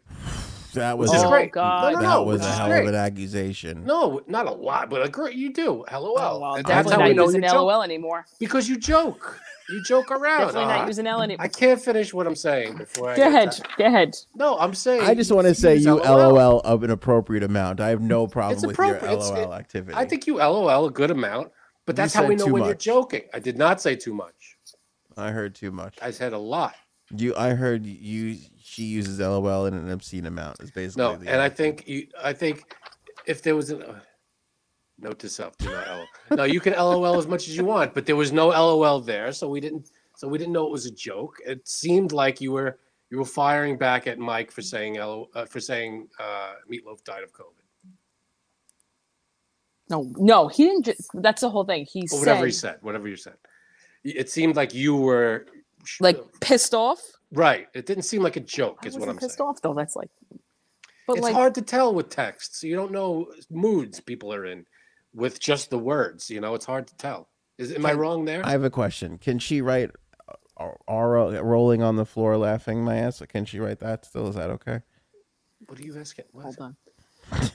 That 0.75 0.99
was 0.99 1.11
a, 1.11 1.25
oh 1.25 1.29
great. 1.29 1.51
God! 1.51 1.93
No, 1.93 1.99
that 1.99 2.07
no, 2.07 2.23
was 2.23 2.41
a 2.41 2.51
hell 2.51 2.67
great. 2.67 2.83
of 2.83 2.89
an 2.89 2.95
accusation. 2.95 3.85
No, 3.85 4.21
not 4.27 4.45
a 4.45 4.51
lot, 4.51 4.89
but 4.91 5.03
a 5.03 5.09
great. 5.09 5.35
You 5.35 5.51
do 5.51 5.83
LOL. 5.91 6.15
Oh, 6.19 6.39
well, 6.39 6.55
that's 6.57 6.67
definitely 6.67 6.91
how 6.93 7.01
we 7.01 7.09
not 7.09 7.15
know 7.15 7.25
using 7.25 7.41
you 7.43 7.49
joke 7.49 7.65
LOL 7.67 7.81
anymore. 7.81 8.25
because 8.39 8.69
you 8.69 8.77
joke. 8.77 9.39
You 9.71 9.83
joke 9.83 10.09
around. 10.11 10.39
Definitely 10.47 10.63
Ah, 10.73 10.77
not 10.79 10.87
using 10.87 11.05
L 11.07 11.21
anymore. 11.21 11.43
I 11.43 11.47
can't 11.47 11.79
finish 11.81 12.11
what 12.13 12.25
I'm 12.25 12.35
saying 12.35 12.77
before 12.77 13.09
I 13.11 13.15
Go 13.15 13.23
get 13.23 13.33
ahead. 13.33 13.51
that. 13.51 13.77
Go 13.77 13.85
ahead. 13.85 14.17
No, 14.35 14.57
I'm 14.57 14.73
saying. 14.73 15.01
I 15.01 15.13
just 15.15 15.31
want 15.31 15.47
to 15.47 15.53
say 15.55 15.75
you 15.75 15.95
LOL 15.95 16.59
of 16.61 16.81
an 16.83 16.89
appropriate 16.91 17.43
amount. 17.43 17.79
I 17.79 17.89
have 17.89 18.01
no 18.01 18.25
problem 18.27 18.55
with 18.55 18.63
your 18.63 18.71
appropriate. 18.95 19.13
It's- 19.13 19.29
LOL 19.29 19.53
activity. 19.53 19.95
I 19.97 20.05
think 20.05 20.25
you 20.27 20.37
LOL 20.37 20.85
a 20.87 20.91
good 20.91 21.11
amount, 21.11 21.51
but 21.89 21.95
that's 21.95 22.13
how 22.13 22.23
we 22.23 22.35
know 22.35 22.45
when 22.45 22.65
you're 22.65 22.75
joking. 22.75 23.23
I 23.33 23.39
did 23.39 23.57
not 23.57 23.81
say 23.81 23.95
too 23.95 24.13
much. 24.13 24.59
I 25.17 25.31
heard 25.31 25.55
too 25.55 25.71
much. 25.71 25.97
I 26.03 26.11
said 26.11 26.33
a 26.33 26.37
lot. 26.37 26.75
You, 27.17 27.35
I 27.35 27.55
heard 27.55 27.83
you. 27.83 28.37
She 28.61 28.83
uses 28.83 29.19
LOL 29.19 29.65
in 29.65 29.73
an 29.73 29.89
obscene 29.89 30.27
amount. 30.27 30.61
Is 30.61 30.69
basically 30.69 31.03
No, 31.03 31.15
the 31.17 31.31
and 31.31 31.41
I 31.41 31.49
think 31.49 31.87
you. 31.87 32.05
I 32.23 32.31
think 32.31 32.75
if 33.25 33.41
there 33.41 33.55
was 33.55 33.71
an 33.71 33.81
uh, 33.81 34.01
note 34.99 35.17
to 35.17 35.29
self, 35.29 35.57
do 35.57 35.65
not 35.71 35.87
LOL. 35.87 36.37
No, 36.37 36.43
you 36.43 36.59
can 36.59 36.73
LOL 36.73 37.17
as 37.17 37.25
much 37.25 37.47
as 37.47 37.57
you 37.57 37.65
want, 37.65 37.95
but 37.95 38.05
there 38.05 38.15
was 38.15 38.31
no 38.31 38.49
LOL 38.49 38.99
there, 38.99 39.31
so 39.31 39.49
we 39.49 39.59
didn't. 39.59 39.89
So 40.15 40.27
we 40.27 40.37
didn't 40.37 40.53
know 40.53 40.67
it 40.67 40.71
was 40.71 40.85
a 40.85 40.91
joke. 40.91 41.37
It 41.43 41.67
seemed 41.67 42.11
like 42.11 42.39
you 42.39 42.51
were 42.51 42.77
you 43.09 43.17
were 43.17 43.25
firing 43.25 43.79
back 43.79 44.05
at 44.05 44.19
Mike 44.19 44.51
for 44.51 44.61
saying 44.61 44.99
uh, 44.99 45.45
for 45.47 45.59
saying 45.59 46.07
uh, 46.19 46.53
Meatloaf 46.71 47.03
died 47.03 47.23
of 47.23 47.33
COVID 47.33 47.58
No, 49.89 50.11
no, 50.17 50.47
he 50.47 50.65
didn't. 50.65 50.85
Ju- 50.85 50.93
that's 51.15 51.41
the 51.41 51.49
whole 51.49 51.65
thing. 51.65 51.85
He 51.89 52.03
or 52.03 52.07
said, 52.07 52.19
whatever 52.19 52.45
he 52.45 52.51
said. 52.51 52.77
Whatever 52.81 53.07
you 53.07 53.15
said. 53.15 53.35
It 54.03 54.29
seemed 54.29 54.55
like 54.55 54.73
you 54.73 54.95
were 54.95 55.47
like 55.99 56.19
pissed 56.41 56.73
off. 56.73 57.01
right. 57.31 57.67
It 57.73 57.85
didn't 57.85 58.03
seem 58.03 58.21
like 58.21 58.35
a 58.35 58.41
joke. 58.41 58.79
I 58.83 58.87
Is 58.87 58.93
wasn't 58.93 59.01
what 59.01 59.09
I'm 59.13 59.17
pissed 59.19 59.37
saying. 59.37 59.49
off 59.49 59.61
though. 59.61 59.73
That's 59.73 59.95
like, 59.95 60.09
but 61.07 61.17
it's 61.17 61.23
like, 61.23 61.33
hard 61.33 61.55
to 61.55 61.61
tell 61.61 61.93
with 61.93 62.09
texts. 62.09 62.63
You 62.63 62.75
don't 62.75 62.91
know 62.91 63.31
moods 63.49 63.99
people 63.99 64.33
are 64.33 64.45
in 64.45 64.65
with 65.13 65.39
just 65.39 65.69
the 65.69 65.79
words. 65.79 66.29
You 66.29 66.39
know, 66.39 66.55
it's 66.55 66.65
hard 66.65 66.87
to 66.87 66.95
tell. 66.97 67.29
Is 67.57 67.73
am 67.73 67.85
I 67.85 67.93
wrong 67.93 68.25
there? 68.25 68.45
I 68.45 68.51
have 68.51 68.63
a 68.63 68.69
question. 68.69 69.17
Can 69.17 69.37
she 69.39 69.61
write 69.61 69.91
uh, 70.57 70.69
rolling 70.87 71.81
on 71.81 71.95
the 71.97 72.05
floor 72.05 72.37
laughing 72.37 72.83
my 72.83 72.97
ass? 72.97 73.21
Can 73.27 73.43
she 73.45 73.59
write 73.59 73.79
that 73.79 74.05
still? 74.05 74.27
Is 74.27 74.35
that 74.35 74.49
okay? 74.51 74.81
what 75.67 75.79
are 75.79 75.83
you 75.83 75.97
asking? 75.99 76.25
What? 76.31 76.43
hold 76.43 76.57
on. 76.59 76.77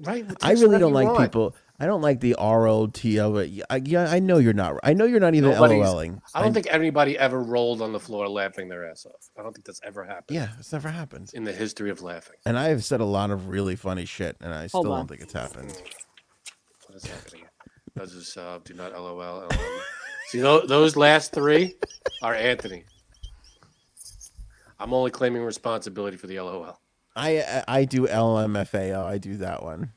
Right. 0.00 0.26
with 0.26 0.36
I 0.44 0.52
really 0.52 0.78
don't 0.78 0.92
like 0.92 1.08
want. 1.08 1.20
people. 1.20 1.56
I 1.80 1.86
don't 1.86 2.02
like 2.02 2.18
the 2.20 2.34
R 2.34 2.66
O 2.66 2.86
T 2.88 3.18
L. 3.18 3.38
I, 3.38 3.80
yeah, 3.84 4.08
I 4.10 4.18
know 4.18 4.38
you're 4.38 4.52
not. 4.52 4.78
I 4.82 4.94
know 4.94 5.04
you're 5.04 5.20
not 5.20 5.34
even 5.34 5.50
Nobody's- 5.52 5.86
LOLing. 5.86 6.20
I 6.34 6.42
don't 6.42 6.52
think 6.52 6.66
anybody 6.70 7.16
ever 7.18 7.40
rolled 7.40 7.80
on 7.82 7.92
the 7.92 8.00
floor 8.00 8.28
laughing 8.28 8.68
their 8.68 8.88
ass 8.90 9.06
off. 9.06 9.30
I 9.38 9.42
don't 9.42 9.52
think 9.52 9.64
that's 9.64 9.80
ever 9.84 10.02
happened 10.04 10.34
Yeah, 10.36 10.48
it's 10.58 10.72
never 10.72 10.88
happened. 10.88 11.30
in 11.34 11.44
the 11.44 11.52
history 11.52 11.90
of 11.90 12.02
laughing. 12.02 12.36
And 12.44 12.58
I 12.58 12.68
have 12.68 12.84
said 12.84 13.00
a 13.00 13.04
lot 13.04 13.30
of 13.30 13.48
really 13.48 13.76
funny 13.76 14.04
shit, 14.06 14.36
and 14.40 14.52
I 14.52 14.66
still 14.66 14.82
don't 14.82 15.06
think 15.08 15.20
it's 15.20 15.32
happened. 15.32 15.70
What 16.86 16.96
is 16.96 17.04
happening? 17.06 17.44
Those 17.94 18.12
is 18.14 18.36
uh, 18.36 18.58
do 18.64 18.74
not 18.74 18.92
LOL. 18.92 19.16
LOL. 19.16 19.48
See 20.28 20.40
those, 20.40 20.68
those 20.68 20.96
last 20.96 21.32
three 21.32 21.74
are 22.22 22.34
Anthony. 22.34 22.84
I'm 24.80 24.92
only 24.92 25.10
claiming 25.10 25.42
responsibility 25.42 26.16
for 26.16 26.26
the 26.28 26.38
LOL. 26.40 26.80
I 27.18 27.40
I, 27.40 27.64
I 27.80 27.84
do 27.84 28.06
LMFAO. 28.06 29.04
I 29.04 29.18
do 29.18 29.36
that 29.38 29.62
one. 29.62 29.92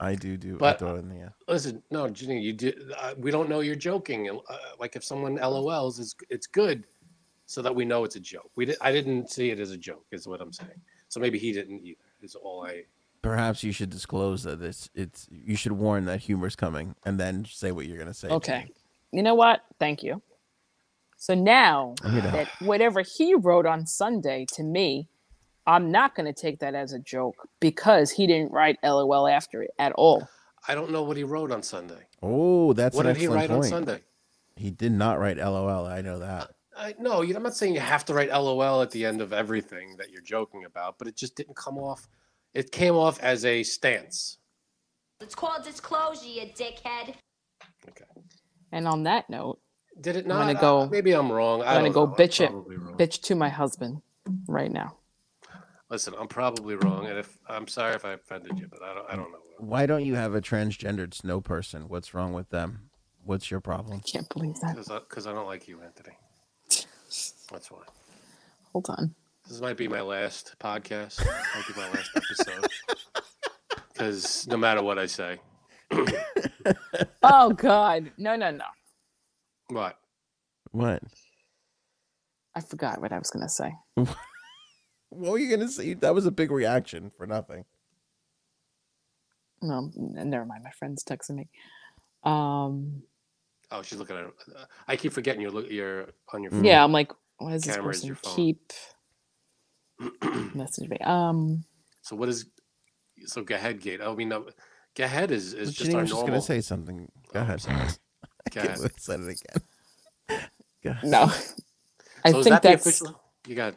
I 0.00 0.14
do 0.14 0.36
do. 0.36 0.54
I 0.56 0.58
But- 0.58 0.78
throw 0.78 0.94
it 0.96 1.00
in 1.00 1.08
the 1.08 1.16
air. 1.16 1.34
Listen, 1.48 1.82
no, 1.90 2.08
Ginny, 2.08 2.40
you 2.40 2.52
do. 2.52 2.72
Uh, 2.96 3.14
we 3.18 3.30
don't 3.30 3.48
know 3.48 3.60
you're 3.60 3.74
joking. 3.74 4.28
Uh, 4.30 4.56
like 4.78 4.94
if 4.94 5.02
someone 5.02 5.38
LOLs, 5.38 5.98
is 5.98 6.14
it's 6.30 6.46
good, 6.46 6.86
so 7.46 7.62
that 7.62 7.74
we 7.74 7.84
know 7.84 8.04
it's 8.04 8.14
a 8.16 8.20
joke. 8.20 8.50
We 8.54 8.66
did, 8.66 8.76
I 8.80 8.92
didn't 8.92 9.30
see 9.30 9.50
it 9.50 9.58
as 9.58 9.70
a 9.72 9.76
joke, 9.76 10.06
is 10.12 10.28
what 10.28 10.40
I'm 10.40 10.52
saying. 10.52 10.80
So 11.08 11.18
maybe 11.18 11.38
he 11.38 11.52
didn't 11.52 11.84
either. 11.84 11.98
Is 12.22 12.34
all 12.34 12.64
I. 12.66 12.84
Perhaps 13.22 13.64
you 13.64 13.72
should 13.72 13.90
disclose 13.90 14.42
that 14.44 14.62
it's 14.62 14.88
it's. 14.94 15.26
You 15.30 15.56
should 15.56 15.72
warn 15.72 16.04
that 16.04 16.20
humor's 16.20 16.54
coming, 16.54 16.94
and 17.04 17.18
then 17.18 17.44
say 17.46 17.72
what 17.72 17.86
you're 17.86 17.98
gonna 17.98 18.14
say. 18.14 18.28
Okay. 18.28 18.66
You 19.10 19.22
know 19.22 19.34
what? 19.34 19.62
Thank 19.80 20.02
you. 20.02 20.22
So 21.16 21.34
now 21.34 21.94
I'm 22.04 22.12
here 22.12 22.22
to 22.22 22.28
that 22.28 22.48
whatever 22.60 23.02
he 23.02 23.34
wrote 23.34 23.66
on 23.66 23.86
Sunday 23.86 24.46
to 24.52 24.62
me, 24.62 25.08
I'm 25.68 25.90
not 25.92 26.14
going 26.14 26.24
to 26.26 26.32
take 26.32 26.60
that 26.60 26.74
as 26.74 26.94
a 26.94 26.98
joke 26.98 27.36
because 27.60 28.10
he 28.10 28.26
didn't 28.26 28.52
write 28.52 28.78
LOL 28.82 29.28
after 29.28 29.62
it 29.62 29.70
at 29.78 29.92
all. 29.92 30.26
I 30.66 30.74
don't 30.74 30.90
know 30.90 31.02
what 31.02 31.16
he 31.18 31.24
wrote 31.24 31.52
on 31.52 31.62
Sunday. 31.62 32.06
Oh, 32.22 32.72
that's 32.72 32.96
what 32.96 33.04
an 33.06 33.12
did 33.12 33.20
he 33.20 33.26
excellent 33.26 33.40
write 33.42 33.50
point. 33.50 33.64
on 33.64 33.70
Sunday? 33.86 34.00
He 34.56 34.70
did 34.70 34.92
not 34.92 35.18
write 35.20 35.36
LOL. 35.36 35.86
I 35.86 36.00
know 36.00 36.18
that. 36.20 36.52
I, 36.76 36.94
no, 36.98 37.20
you- 37.22 37.36
I'm 37.36 37.42
not 37.42 37.54
saying 37.54 37.74
you 37.74 37.80
have 37.80 38.04
to 38.06 38.14
write 38.14 38.30
LOL 38.30 38.80
at 38.80 38.90
the 38.92 39.04
end 39.04 39.20
of 39.20 39.32
everything 39.34 39.96
that 39.98 40.10
you're 40.10 40.22
joking 40.22 40.64
about, 40.64 40.98
but 40.98 41.06
it 41.06 41.16
just 41.16 41.36
didn't 41.36 41.54
come 41.56 41.76
off. 41.76 42.08
It 42.54 42.72
came 42.72 42.94
off 42.94 43.20
as 43.20 43.44
a 43.44 43.62
stance. 43.62 44.38
It's 45.20 45.34
called 45.34 45.64
disclosure, 45.64 46.26
you 46.26 46.42
dickhead. 46.56 47.14
Okay. 47.88 48.04
And 48.72 48.88
on 48.88 49.02
that 49.02 49.28
note, 49.28 49.60
Did 50.00 50.16
it 50.16 50.26
not? 50.26 50.40
I'm 50.40 50.54
not? 50.54 50.60
gonna 50.60 50.76
Uh, 50.78 50.84
go- 50.86 50.90
maybe 50.90 51.12
I'm 51.12 51.30
wrong. 51.30 51.60
I 51.62 51.74
I'm 51.76 51.80
going 51.82 51.92
to 51.92 51.94
go 51.94 52.06
know. 52.06 52.12
Bitch 52.14 52.40
it, 52.40 52.50
wrong. 52.52 52.96
bitch 52.96 53.20
to 53.22 53.34
my 53.34 53.48
husband 53.48 54.00
right 54.46 54.70
now. 54.72 54.96
Listen, 55.90 56.14
I'm 56.18 56.28
probably 56.28 56.74
wrong, 56.76 57.06
and 57.06 57.18
if 57.18 57.38
I'm 57.48 57.66
sorry 57.66 57.94
if 57.94 58.04
I 58.04 58.12
offended 58.12 58.58
you, 58.58 58.68
but 58.68 58.82
I 58.82 58.94
don't. 58.94 59.06
I 59.10 59.16
don't 59.16 59.30
know. 59.32 59.38
Why 59.58 59.86
don't 59.86 60.04
you 60.04 60.14
have 60.16 60.34
a 60.34 60.40
transgendered 60.40 61.14
snow 61.14 61.40
person? 61.40 61.88
What's 61.88 62.12
wrong 62.14 62.32
with 62.32 62.50
them? 62.50 62.90
What's 63.24 63.50
your 63.50 63.60
problem? 63.60 64.00
I 64.04 64.10
can't 64.10 64.28
believe 64.28 64.54
that. 64.60 64.74
Because 64.76 64.90
I, 64.90 64.98
'cause 65.00 65.26
I 65.26 65.32
don't 65.32 65.46
like 65.46 65.66
you, 65.66 65.80
Anthony. 65.82 66.16
That's 67.50 67.70
why. 67.70 67.80
Hold 68.72 68.86
on. 68.90 69.14
This 69.48 69.60
might 69.62 69.78
be 69.78 69.88
my 69.88 70.02
last 70.02 70.54
podcast. 70.60 71.24
Might 71.26 71.66
be 71.66 71.80
my 71.80 71.88
last 71.90 72.10
episode. 72.16 72.66
Because 73.92 74.46
no 74.46 74.56
matter 74.56 74.80
what 74.80 74.96
I 74.96 75.06
say, 75.06 75.40
Oh 77.24 77.50
God. 77.50 78.12
No, 78.16 78.36
no, 78.36 78.52
no. 78.52 78.64
what? 79.70 79.98
What? 80.70 81.02
I 82.54 82.60
forgot 82.60 83.00
what 83.00 83.12
I 83.12 83.18
was 83.18 83.30
going 83.30 83.42
to 83.44 83.48
say. 83.48 83.72
What 85.10 85.32
were 85.32 85.38
you 85.38 85.50
gonna 85.56 85.70
say? 85.70 85.94
That 85.94 86.14
was 86.14 86.26
a 86.26 86.30
big 86.32 86.50
reaction 86.50 87.12
for 87.16 87.26
nothing. 87.26 87.64
No, 89.62 89.90
n- 89.98 90.30
never 90.30 90.46
mind. 90.46 90.64
My 90.64 90.70
friend's 90.72 91.04
texting 91.04 91.36
me. 91.36 91.48
Um, 92.24 93.02
Oh, 93.70 93.82
she's 93.82 93.98
looking 93.98 94.16
at. 94.16 94.24
it. 94.24 94.34
Uh, 94.56 94.64
I 94.88 94.96
keep 94.96 95.12
forgetting 95.12 95.42
you're 95.42 95.50
look. 95.50 95.70
You're 95.70 96.08
on 96.32 96.42
your. 96.42 96.52
Phone. 96.52 96.64
yeah, 96.64 96.84
I'm 96.84 96.92
like, 96.92 97.12
why 97.38 97.52
does 97.52 97.64
this 97.64 97.76
Camera 97.76 97.84
person 97.92 98.08
your 98.08 98.16
phone. 98.16 98.46
keep 98.46 98.72
messaging 100.56 100.90
me? 100.90 100.98
Um, 100.98 101.64
So 102.02 102.16
what 102.16 102.28
is? 102.28 102.46
So 103.26 103.42
go 103.42 103.54
ahead, 103.56 103.80
Gate. 103.80 104.00
I 104.02 104.14
mean, 104.14 104.30
no, 104.30 104.46
go 104.96 105.04
ahead 105.04 105.30
is 105.32 105.54
is 105.54 105.74
just 105.74 105.94
Janine 105.94 105.94
our 105.94 106.04
was 106.04 106.10
just 106.10 106.24
normal. 106.24 106.26
gonna 106.26 106.40
say 106.42 106.60
something. 106.62 107.10
Go 107.32 107.40
Oh, 107.40 107.42
ahead. 107.42 107.60
sorry. 107.60 107.94
I 108.46 108.50
Go 108.54 108.60
can't 108.60 108.72
ahead. 108.72 108.92
said 108.98 109.20
it 109.20 109.28
again. 109.28 109.62
Go 110.84 110.90
ahead. 110.90 111.04
no. 111.04 111.32
I 112.24 112.32
So 112.32 112.40
is 112.40 112.48
think 112.48 112.48
that 112.48 112.62
the 112.62 112.72
that's 112.72 112.74
official? 112.74 113.20
You 113.46 113.56
got. 113.56 113.76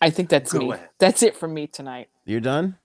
I 0.00 0.10
think 0.10 0.28
that's 0.28 0.52
Go 0.52 0.58
me. 0.58 0.72
ahead. 0.72 0.88
That's 0.98 1.22
it 1.22 1.36
for 1.36 1.46
me 1.48 1.66
tonight. 1.66 2.08
You're 2.24 2.40
done. 2.40 2.76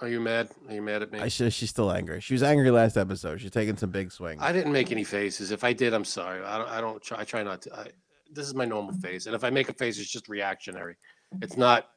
Are 0.00 0.08
you 0.08 0.20
mad? 0.20 0.50
Are 0.68 0.74
you 0.74 0.82
mad 0.82 1.02
at 1.02 1.10
me? 1.10 1.20
I 1.20 1.28
should, 1.28 1.52
she's 1.52 1.70
still 1.70 1.90
angry. 1.90 2.20
She 2.20 2.34
was 2.34 2.42
angry 2.42 2.70
last 2.70 2.96
episode. 2.98 3.40
She's 3.40 3.50
taking 3.50 3.76
some 3.76 3.90
big 3.90 4.12
swings. 4.12 4.42
I 4.42 4.52
didn't 4.52 4.72
make 4.72 4.92
any 4.92 5.04
faces. 5.04 5.50
If 5.50 5.64
I 5.64 5.72
did, 5.72 5.94
I'm 5.94 6.04
sorry. 6.04 6.44
I 6.44 6.58
don't. 6.58 6.68
I 6.68 6.80
don't 6.80 7.02
try. 7.02 7.20
I 7.20 7.24
try 7.24 7.42
not 7.42 7.62
to. 7.62 7.74
I, 7.74 7.86
this 8.30 8.46
is 8.46 8.54
my 8.54 8.66
normal 8.66 8.92
face, 8.94 9.26
and 9.26 9.34
if 9.34 9.42
I 9.42 9.50
make 9.50 9.68
a 9.68 9.72
face, 9.72 9.98
it's 9.98 10.10
just 10.10 10.28
reactionary. 10.28 10.96
It's 11.40 11.56
not 11.56 11.88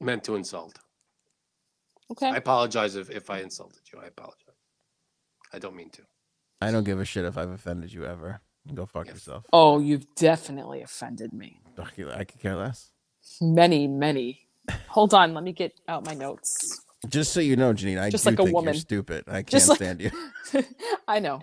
meant 0.00 0.24
to 0.24 0.34
insult. 0.34 0.76
Okay. 2.10 2.28
I 2.28 2.36
apologize 2.36 2.96
if, 2.96 3.10
if 3.10 3.30
I 3.30 3.38
insulted 3.40 3.80
you. 3.92 4.00
I 4.02 4.06
apologize. 4.06 4.40
I 5.52 5.58
don't 5.58 5.76
mean 5.76 5.90
to. 5.90 6.02
I 6.60 6.70
don't 6.72 6.84
give 6.84 6.98
a 7.00 7.04
shit 7.04 7.24
if 7.24 7.38
I've 7.38 7.50
offended 7.50 7.92
you 7.92 8.04
ever. 8.06 8.40
Go 8.74 8.86
fuck 8.86 9.06
Yes. 9.06 9.16
yourself. 9.16 9.44
Oh, 9.52 9.78
you've 9.78 10.12
definitely 10.16 10.82
offended 10.82 11.32
me. 11.32 11.60
Fuck 11.76 11.96
you, 11.98 12.10
I 12.10 12.24
could 12.24 12.40
care 12.40 12.56
less. 12.56 12.90
Many, 13.40 13.86
many. 13.86 14.48
Hold 14.88 15.14
on, 15.14 15.34
let 15.34 15.44
me 15.44 15.52
get 15.52 15.78
out 15.88 16.04
my 16.06 16.14
notes. 16.14 16.80
Just 17.08 17.32
so 17.32 17.40
you 17.40 17.54
know, 17.56 17.72
Janine, 17.72 18.00
I 18.00 18.10
Just 18.10 18.24
do 18.24 18.30
like 18.30 18.38
a 18.38 18.42
think 18.44 18.54
woman. 18.54 18.74
you're 18.74 18.80
stupid. 18.80 19.24
I 19.28 19.34
can't 19.42 19.48
Just 19.48 19.68
like- 19.68 19.76
stand 19.76 20.00
you. 20.00 20.10
I 21.08 21.20
know. 21.20 21.40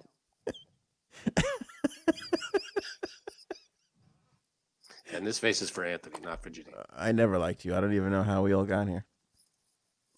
And 5.13 5.25
this 5.27 5.37
face 5.37 5.61
is 5.61 5.69
for 5.69 5.85
Anthony, 5.85 6.15
not 6.23 6.41
for 6.41 6.49
Janine. 6.49 6.83
I 6.95 7.11
never 7.11 7.37
liked 7.37 7.63
you. 7.65 7.75
I 7.75 7.81
don't 7.81 7.93
even 7.93 8.11
know 8.11 8.23
how 8.23 8.41
we 8.41 8.53
all 8.53 8.63
got 8.63 8.87
here. 8.87 9.05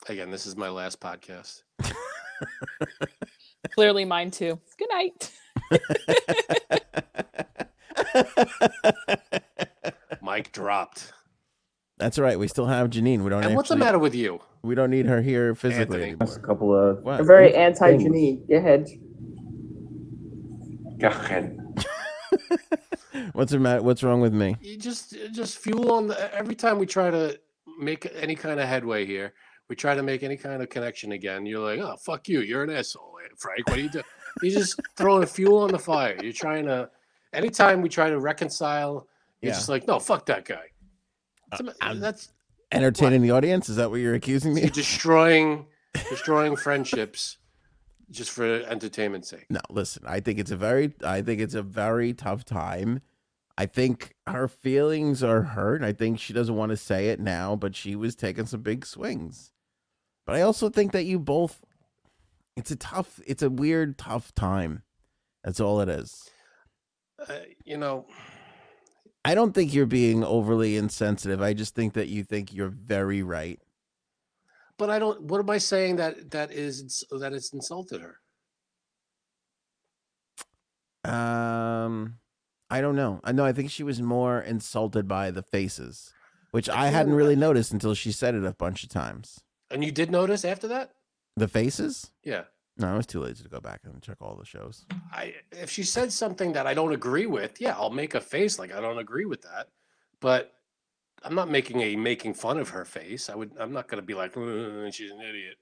Again, 0.07 0.31
this 0.31 0.45
is 0.45 0.55
my 0.55 0.69
last 0.69 1.01
podcast. 1.01 1.63
Clearly 3.73 4.05
mine 4.05 4.31
too. 4.31 4.59
Good 4.77 4.89
night. 4.91 5.31
Mike 10.25 10.51
dropped. 10.51 11.13
That's 11.97 12.17
all 12.17 12.25
right. 12.25 12.37
We 12.37 12.47
still 12.47 12.65
have 12.65 12.89
Janine. 12.89 13.23
We 13.23 13.29
don't. 13.29 13.45
And 13.45 13.55
what's 13.55 13.69
the 13.69 13.77
matter 13.77 13.99
with 13.99 14.15
you? 14.15 14.41
We 14.63 14.73
don't 14.73 14.89
need 14.89 15.05
her 15.05 15.21
here 15.21 15.53
physically 15.53 16.03
Anthony. 16.03 16.25
anymore. 16.27 16.39
Couple 16.39 16.75
of 16.75 17.03
What? 17.03 17.17
You're 17.17 17.25
Very 17.25 17.53
anti 17.55 17.93
Janine. 17.93 18.49
Go 18.49 18.57
ahead. 18.57 18.87
Go 20.99 21.07
ahead. 21.07 21.59
What's 23.33 23.51
the 23.51 23.59
matter? 23.59 23.81
What's 23.81 24.03
wrong 24.03 24.19
with 24.19 24.33
me? 24.33 24.57
You 24.61 24.77
just 24.77 25.15
just 25.31 25.59
fuel 25.59 25.91
on 25.91 26.07
the 26.07 26.35
every 26.35 26.55
time 26.55 26.79
we 26.79 26.85
try 26.85 27.09
to 27.09 27.39
make 27.79 28.11
any 28.15 28.35
kind 28.35 28.59
of 28.59 28.67
headway 28.67 29.05
here. 29.05 29.33
We 29.69 29.75
try 29.75 29.95
to 29.95 30.03
make 30.03 30.23
any 30.23 30.37
kind 30.37 30.61
of 30.61 30.69
connection 30.69 31.11
again. 31.11 31.45
You're 31.45 31.59
like, 31.59 31.79
oh 31.79 31.95
fuck 31.97 32.27
you, 32.27 32.41
you're 32.41 32.63
an 32.63 32.71
asshole, 32.71 33.17
eh, 33.23 33.29
Frank. 33.37 33.67
What 33.67 33.77
are 33.77 33.81
you 33.81 33.89
doing? 33.89 34.05
You're 34.41 34.59
just 34.59 34.77
throwing 34.97 35.25
fuel 35.27 35.59
on 35.59 35.71
the 35.71 35.79
fire. 35.79 36.17
You're 36.21 36.33
trying 36.33 36.65
to. 36.65 36.89
Anytime 37.31 37.81
we 37.81 37.87
try 37.87 38.09
to 38.09 38.19
reconcile, 38.19 39.07
you're 39.45 39.53
Yeah. 39.53 39.57
just 39.57 39.69
like, 39.69 39.87
no, 39.87 39.99
fuck 39.99 40.25
that 40.25 40.45
guy. 40.45 40.71
Uh, 41.51 41.93
That's 41.95 42.29
Entertaining 42.71 43.21
the 43.21 43.31
audience? 43.31 43.69
Is 43.69 43.75
that 43.77 43.91
what 43.91 43.99
you're 43.99 44.15
accusing 44.15 44.53
me? 44.53 44.61
you're 44.61 44.69
destroying 44.71 45.67
destroying 46.09 46.55
friendships 46.55 47.37
just 48.09 48.31
for 48.31 48.43
entertainment's 48.43 49.29
sake. 49.29 49.45
No, 49.49 49.61
listen. 49.69 50.03
I 50.05 50.19
think 50.19 50.39
it's 50.39 50.51
a 50.51 50.57
very. 50.57 50.93
I 51.03 51.21
think 51.21 51.39
it's 51.41 51.53
a 51.53 51.61
very 51.61 52.13
tough 52.13 52.43
time. 52.43 53.01
I 53.57 53.67
think 53.67 54.15
her 54.27 54.47
feelings 54.49 55.23
are 55.23 55.43
hurt. 55.43 55.83
I 55.83 55.93
think 55.93 56.19
she 56.19 56.33
doesn't 56.33 56.55
want 56.55 56.71
to 56.71 56.77
say 56.77 57.09
it 57.09 57.19
now, 57.21 57.55
but 57.55 57.75
she 57.75 57.95
was 57.95 58.15
taking 58.15 58.45
some 58.47 58.61
big 58.61 58.85
swings. 58.85 59.51
But 60.25 60.35
I 60.35 60.41
also 60.41 60.69
think 60.69 60.91
that 60.91 61.05
you 61.05 61.19
both. 61.19 61.61
It's 62.57 62.71
a 62.71 62.75
tough. 62.75 63.21
It's 63.27 63.43
a 63.43 63.49
weird, 63.49 63.97
tough 63.97 64.33
time. 64.35 64.81
That's 65.43 65.59
all 65.59 65.79
it 65.81 65.87
is. 65.89 66.29
Uh, 67.29 67.35
you 67.63 67.77
know, 67.77 68.07
I 69.25 69.33
don't 69.35 69.53
think 69.53 69.73
you're 69.73 69.85
being 69.87 70.23
overly 70.23 70.77
insensitive. 70.77 71.41
I 71.41 71.53
just 71.53 71.73
think 71.75 71.93
that 71.93 72.07
you 72.07 72.23
think 72.23 72.53
you're 72.53 72.69
very 72.69 73.23
right. 73.23 73.59
but 74.77 74.89
I 74.89 74.99
don't. 74.99 75.21
What 75.23 75.39
am 75.39 75.49
I 75.49 75.57
saying 75.57 75.95
that 75.97 76.31
that 76.31 76.51
is 76.51 77.03
that 77.11 77.33
it's 77.33 77.51
insulted 77.53 78.01
her? 78.01 78.19
Um, 81.09 82.17
I 82.69 82.81
don't 82.81 82.95
know. 82.95 83.19
I 83.23 83.31
know. 83.31 83.45
I 83.45 83.53
think 83.53 83.71
she 83.71 83.83
was 83.83 84.01
more 84.01 84.41
insulted 84.41 85.07
by 85.07 85.31
the 85.31 85.43
faces, 85.43 86.13
which 86.51 86.67
I 86.69 86.85
Yeah, 86.85 86.91
hadn't 86.91 87.13
I- 87.13 87.15
really 87.15 87.35
noticed 87.35 87.71
until 87.71 87.93
she 87.93 88.11
said 88.11 88.35
it 88.35 88.43
a 88.43 88.53
bunch 88.53 88.83
of 88.83 88.89
times. 88.89 89.39
And 89.71 89.83
you 89.83 89.91
did 89.91 90.11
notice 90.11 90.43
after 90.45 90.67
that? 90.67 90.91
The 91.35 91.47
faces? 91.47 92.11
Yeah. 92.23 92.45
No, 92.77 92.93
I 92.93 92.97
was 92.97 93.05
too 93.05 93.21
lazy 93.21 93.43
to 93.43 93.49
go 93.49 93.61
back 93.61 93.81
and 93.85 94.01
check 94.01 94.17
all 94.21 94.35
the 94.35 94.45
shows. 94.45 94.85
I 95.11 95.35
if 95.51 95.69
she 95.69 95.83
said 95.83 96.11
something 96.11 96.53
that 96.53 96.67
I 96.67 96.73
don't 96.73 96.91
agree 96.91 97.25
with, 97.25 97.61
yeah, 97.61 97.73
I'll 97.77 97.89
make 97.89 98.15
a 98.15 98.21
face 98.21 98.59
like 98.59 98.73
I 98.73 98.81
don't 98.81 98.97
agree 98.97 99.25
with 99.25 99.41
that. 99.43 99.69
But 100.19 100.53
I'm 101.23 101.35
not 101.35 101.49
making 101.49 101.81
a 101.81 101.95
making 101.95 102.33
fun 102.33 102.57
of 102.57 102.69
her 102.69 102.83
face. 102.83 103.29
I 103.29 103.35
would 103.35 103.51
I'm 103.59 103.71
not 103.71 103.87
gonna 103.87 104.01
be 104.01 104.13
like 104.13 104.35
"Uh, 104.35 104.91
she's 104.91 105.11
an 105.11 105.21
idiot. 105.21 105.55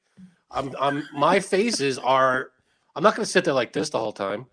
I'm 0.49 0.73
I'm 0.79 1.03
my 1.13 1.39
faces 1.39 1.99
are 1.99 2.51
I'm 2.95 3.03
not 3.03 3.15
gonna 3.15 3.25
sit 3.27 3.45
there 3.45 3.53
like 3.53 3.73
this 3.73 3.89
the 3.91 3.99
whole 3.99 4.11
time 4.11 4.47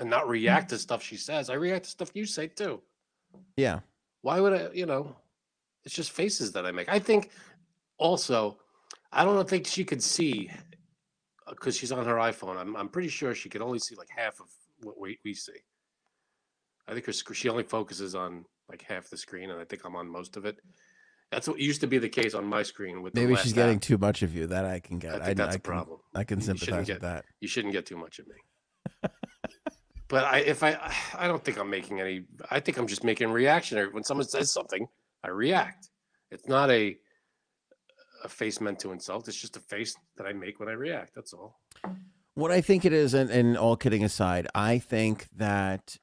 and 0.00 0.10
not 0.10 0.28
react 0.28 0.70
to 0.70 0.78
stuff 0.78 1.02
she 1.02 1.16
says. 1.16 1.48
I 1.48 1.54
react 1.54 1.84
to 1.84 1.90
stuff 1.90 2.10
you 2.14 2.26
say 2.26 2.48
too. 2.48 2.82
Yeah. 3.56 3.80
Why 4.22 4.40
would 4.40 4.52
I, 4.52 4.68
you 4.72 4.86
know, 4.86 5.14
it's 5.84 5.94
just 5.94 6.10
faces 6.10 6.52
that 6.52 6.66
I 6.66 6.72
make. 6.72 6.88
I 6.88 6.98
think 6.98 7.30
also, 7.98 8.58
I 9.12 9.24
don't 9.24 9.48
think 9.48 9.66
she 9.66 9.84
could 9.84 10.02
see 10.02 10.50
Uh, 11.46 11.52
because 11.52 11.76
she's 11.76 11.92
on 11.92 12.04
her 12.06 12.16
iPhone. 12.16 12.56
I'm, 12.56 12.76
I'm 12.76 12.88
pretty 12.88 13.08
sure 13.08 13.34
she 13.34 13.48
could 13.48 13.62
only 13.62 13.78
see 13.78 13.94
like 13.94 14.08
half 14.14 14.40
of 14.40 14.46
what 14.82 14.98
we, 14.98 15.18
we 15.24 15.34
see. 15.34 15.52
I 16.88 16.92
think 16.94 17.06
her, 17.06 17.12
she 17.12 17.48
only 17.48 17.62
focuses 17.64 18.14
on 18.14 18.44
like 18.68 18.82
half 18.82 19.08
the 19.10 19.16
screen, 19.16 19.50
and 19.50 19.60
I 19.60 19.64
think 19.64 19.84
I'm 19.84 19.96
on 19.96 20.08
most 20.08 20.36
of 20.36 20.44
it. 20.44 20.58
That's 21.32 21.48
what 21.48 21.58
used 21.58 21.80
to 21.80 21.86
be 21.88 21.98
the 21.98 22.08
case 22.08 22.34
on 22.34 22.44
my 22.44 22.62
screen 22.62 23.02
with 23.02 23.14
Maybe 23.14 23.34
she's 23.36 23.52
getting 23.52 23.76
app. 23.76 23.82
too 23.82 23.98
much 23.98 24.22
of 24.22 24.34
you. 24.34 24.46
That 24.46 24.64
I 24.64 24.78
can 24.78 24.96
I 24.96 24.98
get. 24.98 25.24
think 25.24 25.36
that's 25.38 25.54
I 25.54 25.56
a 25.56 25.58
can, 25.58 25.60
problem. 25.60 25.98
I 26.14 26.24
can 26.24 26.40
sympathize 26.40 26.86
get- 26.86 26.94
with 26.94 27.02
that. 27.02 27.24
You 27.40 27.48
shouldn't 27.48 27.72
get 27.72 27.86
too 27.86 27.96
much 27.96 28.20
of 28.20 28.26
me. 28.28 28.34
but 30.08 30.24
I, 30.24 30.38
if 30.38 30.62
I, 30.62 30.92
I 31.18 31.26
don't 31.26 31.44
think 31.44 31.58
I'm 31.58 31.70
making 31.70 32.00
any. 32.00 32.24
I 32.50 32.60
think 32.60 32.78
I'm 32.78 32.86
just 32.86 33.02
making 33.02 33.30
reactionary. 33.30 33.88
When 33.92 34.04
someone 34.04 34.26
says 34.26 34.52
something, 34.52 34.86
I 35.24 35.28
react. 35.30 35.90
It's 36.30 36.46
not 36.46 36.70
a 36.70 36.96
a 38.26 38.28
face 38.28 38.60
meant 38.60 38.78
to 38.80 38.92
insult. 38.92 39.28
It's 39.28 39.40
just 39.40 39.56
a 39.56 39.60
face 39.60 39.96
that 40.16 40.26
I 40.26 40.32
make 40.32 40.60
when 40.60 40.68
I 40.68 40.72
react. 40.72 41.14
That's 41.14 41.32
all. 41.32 41.60
What 42.34 42.50
I 42.50 42.60
think 42.60 42.84
it 42.84 42.92
is, 42.92 43.14
and, 43.14 43.30
and 43.30 43.56
all 43.56 43.76
kidding 43.76 44.04
aside, 44.04 44.46
I 44.54 44.78
think 44.78 45.28
that 45.36 45.96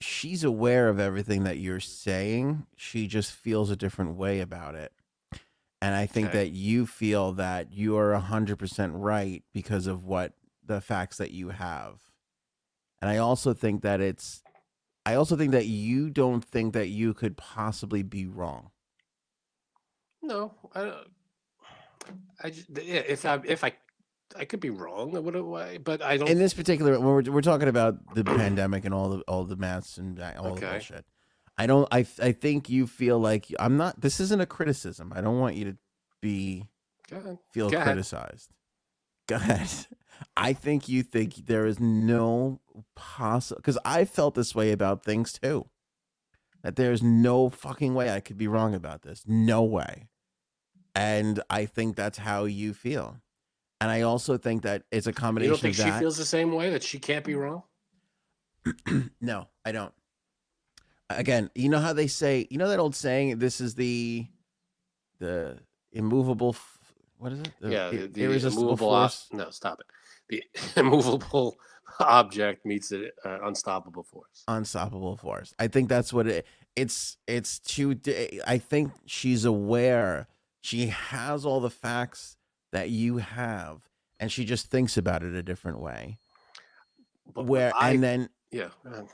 she's 0.00 0.44
aware 0.44 0.88
of 0.88 1.00
everything 1.00 1.44
that 1.44 1.58
you're 1.58 1.80
saying. 1.80 2.66
She 2.76 3.06
just 3.08 3.32
feels 3.32 3.70
a 3.70 3.76
different 3.76 4.16
way 4.16 4.40
about 4.40 4.74
it. 4.74 4.92
And 5.82 5.94
I 5.94 6.06
think 6.06 6.28
Okay. 6.28 6.38
that 6.44 6.50
you 6.50 6.86
feel 6.86 7.32
that 7.32 7.72
you 7.72 7.96
are 7.96 8.12
100% 8.12 8.90
right 8.94 9.42
because 9.52 9.86
of 9.86 10.04
what 10.04 10.34
the 10.64 10.80
facts 10.80 11.16
that 11.16 11.30
you 11.32 11.48
have. 11.48 12.00
And 13.00 13.10
I 13.10 13.16
also 13.16 13.54
think 13.54 13.80
that 13.82 14.00
it's, 14.00 14.42
I 15.06 15.14
also 15.14 15.36
think 15.36 15.52
that 15.52 15.66
you 15.66 16.10
don't 16.10 16.44
think 16.44 16.74
that 16.74 16.88
you 16.88 17.14
could 17.14 17.38
possibly 17.38 18.02
be 18.02 18.26
wrong. 18.26 18.70
No, 20.22 20.52
I. 20.74 21.02
I 22.42 22.50
just, 22.50 22.68
yeah, 22.70 23.02
if 23.06 23.24
I 23.24 23.40
if 23.44 23.64
I 23.64 23.72
I 24.36 24.44
could 24.44 24.60
be 24.60 24.70
wrong. 24.70 25.16
I? 25.56 25.78
But 25.78 26.02
I 26.02 26.16
don't. 26.16 26.28
in 26.28 26.38
this 26.38 26.54
particular 26.54 26.92
when 26.98 27.08
we're, 27.08 27.32
we're 27.32 27.42
talking 27.42 27.68
about 27.68 28.14
the 28.14 28.24
pandemic 28.24 28.84
and 28.84 28.94
all 28.94 29.08
the 29.10 29.20
all 29.22 29.44
the 29.44 29.56
masks 29.56 29.98
and 29.98 30.20
all 30.20 30.54
the 30.54 30.64
Okay. 30.64 30.70
bullshit 30.70 31.04
i 31.58 31.66
don't 31.66 31.88
i 31.92 32.06
i 32.22 32.32
think 32.32 32.70
you 32.70 32.86
feel 32.86 33.18
like 33.18 33.52
i'm 33.58 33.76
not 33.76 34.00
this 34.00 34.20
isn't 34.20 34.40
a 34.40 34.46
criticism 34.46 35.12
i 35.14 35.20
don't 35.20 35.38
want 35.40 35.56
you 35.56 35.64
to 35.64 35.76
be 36.22 36.68
feel 37.52 37.68
Go 37.68 37.82
criticized 37.82 38.50
go 39.26 39.36
ahead 39.36 39.68
i 40.36 40.52
think 40.52 40.88
you 40.88 41.02
think 41.02 41.46
there 41.46 41.66
is 41.66 41.80
no 41.80 42.60
possible 42.94 43.58
because 43.60 43.78
i 43.84 44.04
felt 44.04 44.34
this 44.36 44.54
way 44.54 44.70
about 44.70 45.04
things 45.04 45.32
too 45.32 45.66
that 46.62 46.76
there's 46.76 47.02
no 47.02 47.50
fucking 47.50 47.94
way 47.94 48.10
i 48.10 48.20
could 48.20 48.38
be 48.38 48.46
wrong 48.48 48.74
about 48.74 49.02
this 49.02 49.24
no 49.26 49.62
way 49.62 50.08
and 50.94 51.40
i 51.50 51.64
think 51.66 51.96
that's 51.96 52.18
how 52.18 52.44
you 52.44 52.74
feel 52.74 53.16
and 53.80 53.90
i 53.90 54.02
also 54.02 54.36
think 54.36 54.62
that 54.62 54.82
it's 54.90 55.06
a 55.06 55.10
You 55.10 55.14
combination 55.14 55.50
don't 55.52 55.60
think 55.60 55.74
she 55.76 55.90
feels 55.98 56.16
the 56.16 56.24
same 56.24 56.52
way 56.52 56.70
that 56.70 56.82
she 56.82 56.98
can't 56.98 57.24
be 57.24 57.34
wrong? 57.34 57.62
no, 59.20 59.48
I 59.64 59.72
don't. 59.72 59.92
Again, 61.08 61.50
you 61.54 61.68
know 61.68 61.78
how 61.80 61.92
they 61.92 62.06
say, 62.06 62.46
you 62.50 62.58
know 62.58 62.68
that 62.68 62.78
old 62.78 62.94
saying, 62.94 63.38
this 63.38 63.60
is 63.60 63.74
the 63.74 64.26
the 65.18 65.58
immovable 65.92 66.50
f- 66.50 66.78
what 67.18 67.32
is 67.32 67.40
it? 67.40 67.50
The 67.60 67.70
yeah, 67.70 67.90
the, 67.90 68.06
the 68.06 68.24
irresistible 68.24 68.72
ob- 68.72 68.78
force. 68.78 69.28
no, 69.32 69.50
stop 69.50 69.80
it. 70.28 70.44
The 70.74 70.80
immovable 70.80 71.56
object 71.98 72.64
meets 72.64 72.90
the 72.90 73.10
uh, 73.24 73.38
unstoppable 73.44 74.04
force. 74.04 74.44
unstoppable 74.46 75.16
force. 75.16 75.52
I 75.58 75.66
think 75.68 75.88
that's 75.88 76.12
what 76.12 76.26
it 76.26 76.46
it's 76.76 77.16
it's 77.26 77.58
too 77.58 77.98
I 78.46 78.58
think 78.58 78.92
she's 79.06 79.44
aware 79.44 80.28
she 80.60 80.86
has 80.86 81.44
all 81.44 81.60
the 81.60 81.70
facts 81.70 82.36
that 82.72 82.90
you 82.90 83.18
have 83.18 83.88
and 84.18 84.30
she 84.30 84.44
just 84.44 84.66
thinks 84.66 84.96
about 84.96 85.22
it 85.22 85.34
a 85.34 85.42
different 85.42 85.80
way. 85.80 86.18
But 87.32 87.46
Where 87.46 87.72
I, 87.74 87.90
and 87.90 88.02
then 88.02 88.28
yeah, 88.50 88.68
and 88.84 89.08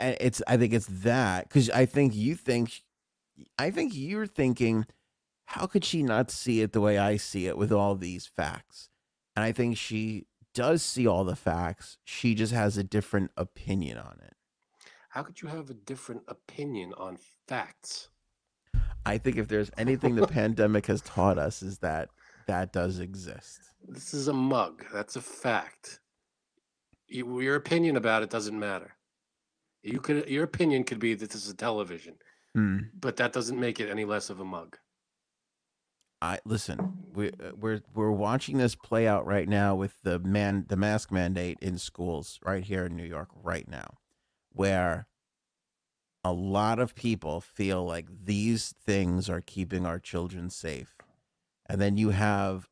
it's 0.00 0.42
I 0.46 0.56
think 0.56 0.72
it's 0.72 0.86
that 0.86 1.48
because 1.48 1.70
I 1.70 1.86
think 1.86 2.14
you 2.14 2.34
think 2.34 2.82
I 3.58 3.70
think 3.70 3.92
you're 3.94 4.26
thinking 4.26 4.86
how 5.46 5.66
could 5.66 5.84
she 5.84 6.02
not 6.02 6.30
see 6.30 6.60
it 6.62 6.72
the 6.72 6.80
way 6.80 6.98
I 6.98 7.16
see 7.16 7.46
it 7.46 7.58
with 7.58 7.72
all 7.72 7.94
these 7.94 8.26
facts? 8.26 8.88
And 9.34 9.44
I 9.44 9.52
think 9.52 9.76
she 9.76 10.26
does 10.54 10.82
see 10.82 11.06
all 11.06 11.24
the 11.24 11.36
facts. 11.36 11.98
She 12.04 12.34
just 12.34 12.52
has 12.52 12.76
a 12.76 12.84
different 12.84 13.30
opinion 13.36 13.98
on 13.98 14.18
it. 14.22 14.34
how 15.10 15.22
could 15.22 15.42
you 15.42 15.48
have 15.48 15.70
a 15.70 15.74
different 15.74 16.22
opinion 16.28 16.94
on 16.96 17.18
facts? 17.48 18.08
I 19.04 19.18
think 19.18 19.36
if 19.36 19.48
there's 19.48 19.70
anything 19.76 20.14
the 20.14 20.26
pandemic 20.26 20.86
has 20.86 21.00
taught 21.02 21.38
us 21.38 21.62
is 21.62 21.78
that 21.78 22.08
that 22.46 22.72
does 22.72 22.98
exist. 22.98 23.60
This 23.88 24.14
is 24.14 24.28
a 24.28 24.32
mug. 24.32 24.84
That's 24.92 25.16
a 25.16 25.20
fact. 25.20 26.00
You, 27.08 27.40
your 27.40 27.56
opinion 27.56 27.96
about 27.96 28.22
it 28.22 28.30
doesn't 28.30 28.58
matter. 28.58 28.92
You 29.82 29.98
could 30.00 30.28
your 30.28 30.44
opinion 30.44 30.84
could 30.84 31.00
be 31.00 31.14
that 31.14 31.30
this 31.30 31.46
is 31.46 31.54
television, 31.54 32.14
Hmm. 32.54 32.78
but 32.98 33.16
that 33.16 33.32
doesn't 33.32 33.58
make 33.58 33.80
it 33.80 33.90
any 33.90 34.04
less 34.04 34.30
of 34.30 34.38
a 34.38 34.44
mug. 34.44 34.76
I 36.20 36.38
listen. 36.44 36.98
We 37.12 37.30
uh, 37.30 37.52
we're 37.56 37.80
we're 37.92 38.12
watching 38.12 38.58
this 38.58 38.76
play 38.76 39.08
out 39.08 39.26
right 39.26 39.48
now 39.48 39.74
with 39.74 39.94
the 40.04 40.20
man 40.20 40.66
the 40.68 40.76
mask 40.76 41.10
mandate 41.10 41.58
in 41.60 41.78
schools 41.78 42.38
right 42.44 42.62
here 42.62 42.86
in 42.86 42.96
New 42.96 43.04
York 43.04 43.28
right 43.34 43.66
now, 43.68 43.98
where 44.52 45.08
a 46.24 46.32
lot 46.32 46.78
of 46.78 46.94
people 46.94 47.40
feel 47.40 47.84
like 47.84 48.06
these 48.24 48.74
things 48.84 49.28
are 49.28 49.40
keeping 49.40 49.84
our 49.84 49.98
children 49.98 50.50
safe, 50.50 50.96
and 51.66 51.80
then 51.80 51.96
you 51.96 52.10
have 52.10 52.68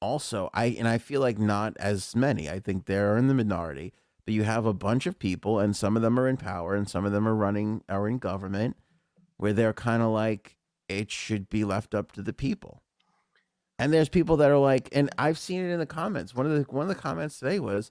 also 0.00 0.50
I 0.54 0.66
and 0.78 0.86
I 0.86 0.98
feel 0.98 1.20
like 1.20 1.38
not 1.38 1.76
as 1.78 2.14
many. 2.14 2.48
I 2.48 2.60
think 2.60 2.84
they're 2.84 3.16
in 3.16 3.28
the 3.28 3.34
minority, 3.34 3.92
but 4.24 4.34
you 4.34 4.42
have 4.42 4.66
a 4.66 4.74
bunch 4.74 5.06
of 5.06 5.18
people, 5.18 5.58
and 5.58 5.74
some 5.74 5.96
of 5.96 6.02
them 6.02 6.18
are 6.18 6.28
in 6.28 6.36
power, 6.36 6.74
and 6.74 6.88
some 6.88 7.04
of 7.04 7.12
them 7.12 7.26
are 7.26 7.34
running 7.34 7.82
are 7.88 8.06
in 8.08 8.18
government, 8.18 8.76
where 9.36 9.52
they're 9.52 9.72
kind 9.72 10.02
of 10.02 10.10
like 10.10 10.58
it 10.88 11.10
should 11.10 11.48
be 11.48 11.64
left 11.64 11.94
up 11.94 12.12
to 12.12 12.22
the 12.22 12.32
people. 12.32 12.82
And 13.78 13.92
there's 13.92 14.08
people 14.08 14.36
that 14.38 14.50
are 14.50 14.58
like, 14.58 14.88
and 14.92 15.08
I've 15.18 15.38
seen 15.38 15.64
it 15.64 15.70
in 15.70 15.78
the 15.78 15.86
comments. 15.86 16.34
One 16.34 16.46
of 16.46 16.52
the 16.52 16.62
one 16.72 16.82
of 16.82 16.88
the 16.88 17.00
comments 17.00 17.38
today 17.38 17.60
was 17.60 17.90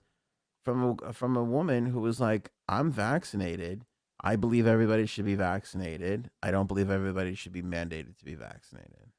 from 0.64 0.98
a, 1.04 1.14
from 1.14 1.38
a 1.38 1.44
woman 1.44 1.88
who 1.88 2.02
was 2.02 2.20
like, 2.20 2.52
"I'm 2.68 2.92
vaccinated. 2.92 3.86
I 4.20 4.36
believe 4.36 4.68
everybody 4.68 5.06
should 5.06 5.26
be 5.26 5.36
vaccinated. 5.36 6.30
I 6.42 6.52
don't 6.52 6.68
believe 6.68 6.90
everybody 6.90 7.36
should 7.36 7.52
be 7.54 7.62
mandated 7.62 8.18
to 8.18 8.26
be 8.26 8.36
vaccinated." 8.36 9.12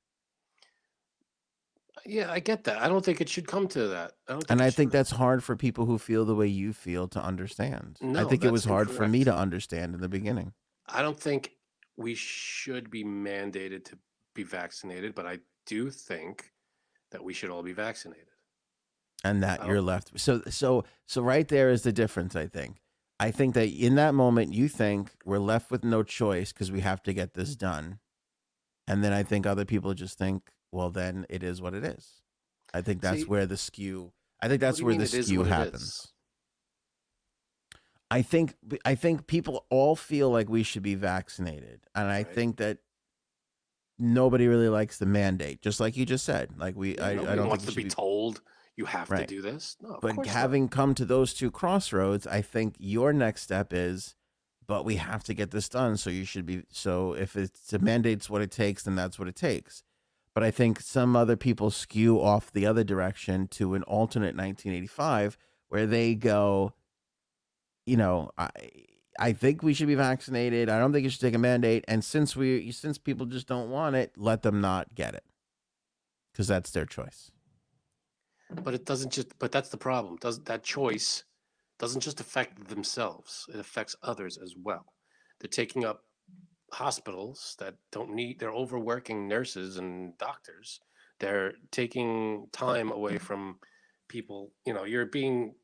Yeah, 2.06 2.30
I 2.30 2.38
get 2.40 2.64
that. 2.64 2.80
I 2.80 2.88
don't 2.88 3.04
think 3.04 3.20
it 3.20 3.28
should 3.28 3.46
come 3.48 3.66
to 3.68 3.88
that. 3.88 4.12
I 4.28 4.32
don't 4.32 4.50
And 4.50 4.62
I 4.62 4.70
think 4.70 4.92
that's 4.92 5.10
hard 5.10 5.42
for 5.42 5.56
people 5.56 5.84
who 5.86 5.98
feel 5.98 6.24
the 6.24 6.34
way 6.34 6.46
you 6.46 6.72
feel 6.72 7.08
to 7.08 7.22
understand. 7.22 7.98
I 8.16 8.24
think 8.24 8.44
it 8.44 8.52
was 8.52 8.64
hard 8.64 8.90
for 8.90 9.06
me 9.08 9.24
to 9.24 9.34
understand 9.34 9.94
in 9.94 10.00
the 10.00 10.08
beginning. 10.08 10.52
I 10.86 11.02
don't 11.02 11.18
think 11.18 11.52
we 11.96 12.14
should 12.14 12.90
be 12.90 13.04
mandated 13.04 13.84
to 13.86 13.98
be 14.34 14.44
vaccinated, 14.44 15.14
but 15.14 15.26
I 15.26 15.40
do 15.66 15.90
think 15.90 16.52
that 17.10 17.22
we 17.24 17.34
should 17.34 17.50
all 17.50 17.62
be 17.62 17.72
vaccinated. 17.72 18.24
and 19.24 19.42
that 19.42 19.66
you're 19.66 19.82
left 19.82 20.12
so 20.18 20.40
so 20.48 20.84
so 21.06 21.20
right 21.20 21.48
there 21.48 21.70
is 21.70 21.82
the 21.82 21.92
difference 21.92 22.36
i 22.36 22.46
think 22.46 22.76
i 23.20 23.30
think 23.30 23.54
that 23.54 23.68
in 23.68 23.94
that 23.96 24.14
moment 24.14 24.52
you 24.52 24.68
think 24.68 25.10
we're 25.24 25.38
left 25.38 25.70
with 25.70 25.84
no 25.84 26.02
choice 26.02 26.52
because 26.52 26.70
we 26.70 26.80
have 26.80 27.02
to 27.02 27.12
get 27.12 27.34
this 27.34 27.56
done. 27.56 27.98
And 28.86 29.02
then 29.04 29.12
i 29.12 29.22
think 29.22 29.46
other 29.46 29.64
people 29.64 29.92
just 29.94 30.16
think 30.18 30.50
well 30.72 30.90
then 30.90 31.26
it 31.28 31.42
is 31.42 31.60
what 31.60 31.74
it 31.74 31.84
is. 31.84 32.22
I 32.74 32.80
think 32.82 33.00
that's 33.02 33.20
See- 33.22 33.24
where 33.26 33.46
the 33.46 33.56
skew 33.56 34.12
i 34.40 34.48
think 34.48 34.60
that's 34.60 34.80
where 34.82 34.94
the 34.96 35.06
skew 35.06 35.42
happens. 35.44 36.12
i 38.10 38.22
think 38.22 38.54
i 38.84 38.94
think 38.94 39.26
people 39.26 39.66
all 39.70 39.96
feel 39.96 40.30
like 40.30 40.48
we 40.48 40.62
should 40.62 40.82
be 40.82 40.94
vaccinated 40.94 41.80
and 41.94 42.06
i 42.08 42.18
Right. 42.18 42.34
think 42.34 42.56
that 42.58 42.78
nobody 43.98 44.46
really 44.46 44.68
likes 44.68 44.98
the 44.98 45.06
mandate 45.06 45.60
just 45.60 45.80
like 45.80 45.96
you 45.96 46.06
just 46.06 46.24
said 46.24 46.50
like 46.56 46.76
we 46.76 46.96
I, 46.98 47.10
I 47.10 47.14
don't 47.16 47.48
wants 47.48 47.64
think 47.64 47.74
to 47.74 47.80
it 47.80 47.84
be 47.84 47.90
told 47.90 48.40
you 48.78 48.84
have 48.86 49.10
Right. 49.10 49.26
to 49.28 49.34
do 49.34 49.42
this. 49.42 49.76
No, 49.82 49.98
but 50.00 50.14
course 50.14 50.26
not. 50.28 50.36
having 50.36 50.68
come 50.68 50.94
to 50.94 51.04
those 51.04 51.34
two 51.34 51.50
crossroads, 51.50 52.26
I 52.26 52.40
think 52.40 52.76
your 52.78 53.12
next 53.12 53.42
step 53.42 53.72
is, 53.72 54.14
but 54.66 54.84
we 54.84 54.96
have 54.96 55.24
to 55.24 55.34
get 55.34 55.50
this 55.50 55.68
done. 55.68 55.96
So 55.96 56.10
you 56.10 56.24
should 56.24 56.46
be. 56.46 56.62
So 56.70 57.12
if 57.12 57.34
it's 57.36 57.72
a 57.72 57.78
mandate's 57.80 58.30
what 58.30 58.40
it 58.40 58.52
takes, 58.52 58.84
then 58.84 58.94
that's 58.94 59.18
what 59.18 59.26
it 59.28 59.34
takes. 59.36 59.82
But 60.32 60.44
I 60.44 60.52
think 60.52 60.80
some 60.80 61.16
other 61.16 61.36
people 61.36 61.70
skew 61.72 62.20
off 62.20 62.52
the 62.52 62.64
other 62.66 62.84
direction 62.84 63.48
to 63.48 63.74
an 63.74 63.82
alternate 63.82 64.36
1985 64.36 65.36
where 65.68 65.84
they 65.86 66.14
go, 66.14 66.72
you 67.84 67.96
know, 67.96 68.30
I 68.38 68.48
I 69.20 69.32
think 69.32 69.64
we 69.64 69.74
should 69.74 69.88
be 69.88 69.96
vaccinated. 69.96 70.68
I 70.68 70.78
don't 70.78 70.92
think 70.92 71.02
you 71.02 71.10
should 71.10 71.20
take 71.20 71.34
a 71.34 71.38
mandate. 71.38 71.84
And 71.88 72.04
since 72.04 72.36
we 72.36 72.70
since 72.70 72.96
people 72.98 73.26
just 73.26 73.48
don't 73.48 73.70
want 73.70 73.96
it, 73.96 74.12
let 74.16 74.42
them 74.42 74.60
not 74.60 74.94
get 74.94 75.14
it 75.16 75.24
because 76.32 76.46
that's 76.46 76.70
their 76.70 76.86
choice. 76.86 77.32
But 78.50 78.74
it 78.74 78.84
doesn't 78.86 79.12
just. 79.12 79.38
But 79.38 79.52
that's 79.52 79.68
the 79.68 79.76
problem. 79.76 80.16
Does 80.16 80.42
that 80.44 80.62
choice 80.62 81.24
doesn't 81.78 82.00
just 82.00 82.20
affect 82.20 82.68
themselves? 82.68 83.46
It 83.52 83.60
affects 83.60 83.94
others 84.02 84.38
as 84.38 84.54
well. 84.56 84.86
They're 85.40 85.48
taking 85.48 85.84
up 85.84 86.04
hospitals 86.72 87.56
that 87.58 87.74
don't 87.92 88.14
need. 88.14 88.38
They're 88.38 88.50
overworking 88.52 89.28
nurses 89.28 89.76
and 89.76 90.16
doctors. 90.18 90.80
They're 91.20 91.54
taking 91.70 92.48
time 92.52 92.90
away 92.90 93.18
from 93.18 93.58
people. 94.08 94.52
You 94.64 94.72
know, 94.74 94.84
you're 94.84 95.06
being. 95.06 95.54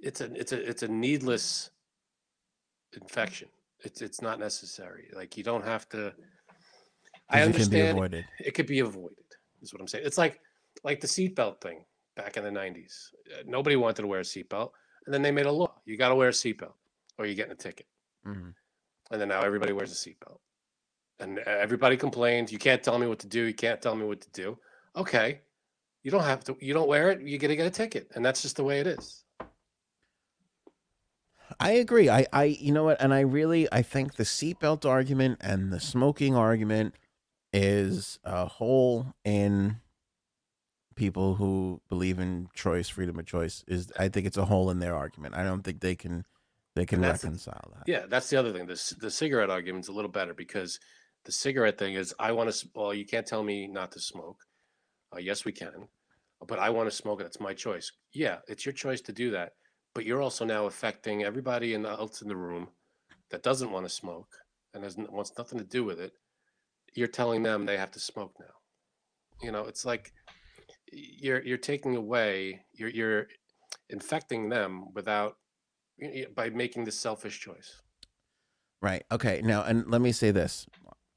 It's 0.00 0.20
a 0.20 0.32
it's 0.34 0.52
a 0.52 0.68
it's 0.68 0.82
a 0.82 0.88
needless 0.88 1.70
infection. 3.00 3.48
It's 3.80 4.00
it's 4.00 4.22
not 4.22 4.38
necessary. 4.40 5.08
Like 5.14 5.36
you 5.36 5.44
don't 5.44 5.64
have 5.64 5.88
to. 5.90 6.14
I 7.30 7.40
'Cause 7.40 7.48
it 7.48 7.52
can 7.52 7.70
be 7.70 7.82
understand 7.82 7.98
avoided. 7.98 8.24
it 8.40 8.54
could 8.54 8.66
be 8.66 8.78
avoided 8.78 9.18
is 9.60 9.70
what 9.74 9.82
i'm 9.82 9.88
saying 9.88 10.06
it's 10.06 10.16
like 10.16 10.40
like 10.84 11.00
the 11.00 11.06
seatbelt 11.06 11.60
thing 11.60 11.84
back 12.16 12.36
in 12.36 12.44
the 12.44 12.50
90s 12.50 13.10
Uh, 13.32 13.42
nobody 13.46 13.76
wanted 13.76 14.02
to 14.02 14.06
wear 14.06 14.20
a 14.20 14.24
seatbelt 14.24 14.70
and 15.06 15.14
then 15.14 15.22
they 15.22 15.30
made 15.30 15.46
a 15.46 15.52
law 15.52 15.72
you 15.84 15.96
got 15.96 16.08
to 16.08 16.14
wear 16.14 16.28
a 16.28 16.32
seatbelt 16.32 16.74
or 17.18 17.26
you're 17.26 17.34
getting 17.34 17.52
a 17.52 17.56
ticket 17.56 17.86
Mhm. 18.26 18.54
and 19.10 19.20
then 19.20 19.28
now 19.28 19.42
everybody 19.42 19.72
wears 19.72 19.92
a 19.92 19.94
seatbelt 19.94 20.40
and 21.20 21.38
everybody 21.40 21.96
complains 21.96 22.52
you 22.52 22.58
can't 22.58 22.82
tell 22.82 22.98
me 22.98 23.06
what 23.06 23.18
to 23.20 23.26
do 23.26 23.42
you 23.44 23.54
can't 23.54 23.80
tell 23.82 23.94
me 23.94 24.04
what 24.04 24.20
to 24.20 24.30
do 24.30 24.58
okay 24.96 25.40
you 26.02 26.10
don't 26.10 26.24
have 26.24 26.42
to 26.44 26.56
you 26.60 26.74
don't 26.74 26.88
wear 26.88 27.10
it 27.10 27.20
you're 27.20 27.38
going 27.38 27.50
to 27.50 27.56
get 27.56 27.66
a 27.66 27.70
ticket 27.70 28.10
and 28.14 28.24
that's 28.24 28.42
just 28.42 28.56
the 28.56 28.64
way 28.64 28.80
it 28.80 28.86
is 28.86 29.24
I 31.60 31.72
agree. 31.72 32.10
I, 32.10 32.26
I, 32.32 32.44
you 32.44 32.72
know 32.72 32.84
what? 32.84 33.00
And 33.00 33.12
I 33.12 33.20
really, 33.20 33.66
I 33.72 33.82
think 33.82 34.14
the 34.14 34.24
seatbelt 34.24 34.84
argument 34.84 35.38
and 35.40 35.72
the 35.72 35.80
smoking 35.80 36.36
argument 36.36 36.94
is 37.52 38.18
a 38.22 38.46
hole 38.46 39.14
in 39.24 39.80
people 40.98 41.36
who 41.36 41.80
believe 41.88 42.18
in 42.18 42.48
choice, 42.54 42.88
freedom 42.88 43.18
of 43.18 43.24
choice. 43.26 43.64
Is 43.66 43.90
I 43.98 44.08
think 44.08 44.26
it's 44.26 44.36
a 44.36 44.44
hole 44.44 44.68
in 44.70 44.80
their 44.80 44.94
argument. 44.94 45.34
I 45.34 45.44
don't 45.44 45.62
think 45.62 45.80
they 45.80 45.94
can, 45.96 46.24
they 46.74 46.84
can 46.84 46.96
And 46.96 47.04
that's 47.04 47.22
the- 47.22 47.28
reconcile 47.28 47.72
that. 47.74 47.84
Yeah, 47.86 48.04
that's 48.06 48.28
the 48.28 48.36
other 48.36 48.52
thing. 48.52 48.66
The 48.66 48.94
the 49.00 49.10
cigarette 49.10 49.48
argument's 49.50 49.88
a 49.88 49.92
little 49.92 50.10
better 50.10 50.34
because 50.34 50.78
the 51.24 51.32
cigarette 51.32 51.78
thing 51.78 51.94
is 51.94 52.14
I 52.18 52.32
want 52.32 52.52
to. 52.52 52.68
Well, 52.74 52.92
you 52.92 53.06
can't 53.06 53.26
tell 53.26 53.42
me 53.42 53.66
not 53.66 53.92
to 53.92 54.00
smoke. 54.00 54.38
Uh, 55.14 55.18
yes, 55.20 55.44
we 55.46 55.52
can, 55.52 55.88
but 56.46 56.58
I 56.58 56.68
want 56.70 56.90
to 56.90 56.94
smoke. 56.94 57.20
That's 57.20 57.40
my 57.40 57.54
choice. 57.54 57.90
Yeah, 58.12 58.38
it's 58.48 58.66
your 58.66 58.74
choice 58.74 59.00
to 59.02 59.12
do 59.12 59.30
that, 59.30 59.52
but 59.94 60.04
you're 60.04 60.20
also 60.20 60.44
now 60.44 60.66
affecting 60.66 61.22
everybody 61.24 61.72
in 61.74 61.82
the, 61.82 61.88
else 61.90 62.20
in 62.20 62.28
the 62.28 62.36
room 62.36 62.68
that 63.30 63.42
doesn't 63.42 63.70
want 63.70 63.86
to 63.86 63.90
smoke 63.90 64.28
and 64.74 64.84
has, 64.84 64.96
wants 64.98 65.32
nothing 65.38 65.58
to 65.58 65.64
do 65.64 65.84
with 65.84 65.98
it. 66.00 66.12
You're 66.94 67.08
telling 67.08 67.42
them 67.42 67.64
they 67.64 67.76
have 67.78 67.90
to 67.92 68.00
smoke 68.00 68.34
now. 68.40 68.54
You 69.42 69.52
know, 69.52 69.64
it's 69.66 69.84
like 69.84 70.12
you're 70.92 71.42
you're 71.42 71.58
taking 71.58 71.96
away. 71.96 72.62
You're 72.72 72.90
you're 72.90 73.26
infecting 73.88 74.48
them 74.48 74.92
without 74.94 75.36
by 76.34 76.50
making 76.50 76.84
this 76.84 76.98
selfish 76.98 77.40
choice. 77.40 77.82
Right. 78.80 79.04
Okay. 79.10 79.40
Now, 79.42 79.62
and 79.62 79.90
let 79.90 80.00
me 80.00 80.12
say 80.12 80.30
this, 80.30 80.66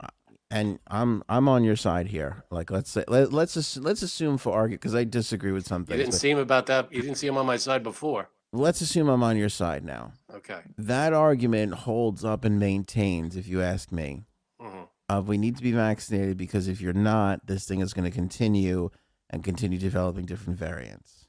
uh, 0.03 0.07
and 0.49 0.79
I'm 0.87 1.23
I'm 1.29 1.47
on 1.47 1.63
your 1.63 1.75
side 1.75 2.07
here. 2.07 2.43
Like, 2.49 2.71
let's 2.71 2.89
say 2.89 3.03
let, 3.07 3.31
let's 3.31 3.77
let's 3.77 4.01
assume 4.01 4.37
for 4.37 4.53
argument 4.53 4.81
because 4.81 4.95
I 4.95 5.03
disagree 5.03 5.51
with 5.51 5.67
something. 5.67 5.95
You 5.95 6.03
didn't 6.03 6.15
see 6.15 6.31
him 6.31 6.39
about 6.39 6.65
that. 6.67 6.91
You 6.91 7.01
didn't 7.01 7.17
see 7.17 7.27
him 7.27 7.37
on 7.37 7.45
my 7.45 7.57
side 7.57 7.83
before. 7.83 8.29
let's 8.51 8.81
assume 8.81 9.09
I'm 9.09 9.23
on 9.23 9.37
your 9.37 9.49
side 9.49 9.83
now. 9.85 10.13
Okay. 10.33 10.61
that 10.77 11.13
argument 11.13 11.73
holds 11.73 12.25
up 12.25 12.43
and 12.43 12.59
maintains, 12.59 13.35
if 13.35 13.47
you 13.47 13.61
ask 13.61 13.91
me, 13.91 14.23
hmm 14.59 14.83
of 15.11 15.27
we 15.27 15.37
need 15.37 15.57
to 15.57 15.63
be 15.63 15.73
vaccinated 15.73 16.37
because 16.37 16.67
if 16.67 16.79
you're 16.79 16.93
not, 16.93 17.45
this 17.45 17.67
thing 17.67 17.81
is 17.81 17.93
going 17.93 18.09
to 18.09 18.15
continue 18.15 18.89
and 19.31 19.43
continue 19.43 19.79
developing 19.79 20.25
different 20.25 20.59
variants. 20.59 21.27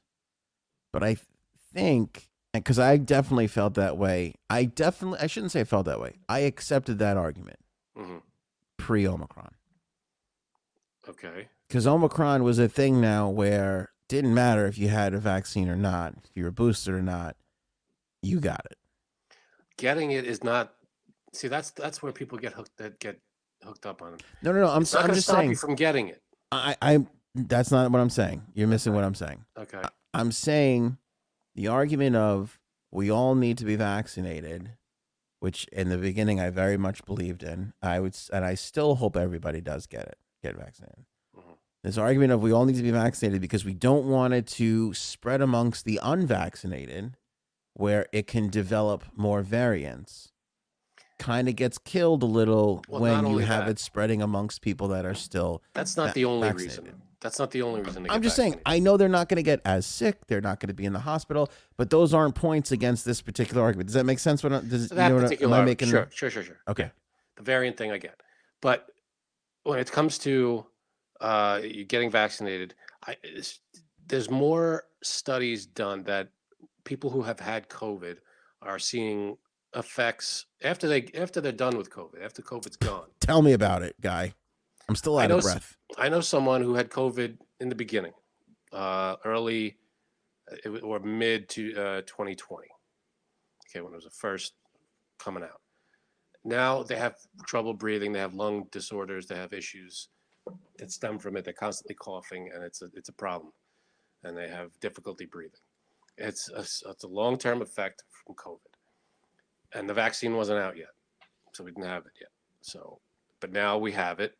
But 0.91 1.03
I 1.03 1.17
think, 1.73 2.29
because 2.53 2.77
I 2.77 2.97
definitely 2.97 3.47
felt 3.47 3.73
that 3.75 3.97
way, 3.97 4.35
I 4.49 4.65
definitely, 4.65 5.19
I 5.21 5.27
shouldn't 5.27 5.51
say 5.53 5.61
I 5.61 5.63
felt 5.63 5.85
that 5.87 5.99
way. 5.99 6.17
I 6.29 6.39
accepted 6.39 6.99
that 6.99 7.17
argument 7.17 7.57
hmm 7.97 8.17
pre 8.77 9.07
Omicron. 9.07 9.55
Okay. 11.09 11.47
Because 11.67 11.87
Omicron 11.87 12.43
was 12.43 12.59
a 12.59 12.69
thing 12.69 13.01
now 13.01 13.29
where 13.29 13.89
didn't 14.09 14.33
matter 14.33 14.67
if 14.67 14.77
you 14.77 14.89
had 14.89 15.13
a 15.13 15.19
vaccine 15.19 15.69
or 15.69 15.75
not, 15.75 16.13
if 16.23 16.31
you 16.35 16.43
were 16.43 16.51
boosted 16.51 16.93
or 16.93 17.01
not, 17.01 17.35
you 18.21 18.39
got 18.39 18.65
it. 18.69 18.77
Getting 19.77 20.11
it 20.11 20.25
is 20.25 20.43
not. 20.43 20.73
See, 21.33 21.47
that's 21.47 21.71
that's 21.71 22.03
where 22.03 22.11
people 22.11 22.37
get 22.37 22.53
hooked. 22.53 22.77
That 22.77 22.99
get 22.99 23.19
hooked 23.63 23.85
up 23.85 24.01
on 24.01 24.15
it. 24.15 24.23
No, 24.43 24.51
no, 24.51 24.61
no. 24.61 24.69
I'm, 24.69 24.83
It's 24.83 24.93
not 24.93 25.05
I'm 25.05 25.13
just 25.13 25.27
stop 25.27 25.37
saying. 25.39 25.49
you 25.49 25.55
from 25.55 25.75
getting 25.75 26.09
it. 26.09 26.21
I, 26.51 26.75
I, 26.81 27.05
that's 27.35 27.71
not 27.71 27.91
what 27.91 27.99
I'm 27.99 28.09
saying. 28.09 28.43
You're 28.53 28.67
missing 28.67 28.93
what 28.93 29.03
I'm 29.03 29.15
saying. 29.15 29.45
Okay. 29.57 29.81
I'm 30.13 30.31
saying 30.31 30.97
the 31.55 31.67
argument 31.67 32.15
of 32.15 32.59
we 32.91 33.09
all 33.11 33.35
need 33.35 33.57
to 33.59 33.65
be 33.65 33.75
vaccinated, 33.75 34.71
which 35.39 35.65
in 35.71 35.89
the 35.89 35.97
beginning 35.97 36.39
I 36.39 36.49
very 36.49 36.77
much 36.77 37.03
believed 37.05 37.43
in. 37.43 37.73
I 37.81 37.99
would, 37.99 38.15
and 38.31 38.45
I 38.45 38.53
still 38.55 38.95
hope 38.95 39.17
everybody 39.17 39.61
does 39.61 39.87
get 39.87 40.03
it, 40.03 40.17
get 40.43 40.55
vaccinated. 40.55 41.05
Mhm. 41.35 41.57
This 41.83 41.97
argument 41.97 42.31
of 42.31 42.41
we 42.41 42.51
all 42.51 42.65
need 42.65 42.75
to 42.77 42.83
be 42.83 42.91
vaccinated 42.91 43.41
because 43.41 43.65
we 43.65 43.73
don't 43.73 44.05
want 44.05 44.33
it 44.33 44.45
to 44.47 44.93
spread 44.93 45.41
amongst 45.41 45.85
the 45.85 45.99
unvaccinated, 46.03 47.17
where 47.73 48.05
it 48.11 48.27
can 48.27 48.49
develop 48.49 49.03
more 49.15 49.41
variants, 49.41 50.31
kind 51.17 51.49
of 51.49 51.55
gets 51.55 51.79
killed 51.79 52.21
a 52.21 52.27
little 52.27 52.83
Well, 52.87 53.01
when 53.01 53.25
you 53.27 53.39
have 53.39 53.65
that. 53.65 53.71
it 53.71 53.79
spreading 53.79 54.21
amongst 54.21 54.61
people 54.61 54.87
that 54.89 55.05
are 55.05 55.15
still. 55.15 55.63
That's 55.73 55.97
not 55.97 56.09
va- 56.09 56.13
the 56.13 56.25
only 56.25 56.47
vaccinated. 56.49 56.83
reason. 56.85 57.01
That's 57.23 57.39
not 57.39 57.51
the 57.51 57.61
only 57.61 57.81
reason. 57.81 58.05
I'm 58.09 58.21
just 58.21 58.35
saying. 58.35 58.59
I 58.65 58.79
know 58.79 58.97
they're 58.97 59.07
not 59.07 59.29
going 59.29 59.37
to 59.37 59.43
get 59.43 59.61
as 59.63 59.85
sick. 59.85 60.27
They're 60.27 60.41
not 60.41 60.59
going 60.59 60.67
to 60.67 60.73
be 60.73 60.83
in 60.85 60.91
the 60.91 60.99
hospital, 60.99 61.49
but 61.77 61.89
those 61.89 62.13
aren't 62.13 62.35
points 62.35 62.71
against 62.73 63.05
this 63.05 63.21
particular 63.21 63.63
argument. 63.63 63.87
Does 63.87 63.93
that 63.95 64.05
make 64.05 64.19
sense? 64.19 64.43
What 64.43 64.51
I- 64.51 64.59
does, 64.59 64.89
So 64.89 64.95
you 64.95 64.97
that 64.97 65.07
know 65.09 65.15
what 65.15 65.21
particular, 65.23 65.55
am 65.57 65.61
I 65.61 65.65
making? 65.65 65.87
sure, 65.87 66.09
sure, 66.11 66.29
sure, 66.29 66.43
sure. 66.43 66.59
Okay. 66.67 66.91
The 67.37 67.43
variant 67.43 67.77
thing 67.77 67.91
I 67.91 67.97
get, 67.97 68.21
but 68.61 68.87
when 69.63 69.79
it 69.79 69.89
comes 69.91 70.17
to 70.19 70.65
uh, 71.21 71.61
you 71.63 71.85
getting 71.85 72.11
vaccinated, 72.11 72.75
I, 73.07 73.15
there's 74.05 74.29
more 74.29 74.83
studies 75.01 75.65
done 75.65 76.03
that 76.03 76.27
people 76.83 77.09
who 77.09 77.21
have 77.23 77.39
had 77.39 77.69
COVID 77.69 78.17
are 78.61 78.77
seeing 78.77 79.37
effects 79.75 80.45
after 80.61 80.87
they 80.87 81.07
after 81.15 81.39
they're 81.41 81.51
done 81.53 81.77
with 81.77 81.89
COVID, 81.89 82.23
after 82.23 82.41
COVID's 82.41 82.75
gone. 82.77 83.07
Tell 83.21 83.41
me 83.41 83.53
about 83.53 83.81
it, 83.81 83.95
guy. 84.01 84.33
I'm 84.89 84.95
still 84.95 85.17
I 85.17 85.23
out 85.23 85.29
know 85.29 85.37
of 85.37 85.43
breath. 85.43 85.77
I 85.97 86.09
know 86.09 86.21
someone 86.21 86.61
who 86.61 86.73
had 86.75 86.89
COVID 86.89 87.37
in 87.59 87.69
the 87.69 87.75
beginning, 87.75 88.13
uh, 88.71 89.15
early 89.23 89.77
uh, 90.65 90.79
or 90.79 90.99
mid 90.99 91.49
to 91.49 91.73
uh, 91.75 92.01
2020. 92.01 92.67
Okay, 93.69 93.81
when 93.81 93.93
it 93.93 93.95
was 93.95 94.05
the 94.05 94.11
first 94.11 94.53
coming 95.19 95.43
out. 95.43 95.61
Now 96.43 96.83
they 96.83 96.97
have 96.97 97.15
trouble 97.45 97.73
breathing. 97.73 98.11
They 98.11 98.19
have 98.19 98.33
lung 98.33 98.65
disorders. 98.71 99.27
They 99.27 99.35
have 99.35 99.53
issues 99.53 100.09
that 100.77 100.91
stem 100.91 101.17
from 101.17 101.37
it. 101.37 101.45
They're 101.45 101.53
constantly 101.53 101.95
coughing, 101.95 102.51
and 102.53 102.63
it's 102.63 102.81
a 102.81 102.89
it's 102.93 103.09
a 103.09 103.13
problem. 103.13 103.53
And 104.23 104.37
they 104.37 104.49
have 104.49 104.77
difficulty 104.79 105.25
breathing. 105.25 105.59
It's 106.17 106.49
a, 106.49 106.59
it's 106.59 107.03
a 107.03 107.07
long 107.07 107.37
term 107.37 107.61
effect 107.61 108.03
from 108.09 108.35
COVID, 108.35 109.77
and 109.77 109.89
the 109.89 109.93
vaccine 109.93 110.35
wasn't 110.35 110.59
out 110.59 110.77
yet, 110.77 110.93
so 111.53 111.63
we 111.63 111.71
didn't 111.71 111.87
have 111.87 112.05
it 112.05 112.13
yet. 112.19 112.29
So, 112.61 112.99
but 113.39 113.51
now 113.51 113.77
we 113.77 113.91
have 113.93 114.19
it 114.19 114.35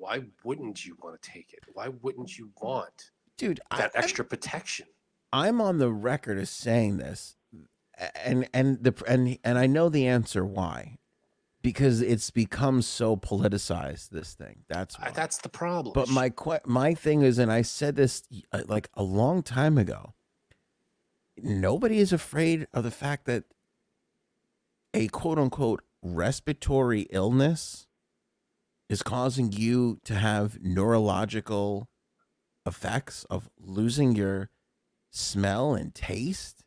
why 0.00 0.22
wouldn't 0.44 0.84
you 0.86 0.96
want 1.02 1.20
to 1.20 1.30
take 1.30 1.52
it? 1.52 1.60
Why 1.74 1.88
wouldn't 1.88 2.38
you 2.38 2.50
want 2.60 3.10
Dude, 3.36 3.60
I- 3.70 3.76
that 3.78 3.92
I'm- 3.94 4.02
extra 4.04 4.24
protection? 4.24 4.86
I'm 5.32 5.60
on 5.60 5.78
the 5.78 5.90
record 5.92 6.38
as 6.38 6.50
saying 6.50 6.96
this, 6.96 7.36
and 8.24 8.48
and 8.52 8.82
the 8.82 8.94
and 9.06 9.38
and 9.44 9.58
I 9.58 9.66
know 9.68 9.88
the 9.88 10.06
answer 10.08 10.44
why, 10.44 10.98
because 11.62 12.00
it's 12.02 12.30
become 12.30 12.82
so 12.82 13.16
politicized. 13.16 14.08
This 14.08 14.34
thing. 14.34 14.64
That's 14.68 14.98
why. 14.98 15.10
That's 15.14 15.38
the 15.38 15.48
problem. 15.48 15.92
But 15.94 16.08
my 16.08 16.32
my 16.66 16.94
thing 16.94 17.22
is, 17.22 17.38
and 17.38 17.52
I 17.52 17.62
said 17.62 17.94
this 17.94 18.24
uh, 18.52 18.62
like 18.66 18.88
a 18.94 19.02
long 19.04 19.42
time 19.44 19.78
ago. 19.78 20.14
Nobody 21.36 21.98
is 21.98 22.12
afraid 22.12 22.66
of 22.74 22.82
the 22.84 22.90
fact 22.90 23.24
that 23.26 23.44
a 24.92 25.06
quote 25.08 25.38
unquote 25.38 25.82
respiratory 26.02 27.02
illness 27.10 27.86
is 28.90 29.02
causing 29.04 29.52
you 29.52 30.00
to 30.04 30.16
have 30.16 30.58
neurological 30.60 31.88
effects 32.66 33.24
of 33.30 33.48
losing 33.56 34.16
your 34.16 34.50
smell 35.12 35.74
and 35.74 35.94
taste. 35.94 36.64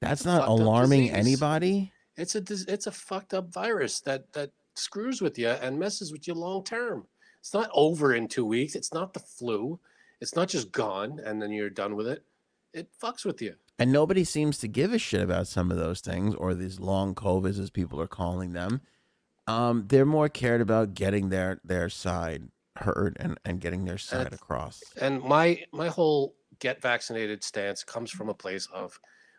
That's 0.00 0.24
not 0.24 0.48
alarming 0.48 1.10
anybody. 1.10 1.92
it's 2.16 2.34
a 2.34 2.42
it's 2.66 2.86
a 2.86 2.90
fucked 2.90 3.34
up 3.34 3.52
virus 3.52 4.00
that 4.00 4.32
that 4.32 4.50
screws 4.74 5.20
with 5.20 5.38
you 5.38 5.48
and 5.48 5.78
messes 5.78 6.10
with 6.10 6.26
you 6.26 6.32
long 6.34 6.64
term. 6.64 7.06
It's 7.40 7.52
not 7.52 7.70
over 7.74 8.14
in 8.14 8.28
two 8.28 8.46
weeks. 8.46 8.74
It's 8.74 8.94
not 8.94 9.12
the 9.12 9.20
flu. 9.20 9.78
It's 10.22 10.34
not 10.34 10.48
just 10.48 10.72
gone 10.72 11.20
and 11.24 11.40
then 11.40 11.52
you're 11.52 11.70
done 11.70 11.96
with 11.96 12.08
it. 12.08 12.24
It 12.72 12.88
fucks 13.02 13.26
with 13.26 13.42
you. 13.42 13.56
And 13.78 13.92
nobody 13.92 14.24
seems 14.24 14.56
to 14.58 14.68
give 14.68 14.92
a 14.92 14.98
shit 14.98 15.20
about 15.20 15.48
some 15.48 15.70
of 15.70 15.76
those 15.76 16.00
things 16.00 16.34
or 16.34 16.54
these 16.54 16.80
long 16.80 17.14
COVIDs 17.14 17.58
as 17.58 17.68
people 17.68 18.00
are 18.00 18.06
calling 18.06 18.52
them. 18.54 18.80
Um, 19.46 19.86
they're 19.88 20.06
more 20.06 20.28
cared 20.28 20.60
about 20.60 20.94
getting 20.94 21.28
their 21.28 21.60
their 21.64 21.88
side 21.88 22.48
heard 22.76 23.16
and, 23.20 23.38
and 23.44 23.60
getting 23.60 23.84
their 23.84 23.98
side 23.98 24.26
it's- 24.28 24.40
across. 24.40 24.82
And 25.00 25.22
my 25.22 25.64
my 25.72 25.88
whole 25.88 26.34
get 26.58 26.80
vaccinated 26.80 27.42
stance 27.42 27.82
comes 27.82 28.10
from 28.10 28.28
a 28.28 28.34
place 28.34 28.68
of 28.72 28.98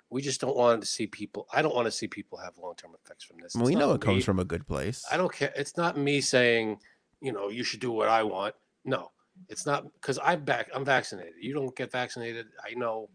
we 0.10 0.22
just 0.22 0.42
don't 0.42 0.56
want 0.56 0.82
to 0.82 0.88
see 0.88 1.08
people. 1.08 1.48
I 1.52 1.62
don't 1.62 1.74
want 1.74 1.86
to 1.86 1.92
see 1.92 2.08
people 2.08 2.38
have 2.38 2.58
long 2.58 2.76
term 2.76 2.92
effects 3.04 3.24
from 3.24 3.38
this. 3.42 3.56
we 3.56 3.76
know 3.76 3.94
it 3.94 4.02
comes 4.02 4.24
from 4.24 4.40
a 4.40 4.46
good 4.46 4.68
place. 4.68 5.04
I 5.12 5.18
don't 5.18 5.34
care. 5.34 5.52
It's 5.56 5.76
not 5.76 5.98
me 5.98 6.22
saying, 6.22 6.80
you 7.20 7.32
know, 7.32 7.50
you 7.50 7.64
should 7.64 7.80
do 7.80 7.92
what 7.92 8.10
I 8.10 8.22
want. 8.22 8.54
No, 8.86 9.12
it's 9.50 9.66
not 9.66 9.92
because 9.94 10.20
I'm 10.24 10.44
back. 10.44 10.70
I'm 10.74 10.86
vaccinated. 10.86 11.34
You 11.42 11.54
don't 11.54 11.76
get 11.76 11.92
vaccinated. 11.92 12.48
I 12.64 12.76
know, 12.76 13.10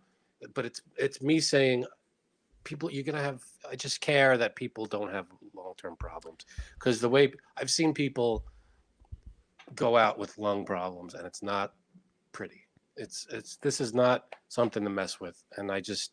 but 0.55 0.65
it's 0.65 0.82
it's 0.97 1.23
me 1.23 1.39
saying, 1.39 1.85
people, 2.65 2.90
you're 2.90 3.05
gonna 3.05 3.23
have. 3.23 3.43
I 3.70 3.77
just 3.77 4.01
care 4.01 4.36
that 4.36 4.56
people 4.56 4.86
don't 4.86 5.12
have 5.12 5.27
long 5.69 5.74
term 5.77 5.97
problems 5.97 6.47
because 6.74 7.01
the 7.01 7.09
way 7.09 7.32
I've 7.57 7.70
seen 7.70 7.93
people 7.93 8.45
go 9.74 9.97
out 9.97 10.19
with 10.19 10.39
lung 10.39 10.65
problems 10.65 11.15
and 11.15 11.27
it's 11.27 11.43
not 11.43 11.74
pretty. 12.32 12.62
It's 12.97 13.27
it's 13.31 13.57
this 13.57 13.81
is 13.81 13.95
not 13.95 14.35
something 14.49 14.82
to 14.82 14.90
mess 14.90 15.20
with, 15.20 15.43
and 15.57 15.70
I 15.70 15.81
just 15.81 16.12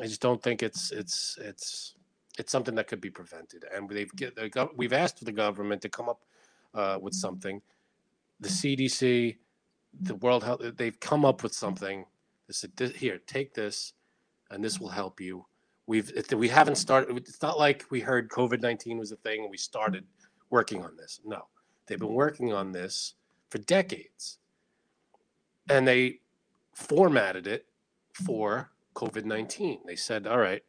I 0.00 0.06
just 0.06 0.22
don't 0.22 0.42
think 0.42 0.62
it's 0.62 0.90
it's 0.90 1.38
it's 1.40 1.94
it's 2.38 2.52
something 2.52 2.74
that 2.76 2.86
could 2.86 3.00
be 3.00 3.10
prevented. 3.10 3.64
And 3.74 3.88
they've 3.88 4.14
get 4.14 4.34
we've 4.76 4.92
asked 4.92 5.22
the 5.24 5.32
government 5.32 5.82
to 5.82 5.88
come 5.88 6.08
up 6.08 6.22
uh, 6.74 6.98
with 7.00 7.14
something. 7.14 7.60
The 8.40 8.48
CDC, 8.48 9.36
the 10.00 10.14
World 10.16 10.44
Health, 10.44 10.62
they've 10.76 10.98
come 11.00 11.24
up 11.24 11.42
with 11.42 11.54
something. 11.54 12.04
They 12.46 12.52
said, 12.52 12.72
"This- 12.76 12.96
"Here, 12.96 13.18
take 13.18 13.52
this, 13.54 13.92
and 14.50 14.64
this 14.64 14.78
will 14.78 14.90
help 14.90 15.20
you." 15.20 15.46
We've 15.86 16.10
we 16.32 16.48
haven't 16.48 16.76
started. 16.76 17.16
It's 17.16 17.42
not 17.42 17.58
like 17.58 17.84
we 17.90 18.00
heard 18.00 18.28
COVID 18.28 18.60
nineteen 18.60 18.98
was 18.98 19.12
a 19.12 19.16
thing 19.16 19.42
and 19.42 19.50
we 19.50 19.56
started 19.56 20.04
working 20.50 20.82
on 20.82 20.96
this. 20.96 21.20
No, 21.24 21.46
they've 21.86 21.98
been 21.98 22.12
working 22.12 22.52
on 22.52 22.72
this 22.72 23.14
for 23.50 23.58
decades, 23.58 24.38
and 25.68 25.86
they 25.86 26.20
formatted 26.74 27.46
it 27.46 27.66
for 28.12 28.72
COVID 28.94 29.24
nineteen. 29.24 29.80
They 29.86 29.96
said, 29.96 30.26
"All 30.26 30.38
right, 30.38 30.62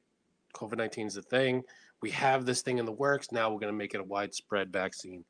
COVID 0.58 0.78
19 0.78 1.08
is 1.08 1.18
a 1.18 1.22
thing. 1.22 1.64
We 2.02 2.12
have 2.12 2.46
this 2.46 2.62
thing 2.62 2.78
in 2.78 2.86
the 2.86 2.92
works. 2.92 3.32
Now 3.32 3.50
we're 3.50 3.60
going 3.60 3.74
to 3.74 3.78
make 3.78 3.94
it 3.94 4.02
a 4.02 4.04
widespread 4.04 4.72
vaccine 4.72 5.24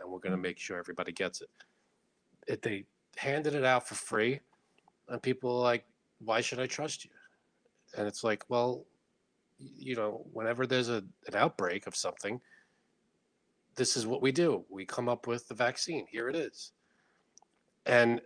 and 0.00 0.10
we're 0.10 0.18
going 0.18 0.32
to 0.32 0.38
make 0.38 0.58
sure 0.58 0.78
everybody 0.78 1.12
gets 1.12 1.42
it. 1.42 2.62
They 2.62 2.84
handed 3.16 3.54
it 3.54 3.64
out 3.64 3.88
for 3.88 3.94
free, 3.94 4.40
and 5.08 5.22
people 5.22 5.50
are 5.50 5.62
like, 5.62 5.84
why 6.18 6.40
should 6.40 6.60
I 6.60 6.66
trust 6.66 7.04
you? 7.04 7.10
And 7.96 8.06
it's 8.06 8.22
like, 8.22 8.44
well, 8.48 8.84
you 9.58 9.96
know, 9.96 10.26
whenever 10.32 10.66
there's 10.66 10.88
a, 10.88 11.02
an 11.26 11.34
outbreak 11.34 11.86
of 11.86 11.96
something, 11.96 12.40
this 13.74 13.96
is 13.96 14.06
what 14.06 14.22
we 14.22 14.32
do. 14.32 14.64
We 14.70 14.84
come 14.84 15.08
up 15.08 15.26
with 15.26 15.48
the 15.48 15.54
vaccine. 15.54 16.06
Here 16.10 16.28
it 16.28 16.36
is. 16.36 16.72
And 17.84 18.20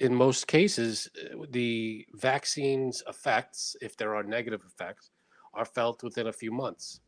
in 0.00 0.14
most 0.14 0.46
cases, 0.46 1.08
uh, 1.16 1.46
the 1.50 2.06
vaccine's 2.14 3.02
effects, 3.08 3.76
if 3.80 3.96
there 3.96 4.14
are 4.14 4.22
negative 4.22 4.62
effects, 4.66 5.10
are 5.54 5.64
felt 5.64 6.02
within 6.02 6.26
a 6.26 6.32
few 6.32 6.50
months 6.50 7.00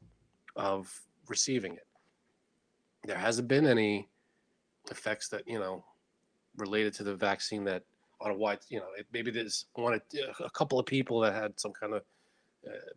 of 0.55 1.01
receiving 1.29 1.75
it. 1.75 1.87
There 3.05 3.19
hasn't 3.19 3.49
been 3.49 3.67
any 3.67 4.09
effects 4.91 5.29
that, 5.31 5.47
you 5.47 5.59
know, 5.59 5.85
related 6.57 6.95
to 6.95 7.05
the 7.05 7.15
vaccine 7.15 7.65
that 7.65 7.83
on 8.21 8.31
a 8.31 8.35
wide, 8.35 8.61
you 8.69 8.79
know, 8.79 8.87
it, 8.97 9.07
maybe 9.13 9.31
there's 9.31 9.67
one, 9.75 9.95
or- 9.95 10.45
a 10.45 10.51
couple 10.51 10.79
of 10.79 10.87
people 10.87 11.21
that 11.21 11.35
had 11.35 11.59
some 11.59 11.73
kind 11.73 11.93
of, 11.95 12.03
uh, 12.03 12.05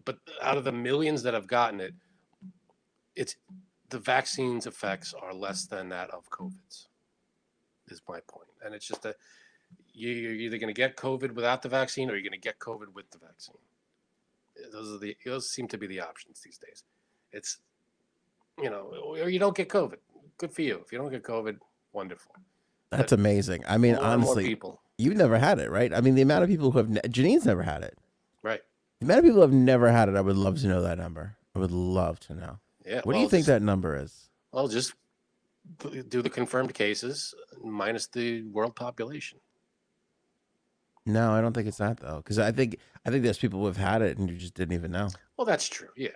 but 0.06 0.18
out 0.42 0.58
of 0.58 0.64
the 0.64 0.72
millions 0.72 1.24
that 1.24 1.34
have 1.34 1.48
gotten 1.48 1.80
it, 1.80 1.94
it's 3.16 3.36
the 3.90 4.00
vaccine's 4.00 4.66
effects 4.68 5.14
are 5.14 5.34
less 5.34 5.66
than 5.66 5.90
that 5.90 6.10
of 6.12 6.30
COVID's, 6.30 6.88
is 7.88 8.02
my 8.08 8.20
point. 8.28 8.48
And 8.64 8.74
it's 8.76 8.88
just 8.88 9.02
that 9.04 9.16
you- 9.94 10.10
you're 10.12 10.34
either 10.34 10.58
going 10.58 10.74
to 10.74 10.80
get 10.80 10.96
COVID 10.96 11.32
without 11.34 11.62
the 11.62 11.70
vaccine 11.70 12.10
or 12.10 12.14
you're 12.14 12.22
going 12.30 12.32
to 12.32 12.38
get 12.38 12.60
COVID 12.60 12.94
with 12.94 13.10
the 13.12 13.18
vaccine. 13.18 13.58
Those 14.72 14.92
are 14.94 14.98
the 14.98 15.16
those 15.26 15.50
seem 15.50 15.68
to 15.70 15.78
be 15.78 15.88
the 15.88 16.02
options 16.02 16.42
these 16.42 16.58
days. 16.58 16.84
It's 17.32 17.60
you 18.62 18.70
know, 18.70 18.92
or 19.04 19.30
you 19.30 19.40
don't 19.40 19.56
get 19.56 19.70
COVID. 19.70 19.98
Good 20.38 20.52
for 20.52 20.62
you. 20.64 20.80
If 20.86 20.92
you 20.92 20.98
don't 20.98 21.10
get 21.12 21.24
COVID, 21.24 21.60
wonderful. 21.94 22.36
That's 22.90 23.14
amazing. 23.14 23.64
I 23.68 23.78
mean, 23.78 23.96
More 23.96 24.04
and 24.04 24.22
more 24.22 24.30
honestly, 24.32 24.50
you've 24.98 25.16
never 25.16 25.38
had 25.38 25.60
it, 25.60 25.70
right? 25.72 25.94
I 25.94 26.02
mean, 26.02 26.16
the 26.16 26.22
amount 26.24 26.44
of 26.44 26.50
people 26.50 26.72
who 26.72 26.78
have 26.80 26.90
ne- 26.90 27.08
Janine's 27.10 27.46
never 27.46 27.64
had 27.64 27.84
it. 27.84 27.98
The 29.00 29.06
amount 29.06 29.20
of 29.20 29.24
people 29.26 29.36
who 29.36 29.42
have 29.42 29.54
never 29.54 29.90
had 29.92 30.10
it, 30.10 30.16
I 30.16 30.22
would 30.22 30.36
love 30.36 30.60
to 30.62 30.68
know 30.68 30.82
that 30.82 30.98
number. 30.98 31.38
I 31.56 31.60
would 31.60 31.72
love 31.72 32.20
to 32.22 32.36
know. 32.36 32.60
Yeah. 32.86 33.02
What 33.04 33.14
do 33.14 33.20
you 33.20 33.30
think 33.30 33.46
that 33.46 33.62
number 33.62 33.96
is? 33.96 34.30
Well, 34.52 34.68
just 34.68 34.94
do 36.10 36.22
the 36.22 36.30
confirmed 36.30 36.74
cases 36.74 37.34
minus 37.64 38.08
the 38.08 38.44
world 38.44 38.76
population. 38.76 39.40
No, 41.06 41.32
I 41.32 41.42
don't 41.42 41.54
think 41.54 41.68
it's 41.68 41.78
that 41.78 41.98
though, 42.00 42.18
because 42.18 42.38
I 42.40 42.52
think 42.52 42.78
I 43.06 43.10
think 43.10 43.24
there's 43.24 43.38
people 43.38 43.60
who 43.62 43.66
have 43.68 43.78
had 43.78 44.02
it 44.02 44.18
and 44.18 44.30
you 44.30 44.36
just 44.36 44.54
didn't 44.54 44.74
even 44.74 44.92
know. 44.92 45.10
Well, 45.38 45.46
that's 45.46 45.68
true. 45.68 45.88
Yeah, 45.96 46.10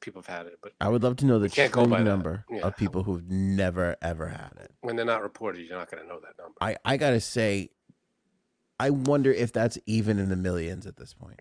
people 0.00 0.20
have 0.22 0.26
had 0.36 0.46
it, 0.46 0.58
but 0.62 0.72
I 0.80 0.88
would 0.88 1.02
love 1.02 1.16
to 1.16 1.26
know 1.26 1.38
the 1.38 1.48
can't 1.48 1.72
true 1.72 1.84
go 1.84 1.88
by 1.90 2.02
number 2.02 2.44
Yeah. 2.50 2.60
of 2.62 2.76
people 2.76 3.02
who've 3.02 3.28
never 3.28 3.96
ever 4.02 4.28
had 4.28 4.52
it. 4.60 4.70
when 4.82 4.96
they're 4.96 5.04
not 5.06 5.22
reported, 5.22 5.66
you're 5.66 5.78
not 5.78 5.90
going 5.90 6.02
to 6.02 6.08
know 6.08 6.20
that 6.20 6.34
number. 6.38 6.54
I 6.60 6.76
I 6.84 6.98
gotta 6.98 7.20
say, 7.20 7.70
I 8.78 8.90
wonder 8.90 9.32
if 9.32 9.52
that's 9.52 9.78
even 9.86 10.18
in 10.18 10.28
the 10.28 10.36
millions 10.36 10.86
at 10.86 10.96
this 10.96 11.14
point 11.14 11.40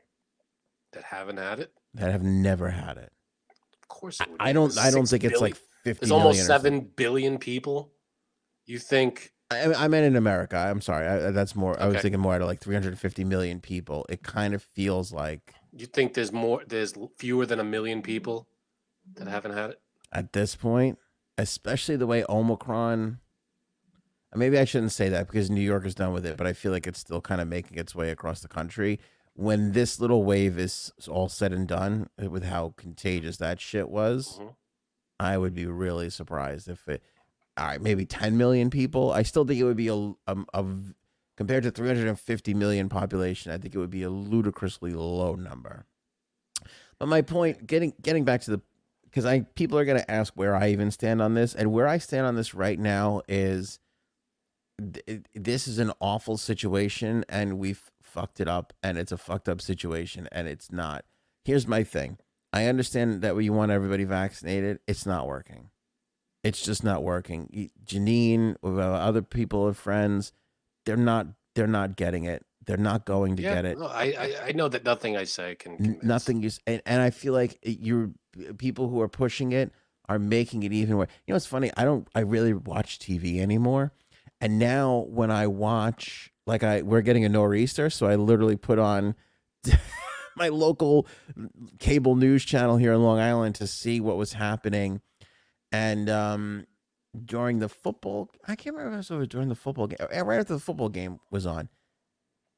that 0.94 1.04
haven't 1.04 1.38
had 1.38 1.60
it. 1.60 1.72
that 1.96 2.12
have 2.12 2.24
never 2.24 2.70
had 2.70 2.98
it. 2.98 3.12
Of 3.82 3.88
course, 3.88 4.20
I, 4.22 4.26
it 4.26 4.30
would. 4.32 4.42
I 4.42 4.48
be. 4.48 4.54
don't 4.54 4.78
I 4.78 4.92
don't 4.92 5.08
think 5.08 5.24
it's 5.24 5.42
like 5.42 5.56
fifty. 5.84 6.00
There's 6.06 6.12
almost 6.12 6.38
million 6.38 6.44
or 6.44 6.48
something. 6.48 6.72
seven 6.74 6.92
billion 6.96 7.38
people. 7.38 7.92
You 8.66 8.80
think? 8.80 9.32
I, 9.50 9.74
I 9.74 9.88
meant 9.90 10.06
in 10.06 10.16
America. 10.16 10.56
I'm 10.58 10.80
sorry. 10.82 11.06
I, 11.08 11.32
that's 11.32 11.56
more. 11.56 11.78
I 11.82 11.88
was 11.88 12.02
thinking 12.02 12.22
more 12.22 12.34
out 12.36 12.42
of 12.42 12.48
like 12.48 12.62
350 12.62 13.26
million 13.26 13.60
people. 13.60 14.06
It 14.08 14.24
kind 14.24 14.54
of 14.54 14.64
feels 14.64 15.12
like 15.12 15.54
You 15.76 15.88
think 15.88 16.14
there's 16.14 16.32
more? 16.32 16.64
There's 16.66 16.94
fewer 17.18 17.46
than 17.46 17.60
a 17.60 17.64
million 17.66 18.02
people 18.02 18.48
that 19.16 19.28
haven't 19.28 19.52
had 19.52 19.72
it. 19.72 19.82
at 20.14 20.32
this 20.32 20.56
point, 20.56 21.00
especially 21.38 21.98
the 21.98 22.08
way 22.08 22.24
Omicron. 22.30 23.20
Maybe 24.34 24.58
I 24.58 24.64
shouldn't 24.64 24.94
say 24.94 25.10
that 25.10 25.28
because 25.28 25.50
New 25.50 25.60
York 25.60 25.86
is 25.86 25.96
done 25.96 26.14
with 26.14 26.26
it, 26.26 26.38
but 26.38 26.48
I 26.48 26.54
feel 26.54 26.72
like 26.72 26.88
it's 26.88 27.00
still 27.00 27.20
kind 27.20 27.42
of 27.42 27.50
making 27.50 27.78
its 27.78 27.94
way 27.94 28.10
across 28.12 28.40
the 28.40 28.48
country. 28.48 29.00
When 29.42 29.72
this 29.72 30.00
little 30.00 30.24
wave 30.24 30.60
is 30.60 30.92
all 31.10 31.28
said 31.28 31.52
and 31.52 31.68
done, 31.68 32.10
uh, 32.24 32.30
with 32.30 32.44
how 32.44 32.76
contagious 32.78 33.38
that 33.38 33.60
shit 33.60 33.90
was, 33.90 34.38
Mhm. 34.40 34.56
I 35.20 35.38
would 35.38 35.56
be 35.56 35.66
really 35.66 36.10
surprised 36.12 36.68
if 36.70 36.88
it. 36.88 37.02
All 37.58 37.66
right, 37.66 37.82
maybe 37.82 38.06
10 38.06 38.38
million 38.38 38.70
people. 38.70 39.12
I 39.12 39.24
still 39.24 39.44
think 39.46 39.60
it 39.60 39.64
would 39.66 39.76
be 39.78 39.88
a, 39.90 39.96
a, 39.96 40.38
a 40.54 40.66
compared 41.38 41.64
to 41.64 41.72
350 41.72 42.54
million 42.54 42.88
population. 42.88 43.52
I 43.52 43.58
think 43.58 43.74
it 43.76 43.78
would 43.80 43.90
be 43.90 44.04
a 44.04 44.10
ludicrously 44.10 44.92
low 44.94 45.36
number. 45.36 45.86
But 47.00 47.08
my 47.08 47.22
point, 47.24 47.66
getting 47.68 47.94
getting 48.02 48.24
back 48.24 48.42
to 48.42 48.52
the, 48.52 48.62
because 49.04 49.26
I 49.26 49.42
people 49.42 49.78
are 49.78 49.86
going 49.86 50.00
to 50.00 50.10
ask 50.12 50.34
where 50.36 50.56
I 50.56 50.70
even 50.70 50.92
stand 50.92 51.22
on 51.22 51.34
this, 51.34 51.54
and 51.56 51.72
where 51.74 51.88
I 51.88 51.98
stand 51.98 52.26
on 52.28 52.36
this 52.36 52.54
right 52.54 52.80
now 52.80 53.22
is, 53.28 53.80
th- 54.80 55.24
this 55.34 55.68
is 55.68 55.78
an 55.80 55.92
awful 56.00 56.38
situation, 56.38 57.26
and 57.28 57.58
we've 57.60 57.91
fucked 58.12 58.40
it 58.40 58.48
up, 58.48 58.74
and 58.84 58.98
it's 58.98 59.12
a 59.12 59.18
fucked 59.18 59.48
up 59.50 59.62
situation, 59.62 60.28
and 60.32 60.48
it's 60.48 60.72
not. 60.72 61.06
Here's 61.46 61.68
my 61.68 61.84
thing. 61.84 62.18
I 62.54 62.66
understand 62.66 63.22
that 63.22 63.36
you 63.38 63.54
want 63.54 63.72
everybody 63.72 64.04
vaccinated. 64.04 64.80
It's 64.88 65.06
not 65.06 65.26
working. 65.28 65.70
It's 66.44 66.62
just 66.62 66.84
not 66.84 67.04
working. 67.04 67.70
Janine, 67.86 68.56
uh, 68.64 68.68
other 68.80 69.22
people 69.22 69.68
and 69.68 69.78
friends, 69.78 70.34
they're 70.86 70.98
not. 70.98 71.28
They're 71.56 71.68
not 71.68 71.96
getting 71.96 72.26
it. 72.26 72.46
They're 72.66 72.78
not 72.78 73.06
going 73.06 73.36
to 73.38 73.44
yeah, 73.44 73.56
get 73.56 73.66
it. 73.66 73.80
no, 73.80 73.88
I, 73.88 74.04
I 74.18 74.36
I 74.48 74.52
know 74.52 74.68
that 74.70 74.84
nothing 74.86 75.18
I 75.18 75.24
say 75.26 75.56
can. 75.56 75.78
Convince. 75.78 76.04
nothing 76.04 76.44
is 76.44 76.60
and, 76.68 76.82
and 76.86 77.02
i 77.02 77.10
feel 77.10 77.34
like 77.34 77.58
you're 77.64 78.12
people 78.58 78.88
who 78.88 79.02
are 79.02 79.10
pushing 79.10 79.52
it 79.52 79.72
are 80.08 80.20
making 80.20 80.64
it 80.64 80.72
even 80.72 80.98
worse 80.98 81.10
you 81.26 81.32
know 81.34 81.36
it's 81.36 81.46
funny 81.46 81.72
i 81.76 81.84
don't 81.84 82.08
i 82.16 82.20
really 82.20 82.54
watch 82.54 83.00
tv 83.00 83.40
anymore 83.40 83.92
and 84.40 84.60
now 84.60 85.06
when 85.10 85.32
i 85.32 85.48
watch 85.48 86.31
like 86.46 86.64
i 86.64 86.82
we're 86.82 87.02
getting 87.02 87.26
a 87.26 87.30
nor'easter 87.30 87.90
so 87.90 88.06
i 88.08 88.16
literally 88.16 88.56
put 88.56 88.80
on 88.80 89.16
my 90.38 90.50
local 90.50 91.08
cable 91.80 92.16
news 92.16 92.44
channel 92.44 92.78
here 92.78 92.94
in 92.94 93.02
long 93.02 93.20
island 93.20 93.56
to 93.56 93.68
see 93.68 94.00
what 94.00 94.18
was 94.18 94.34
happening 94.34 95.02
and 95.72 96.10
um 96.10 96.66
during 97.26 97.60
the 97.60 97.70
football 97.70 98.30
i 98.48 98.56
can't 98.56 98.76
remember 98.76 98.98
if 98.98 99.12
it 99.12 99.16
was 99.16 99.28
during 99.28 99.50
the 99.50 99.56
football 99.56 99.88
game 99.88 99.98
right 100.26 100.40
after 100.40 100.54
the 100.54 100.60
football 100.60 100.90
game 100.90 101.20
was 101.30 101.46
on 101.46 101.70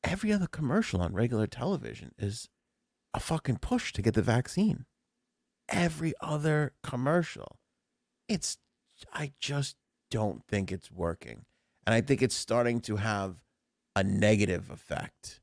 every 0.04 0.32
other 0.32 0.48
commercial 0.48 1.02
on 1.02 1.14
regular 1.14 1.48
television 1.48 2.12
is 2.18 2.50
a 3.14 3.20
fucking 3.20 3.58
push 3.58 3.94
to 3.94 4.02
get 4.02 4.14
the 4.14 4.22
vaccine. 4.22 4.86
Every 5.70 6.14
other 6.20 6.74
commercial. 6.84 7.60
It's 8.28 8.58
I 9.14 9.34
just 9.40 9.76
don't 10.10 10.44
think 10.48 10.72
it's 10.72 10.92
working. 10.92 11.46
And 11.86 11.94
I 11.94 12.02
think 12.02 12.22
it's 12.22 12.36
starting 12.36 12.80
to 12.82 12.98
have 12.98 13.36
a 13.96 14.04
negative 14.04 14.70
effect 14.70 15.40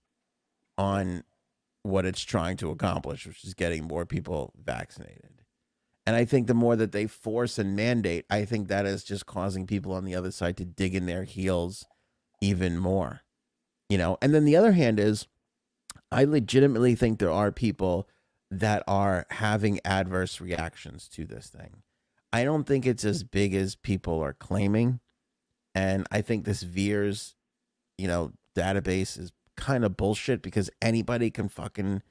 on 0.77 1.25
what 1.83 2.05
it's 2.05 2.23
trying 2.23 2.57
to 2.59 2.71
accomplish, 2.71 3.27
which 3.27 3.45
is 3.45 3.55
getting 3.55 3.85
more 3.85 4.05
people 4.05 4.53
vaccinated. 4.63 5.43
And 6.07 6.17
I 6.17 6.25
think 6.25 6.47
the 6.47 6.55
more 6.55 6.77
that 6.77 6.93
they 6.93 7.07
force 7.07 7.59
and 7.59 7.77
mandate, 7.77 8.25
I 8.29 8.45
think 8.45 8.69
that 8.69 8.87
is 8.87 9.05
just 9.05 9.27
causing 9.27 9.67
people 9.67 9.93
on 9.93 10.05
the 10.05 10.15
other 10.15 10.31
side 10.31 10.57
to 10.57 10.65
dig 10.65 10.95
in 10.95 11.07
their 11.07 11.25
heels 11.25 11.87
even 12.41 12.79
more. 12.79 13.21
You 13.89 13.99
know, 13.99 14.19
and 14.23 14.35
then 14.35 14.45
the 14.45 14.57
other 14.57 14.73
hand 14.73 14.99
is 14.99 15.27
I 16.11 16.25
legitimately 16.25 16.95
think 16.95 17.19
there 17.19 17.31
are 17.31 17.53
people 17.53 18.09
that 18.51 18.83
are 18.89 19.27
having 19.31 19.81
adverse 19.85 20.41
reactions 20.41 21.09
to 21.09 21.25
this 21.25 21.49
thing. 21.49 21.83
I 22.33 22.45
don't 22.45 22.65
think 22.65 22.87
it's 22.87 23.05
as 23.05 23.23
big 23.23 23.55
as 23.55 23.77
people 23.77 24.21
are 24.21 24.33
claiming. 24.33 25.01
And 25.75 26.07
I 26.11 26.21
think 26.23 26.45
this 26.45 26.63
veers, 26.63 27.37
you 27.99 28.09
know, 28.09 28.33
database 28.57 29.19
is 29.19 29.33
kind 29.57 29.85
of 29.85 29.97
bullshit 29.97 30.43
because 30.43 30.71
anybody 30.81 31.31
can 31.31 31.49
fucking 31.49 32.03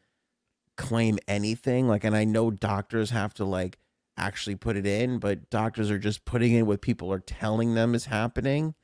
claim 0.77 1.19
anything. 1.27 1.87
Like, 1.87 2.03
and 2.03 2.15
I 2.15 2.23
know 2.23 2.51
doctors 2.51 3.09
have 3.09 3.33
to 3.35 3.45
like 3.45 3.77
actually 4.17 4.55
put 4.55 4.77
it 4.77 4.85
in, 4.85 5.19
but 5.19 5.49
doctors 5.49 5.89
are 5.89 5.99
just 5.99 6.25
putting 6.25 6.53
in 6.53 6.65
what 6.65 6.81
people 6.81 7.11
are 7.11 7.19
telling 7.19 7.73
them 7.73 7.95
is 7.95 8.05
happening. 8.05 8.75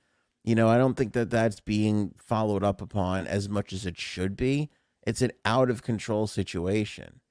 You 0.43 0.55
know, 0.55 0.69
I 0.69 0.77
don't 0.77 0.95
think 0.95 1.13
that 1.13 1.29
that's 1.29 1.59
being 1.59 2.13
followed 2.17 2.63
up 2.63 2.81
upon 2.81 3.27
as 3.27 3.49
much 3.49 3.73
as 3.73 3.85
it 3.85 3.97
should 3.97 4.35
be. 4.35 4.69
It's 5.05 5.21
an 5.21 5.31
out 5.43 5.69
of 5.69 5.83
control 5.83 6.27
situation. 6.27 7.21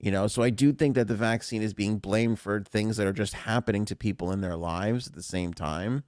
You 0.00 0.10
know, 0.10 0.26
so 0.26 0.42
I 0.42 0.50
do 0.50 0.72
think 0.72 0.96
that 0.96 1.06
the 1.08 1.14
vaccine 1.14 1.62
is 1.62 1.72
being 1.72 1.98
blamed 1.98 2.38
for 2.38 2.60
things 2.60 2.96
that 2.96 3.06
are 3.06 3.12
just 3.12 3.32
happening 3.32 3.84
to 3.86 3.96
people 3.96 4.32
in 4.32 4.40
their 4.40 4.56
lives 4.56 5.06
at 5.06 5.14
the 5.14 5.22
same 5.22 5.54
time. 5.54 6.02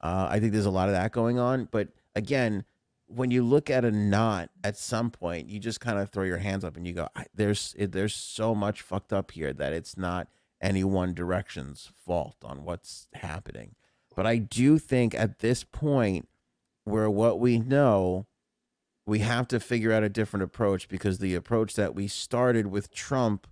Uh, 0.00 0.26
I 0.28 0.40
think 0.40 0.52
there's 0.52 0.66
a 0.66 0.70
lot 0.70 0.88
of 0.88 0.94
that 0.94 1.12
going 1.12 1.38
on. 1.38 1.68
But 1.70 1.88
again, 2.14 2.64
when 3.10 3.30
you 3.30 3.42
look 3.42 3.68
at 3.70 3.84
a 3.84 3.90
knot 3.90 4.50
at 4.62 4.76
some 4.76 5.10
point, 5.10 5.48
you 5.48 5.58
just 5.58 5.80
kind 5.80 5.98
of 5.98 6.10
throw 6.10 6.24
your 6.24 6.38
hands 6.38 6.64
up 6.64 6.76
and 6.76 6.86
you 6.86 6.92
go, 6.92 7.08
"There's 7.34 7.74
there's 7.78 8.14
so 8.14 8.54
much 8.54 8.82
fucked 8.82 9.12
up 9.12 9.32
here 9.32 9.52
that 9.52 9.72
it's 9.72 9.96
not 9.96 10.28
any 10.60 10.84
one 10.84 11.14
direction's 11.14 11.90
fault 12.06 12.36
on 12.44 12.64
what's 12.64 13.08
happening." 13.14 13.74
But 14.14 14.26
I 14.26 14.36
do 14.36 14.78
think 14.78 15.14
at 15.14 15.40
this 15.40 15.64
point, 15.64 16.28
where 16.84 17.10
what 17.10 17.40
we 17.40 17.58
know, 17.58 18.26
we 19.06 19.20
have 19.20 19.48
to 19.48 19.60
figure 19.60 19.92
out 19.92 20.04
a 20.04 20.08
different 20.08 20.44
approach 20.44 20.88
because 20.88 21.18
the 21.18 21.34
approach 21.34 21.74
that 21.74 21.94
we 21.94 22.06
started 22.06 22.68
with 22.68 22.92
Trump 22.92 23.46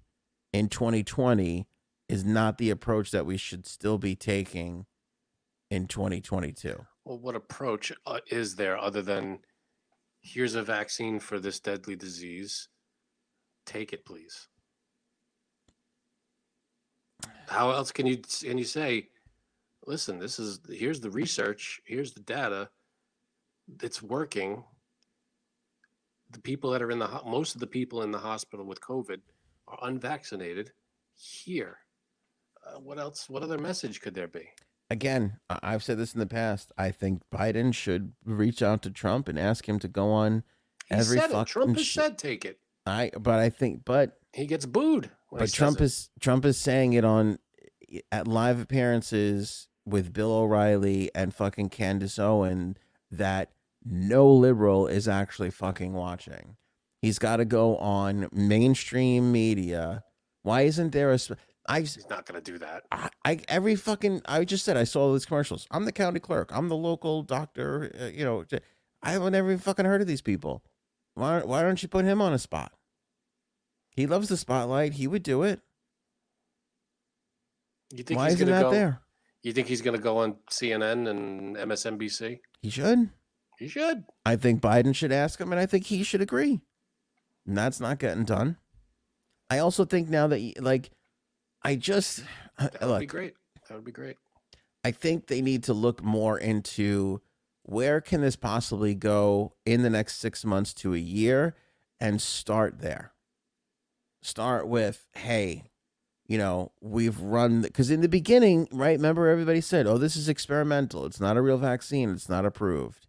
in 0.52 0.68
2020 0.68 1.66
is 2.08 2.24
not 2.24 2.58
the 2.58 2.70
approach 2.70 3.10
that 3.10 3.26
we 3.26 3.36
should 3.36 3.66
still 3.66 3.98
be 3.98 4.14
taking 4.14 4.86
in 5.70 5.86
2022. 5.86 6.86
Well, 7.04 7.18
what 7.18 7.34
approach 7.34 7.92
uh, 8.06 8.20
is 8.30 8.56
there 8.56 8.78
other 8.78 9.02
than 9.02 9.40
here's 10.28 10.54
a 10.54 10.62
vaccine 10.62 11.18
for 11.18 11.38
this 11.38 11.60
deadly 11.60 11.96
disease? 11.96 12.68
Take 13.66 13.92
it, 13.92 14.04
please. 14.04 14.48
How 17.48 17.70
else 17.70 17.92
can 17.92 18.06
you 18.06 18.18
can 18.18 18.58
you 18.58 18.64
say, 18.64 19.08
listen, 19.86 20.18
this 20.18 20.38
is 20.38 20.60
here's 20.68 21.00
the 21.00 21.10
research, 21.10 21.80
here's 21.84 22.12
the 22.12 22.20
data, 22.20 22.68
it's 23.82 24.02
working. 24.02 24.64
The 26.30 26.40
people 26.40 26.70
that 26.72 26.82
are 26.82 26.90
in 26.90 26.98
the 26.98 27.22
most 27.26 27.54
of 27.54 27.60
the 27.60 27.66
people 27.66 28.02
in 28.02 28.10
the 28.10 28.18
hospital 28.18 28.66
with 28.66 28.82
COVID 28.82 29.20
are 29.66 29.78
unvaccinated. 29.82 30.72
Here, 31.14 31.78
uh, 32.66 32.78
what 32.78 32.98
else? 32.98 33.30
What 33.30 33.42
other 33.42 33.58
message 33.58 34.00
could 34.00 34.14
there 34.14 34.28
be? 34.28 34.48
Again, 34.90 35.38
I've 35.50 35.82
said 35.84 35.98
this 35.98 36.14
in 36.14 36.20
the 36.20 36.26
past. 36.26 36.72
I 36.78 36.90
think 36.90 37.22
Biden 37.32 37.74
should 37.74 38.12
reach 38.24 38.62
out 38.62 38.82
to 38.82 38.90
Trump 38.90 39.28
and 39.28 39.38
ask 39.38 39.68
him 39.68 39.78
to 39.80 39.88
go 39.88 40.10
on 40.10 40.44
He 40.88 40.94
every 40.94 41.18
said 41.18 41.30
it. 41.30 41.46
Trump 41.46 41.76
has 41.76 41.86
shit. 41.86 42.02
said 42.02 42.18
take 42.18 42.44
it. 42.44 42.58
I 42.86 43.10
but 43.18 43.38
I 43.38 43.50
think 43.50 43.84
but 43.84 44.18
He 44.32 44.46
gets 44.46 44.64
booed. 44.64 45.10
but 45.30 45.52
Trump 45.52 45.80
it. 45.80 45.84
is 45.84 46.10
Trump 46.20 46.44
is 46.46 46.56
saying 46.56 46.94
it 46.94 47.04
on 47.04 47.38
at 48.10 48.26
live 48.26 48.60
appearances 48.60 49.68
with 49.84 50.12
Bill 50.12 50.32
O'Reilly 50.32 51.10
and 51.14 51.34
fucking 51.34 51.68
Candace 51.68 52.18
Owen 52.18 52.76
that 53.10 53.50
no 53.84 54.30
liberal 54.30 54.86
is 54.86 55.06
actually 55.08 55.50
fucking 55.50 55.92
watching. 55.92 56.56
He's 57.02 57.18
got 57.18 57.36
to 57.36 57.44
go 57.44 57.76
on 57.76 58.28
mainstream 58.32 59.30
media. 59.32 60.02
Why 60.42 60.62
isn't 60.62 60.92
there 60.92 61.12
a? 61.12 61.18
sp- 61.20 61.36
I 61.68 61.80
He's 61.80 62.08
not 62.08 62.26
going 62.26 62.42
to 62.42 62.52
do 62.52 62.58
that. 62.58 62.84
I, 62.90 63.10
I 63.24 63.40
every 63.48 63.76
fucking 63.76 64.22
I 64.26 64.44
just 64.44 64.64
said 64.64 64.76
I 64.76 64.84
saw 64.84 65.02
all 65.02 65.12
these 65.12 65.26
commercials. 65.26 65.66
I'm 65.70 65.84
the 65.84 65.92
county 65.92 66.18
clerk. 66.18 66.50
I'm 66.52 66.68
the 66.68 66.76
local 66.76 67.22
doctor. 67.22 67.92
Uh, 68.00 68.06
you 68.06 68.24
know, 68.24 68.44
I 69.02 69.12
haven't 69.12 69.34
ever 69.34 69.48
even 69.48 69.58
fucking 69.60 69.84
heard 69.84 70.00
of 70.00 70.06
these 70.06 70.22
people. 70.22 70.64
Why 71.14 71.40
why 71.40 71.62
don't 71.62 71.82
you 71.82 71.88
put 71.88 72.04
him 72.04 72.22
on 72.22 72.32
a 72.32 72.38
spot? 72.38 72.72
He 73.94 74.06
loves 74.06 74.28
the 74.28 74.36
spotlight. 74.36 74.94
He 74.94 75.06
would 75.06 75.22
do 75.22 75.42
it. 75.42 75.60
You 77.90 78.04
think 78.04 78.18
Why 78.18 78.26
he's 78.26 78.34
isn't 78.34 78.48
that 78.48 78.62
go? 78.62 78.70
there? 78.70 79.00
You 79.42 79.52
think 79.52 79.66
he's 79.66 79.82
going 79.82 79.96
to 79.96 80.02
go 80.02 80.18
on 80.18 80.36
CNN 80.50 81.08
and 81.08 81.56
MSNBC? 81.56 82.40
He 82.60 82.70
should. 82.70 83.10
He 83.58 83.68
should. 83.68 84.04
I 84.24 84.36
think 84.36 84.60
Biden 84.60 84.94
should 84.94 85.12
ask 85.12 85.40
him, 85.40 85.52
and 85.52 85.60
I 85.60 85.66
think 85.66 85.86
he 85.86 86.02
should 86.02 86.20
agree. 86.20 86.60
And 87.46 87.56
that's 87.56 87.80
not 87.80 87.98
getting 87.98 88.24
done. 88.24 88.56
I 89.50 89.58
also 89.58 89.84
think 89.84 90.08
now 90.08 90.26
that, 90.26 90.62
like, 90.62 90.90
I 91.62 91.76
just 91.76 92.20
uh, 92.58 92.68
That 92.68 92.80
would 92.82 92.88
look. 92.88 93.00
be 93.00 93.06
great. 93.06 93.34
That 93.68 93.74
would 93.74 93.84
be 93.84 93.92
great. 93.92 94.16
I 94.84 94.90
think 94.92 95.26
they 95.26 95.42
need 95.42 95.64
to 95.64 95.74
look 95.74 96.02
more 96.02 96.38
into 96.38 97.20
where 97.64 98.00
can 98.00 98.20
this 98.22 98.36
possibly 98.36 98.94
go 98.94 99.52
in 99.66 99.82
the 99.82 99.90
next 99.90 100.16
six 100.18 100.44
months 100.44 100.72
to 100.74 100.94
a 100.94 100.98
year, 100.98 101.54
and 102.00 102.22
start 102.22 102.80
there. 102.80 103.12
Start 104.22 104.66
with, 104.68 105.06
hey, 105.14 105.64
you 106.26 106.38
know, 106.38 106.72
we've 106.80 107.20
run 107.20 107.62
because 107.62 107.90
in 107.90 108.00
the 108.00 108.08
beginning, 108.08 108.68
right? 108.72 108.96
Remember, 108.96 109.28
everybody 109.28 109.60
said, 109.60 109.86
"Oh, 109.86 109.98
this 109.98 110.16
is 110.16 110.28
experimental. 110.28 111.04
It's 111.06 111.20
not 111.20 111.36
a 111.36 111.42
real 111.42 111.58
vaccine. 111.58 112.10
It's 112.10 112.28
not 112.28 112.46
approved." 112.46 113.06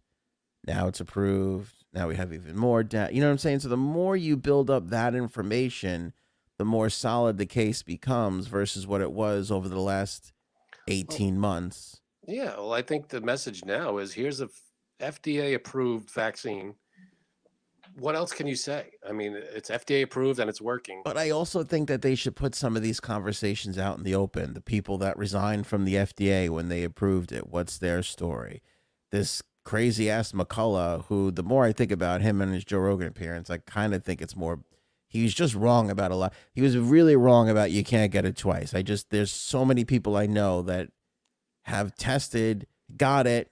Now 0.66 0.88
it's 0.88 1.00
approved. 1.00 1.84
Now 1.94 2.08
we 2.08 2.16
have 2.16 2.32
even 2.32 2.56
more 2.56 2.82
data. 2.82 3.14
You 3.14 3.20
know 3.20 3.26
what 3.28 3.32
I'm 3.32 3.38
saying? 3.38 3.60
So 3.60 3.68
the 3.68 3.76
more 3.76 4.16
you 4.16 4.36
build 4.36 4.70
up 4.70 4.88
that 4.90 5.14
information, 5.14 6.12
the 6.60 6.64
more 6.66 6.90
solid 6.90 7.38
the 7.38 7.46
case 7.46 7.82
becomes 7.82 8.46
versus 8.46 8.86
what 8.86 9.00
it 9.00 9.12
was 9.12 9.50
over 9.50 9.66
the 9.66 9.80
last 9.80 10.34
18 10.88 11.38
months. 11.38 12.02
Yeah. 12.28 12.54
Well, 12.58 12.74
I 12.74 12.82
think 12.82 13.08
the 13.08 13.22
message 13.22 13.64
now 13.64 13.96
is 13.96 14.12
here's 14.12 14.42
a 14.42 14.50
FDA 15.00 15.54
approved 15.54 16.10
vaccine. 16.10 16.74
What 17.98 18.14
else 18.14 18.34
can 18.34 18.46
you 18.46 18.56
say? 18.56 18.90
I 19.08 19.12
mean, 19.12 19.40
it's 19.54 19.70
FDA 19.70 20.02
approved 20.02 20.38
and 20.38 20.50
it's 20.50 20.60
working. 20.60 21.00
But 21.02 21.16
I 21.16 21.30
also 21.30 21.64
think 21.64 21.88
that 21.88 22.02
they 22.02 22.14
should 22.14 22.36
put 22.36 22.54
some 22.54 22.76
of 22.76 22.82
these 22.82 23.00
conversations 23.00 23.78
out 23.78 23.96
in 23.96 24.04
the 24.04 24.14
open. 24.14 24.52
The 24.52 24.60
people 24.60 24.98
that 24.98 25.16
resigned 25.16 25.66
from 25.66 25.86
the 25.86 25.94
FDA 25.94 26.50
when 26.50 26.68
they 26.68 26.84
approved 26.84 27.32
it, 27.32 27.48
what's 27.48 27.78
their 27.78 28.02
story? 28.02 28.60
This 29.10 29.42
crazy 29.64 30.10
ass 30.10 30.32
McCullough, 30.32 31.06
who 31.06 31.30
the 31.30 31.42
more 31.42 31.64
I 31.64 31.72
think 31.72 31.90
about 31.90 32.20
him 32.20 32.42
and 32.42 32.52
his 32.52 32.66
Joe 32.66 32.80
Rogan 32.80 33.08
appearance, 33.08 33.48
I 33.48 33.56
kind 33.56 33.94
of 33.94 34.04
think 34.04 34.20
it's 34.20 34.36
more. 34.36 34.60
He 35.10 35.24
was 35.24 35.34
just 35.34 35.56
wrong 35.56 35.90
about 35.90 36.12
a 36.12 36.14
lot. 36.14 36.32
He 36.52 36.62
was 36.62 36.78
really 36.78 37.16
wrong 37.16 37.50
about 37.50 37.72
you 37.72 37.82
can't 37.82 38.12
get 38.12 38.24
it 38.24 38.36
twice. 38.36 38.72
I 38.72 38.82
just 38.82 39.10
there's 39.10 39.32
so 39.32 39.64
many 39.64 39.84
people 39.84 40.16
I 40.16 40.26
know 40.26 40.62
that 40.62 40.88
have 41.64 41.96
tested, 41.96 42.68
got 42.96 43.26
it, 43.26 43.50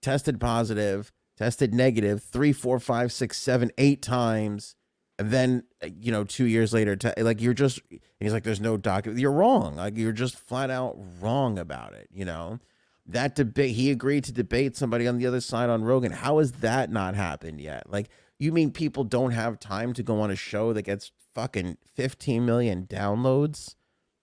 tested 0.00 0.40
positive, 0.40 1.10
tested 1.36 1.74
negative 1.74 2.22
three, 2.22 2.52
four, 2.52 2.78
five, 2.78 3.12
six, 3.12 3.36
seven, 3.36 3.72
eight 3.78 4.00
times, 4.00 4.76
and 5.18 5.32
then 5.32 5.64
you 5.82 6.12
know 6.12 6.22
two 6.22 6.44
years 6.44 6.72
later, 6.72 6.94
te- 6.94 7.20
like 7.20 7.40
you're 7.40 7.52
just 7.52 7.80
he's 8.20 8.32
like, 8.32 8.44
there's 8.44 8.60
no 8.60 8.76
document. 8.76 9.20
You're 9.20 9.32
wrong. 9.32 9.74
Like 9.74 9.96
you're 9.96 10.12
just 10.12 10.38
flat 10.38 10.70
out 10.70 10.96
wrong 11.20 11.58
about 11.58 11.94
it. 11.94 12.08
You 12.12 12.26
know 12.26 12.60
that 13.06 13.34
debate. 13.34 13.74
He 13.74 13.90
agreed 13.90 14.22
to 14.24 14.32
debate 14.32 14.76
somebody 14.76 15.08
on 15.08 15.18
the 15.18 15.26
other 15.26 15.40
side 15.40 15.68
on 15.68 15.82
Rogan. 15.82 16.12
How 16.12 16.38
has 16.38 16.52
that 16.52 16.92
not 16.92 17.16
happened 17.16 17.60
yet? 17.60 17.90
Like 17.90 18.08
you 18.42 18.52
mean 18.52 18.70
people 18.70 19.04
don't 19.04 19.32
have 19.32 19.58
time 19.60 19.92
to 19.94 20.02
go 20.02 20.20
on 20.20 20.30
a 20.30 20.36
show 20.36 20.72
that 20.72 20.82
gets 20.82 21.12
fucking 21.34 21.76
15 21.94 22.44
million 22.44 22.86
downloads? 22.86 23.74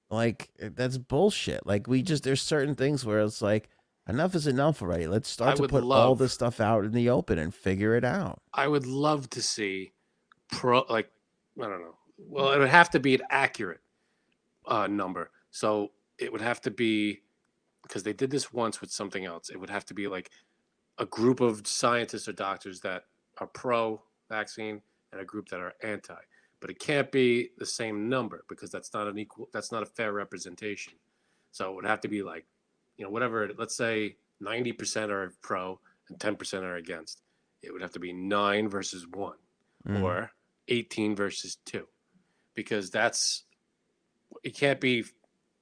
Like 0.10 0.50
that's 0.60 0.98
bullshit. 0.98 1.66
Like 1.66 1.88
we 1.88 2.02
just 2.02 2.24
there's 2.24 2.42
certain 2.42 2.76
things 2.76 3.06
where 3.06 3.20
it's 3.20 3.42
like 3.42 3.70
enough 4.08 4.34
is 4.36 4.48
enough 4.48 4.82
already. 4.82 5.08
Let's 5.08 5.30
I 5.30 5.34
start 5.34 5.56
to 5.58 5.62
would 5.64 5.70
put 5.72 5.84
all 5.84 5.90
love- 5.90 6.18
this 6.18 6.34
stuff 6.34 6.60
out 6.60 6.84
in 6.84 6.92
the 6.92 7.10
open 7.10 7.38
and 7.38 7.54
figure 7.54 7.96
it 7.96 8.04
out. 8.04 8.42
I 8.54 8.68
would 8.68 8.88
love 8.88 9.30
to 9.32 9.42
see 9.42 9.94
pro 10.52 10.84
like 10.90 11.12
I 11.60 11.64
don't 11.64 11.82
know. 11.82 11.96
Well, 12.18 12.52
it 12.52 12.60
would 12.60 12.70
have 12.70 12.90
to 12.92 13.00
be 13.00 13.16
an 13.16 13.22
accurate 13.30 13.80
uh, 14.66 14.88
number. 14.88 15.32
So 15.52 15.92
it 16.18 16.32
would 16.32 16.42
have 16.42 16.60
to 16.62 16.72
be 16.72 17.22
because 17.84 18.04
they 18.04 18.14
did 18.14 18.30
this 18.30 18.52
once 18.52 18.82
with 18.82 18.92
something 18.92 19.26
else. 19.26 19.50
It 19.50 19.58
would 19.58 19.70
have 19.70 19.86
to 19.86 19.94
be 19.94 20.08
like 20.08 20.32
a 20.98 21.06
group 21.06 21.40
of 21.40 21.66
scientists 21.66 22.28
or 22.28 22.34
doctors 22.34 22.82
that 22.82 23.04
are 23.38 23.48
pro 23.48 24.02
vaccine 24.30 24.82
and 25.12 25.22
a 25.22 25.26
group 25.26 25.50
that 25.50 25.60
are 25.60 25.74
anti. 25.84 26.14
But 26.62 26.70
it 26.70 26.80
can't 26.80 27.12
be 27.12 27.50
the 27.58 27.66
same 27.66 28.10
number 28.10 28.44
because 28.50 28.70
that's 28.70 28.94
not 28.94 29.08
an 29.08 29.18
equal 29.18 29.50
that's 29.54 29.72
not 29.72 29.84
a 29.84 29.86
fair 29.88 30.14
representation. 30.14 30.94
So 31.52 31.70
it 31.72 31.76
would 31.76 31.86
have 31.86 32.02
to 32.02 32.08
be 32.08 32.22
like, 32.22 32.46
you 32.98 33.06
know, 33.06 33.12
whatever 33.12 33.50
let's 33.58 33.76
say 33.76 34.18
90% 34.42 35.10
are 35.10 35.34
pro 35.42 35.80
and 36.10 36.20
10% 36.20 36.62
are 36.64 36.76
against. 36.76 37.22
It 37.62 37.72
would 37.72 37.82
have 37.82 37.92
to 37.94 38.00
be 38.00 38.14
9 38.14 38.70
versus 38.70 39.06
1 39.08 39.34
Mm. 39.88 40.04
or 40.04 40.30
18 40.68 41.16
versus 41.16 41.56
2 41.66 41.88
because 42.54 42.90
that's 42.92 43.46
it 44.44 44.54
can't 44.54 44.82
be 44.82 45.06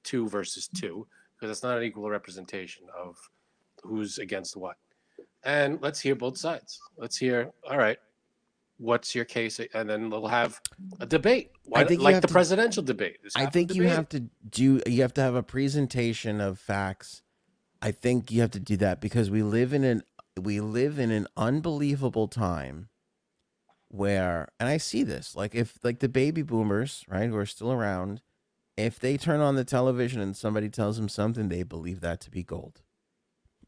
2 0.02 0.28
versus 0.28 0.66
2 0.76 1.06
because 1.36 1.48
that's 1.50 1.62
not 1.62 1.78
an 1.78 1.84
equal 1.84 2.10
representation 2.10 2.84
of 3.00 3.16
who's 3.84 4.18
against 4.18 4.56
what 4.56 4.76
and 5.44 5.78
let's 5.80 6.00
hear 6.00 6.16
both 6.16 6.36
sides 6.36 6.80
let's 6.96 7.16
hear 7.16 7.52
all 7.70 7.78
right 7.78 7.98
what's 8.78 9.14
your 9.14 9.24
case 9.24 9.60
and 9.74 9.90
then 9.90 10.08
they'll 10.08 10.26
have 10.28 10.60
a 11.00 11.06
debate 11.06 11.50
Why, 11.64 11.84
think 11.84 12.00
like 12.00 12.20
the 12.20 12.28
to- 12.28 12.32
presidential 12.32 12.82
debate 12.82 13.18
I 13.36 13.46
think 13.46 13.74
you 13.74 13.82
debate. 13.82 13.96
have 13.96 14.08
to 14.10 14.20
do 14.48 14.80
you 14.86 15.02
have 15.02 15.14
to 15.14 15.20
have 15.20 15.34
a 15.34 15.42
presentation 15.42 16.40
of 16.40 16.58
facts. 16.58 17.22
I 17.82 17.90
think 17.92 18.30
you 18.30 18.40
have 18.40 18.50
to 18.52 18.60
do 18.60 18.76
that 18.78 19.00
because 19.00 19.30
we 19.30 19.42
live 19.42 19.72
in 19.72 19.84
an 19.84 20.02
we 20.40 20.60
live 20.60 20.98
in 20.98 21.10
an 21.10 21.26
unbelievable 21.36 22.28
time 22.28 22.88
where 23.88 24.48
and 24.60 24.68
I 24.68 24.76
see 24.76 25.02
this 25.02 25.34
like 25.34 25.54
if 25.54 25.78
like 25.82 25.98
the 25.98 26.08
baby 26.08 26.42
boomers, 26.42 27.04
right, 27.08 27.28
who 27.28 27.36
are 27.36 27.46
still 27.46 27.72
around, 27.72 28.20
if 28.76 28.98
they 29.00 29.16
turn 29.16 29.40
on 29.40 29.56
the 29.56 29.64
television 29.64 30.20
and 30.20 30.36
somebody 30.36 30.68
tells 30.68 30.96
them 30.96 31.08
something, 31.08 31.48
they 31.48 31.62
believe 31.64 32.00
that 32.00 32.20
to 32.20 32.30
be 32.30 32.42
gold. 32.44 32.82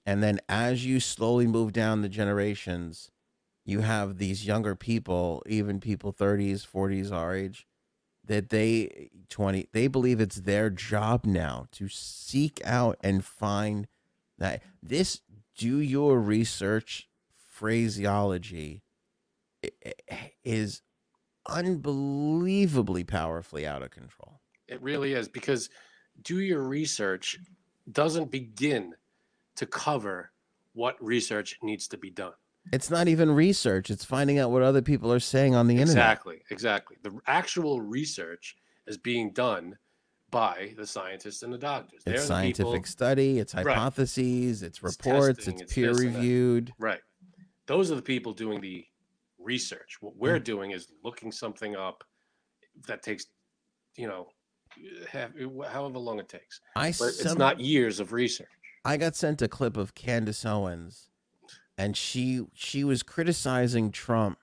And 0.07 0.23
then 0.23 0.41
as 0.49 0.87
you 0.87 1.01
slowly 1.01 1.47
move 1.47 1.73
down 1.73 2.03
the 2.03 2.09
generations, 2.09 3.11
you 3.65 3.81
have 3.81 4.19
these 4.19 4.47
younger 4.47 4.75
people, 4.75 5.43
even 5.47 5.81
people 5.81 6.13
30s, 6.13 6.67
40s 6.67 7.13
our 7.13 7.35
age, 7.35 7.67
that 8.25 8.51
they 8.51 9.11
20 9.29 9.69
they 9.73 9.89
believe 9.89 10.21
it's 10.21 10.43
their 10.43 10.71
job 10.71 11.25
now 11.25 11.67
to 11.73 11.89
seek 11.89 12.61
out 12.65 12.97
and 13.01 13.25
find 13.25 13.89
that 14.39 14.63
this 14.83 15.21
do 15.57 15.79
your 15.81 16.21
research 16.21 17.09
phraseology 17.49 18.83
is 20.45 20.83
unbelievably 21.49 23.03
powerfully 23.05 23.67
out 23.67 23.83
of 23.83 23.91
control 23.91 24.41
It 24.69 24.81
really 24.81 25.15
is 25.15 25.27
because 25.27 25.69
do 26.23 26.41
your 26.41 26.63
research 26.63 27.39
doesn't 27.91 28.31
begin 28.31 28.95
to 29.57 29.67
cover 29.67 30.31
what 30.73 31.03
research 31.03 31.59
needs 31.63 31.89
to 31.89 31.99
be 31.99 32.11
done. 32.11 32.33
It's 32.73 32.91
not 32.91 33.09
even 33.09 33.31
research 33.31 33.91
it's 33.91 34.05
finding 34.05 34.39
out 34.39 34.51
what 34.51 34.63
other 34.63 34.83
people 34.83 35.13
are 35.13 35.21
saying 35.21 35.55
on 35.55 35.67
the 35.67 35.75
internet 35.75 35.91
Exactly, 35.97 36.43
exactly. 36.51 36.97
The 37.03 37.19
actual 37.27 37.81
research 37.81 38.57
is 38.87 38.97
being 38.99 39.33
done 39.33 39.77
by 40.31 40.75
the 40.77 40.87
scientists 40.87 41.43
and 41.43 41.53
the 41.53 41.59
doctors. 41.59 42.03
They're 42.05 42.15
it's 42.17 42.25
scientific 42.27 42.73
people- 42.73 42.85
study 42.85 43.39
it's 43.39 43.53
hypotheses 43.53 44.63
it's 44.63 44.79
It's 44.79 44.83
reports 44.83 45.39
testing, 45.39 45.55
it's 45.55 45.63
it's 45.63 45.75
peer 45.75 45.89
this 45.93 46.01
and 46.01 46.15
that. 46.15 46.19
reviewed 46.19 46.73
right. 46.79 47.01
Those 47.67 47.91
are 47.91 47.97
the 47.97 48.03
people 48.03 48.33
doing 48.33 48.61
the 48.61 48.85
research. 49.39 49.99
What 50.01 50.17
we're 50.17 50.39
Mm. 50.41 50.45
doing 50.45 50.71
is 50.73 50.89
looking 51.05 51.31
something 51.33 51.77
up 51.77 52.05
that 52.87 53.03
takes, 53.03 53.27
you 53.97 54.07
know, 54.09 54.29
however 55.13 55.99
long 55.99 56.19
it 56.21 56.29
takes. 56.29 56.61
i 56.77 56.93
But 56.99 57.09
it's 57.09 57.35
not 57.37 57.59
years 57.61 58.01
of 58.01 58.13
research. 58.13 58.49
I 58.85 58.97
got 58.97 59.15
sent 59.17 59.43
a 59.43 59.49
clip 59.49 59.77
of 59.77 59.95
Candace 59.95 60.45
Owens, 60.45 61.10
and 61.81 61.97
she 61.97 62.45
she 62.53 62.85
was 62.85 63.03
criticizing 63.03 63.91
Trump 63.91 64.39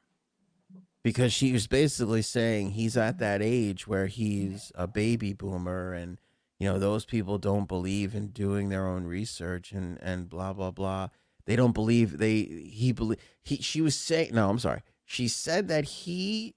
because 1.03 1.31
she 1.31 1.53
was 1.53 1.67
basically 1.67 2.23
saying 2.23 2.71
he's 2.71 2.97
at 2.97 3.19
that 3.19 3.43
age 3.43 3.87
where 3.87 4.07
he's 4.07 4.71
a 4.73 4.87
baby 4.87 5.33
boomer, 5.33 5.93
and 5.93 6.19
you 6.59 6.67
know 6.67 6.79
those 6.79 7.05
people 7.05 7.37
don't 7.37 7.67
believe 7.67 8.15
in 8.15 8.29
doing 8.29 8.69
their 8.69 8.87
own 8.87 9.05
research 9.05 9.71
and 9.71 9.99
and 10.01 10.29
blah 10.29 10.51
blah 10.51 10.71
blah. 10.71 11.09
They 11.45 11.55
don't 11.55 11.75
believe 11.75 12.17
they 12.17 12.41
he 12.41 12.91
believe 12.91 13.19
he. 13.43 13.57
She 13.57 13.81
was 13.81 13.95
saying 13.95 14.31
no, 14.33 14.49
I'm 14.49 14.57
sorry. 14.57 14.81
She 15.05 15.27
said 15.27 15.67
that 15.67 15.85
he 15.85 16.55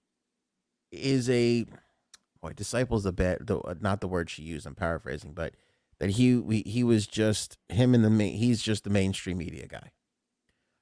is 0.91 1.29
a 1.29 1.67
boy 2.41 2.55
disciples 2.55 3.05
the 3.05 3.13
bad 3.13 3.47
the 3.47 3.77
not 3.83 4.01
the 4.01 4.09
word 4.09 4.31
she 4.31 4.45
used. 4.45 4.67
I'm 4.67 4.75
paraphrasing, 4.75 5.35
but 5.35 5.57
that 5.99 6.11
he 6.13 6.63
he, 6.65 6.83
was 6.83 7.07
just 7.07 7.59
him 7.69 7.95
in 7.95 8.01
the 8.01 8.09
main 8.09 8.35
he's 8.39 8.63
just 8.63 8.85
the 8.85 8.91
mainstream 8.91 9.37
media 9.37 9.67
guy 9.67 9.91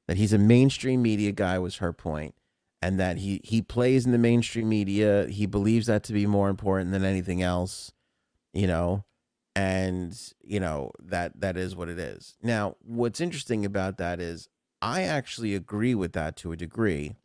that 0.08 0.16
he's 0.16 0.32
a 0.32 0.38
mainstream 0.38 1.00
media 1.02 1.30
guy 1.30 1.58
was 1.58 1.76
her 1.76 1.92
point 1.92 2.34
and 2.82 2.98
that 2.98 3.18
he 3.18 3.40
he 3.44 3.62
plays 3.62 4.04
in 4.04 4.12
the 4.12 4.18
mainstream 4.18 4.68
media. 4.68 5.26
He 5.28 5.46
believes 5.46 5.86
that 5.86 6.02
to 6.04 6.12
be 6.12 6.26
more 6.26 6.48
important 6.48 6.90
than 6.90 7.04
anything 7.04 7.42
else 7.42 7.92
you 8.52 8.66
know? 8.66 9.04
And 9.54 10.16
you 10.42 10.60
know 10.60 10.92
that 11.00 11.40
that 11.40 11.56
is 11.56 11.74
what 11.74 11.88
it 11.88 11.98
is. 11.98 12.36
Now 12.42 12.76
what's 12.80 13.20
interesting 13.20 13.64
about 13.64 13.98
that 13.98 14.20
is 14.20 14.48
i 14.80 15.02
actually 15.02 15.54
agree 15.56 15.96
with 15.96 16.12
that 16.12 16.36
to 16.36 16.52
a 16.52 16.56
degree. 16.56 17.16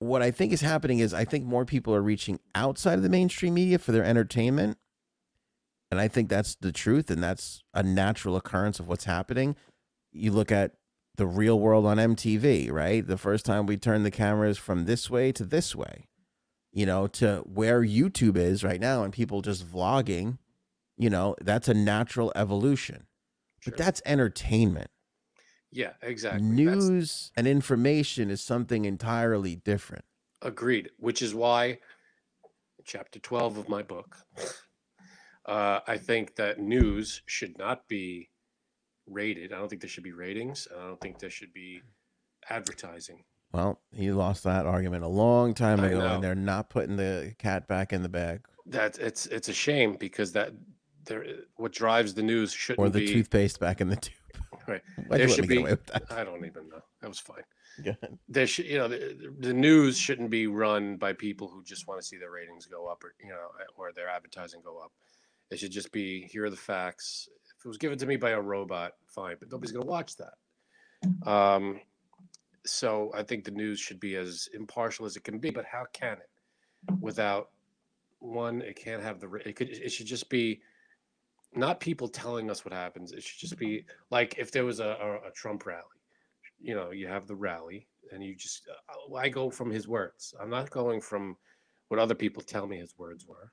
What 0.00 0.22
i 0.22 0.32
think 0.32 0.52
is 0.52 0.62
happening 0.62 0.98
is 0.98 1.14
i 1.14 1.24
think 1.24 1.44
more 1.44 1.64
people 1.64 1.94
are 1.94 2.02
reaching 2.02 2.40
outside 2.56 2.94
of 2.94 3.02
the 3.02 3.08
mainstream 3.08 3.54
media 3.54 3.78
for 3.78 3.92
their 3.92 4.04
entertainment. 4.04 4.78
And 5.92 6.00
I 6.00 6.08
think 6.08 6.28
that's 6.28 6.56
the 6.56 6.72
truth, 6.72 7.12
and 7.12 7.22
that's 7.22 7.62
a 7.72 7.84
natural 7.84 8.34
occurrence 8.34 8.80
of 8.80 8.88
what's 8.88 9.04
happening. 9.04 9.54
You 10.16 10.32
look 10.32 10.50
at 10.50 10.72
the 11.16 11.26
real 11.26 11.58
world 11.58 11.86
on 11.86 11.96
MTV, 11.98 12.70
right? 12.70 13.06
The 13.06 13.16
first 13.18 13.44
time 13.46 13.66
we 13.66 13.76
turned 13.76 14.04
the 14.04 14.10
cameras 14.10 14.58
from 14.58 14.84
this 14.84 15.08
way 15.10 15.32
to 15.32 15.44
this 15.44 15.74
way, 15.74 16.08
you 16.72 16.84
know, 16.86 17.06
to 17.08 17.42
where 17.46 17.82
YouTube 17.82 18.36
is 18.36 18.62
right 18.64 18.80
now 18.80 19.02
and 19.02 19.12
people 19.12 19.40
just 19.42 19.66
vlogging, 19.66 20.38
you 20.98 21.08
know, 21.10 21.34
that's 21.40 21.68
a 21.68 21.74
natural 21.74 22.32
evolution. 22.36 23.06
Sure. 23.60 23.72
But 23.72 23.78
that's 23.78 24.02
entertainment. 24.04 24.90
yeah, 25.72 25.92
exactly. 26.02 26.40
That's- 26.64 26.84
News 26.88 27.32
and 27.36 27.46
information 27.46 28.30
is 28.30 28.40
something 28.42 28.84
entirely 28.84 29.56
different. 29.56 30.04
Agreed. 30.42 30.90
Which 30.98 31.22
is 31.22 31.34
why, 31.34 31.78
chapter 32.84 33.18
12 33.18 33.56
of 33.56 33.68
my 33.68 33.82
book, 33.82 34.16
uh, 35.46 35.80
I 35.86 35.96
think 35.98 36.36
that 36.36 36.58
news 36.60 37.22
should 37.26 37.56
not 37.58 37.88
be 37.88 38.28
rated. 39.06 39.52
I 39.52 39.58
don't 39.58 39.68
think 39.68 39.80
there 39.82 39.88
should 39.90 40.04
be 40.04 40.12
ratings. 40.12 40.68
I 40.76 40.86
don't 40.86 41.00
think 41.00 41.18
there 41.18 41.30
should 41.30 41.52
be 41.52 41.80
advertising. 42.50 43.24
Well, 43.52 43.80
he 43.92 44.10
lost 44.10 44.44
that 44.44 44.66
argument 44.66 45.04
a 45.04 45.08
long 45.08 45.54
time 45.54 45.82
ago, 45.82 46.00
and 46.00 46.22
they're 46.22 46.34
not 46.34 46.68
putting 46.68 46.96
the 46.96 47.34
cat 47.38 47.66
back 47.68 47.92
in 47.92 48.02
the 48.02 48.08
bag 48.08 48.40
That 48.66 48.98
it's 48.98 49.26
it's 49.26 49.48
a 49.48 49.52
shame 49.54 49.96
because 49.98 50.32
that 50.32 50.52
there 51.04 51.24
what 51.56 51.72
drives 51.72 52.12
the 52.14 52.22
news 52.22 52.52
shouldn't 52.52 52.84
or 52.86 52.90
the 52.90 53.00
be. 53.00 53.12
toothpaste 53.12 53.60
back 53.60 53.80
in 53.80 53.88
the 53.88 53.96
tube. 53.96 54.14
Right. 54.66 54.82
Why'd 55.06 55.20
There 55.20 55.28
should 55.28 55.46
be- 55.46 55.58
away 55.58 55.70
with 55.72 55.86
that? 55.86 56.02
I 56.10 56.24
don't 56.24 56.44
even 56.44 56.68
know. 56.68 56.80
That 57.00 57.08
was 57.08 57.20
fine. 57.20 57.42
Ahead. 57.78 58.18
There 58.28 58.46
should 58.48 58.64
you 58.66 58.78
know 58.78 58.88
the, 58.88 59.32
the 59.38 59.52
news 59.52 59.96
shouldn't 59.96 60.30
be 60.30 60.46
run 60.48 60.96
by 60.96 61.12
people 61.12 61.46
who 61.46 61.62
just 61.62 61.86
want 61.86 62.00
to 62.00 62.06
see 62.06 62.16
their 62.16 62.30
ratings 62.32 62.66
go 62.66 62.86
up 62.88 63.04
or 63.04 63.14
you 63.22 63.28
know 63.28 63.36
or 63.76 63.92
their 63.92 64.08
advertising 64.08 64.60
go 64.64 64.78
up. 64.78 64.92
It 65.50 65.58
should 65.60 65.70
just 65.70 65.92
be 65.92 66.22
here 66.32 66.46
are 66.46 66.50
the 66.50 66.56
facts. 66.56 67.28
If 67.58 67.64
it 67.64 67.68
was 67.68 67.78
given 67.78 67.98
to 67.98 68.06
me 68.06 68.16
by 68.16 68.30
a 68.30 68.40
robot, 68.40 68.92
fine, 69.06 69.36
but 69.38 69.50
nobody's 69.50 69.72
going 69.72 69.86
to 69.86 69.90
watch 69.90 70.16
that. 70.16 71.28
Um, 71.28 71.80
so 72.64 73.10
I 73.14 73.22
think 73.22 73.44
the 73.44 73.50
news 73.50 73.80
should 73.80 74.00
be 74.00 74.16
as 74.16 74.48
impartial 74.52 75.06
as 75.06 75.16
it 75.16 75.24
can 75.24 75.38
be. 75.38 75.50
But 75.50 75.64
how 75.64 75.84
can 75.92 76.18
it 76.18 77.00
without 77.00 77.50
one? 78.18 78.60
It 78.62 78.76
can't 78.76 79.02
have 79.02 79.20
the. 79.20 79.32
It 79.46 79.56
could. 79.56 79.70
It 79.70 79.90
should 79.90 80.06
just 80.06 80.28
be 80.28 80.60
not 81.54 81.80
people 81.80 82.08
telling 82.08 82.50
us 82.50 82.64
what 82.64 82.74
happens. 82.74 83.12
It 83.12 83.22
should 83.22 83.40
just 83.40 83.58
be 83.58 83.84
like 84.10 84.36
if 84.38 84.50
there 84.50 84.64
was 84.64 84.80
a, 84.80 84.96
a, 85.00 85.28
a 85.28 85.30
Trump 85.34 85.64
rally. 85.66 85.82
You 86.60 86.74
know, 86.74 86.90
you 86.90 87.06
have 87.06 87.26
the 87.26 87.36
rally, 87.36 87.86
and 88.12 88.22
you 88.22 88.34
just. 88.34 88.68
Uh, 88.68 89.14
I 89.14 89.28
go 89.28 89.50
from 89.50 89.70
his 89.70 89.88
words. 89.88 90.34
I'm 90.40 90.50
not 90.50 90.70
going 90.70 91.00
from 91.00 91.36
what 91.88 92.00
other 92.00 92.14
people 92.14 92.42
tell 92.42 92.66
me 92.66 92.78
his 92.78 92.98
words 92.98 93.26
were. 93.26 93.52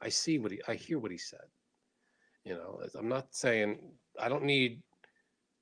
I 0.00 0.08
see 0.08 0.38
what 0.38 0.52
he. 0.52 0.60
I 0.68 0.74
hear 0.74 0.98
what 0.98 1.10
he 1.10 1.18
said. 1.18 1.46
You 2.46 2.54
know, 2.54 2.80
I'm 2.96 3.08
not 3.08 3.34
saying 3.34 3.80
I 4.20 4.28
don't 4.28 4.44
need 4.44 4.80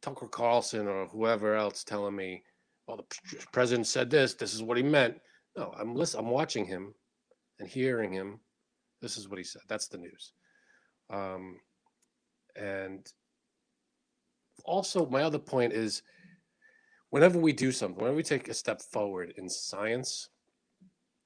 Tucker 0.03 0.29
Carlson 0.29 0.87
or 0.87 1.07
whoever 1.07 1.55
else 1.57 1.83
telling 1.83 2.15
me, 2.15 2.45
"Well, 2.87 2.99
the 2.99 3.47
president 3.53 3.87
said 3.87 4.11
this. 4.11 4.35
This 4.35 4.53
is 4.53 4.63
what 4.63 4.77
he 4.77 4.83
meant." 4.83 5.19
No, 5.57 5.73
I'm 5.79 5.95
listening. 5.95 6.27
I'm 6.27 6.31
watching 6.31 6.67
him 6.67 6.95
and 7.59 7.67
hearing 7.67 8.13
him. 8.13 8.39
This 9.01 9.17
is 9.17 9.31
what 9.31 9.39
he 9.39 9.45
said. 9.45 9.63
That's 9.67 9.89
the 9.89 9.97
news. 9.97 10.35
Um, 11.09 11.59
and 12.55 13.11
also, 14.67 15.07
my 15.07 15.23
other 15.23 15.39
point 15.39 15.73
is, 15.73 16.03
whenever 17.09 17.39
we 17.39 17.55
do 17.55 17.73
something, 17.73 17.97
whenever 17.97 18.17
we 18.17 18.23
take 18.23 18.49
a 18.49 18.55
step 18.55 18.83
forward 18.83 19.33
in 19.39 19.49
science, 19.49 20.29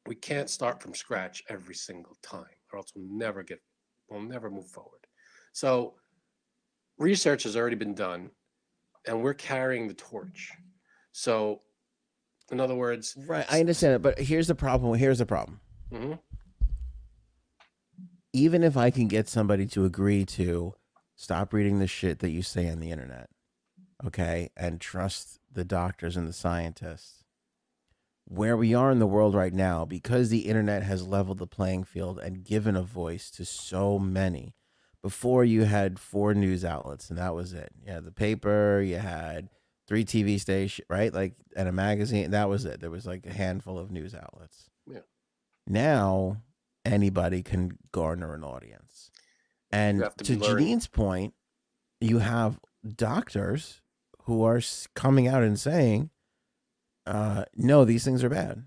we 0.06 0.14
can't 0.14 0.48
start 0.48 0.80
from 0.80 0.94
scratch 0.94 1.42
every 1.48 1.74
single 1.74 2.16
time, 2.22 2.56
or 2.72 2.78
else 2.78 2.92
we'll 2.94 3.08
never 3.10 3.42
get, 3.42 3.60
we'll 4.08 4.22
never 4.22 4.50
move 4.50 4.68
forward. 4.68 5.07
So, 5.58 5.94
research 6.98 7.42
has 7.42 7.56
already 7.56 7.74
been 7.74 7.92
done, 7.92 8.30
and 9.08 9.24
we're 9.24 9.34
carrying 9.34 9.88
the 9.88 9.94
torch. 9.94 10.52
So, 11.10 11.62
in 12.52 12.60
other 12.60 12.76
words, 12.76 13.16
Right, 13.26 13.44
I 13.50 13.58
understand 13.58 13.94
it, 13.94 14.02
but 14.02 14.20
here's 14.20 14.46
the 14.46 14.54
problem. 14.54 14.96
Here's 14.96 15.18
the 15.18 15.26
problem. 15.26 15.60
Mhm. 15.90 16.20
Even 18.32 18.62
if 18.62 18.76
I 18.76 18.92
can 18.92 19.08
get 19.08 19.26
somebody 19.26 19.66
to 19.66 19.84
agree 19.84 20.24
to 20.26 20.76
stop 21.16 21.52
reading 21.52 21.80
the 21.80 21.88
shit 21.88 22.20
that 22.20 22.30
you 22.30 22.42
say 22.42 22.70
on 22.70 22.78
the 22.78 22.92
internet, 22.92 23.28
okay, 24.04 24.50
and 24.56 24.80
trust 24.80 25.40
the 25.50 25.64
doctors 25.64 26.16
and 26.16 26.28
the 26.28 26.32
scientists, 26.32 27.24
where 28.26 28.56
we 28.56 28.74
are 28.74 28.92
in 28.92 29.00
the 29.00 29.08
world 29.08 29.34
right 29.34 29.52
now, 29.52 29.84
because 29.84 30.28
the 30.28 30.46
internet 30.46 30.84
has 30.84 31.04
leveled 31.04 31.38
the 31.38 31.48
playing 31.48 31.82
field 31.82 32.20
and 32.20 32.44
given 32.44 32.76
a 32.76 32.82
voice 32.84 33.28
to 33.32 33.44
so 33.44 33.98
many. 33.98 34.54
Before 35.08 35.42
you 35.42 35.64
had 35.64 35.98
four 35.98 36.34
news 36.34 36.66
outlets, 36.66 37.08
and 37.08 37.18
that 37.18 37.34
was 37.34 37.54
it. 37.54 37.72
You 37.82 37.90
had 37.90 38.04
the 38.04 38.12
paper, 38.12 38.82
you 38.82 38.96
had 38.96 39.48
three 39.86 40.04
TV 40.04 40.38
stations, 40.38 40.84
right? 40.90 41.14
Like 41.14 41.32
and 41.56 41.66
a 41.66 41.72
magazine. 41.72 42.30
That 42.32 42.50
was 42.50 42.66
it. 42.66 42.80
There 42.80 42.90
was 42.90 43.06
like 43.06 43.24
a 43.24 43.32
handful 43.32 43.78
of 43.78 43.90
news 43.90 44.14
outlets. 44.14 44.68
Yeah. 44.86 44.98
Now 45.66 46.42
anybody 46.84 47.42
can 47.42 47.78
garner 47.90 48.34
an 48.34 48.44
audience. 48.44 49.10
And 49.70 50.00
to 50.18 50.24
to. 50.24 50.36
Janine's 50.36 50.86
point, 50.86 51.32
you 52.02 52.18
have 52.18 52.60
doctors 52.86 53.80
who 54.24 54.42
are 54.42 54.60
coming 54.94 55.26
out 55.26 55.42
and 55.42 55.58
saying, 55.58 56.10
uh, 57.06 57.46
no, 57.56 57.86
these 57.86 58.04
things 58.04 58.22
are 58.22 58.28
bad. 58.28 58.66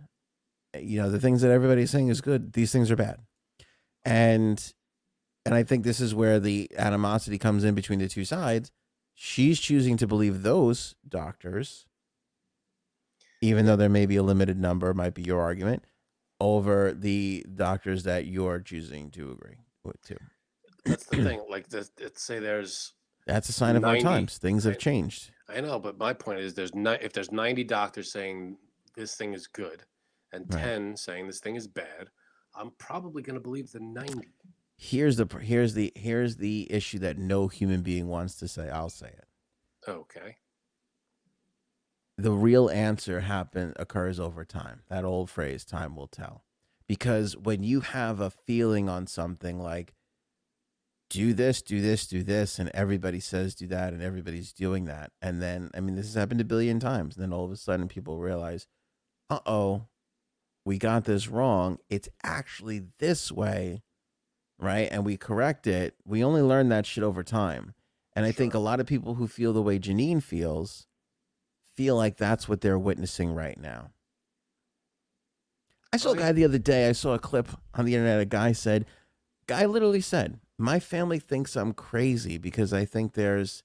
You 0.75 1.03
know, 1.03 1.11
the 1.11 1.19
things 1.19 1.43
that 1.43 1.51
everybody's 1.51 1.91
saying 1.91 2.07
is 2.07 2.19
good, 2.19 2.53
these 2.53 2.71
things 2.71 2.89
are 2.89 2.95
bad. 2.95 3.19
And 4.03 4.73
and 5.45 5.55
I 5.55 5.63
think 5.63 5.83
this 5.83 5.99
is 5.99 6.13
where 6.13 6.39
the 6.39 6.69
animosity 6.77 7.37
comes 7.37 7.63
in 7.63 7.75
between 7.75 7.99
the 7.99 8.07
two 8.07 8.25
sides. 8.25 8.71
She's 9.15 9.59
choosing 9.59 9.97
to 9.97 10.07
believe 10.07 10.43
those 10.43 10.95
doctors, 11.07 11.85
even 13.41 13.65
though 13.65 13.75
there 13.75 13.89
may 13.89 14.05
be 14.05 14.15
a 14.15 14.23
limited 14.23 14.59
number, 14.59 14.93
might 14.93 15.13
be 15.13 15.23
your 15.23 15.41
argument, 15.41 15.83
over 16.39 16.91
the 16.93 17.45
doctors 17.55 18.03
that 18.03 18.25
you're 18.25 18.59
choosing 18.59 19.09
to 19.11 19.31
agree 19.31 19.57
with 19.83 20.01
too. 20.03 20.17
that's 20.85 21.05
the 21.05 21.23
thing. 21.23 21.41
Like, 21.49 21.69
this, 21.69 21.91
let's 21.99 22.23
say 22.23 22.39
there's 22.39 22.93
That's 23.27 23.49
a 23.49 23.53
sign 23.53 23.75
of 23.75 23.83
our 23.83 23.97
times. 23.97 24.37
Things 24.37 24.63
have 24.63 24.79
changed. 24.79 25.31
I 25.49 25.61
know, 25.61 25.79
but 25.79 25.97
my 25.97 26.13
point 26.13 26.39
is, 26.39 26.53
there's 26.53 26.73
ni- 26.73 26.97
if 27.01 27.13
there's 27.13 27.31
90 27.31 27.63
doctors 27.65 28.11
saying 28.11 28.57
this 28.95 29.15
thing 29.15 29.33
is 29.33 29.47
good, 29.47 29.83
and 30.31 30.45
Right. 30.53 30.63
10 30.63 30.97
saying 30.97 31.27
this 31.27 31.39
thing 31.39 31.55
is 31.55 31.67
bad, 31.67 32.09
I'm 32.55 32.71
probably 32.77 33.21
going 33.21 33.35
to 33.35 33.41
believe 33.41 33.71
the 33.71 33.79
90. 33.81 34.29
Here's 34.81 35.17
the 35.17 35.27
here's 35.41 35.75
the 35.75 35.93
here's 35.95 36.37
the 36.37 36.67
issue 36.71 36.99
that 36.99 37.17
no 37.17 37.47
human 37.47 37.83
being 37.83 38.07
wants 38.09 38.35
to 38.37 38.47
say. 38.49 38.69
I'll 38.69 38.89
say 38.89 39.07
it. 39.09 39.27
Okay. 39.87 40.37
the 42.17 42.31
real 42.31 42.69
answer 42.69 43.21
happen 43.21 43.73
occurs 43.77 44.19
over 44.19 44.45
time. 44.45 44.81
That 44.89 45.05
old 45.05 45.29
phrase, 45.29 45.65
time 45.65 45.95
will 45.95 46.07
tell. 46.07 46.43
Because 46.87 47.37
when 47.37 47.63
you 47.63 47.81
have 47.81 48.19
a 48.19 48.29
feeling 48.29 48.89
on 48.89 49.07
something 49.07 49.59
like 49.61 49.93
do 51.09 51.33
this, 51.33 51.61
do 51.61 51.81
this, 51.81 52.07
do 52.07 52.23
this, 52.23 52.59
and 52.59 52.69
everybody 52.73 53.19
says 53.19 53.55
do 53.55 53.67
that, 53.67 53.93
and 53.93 54.01
everybody's 54.01 54.53
doing 54.53 54.85
that. 54.85 55.11
And 55.21 55.41
then, 55.41 55.69
I 55.75 55.81
mean, 55.81 55.95
this 55.95 56.07
has 56.07 56.15
happened 56.15 56.41
a 56.41 56.45
billion 56.45 56.79
times. 56.79 57.15
And 57.15 57.23
then 57.23 57.33
all 57.33 57.45
of 57.45 57.51
a 57.51 57.57
sudden 57.57 57.87
people 57.87 58.19
realize, 58.19 58.67
uh 59.29 59.39
oh, 59.45 59.87
we 60.65 60.77
got 60.77 61.05
this 61.05 61.27
wrong. 61.27 61.79
It's 61.89 62.09
actually 62.23 62.83
this 62.99 63.31
way, 63.31 63.83
right? 64.61 64.87
And 64.91 65.03
we 65.03 65.17
correct 65.17 65.67
it. 65.67 65.95
We 66.05 66.23
only 66.23 66.41
learn 66.41 66.69
that 66.69 66.85
shit 66.85 67.03
over 67.03 67.23
time. 67.23 67.73
And 68.15 68.25
I 68.25 68.31
think 68.31 68.53
a 68.53 68.59
lot 68.59 68.79
of 68.79 68.85
people 68.85 69.15
who 69.15 69.27
feel 69.27 69.53
the 69.53 69.61
way 69.61 69.79
Janine 69.79 70.21
feels 70.21 70.87
feel 71.75 71.95
like 71.95 72.17
that's 72.17 72.47
what 72.47 72.61
they're 72.61 72.79
witnessing 72.79 73.33
right 73.33 73.59
now. 73.59 73.91
I 75.93 75.97
saw 75.97 76.11
a 76.11 76.17
guy 76.17 76.31
the 76.31 76.45
other 76.45 76.59
day. 76.59 76.87
I 76.87 76.91
saw 76.91 77.13
a 77.13 77.19
clip 77.19 77.49
on 77.73 77.85
the 77.85 77.95
internet. 77.95 78.21
A 78.21 78.25
guy 78.25 78.51
said, 78.51 78.85
guy 79.47 79.65
literally 79.65 80.01
said, 80.01 80.39
"My 80.57 80.79
family 80.79 81.19
thinks 81.19 81.55
I'm 81.55 81.73
crazy 81.73 82.37
because 82.37 82.71
I 82.71 82.85
think 82.85 83.13
there's 83.13 83.63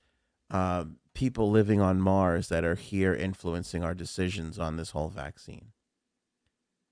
uh, 0.51 0.87
people 1.15 1.51
living 1.51 1.81
on 1.81 2.01
Mars 2.01 2.49
that 2.49 2.65
are 2.65 2.75
here 2.75 3.15
influencing 3.15 3.85
our 3.85 3.95
decisions 3.95 4.59
on 4.59 4.77
this 4.77 4.91
whole 4.91 5.09
vaccine." 5.09 5.73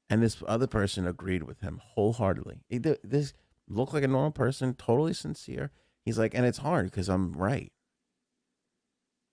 And 0.08 0.22
this 0.22 0.42
other 0.46 0.68
person 0.68 1.06
agreed 1.06 1.44
with 1.44 1.60
him 1.60 1.80
wholeheartedly. 1.82 2.60
This 2.70 3.32
looked 3.68 3.94
like 3.94 4.04
a 4.04 4.08
normal 4.08 4.30
person, 4.30 4.74
totally 4.74 5.14
sincere. 5.14 5.70
He's 6.04 6.18
like, 6.18 6.34
and 6.34 6.44
it's 6.44 6.58
hard 6.58 6.86
because 6.90 7.08
I'm 7.08 7.32
right. 7.32 7.72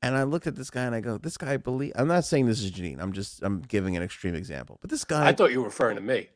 And 0.01 0.15
I 0.15 0.23
looked 0.23 0.47
at 0.47 0.55
this 0.55 0.69
guy 0.71 0.83
and 0.83 0.95
I 0.95 0.99
go, 0.99 1.17
this 1.17 1.37
guy 1.37 1.57
believe. 1.57 1.91
I'm 1.95 2.07
not 2.07 2.25
saying 2.25 2.47
this 2.47 2.63
is 2.63 2.71
Janine. 2.71 2.99
I'm 2.99 3.13
just 3.13 3.43
I'm 3.43 3.61
giving 3.61 3.95
an 3.95 4.01
extreme 4.03 4.33
example. 4.35 4.79
But 4.81 4.89
this 4.89 5.03
guy, 5.03 5.27
I 5.27 5.33
thought 5.33 5.51
you 5.51 5.59
were 5.59 5.65
referring 5.65 5.95
to 5.95 6.01
me. 6.01 6.29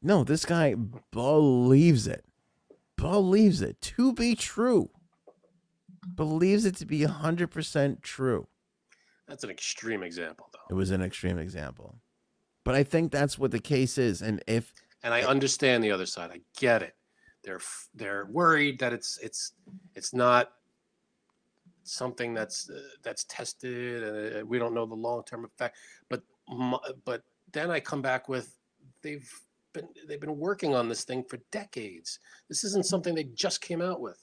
no, 0.00 0.24
this 0.24 0.44
guy 0.46 0.74
believes 1.10 2.06
it. 2.06 2.24
Believes 2.96 3.60
it 3.62 3.80
to 3.82 4.12
be 4.12 4.34
true. 4.34 4.90
Believes 6.14 6.64
it 6.64 6.76
to 6.76 6.86
be 6.86 7.00
100% 7.00 8.02
true. 8.02 8.46
That's 9.28 9.44
an 9.44 9.50
extreme 9.50 10.02
example, 10.02 10.48
though. 10.52 10.74
It 10.74 10.74
was 10.74 10.90
an 10.90 11.02
extreme 11.02 11.38
example. 11.38 11.96
But 12.64 12.74
I 12.74 12.82
think 12.84 13.12
that's 13.12 13.38
what 13.38 13.50
the 13.50 13.58
case 13.58 13.96
is. 13.98 14.22
And 14.22 14.42
if 14.46 14.72
And 15.02 15.12
I 15.14 15.22
understand 15.22 15.84
the 15.84 15.90
other 15.92 16.06
side. 16.06 16.30
I 16.32 16.40
get 16.58 16.82
it. 16.82 16.94
They're 17.42 17.60
they're 17.94 18.26
worried 18.26 18.78
that 18.80 18.92
it's 18.92 19.18
it's 19.22 19.52
it's 19.94 20.12
not 20.12 20.52
something 21.82 22.34
that's 22.34 22.68
uh, 22.70 22.80
that's 23.02 23.24
tested 23.24 24.02
and 24.02 24.42
uh, 24.42 24.46
we 24.46 24.58
don't 24.58 24.74
know 24.74 24.86
the 24.86 24.94
long 24.94 25.24
term 25.24 25.44
effect. 25.44 25.76
But 26.08 26.22
but 27.04 27.22
then 27.52 27.70
I 27.70 27.80
come 27.80 28.02
back 28.02 28.28
with 28.28 28.56
they've 29.02 29.28
been 29.72 29.88
they've 30.06 30.20
been 30.20 30.38
working 30.38 30.74
on 30.74 30.88
this 30.88 31.04
thing 31.04 31.24
for 31.24 31.38
decades. 31.50 32.18
This 32.48 32.64
isn't 32.64 32.86
something 32.86 33.14
they 33.14 33.24
just 33.24 33.60
came 33.60 33.80
out 33.80 34.00
with. 34.00 34.18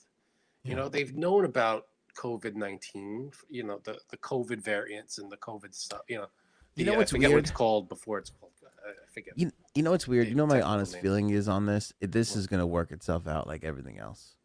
You 0.63 0.75
know, 0.75 0.89
they've 0.89 1.15
known 1.15 1.45
about 1.45 1.85
COVID 2.17 2.55
nineteen. 2.55 3.31
You 3.49 3.63
know, 3.63 3.79
the 3.83 3.97
the 4.09 4.17
COVID 4.17 4.61
variants 4.61 5.17
and 5.17 5.31
the 5.31 5.37
COVID 5.37 5.73
stuff. 5.73 6.01
You 6.09 6.17
know, 6.17 6.27
You 6.75 6.83
the, 6.83 6.91
know 6.91 6.95
I 6.95 6.97
what's 6.97 7.11
forget 7.11 7.31
what 7.31 7.39
it's 7.39 7.51
called 7.51 7.87
before 7.87 8.17
it's 8.19 8.29
called. 8.29 8.51
I 8.87 8.91
I 8.91 8.93
forget. 9.13 9.33
You, 9.37 9.51
you 9.75 9.83
know 9.83 9.91
what's 9.91 10.07
weird? 10.07 10.27
the 10.27 10.29
You 10.31 10.35
know 10.35 10.47
my 10.47 10.61
honest 10.61 10.93
name. 10.93 11.01
feeling 11.03 11.29
is 11.29 11.47
on 11.47 11.65
this. 11.65 11.93
This 11.99 12.35
is 12.35 12.47
going 12.47 12.59
to 12.61 12.67
work 12.67 12.91
itself 12.91 13.27
out 13.27 13.47
like 13.47 13.63
everything 13.63 13.99
else. 13.99 14.35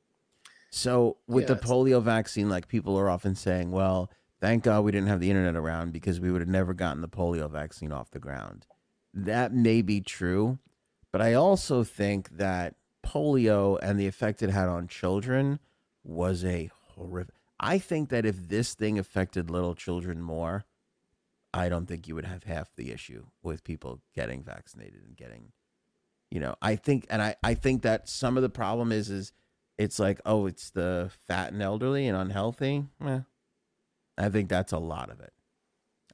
So 0.70 1.18
with 1.26 1.46
the 1.46 1.52
Yeah, 1.54 1.58
it's- 1.58 1.70
polio 1.70 2.02
vaccine, 2.02 2.48
like 2.48 2.68
people 2.68 2.98
are 2.98 3.08
often 3.10 3.34
saying, 3.34 3.70
well, 3.70 4.10
thank 4.40 4.64
God 4.64 4.84
we 4.84 4.92
didn't 4.92 5.08
have 5.08 5.20
the 5.20 5.30
internet 5.30 5.54
around 5.56 5.92
because 5.92 6.18
we 6.20 6.30
would 6.30 6.40
have 6.40 6.48
never 6.48 6.72
gotten 6.74 7.00
the 7.02 7.08
polio 7.08 7.50
vaccine 7.50 7.92
off 7.92 8.10
the 8.10 8.18
ground. 8.18 8.66
That 9.14 9.52
may 9.52 9.82
be 9.82 10.00
true, 10.00 10.58
but 11.12 11.20
I 11.20 11.34
also 11.34 11.84
think 11.84 12.30
that 12.38 12.74
polio 13.06 13.78
and 13.82 14.00
the 14.00 14.06
effect 14.06 14.42
it 14.42 14.48
had 14.50 14.68
on 14.68 14.88
children 14.88 15.58
was 16.02 16.44
a 16.44 16.70
horrific. 16.94 17.34
I 17.60 17.78
think 17.78 18.08
that 18.08 18.24
if 18.24 18.48
this 18.48 18.74
thing 18.74 18.98
affected 18.98 19.50
little 19.50 19.74
children 19.74 20.22
more, 20.22 20.64
I 21.54 21.68
don't 21.68 21.86
think 21.86 22.08
you 22.08 22.14
would 22.14 22.24
have 22.24 22.44
half 22.44 22.74
the 22.76 22.90
issue 22.92 23.26
with 23.42 23.64
people 23.64 24.00
getting 24.14 24.42
vaccinated 24.42 25.02
and 25.06 25.16
getting, 25.16 25.52
you 26.30 26.40
know, 26.40 26.54
I 26.62 26.76
think, 26.76 27.06
and 27.10 27.20
I, 27.22 27.36
I 27.42 27.54
think 27.54 27.82
that 27.82 28.08
some 28.08 28.36
of 28.36 28.42
the 28.42 28.48
problem 28.48 28.90
is, 28.90 29.10
is 29.10 29.32
it's 29.78 29.98
like, 29.98 30.20
oh, 30.24 30.46
it's 30.46 30.70
the 30.70 31.10
fat 31.26 31.52
and 31.52 31.62
elderly 31.62 32.06
and 32.06 32.16
unhealthy. 32.16 32.84
Eh. 33.04 33.20
I 34.18 34.28
think 34.28 34.48
that's 34.48 34.72
a 34.72 34.78
lot 34.78 35.10
of 35.10 35.20
it. 35.20 35.32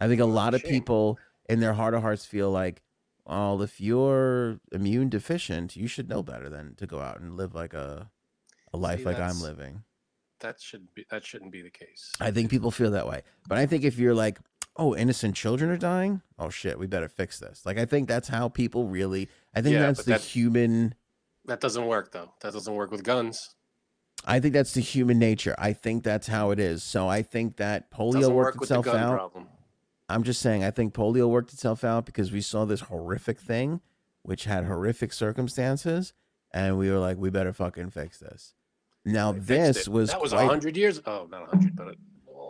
I 0.01 0.09
think 0.09 0.21
a 0.21 0.27
lot 0.27 0.55
of 0.55 0.63
people 0.63 1.19
in 1.49 1.61
their 1.61 1.75
heart 1.75 1.95
of 1.95 2.03
hearts 2.03 2.25
feel 2.25 2.51
like, 2.51 2.83
well, 3.25 3.61
if 3.63 3.81
you're 3.81 4.59
immune 4.73 5.09
deficient, 5.09 5.77
you 5.77 5.87
should 5.87 6.09
know 6.09 6.23
better 6.23 6.49
than 6.49 6.75
to 6.77 6.87
go 6.87 7.01
out 7.01 7.21
and 7.21 7.37
live 7.37 7.55
like 7.55 7.75
a, 7.75 8.11
a 8.73 8.77
life 8.77 9.01
See, 9.01 9.05
like 9.05 9.19
I'm 9.19 9.41
living. 9.41 9.83
that 10.41 10.61
should 10.61 10.95
be 10.95 11.05
that 11.11 11.25
shouldn't 11.25 11.53
be 11.53 11.63
the 11.63 11.71
case. 11.71 12.13
I 12.21 12.31
think 12.31 12.51
people 12.51 12.71
feel 12.71 12.93
that 12.93 13.07
way. 13.09 13.23
But 13.49 13.59
I 13.59 13.67
think 13.67 13.85
if 13.85 13.99
you're 13.99 14.15
like, 14.15 14.39
oh, 14.79 14.95
innocent 14.97 15.35
children 15.35 15.71
are 15.71 15.77
dying, 15.77 16.23
oh 16.39 16.49
shit, 16.51 16.79
we 16.79 16.87
better 16.87 17.09
fix 17.09 17.39
this. 17.39 17.67
Like 17.67 17.79
I 17.79 17.85
think 17.85 18.09
that's 18.09 18.29
how 18.29 18.49
people 18.49 18.87
really 18.87 19.29
I 19.55 19.61
think 19.61 19.75
Yeah, 19.75 19.81
that's 19.83 20.05
the 20.05 20.13
that- 20.13 20.21
human 20.23 20.95
That 21.47 21.61
doesn't 21.61 21.87
work 21.87 22.13
though. 22.13 22.33
That 22.43 22.53
doesn't 22.53 22.75
work 22.75 22.91
with 22.91 23.03
guns. 23.03 23.55
I 24.25 24.41
think 24.41 24.53
that's 24.53 24.75
the 24.75 24.81
human 24.81 25.19
nature. 25.19 25.55
I 25.59 25.73
think 25.73 26.03
that's 26.03 26.27
how 26.27 26.51
it 26.51 26.59
is. 26.59 26.83
So 26.83 27.09
I 27.09 27.23
think 27.23 27.57
that 27.57 27.91
polio 27.91 28.31
worked 28.31 28.57
work 28.57 28.61
with 28.61 28.69
the 28.69 28.79
itself 28.81 28.97
out. 28.97 29.15
problem. 29.15 29.47
I'm 30.09 30.23
just 30.23 30.41
saying 30.41 30.65
I 30.65 30.71
think 30.71 30.95
polio 30.95 31.29
worked 31.29 31.53
itself 31.53 31.85
out 31.85 32.05
because 32.07 32.33
we 32.33 32.41
saw 32.41 32.65
this 32.65 32.81
horrific 32.83 33.39
thing 33.39 33.81
which 34.23 34.45
had 34.45 34.65
horrific 34.65 35.13
circumstances 35.13 36.13
and 36.53 36.79
we 36.79 36.91
were 36.91 36.99
like 36.99 37.17
we 37.19 37.31
better 37.31 37.53
fucking 37.53 37.91
fix 37.91 38.19
this. 38.19 38.55
Now 39.05 39.33
this 39.33 39.87
it. 39.87 39.89
was 39.89 40.11
that 40.11 40.21
was 40.21 40.33
a 40.33 40.37
quite- 40.37 40.49
hundred 40.49 40.77
years. 40.77 41.01
Oh, 41.07 41.27
not 41.31 41.43
a 41.45 41.47
hundred, 41.47 41.75
but 41.77 41.89
a, 41.89 41.95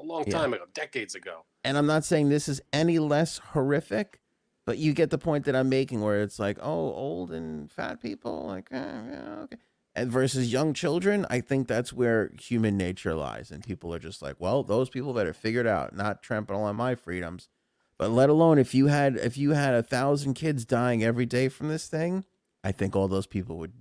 long 0.05 0.25
Yeah. 0.27 0.33
time 0.39 0.55
ago, 0.55 0.65
decades 0.75 1.15
ago. 1.15 1.45
And 1.69 1.77
I'm 1.77 1.87
not 1.87 2.03
saying 2.03 2.31
this 2.31 2.49
is 2.49 2.63
any 2.73 2.99
less 2.99 3.37
horrific, 3.53 4.21
but 4.65 4.79
you 4.79 4.95
get 4.95 5.11
the 5.11 5.19
point 5.19 5.45
that 5.45 5.55
I'm 5.55 5.69
making 5.69 6.01
where 6.01 6.23
it's 6.23 6.39
like, 6.39 6.57
oh, 6.63 6.95
old 6.95 7.31
and 7.31 7.71
fat 7.71 8.01
people, 8.01 8.47
like, 8.47 8.69
eh, 8.71 8.77
yeah, 8.79 9.35
okay. 9.43 9.59
And 9.95 10.11
versus 10.11 10.51
young 10.51 10.73
children, 10.73 11.27
I 11.29 11.43
think 11.43 11.69
that's 11.69 11.93
where 11.93 12.33
human 12.41 12.79
nature 12.79 13.15
lies. 13.15 13.51
And 13.51 13.63
people 13.63 13.93
are 13.93 13.99
just 13.99 14.23
like, 14.23 14.37
well, 14.39 14.63
those 14.63 14.89
people 14.89 15.13
better 15.13 15.35
figure 15.35 15.61
it 15.61 15.67
out, 15.67 15.95
not 15.95 16.23
trampling 16.23 16.63
on 16.63 16.75
my 16.77 16.95
freedoms. 16.95 17.51
But 17.99 18.13
let 18.13 18.31
alone 18.31 18.59
if 18.59 18.75
you 18.75 18.87
had 18.87 19.17
if 19.17 19.37
you 19.37 19.51
had 19.51 19.75
a 19.75 19.83
thousand 19.83 20.35
kids 20.35 20.65
dying 20.65 21.05
every 21.05 21.27
day 21.27 21.51
from 21.51 21.69
this 21.69 21.87
thing, 21.87 22.25
I 22.65 22.73
think 22.73 22.97
all 22.97 23.09
those 23.09 23.27
people 23.27 23.59
would 23.59 23.75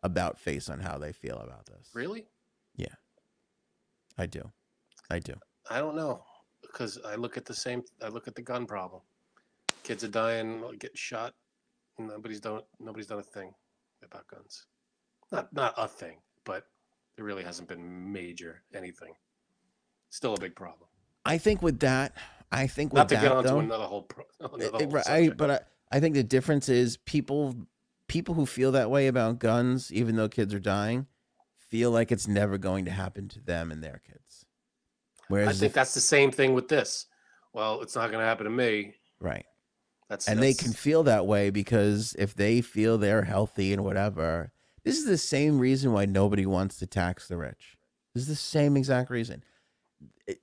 about 0.00 0.38
face 0.38 0.68
on 0.68 0.80
how 0.80 0.96
they 0.96 1.10
feel 1.10 1.38
about 1.38 1.66
this. 1.66 1.88
Really? 1.92 2.26
Yeah. 2.76 2.94
I 4.16 4.26
do. 4.26 4.52
I 5.10 5.18
do. 5.18 5.34
I 5.68 5.78
don't 5.80 5.96
know 5.96 6.22
because 6.72 6.98
I 7.06 7.14
look 7.16 7.36
at 7.36 7.44
the 7.44 7.54
same. 7.54 7.82
I 8.02 8.08
look 8.08 8.26
at 8.28 8.34
the 8.34 8.42
gun 8.42 8.66
problem. 8.66 9.02
Kids 9.82 10.04
are 10.04 10.08
dying, 10.08 10.60
getting 10.78 10.96
shot. 10.96 11.34
Nobody's 11.98 12.40
done. 12.40 12.60
Nobody's 12.80 13.06
done 13.06 13.18
a 13.18 13.22
thing 13.22 13.52
about 14.04 14.26
guns. 14.28 14.66
Not 15.30 15.52
not 15.52 15.74
a 15.76 15.86
thing, 15.88 16.18
but 16.44 16.66
there 17.16 17.24
really 17.24 17.42
hasn't 17.44 17.68
been 17.68 18.12
major 18.12 18.62
anything. 18.74 19.14
Still 20.10 20.34
a 20.34 20.40
big 20.40 20.54
problem. 20.56 20.88
I 21.24 21.38
think 21.38 21.62
with 21.62 21.80
that, 21.80 22.14
I 22.50 22.66
think 22.66 22.92
with 22.92 22.98
Not 22.98 23.08
to 23.10 23.14
that 23.16 23.22
get 23.22 23.32
onto 23.32 23.48
though, 23.48 23.58
another 23.60 23.84
whole. 23.84 24.02
Pro, 24.02 24.24
eh, 24.24 24.26
another 24.40 24.64
It- 24.64 24.70
whole 24.72 24.80
it- 24.82 24.96
I, 24.96 25.00
subject. 25.20 25.36
but 25.38 25.50
I, 25.50 25.60
I 25.96 26.00
think 26.00 26.14
the 26.14 26.24
difference 26.24 26.68
is 26.68 26.96
people 26.98 27.54
people 28.08 28.34
who 28.34 28.44
feel 28.46 28.72
that 28.72 28.90
way 28.90 29.06
about 29.06 29.38
guns, 29.38 29.90
even 29.92 30.16
though 30.16 30.28
kids 30.28 30.52
are 30.52 30.58
dying, 30.60 31.06
feel 31.56 31.90
like 31.90 32.12
it's 32.12 32.28
never 32.28 32.58
going 32.58 32.84
to 32.84 32.90
happen 32.90 33.28
to 33.28 33.40
them 33.40 33.70
and 33.72 33.82
their 33.82 34.02
kids. 34.06 34.44
Whereas, 35.32 35.48
I 35.48 35.52
think 35.60 35.72
that's 35.72 35.94
the 35.94 36.00
same 36.00 36.30
thing 36.30 36.52
with 36.52 36.68
this. 36.68 37.06
Well, 37.54 37.80
it's 37.80 37.94
not 37.94 38.10
going 38.10 38.20
to 38.20 38.26
happen 38.26 38.44
to 38.44 38.50
me. 38.50 38.96
right, 39.18 39.46
That's 40.10 40.28
and 40.28 40.42
they 40.42 40.52
can 40.52 40.72
feel 40.74 41.02
that 41.04 41.26
way 41.26 41.48
because 41.48 42.14
if 42.18 42.34
they 42.34 42.60
feel 42.60 42.98
they're 42.98 43.22
healthy 43.22 43.72
and 43.72 43.82
whatever, 43.82 44.52
this 44.84 44.98
is 44.98 45.06
the 45.06 45.16
same 45.16 45.58
reason 45.58 45.94
why 45.94 46.04
nobody 46.04 46.44
wants 46.44 46.76
to 46.80 46.86
tax 46.86 47.28
the 47.28 47.38
rich. 47.38 47.78
This 48.14 48.24
is 48.24 48.28
the 48.28 48.34
same 48.36 48.76
exact 48.76 49.08
reason. 49.08 49.42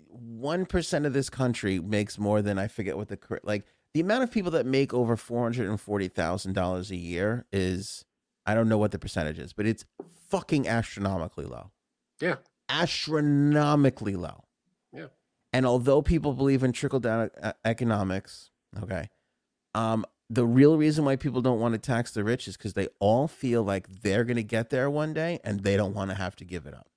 One 0.08 0.66
percent 0.66 1.06
of 1.06 1.14
this 1.14 1.30
country 1.30 1.80
makes 1.80 2.18
more 2.18 2.42
than 2.42 2.58
I 2.58 2.68
forget 2.68 2.98
what 2.98 3.10
the 3.10 3.20
like 3.44 3.66
the 3.94 4.00
amount 4.00 4.24
of 4.24 4.32
people 4.32 4.52
that 4.52 4.66
make 4.66 4.92
over 4.92 5.16
four 5.16 5.44
hundred 5.44 5.70
and 5.70 5.80
forty 5.80 6.08
thousand 6.08 6.54
dollars 6.54 6.90
a 6.90 6.96
year 6.96 7.46
is 7.52 8.06
I 8.48 8.56
don't 8.56 8.68
know 8.70 8.80
what 8.80 8.90
the 8.90 8.98
percentage 8.98 9.38
is, 9.38 9.54
but 9.54 9.68
it's 9.68 9.86
fucking 10.30 10.68
astronomically 10.68 11.46
low. 11.46 11.70
Yeah. 12.20 12.38
astronomically 12.70 14.16
low. 14.16 14.46
And 15.52 15.66
although 15.66 16.02
people 16.02 16.34
believe 16.34 16.64
in 16.64 16.72
trickle 16.72 17.00
down 17.00 17.32
economics, 17.66 18.52
okay, 18.84 19.10
um, 19.74 20.06
the 20.30 20.46
real 20.46 20.78
reason 20.78 21.06
why 21.06 21.16
people 21.16 21.42
don't 21.42 21.60
want 21.60 21.74
to 21.74 21.80
tax 21.80 22.12
the 22.12 22.24
rich 22.24 22.48
is 22.48 22.56
because 22.56 22.74
they 22.74 22.88
all 23.00 23.28
feel 23.28 23.64
like 23.64 23.88
they're 24.04 24.24
going 24.24 24.38
to 24.38 24.44
get 24.44 24.70
there 24.70 24.90
one 24.90 25.14
day 25.14 25.40
and 25.44 25.62
they 25.62 25.76
don't 25.76 25.96
want 25.96 26.12
to 26.12 26.16
have 26.16 26.36
to 26.38 26.46
give 26.46 26.68
it 26.68 26.74
up. 26.76 26.88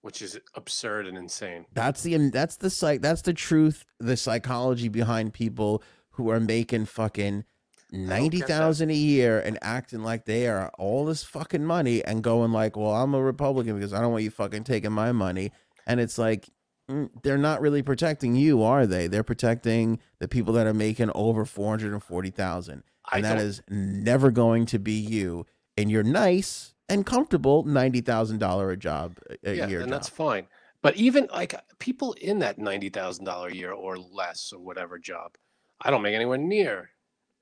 which 0.00 0.22
is 0.22 0.38
absurd 0.54 1.06
and 1.06 1.18
insane. 1.18 1.66
That's 1.74 2.02
the 2.02 2.16
that's 2.30 2.56
the 2.56 2.70
psych 2.70 3.02
that's 3.02 3.22
the 3.22 3.34
truth, 3.34 3.84
the 3.98 4.16
psychology 4.16 4.88
behind 4.88 5.34
people 5.34 5.82
who 6.12 6.30
are 6.30 6.40
making 6.40 6.86
fucking 6.86 7.44
ninety 7.92 8.40
thousand 8.40 8.90
a 8.90 8.94
year 8.94 9.40
and 9.40 9.58
acting 9.60 10.02
like 10.02 10.24
they 10.24 10.46
are 10.48 10.70
all 10.78 11.04
this 11.04 11.24
fucking 11.24 11.64
money 11.64 12.02
and 12.04 12.22
going 12.22 12.52
like, 12.52 12.76
well, 12.76 12.94
I'm 12.94 13.12
a 13.14 13.22
Republican 13.22 13.74
because 13.74 13.92
I 13.92 14.00
don't 14.00 14.12
want 14.12 14.24
you 14.24 14.30
fucking 14.30 14.64
taking 14.64 14.92
my 14.92 15.12
money. 15.12 15.52
And 15.86 16.00
it's 16.00 16.16
like 16.16 16.48
Mm, 16.90 17.10
they're 17.22 17.38
not 17.38 17.60
really 17.60 17.82
protecting 17.82 18.34
you, 18.34 18.62
are 18.62 18.86
they? 18.86 19.08
They're 19.08 19.22
protecting 19.22 20.00
the 20.20 20.28
people 20.28 20.54
that 20.54 20.66
are 20.66 20.74
making 20.74 21.10
over 21.14 21.44
four 21.44 21.70
hundred 21.70 21.92
and 21.92 22.02
forty 22.02 22.30
thousand, 22.30 22.74
and 22.74 22.82
forty 23.10 23.22
thousand, 23.22 23.30
and 23.32 23.38
that 23.38 23.44
is 23.44 23.62
never 23.68 24.30
going 24.30 24.66
to 24.66 24.78
be 24.78 24.92
you. 24.92 25.44
And 25.76 25.90
you're 25.90 26.02
nice 26.02 26.74
and 26.88 27.04
comfortable 27.04 27.64
ninety 27.64 28.00
thousand 28.00 28.38
dollar 28.38 28.70
a 28.70 28.76
job 28.76 29.18
a 29.44 29.54
yeah, 29.54 29.66
year. 29.66 29.80
and 29.80 29.92
that's 29.92 30.08
fine. 30.08 30.46
But 30.80 30.96
even 30.96 31.28
like 31.32 31.54
uh, 31.54 31.60
people 31.78 32.14
in 32.14 32.38
that 32.38 32.58
ninety 32.58 32.88
thousand 32.88 33.26
dollar 33.26 33.48
a 33.48 33.54
year 33.54 33.72
or 33.72 33.98
less 33.98 34.52
or 34.52 34.60
whatever 34.60 34.98
job, 34.98 35.36
I 35.80 35.90
don't 35.90 36.02
make 36.02 36.14
anywhere 36.14 36.38
near 36.38 36.90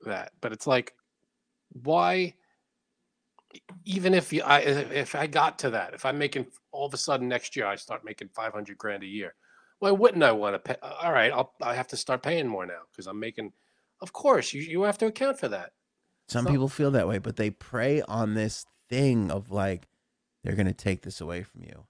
that. 0.05 0.33
But 0.41 0.51
it's 0.51 0.67
like, 0.67 0.93
why? 1.69 2.35
Even 3.85 4.13
if 4.13 4.33
you, 4.33 4.41
I 4.43 4.59
if 4.59 5.15
I 5.15 5.27
got 5.27 5.57
to 5.59 5.69
that, 5.71 5.93
if 5.93 6.05
I'm 6.05 6.17
making 6.17 6.47
all 6.71 6.85
of 6.85 6.93
a 6.93 6.97
sudden 6.97 7.27
next 7.27 7.55
year 7.55 7.65
I 7.65 7.75
start 7.75 8.03
making 8.03 8.29
five 8.29 8.53
hundred 8.53 8.77
grand 8.77 9.03
a 9.03 9.07
year, 9.07 9.35
why 9.79 9.91
wouldn't 9.91 10.23
I 10.23 10.31
want 10.33 10.55
to 10.55 10.59
pay? 10.59 10.75
Uh, 10.81 10.93
all 11.03 11.13
right, 11.13 11.31
I'll 11.31 11.53
I 11.61 11.73
have 11.75 11.87
to 11.87 11.97
start 11.97 12.21
paying 12.23 12.47
more 12.47 12.65
now 12.65 12.81
because 12.91 13.07
I'm 13.07 13.19
making. 13.19 13.53
Of 14.01 14.13
course, 14.13 14.53
you 14.53 14.61
you 14.61 14.81
have 14.83 14.97
to 14.99 15.05
account 15.07 15.39
for 15.39 15.47
that. 15.47 15.71
Some 16.29 16.45
So- 16.45 16.51
people 16.51 16.67
feel 16.67 16.91
that 16.91 17.07
way, 17.07 17.17
but 17.19 17.37
they 17.37 17.49
prey 17.49 18.01
on 18.01 18.33
this 18.33 18.65
thing 18.89 19.31
of 19.31 19.49
like 19.51 19.87
they're 20.43 20.55
going 20.55 20.67
to 20.67 20.73
take 20.73 21.01
this 21.01 21.21
away 21.21 21.43
from 21.43 21.63
you. 21.63 21.85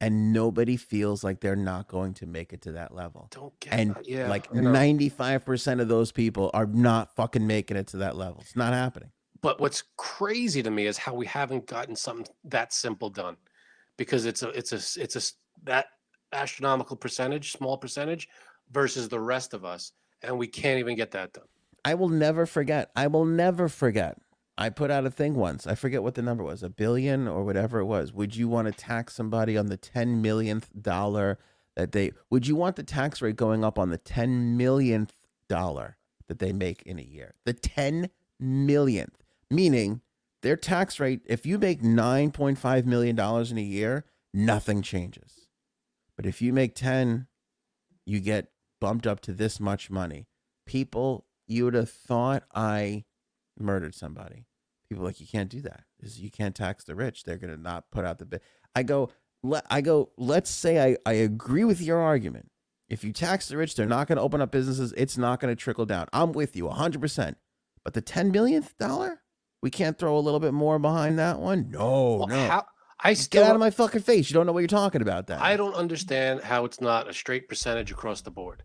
And 0.00 0.32
nobody 0.32 0.76
feels 0.76 1.22
like 1.22 1.38
they're 1.40 1.54
not 1.54 1.86
going 1.86 2.14
to 2.14 2.26
make 2.26 2.52
it 2.52 2.62
to 2.62 2.72
that 2.72 2.92
level. 2.92 3.28
Don't 3.30 3.58
get 3.60 3.72
And 3.72 3.94
that. 3.94 4.08
yeah, 4.08 4.28
like 4.28 4.50
95% 4.50 5.80
of 5.80 5.86
those 5.86 6.10
people 6.10 6.50
are 6.52 6.66
not 6.66 7.14
fucking 7.14 7.46
making 7.46 7.76
it 7.76 7.86
to 7.88 7.98
that 7.98 8.16
level. 8.16 8.40
It's 8.40 8.56
not 8.56 8.72
happening. 8.72 9.10
But 9.42 9.60
what's 9.60 9.82
crazy 9.96 10.62
to 10.62 10.70
me 10.70 10.86
is 10.86 10.96
how 10.96 11.14
we 11.14 11.26
haven't 11.26 11.66
gotten 11.66 11.96
something 11.96 12.26
that 12.44 12.72
simple 12.72 13.10
done, 13.10 13.36
because 13.96 14.24
it's 14.24 14.42
a 14.42 14.48
it's 14.50 14.72
a 14.72 15.00
it's 15.00 15.16
a 15.16 15.22
that 15.64 15.86
astronomical 16.32 16.96
percentage, 16.96 17.52
small 17.52 17.76
percentage, 17.76 18.28
versus 18.70 19.08
the 19.08 19.20
rest 19.20 19.52
of 19.52 19.64
us, 19.64 19.92
and 20.22 20.38
we 20.38 20.46
can't 20.46 20.78
even 20.78 20.96
get 20.96 21.10
that 21.10 21.32
done. 21.32 21.44
I 21.84 21.94
will 21.94 22.08
never 22.08 22.46
forget. 22.46 22.90
I 22.94 23.08
will 23.08 23.24
never 23.24 23.68
forget. 23.68 24.16
I 24.56 24.70
put 24.70 24.90
out 24.90 25.06
a 25.06 25.10
thing 25.10 25.34
once. 25.34 25.66
I 25.66 25.74
forget 25.74 26.02
what 26.02 26.14
the 26.14 26.22
number 26.22 26.44
was, 26.44 26.62
a 26.62 26.68
billion 26.68 27.26
or 27.26 27.42
whatever 27.44 27.80
it 27.80 27.86
was. 27.86 28.12
Would 28.12 28.36
you 28.36 28.48
want 28.48 28.68
to 28.68 28.72
tax 28.72 29.14
somebody 29.14 29.56
on 29.56 29.66
the 29.66 29.76
10 29.76 30.22
millionth 30.22 30.70
dollar 30.80 31.38
that 31.74 31.92
they 31.92 32.12
would 32.30 32.46
you 32.46 32.54
want 32.54 32.76
the 32.76 32.82
tax 32.82 33.22
rate 33.22 33.36
going 33.36 33.64
up 33.64 33.78
on 33.78 33.90
the 33.90 33.98
10 33.98 34.56
millionth 34.56 35.14
dollar 35.48 35.96
that 36.28 36.38
they 36.38 36.52
make 36.52 36.82
in 36.82 36.98
a 36.98 37.02
year? 37.02 37.34
The 37.44 37.54
10 37.54 38.10
millionth, 38.38 39.21
meaning 39.52 40.00
their 40.42 40.56
tax 40.56 40.98
rate, 40.98 41.20
if 41.26 41.46
you 41.46 41.58
make 41.58 41.82
9.5 41.82 42.84
million 42.84 43.14
dollars 43.14 43.52
in 43.52 43.58
a 43.58 43.62
year, 43.62 44.04
nothing 44.34 44.82
changes. 44.82 45.48
But 46.16 46.26
if 46.26 46.42
you 46.42 46.52
make 46.52 46.74
10, 46.74 47.26
you 48.04 48.20
get 48.20 48.48
bumped 48.80 49.06
up 49.06 49.20
to 49.20 49.32
this 49.32 49.60
much 49.60 49.90
money. 49.90 50.26
People, 50.66 51.26
you 51.46 51.64
would 51.64 51.74
have 51.74 51.90
thought 51.90 52.44
I 52.54 53.04
murdered 53.58 53.94
somebody. 53.94 54.46
People 54.88 55.04
like 55.04 55.20
you 55.20 55.26
can't 55.26 55.48
do 55.48 55.60
that. 55.62 55.84
You 56.02 56.30
can't 56.30 56.54
tax 56.54 56.84
the 56.84 56.94
rich. 56.94 57.22
They're 57.22 57.38
gonna 57.38 57.56
not 57.56 57.90
put 57.90 58.04
out 58.04 58.18
the 58.18 58.26
bid. 58.26 58.40
I 58.74 58.82
go, 58.82 59.10
let 59.42 59.64
I 59.70 59.80
go. 59.80 60.10
Let's 60.18 60.50
say 60.50 60.82
I 60.82 60.96
I 61.06 61.14
agree 61.14 61.64
with 61.64 61.80
your 61.80 61.98
argument. 61.98 62.50
If 62.88 63.04
you 63.04 63.12
tax 63.12 63.48
the 63.48 63.56
rich, 63.56 63.74
they're 63.74 63.86
not 63.86 64.06
gonna 64.08 64.20
open 64.20 64.42
up 64.42 64.50
businesses. 64.50 64.92
It's 64.96 65.16
not 65.16 65.40
gonna 65.40 65.56
trickle 65.56 65.86
down. 65.86 66.08
I'm 66.12 66.32
with 66.32 66.56
you 66.56 66.68
hundred 66.68 67.00
percent. 67.00 67.38
But 67.84 67.94
the 67.94 68.02
ten 68.02 68.30
millionth 68.30 68.76
dollar, 68.78 69.21
we 69.62 69.70
can't 69.70 69.98
throw 69.98 70.16
a 70.16 70.20
little 70.20 70.40
bit 70.40 70.52
more 70.52 70.78
behind 70.78 71.18
that 71.18 71.38
one. 71.38 71.70
No, 71.70 72.16
Well, 72.16 72.26
no. 72.28 72.48
how, 72.48 72.66
I 73.00 73.14
still 73.14 73.42
Get 73.42 73.50
out 73.50 73.56
of 73.56 73.60
my 73.60 73.70
fucking 73.70 74.02
face. 74.02 74.28
You 74.28 74.34
don't 74.34 74.46
know 74.46 74.52
what 74.52 74.60
you're 74.60 74.68
talking 74.68 75.02
about. 75.02 75.28
That 75.28 75.40
I 75.40 75.56
don't 75.56 75.74
understand 75.74 76.42
how 76.42 76.64
it's 76.64 76.80
not 76.80 77.08
a 77.08 77.12
straight 77.14 77.48
percentage 77.48 77.90
across 77.90 78.20
the 78.20 78.30
board. 78.30 78.62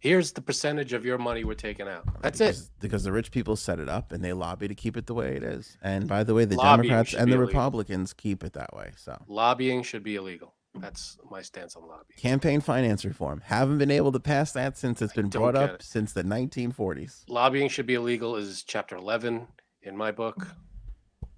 Here's 0.00 0.30
the 0.32 0.40
percentage 0.42 0.92
of 0.92 1.04
your 1.04 1.18
money 1.18 1.42
we're 1.42 1.54
taking 1.54 1.88
out. 1.88 2.04
That's 2.22 2.40
it. 2.40 2.44
because, 2.50 2.70
because 2.80 3.04
the 3.04 3.10
rich 3.12 3.30
people 3.32 3.56
set 3.56 3.80
it 3.80 3.88
up 3.88 4.12
and 4.12 4.22
they 4.24 4.32
lobby 4.32 4.68
to 4.68 4.74
keep 4.74 4.96
it 4.96 5.06
the 5.06 5.14
way 5.14 5.34
it 5.36 5.42
is. 5.42 5.76
And 5.82 6.06
by 6.06 6.22
the 6.22 6.34
way, 6.34 6.44
the 6.44 6.54
Lobbying 6.56 6.88
Democrats 6.88 7.14
and 7.14 7.32
the 7.32 7.34
illegal. 7.36 7.46
Republicans 7.48 8.12
keep 8.12 8.44
it 8.44 8.52
that 8.52 8.74
way. 8.76 8.92
So 8.96 9.20
Lobbying 9.26 9.82
should 9.82 10.04
be 10.04 10.14
illegal. 10.16 10.54
That's 10.74 11.18
my 11.28 11.42
stance 11.42 11.74
on 11.74 11.82
lobbying. 11.82 12.16
campaign 12.18 12.60
finance 12.60 13.04
reform 13.04 13.42
haven't 13.46 13.78
been 13.78 13.90
able 13.90 14.12
to 14.12 14.20
pass 14.20 14.52
that 14.52 14.76
since 14.78 15.02
it's 15.02 15.14
been 15.14 15.28
brought 15.30 15.56
up 15.56 15.70
it. 15.76 15.82
since 15.82 16.12
the 16.12 16.22
1940s. 16.22 17.24
Lobbying 17.26 17.68
should 17.68 17.86
be 17.86 17.94
illegal 17.94 18.36
is 18.36 18.62
chapter 18.62 18.94
11 18.94 19.48
in 19.82 19.96
my 19.96 20.10
book. 20.10 20.48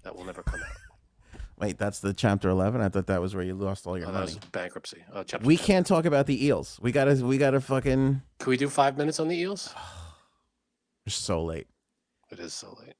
That 0.03 0.15
will 0.15 0.25
never 0.25 0.41
come 0.43 0.61
out. 0.61 1.41
Wait, 1.59 1.77
that's 1.77 1.99
the 1.99 2.11
chapter 2.13 2.49
11. 2.49 2.81
I 2.81 2.89
thought 2.89 3.05
that 3.07 3.21
was 3.21 3.35
where 3.35 3.43
you 3.43 3.53
lost 3.53 3.85
all 3.85 3.95
your 3.97 4.07
Oh, 4.07 4.11
that 4.11 4.19
money. 4.21 4.33
was 4.33 4.37
bankruptcy. 4.51 5.03
Uh, 5.13 5.23
chapter 5.23 5.45
We 5.45 5.57
10. 5.57 5.65
can't 5.65 5.87
talk 5.87 6.05
about 6.05 6.25
the 6.25 6.43
eels. 6.45 6.79
We 6.81 6.91
gotta. 6.91 7.13
We 7.23 7.37
gotta 7.37 7.61
fucking. 7.61 8.21
Can 8.39 8.49
we 8.49 8.57
do 8.57 8.67
five 8.67 8.97
minutes 8.97 9.19
on 9.19 9.27
the 9.27 9.37
eels? 9.37 9.71
We're 11.05 11.11
so 11.11 11.43
late. 11.43 11.67
It 12.31 12.39
is 12.39 12.53
so 12.53 12.75
late. 12.81 12.95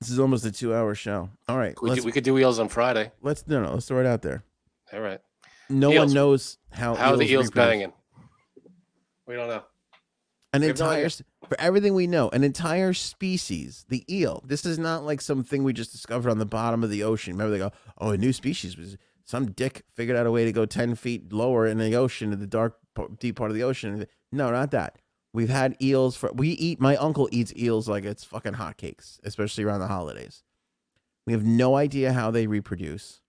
This 0.00 0.08
is 0.10 0.18
almost 0.18 0.46
a 0.46 0.52
two-hour 0.52 0.94
show. 0.94 1.28
All 1.46 1.58
right, 1.58 1.74
We, 1.82 1.94
do, 1.94 2.02
we 2.04 2.12
could 2.12 2.24
do 2.24 2.38
eels 2.38 2.58
on 2.58 2.68
Friday. 2.68 3.12
let's 3.20 3.46
no 3.46 3.62
no 3.62 3.74
let's 3.74 3.86
throw 3.86 4.00
it 4.00 4.06
out 4.06 4.22
there. 4.22 4.44
All 4.94 5.00
right. 5.00 5.20
No 5.68 5.92
Eels. 5.92 6.06
one 6.06 6.14
knows 6.14 6.58
how 6.72 6.94
How 6.94 7.12
are 7.12 7.16
the 7.18 7.24
eels 7.30 7.46
reproduce. 7.46 7.50
banging? 7.68 7.92
We 9.26 9.36
don't 9.36 9.48
know. 9.48 9.62
An 10.54 10.62
We 10.62 10.66
no 10.68 10.70
entire, 10.70 11.08
for 11.48 11.58
everything 11.60 11.94
we 11.94 12.06
know, 12.06 12.28
an 12.30 12.44
entire 12.44 12.92
species, 12.92 13.84
the 13.88 14.04
eel. 14.14 14.42
This 14.46 14.64
is 14.66 14.78
not 14.78 15.04
like 15.04 15.20
something 15.20 15.64
we 15.64 15.72
just 15.72 15.92
discovered 15.92 16.30
on 16.30 16.38
the 16.38 16.46
bottom 16.46 16.84
of 16.84 16.90
the 16.90 17.02
ocean. 17.02 17.34
Remember, 17.34 17.50
they 17.50 17.58
go, 17.58 17.72
"Oh, 17.98 18.10
a 18.10 18.18
new 18.18 18.32
species 18.32 18.76
was 18.76 18.96
some 19.24 19.52
dick 19.52 19.84
figured 19.94 20.16
out 20.16 20.26
a 20.26 20.30
way 20.30 20.44
to 20.44 20.52
go 20.52 20.66
ten 20.66 20.94
feet 20.94 21.32
lower 21.32 21.66
in 21.66 21.78
the 21.78 21.94
ocean, 21.94 22.32
in 22.32 22.40
the 22.40 22.46
dark, 22.46 22.78
deep 23.18 23.36
part 23.36 23.50
of 23.50 23.56
the 23.56 23.62
ocean." 23.62 24.06
No, 24.30 24.50
not 24.50 24.70
that. 24.72 24.98
We've 25.32 25.48
had 25.48 25.76
eels 25.82 26.16
for. 26.16 26.30
We 26.32 26.50
eat. 26.50 26.80
My 26.80 26.96
uncle 26.96 27.28
eats 27.32 27.54
eels 27.56 27.88
like 27.88 28.04
it's 28.04 28.24
fucking 28.24 28.54
hotcakes, 28.54 29.18
especially 29.22 29.64
around 29.64 29.80
the 29.80 29.86
holidays. 29.86 30.42
We 31.26 31.32
have 31.32 31.44
no 31.44 31.76
idea 31.76 32.12
how 32.12 32.30
they 32.30 32.46
reproduce. 32.46 33.20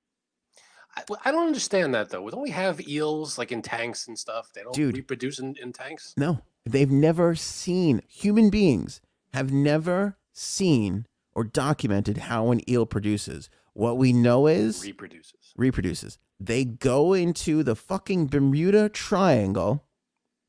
I, 0.95 1.03
I 1.25 1.31
don't 1.31 1.47
understand 1.47 1.93
that 1.93 2.09
though. 2.09 2.29
Don't 2.29 2.41
we 2.41 2.49
have 2.49 2.81
eels 2.87 3.37
like 3.37 3.51
in 3.51 3.61
tanks 3.61 4.07
and 4.07 4.17
stuff? 4.17 4.51
They 4.53 4.63
don't 4.63 4.73
Dude. 4.73 4.97
reproduce 4.97 5.39
in, 5.39 5.55
in 5.61 5.71
tanks. 5.71 6.13
No, 6.17 6.41
they've 6.65 6.91
never 6.91 7.35
seen 7.35 8.01
human 8.07 8.49
beings 8.49 9.01
have 9.33 9.51
never 9.51 10.17
seen 10.33 11.05
or 11.33 11.43
documented 11.43 12.17
how 12.17 12.51
an 12.51 12.69
eel 12.69 12.85
produces. 12.85 13.49
What 13.73 13.97
we 13.97 14.11
know 14.11 14.47
is 14.47 14.83
Reproduces. 14.85 15.53
reproduces. 15.55 16.17
They 16.39 16.65
go 16.65 17.13
into 17.13 17.63
the 17.63 17.75
fucking 17.75 18.27
Bermuda 18.27 18.89
Triangle, 18.89 19.85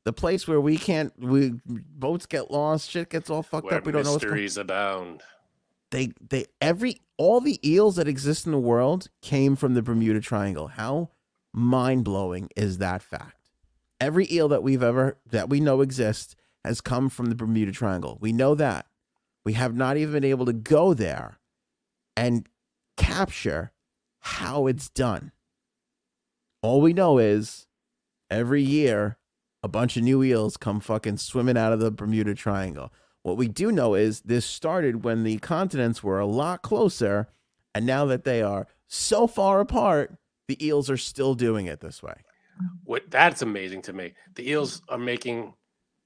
the 0.03 0.11
place 0.11 0.47
where 0.47 0.59
we 0.59 0.77
can't, 0.77 1.13
we 1.17 1.53
boats 1.65 2.25
get 2.25 2.51
lost, 2.51 2.89
shit 2.89 3.09
gets 3.09 3.29
all 3.29 3.43
fucked 3.43 3.65
Where 3.67 3.75
up. 3.75 3.85
We 3.85 3.93
don't 3.93 4.03
know 4.03 4.11
what's 4.13 4.23
going. 4.25 4.33
mysteries 4.33 4.57
abound. 4.57 5.21
They, 5.91 6.11
they, 6.27 6.45
every, 6.59 6.99
all 7.17 7.39
the 7.39 7.59
eels 7.67 7.95
that 7.95 8.07
exist 8.07 8.45
in 8.45 8.51
the 8.51 8.59
world 8.59 9.07
came 9.21 9.55
from 9.55 9.75
the 9.75 9.81
Bermuda 9.81 10.19
Triangle. 10.19 10.67
How 10.67 11.11
mind 11.53 12.03
blowing 12.03 12.49
is 12.55 12.79
that 12.79 13.01
fact? 13.01 13.42
Every 13.99 14.27
eel 14.31 14.47
that 14.49 14.63
we've 14.63 14.83
ever, 14.83 15.17
that 15.29 15.49
we 15.49 15.59
know 15.59 15.81
exists 15.81 16.35
has 16.63 16.81
come 16.81 17.09
from 17.09 17.27
the 17.27 17.35
Bermuda 17.35 17.71
Triangle. 17.71 18.17
We 18.21 18.33
know 18.33 18.55
that. 18.55 18.87
We 19.45 19.53
have 19.53 19.75
not 19.75 19.97
even 19.97 20.13
been 20.13 20.23
able 20.23 20.45
to 20.45 20.53
go 20.53 20.93
there 20.93 21.39
and 22.15 22.47
capture 22.97 23.71
how 24.19 24.67
it's 24.67 24.89
done. 24.89 25.31
All 26.61 26.79
we 26.79 26.93
know 26.93 27.17
is 27.17 27.67
every 28.29 28.61
year 28.61 29.17
a 29.61 29.67
bunch 29.67 29.97
of 29.97 30.03
new 30.03 30.23
eels 30.23 30.57
come 30.57 30.79
fucking 30.79 31.17
swimming 31.17 31.57
out 31.57 31.73
of 31.73 31.79
the 31.79 31.91
Bermuda 31.91 32.35
Triangle. 32.35 32.91
What 33.21 33.37
we 33.37 33.47
do 33.47 33.71
know 33.71 33.95
is 33.95 34.21
this 34.21 34.45
started 34.45 35.03
when 35.03 35.23
the 35.23 35.37
continents 35.39 36.03
were 36.03 36.19
a 36.19 36.25
lot 36.25 36.61
closer, 36.61 37.29
and 37.73 37.85
now 37.85 38.05
that 38.05 38.25
they 38.25 38.41
are 38.41 38.67
so 38.87 39.27
far 39.27 39.61
apart, 39.61 40.17
the 40.47 40.65
eels 40.65 40.89
are 40.89 40.97
still 40.97 41.33
doing 41.33 41.65
it 41.65 41.79
this 41.79 42.03
way. 42.03 42.15
What 42.83 43.03
that's 43.09 43.41
amazing 43.41 43.81
to 43.83 43.93
me. 43.93 44.13
The 44.35 44.49
eels 44.49 44.81
are 44.89 44.97
making 44.97 45.53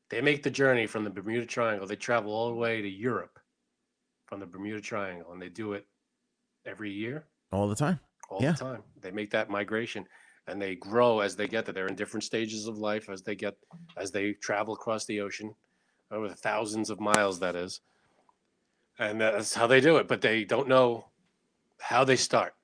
they 0.09 0.21
make 0.21 0.41
the 0.43 0.49
journey 0.51 0.87
from 0.87 1.03
the 1.03 1.09
Bermuda 1.09 1.45
Triangle. 1.45 1.85
They 1.87 1.95
travel 1.97 2.31
all 2.31 2.47
the 2.49 2.55
way 2.55 2.81
to 2.81 2.87
Europe 2.89 3.39
from 4.25 4.39
the 4.39 4.45
Bermuda 4.45 4.79
Triangle 4.81 5.31
and 5.33 5.41
they 5.41 5.49
do 5.49 5.73
it 5.73 5.85
every 6.65 6.91
year, 6.91 7.27
All 7.51 7.67
the 7.67 7.75
time. 7.75 7.99
all 8.29 8.41
Yeah. 8.41 8.51
the 8.53 8.57
time. 8.57 8.83
They 9.01 9.11
make 9.11 9.31
that 9.31 9.49
migration 9.49 10.05
and 10.47 10.61
they 10.61 10.75
grow 10.75 11.19
as 11.19 11.35
they 11.35 11.47
get 11.47 11.65
there. 11.65 11.73
They're 11.73 11.87
in 11.87 11.95
different 11.95 12.23
stages 12.23 12.67
of 12.67 12.77
life 12.77 13.09
as 13.09 13.21
they 13.21 13.35
get 13.35 13.55
as 13.97 14.11
they 14.11 14.33
travel 14.33 14.73
across 14.73 15.05
the 15.05 15.19
ocean 15.21 15.53
uh, 16.11 16.15
over 16.15 16.29
thousands 16.29 16.89
of 16.89 16.99
miles 16.99 17.39
that 17.39 17.55
is. 17.55 17.81
And 18.99 19.19
that's 19.21 19.53
how 19.53 19.67
they 19.67 19.81
do 19.81 19.97
it, 19.97 20.07
but 20.07 20.21
they 20.21 20.43
don't 20.43 20.67
know 20.67 21.05
how 21.79 22.03
they 22.03 22.15
start. 22.15 22.55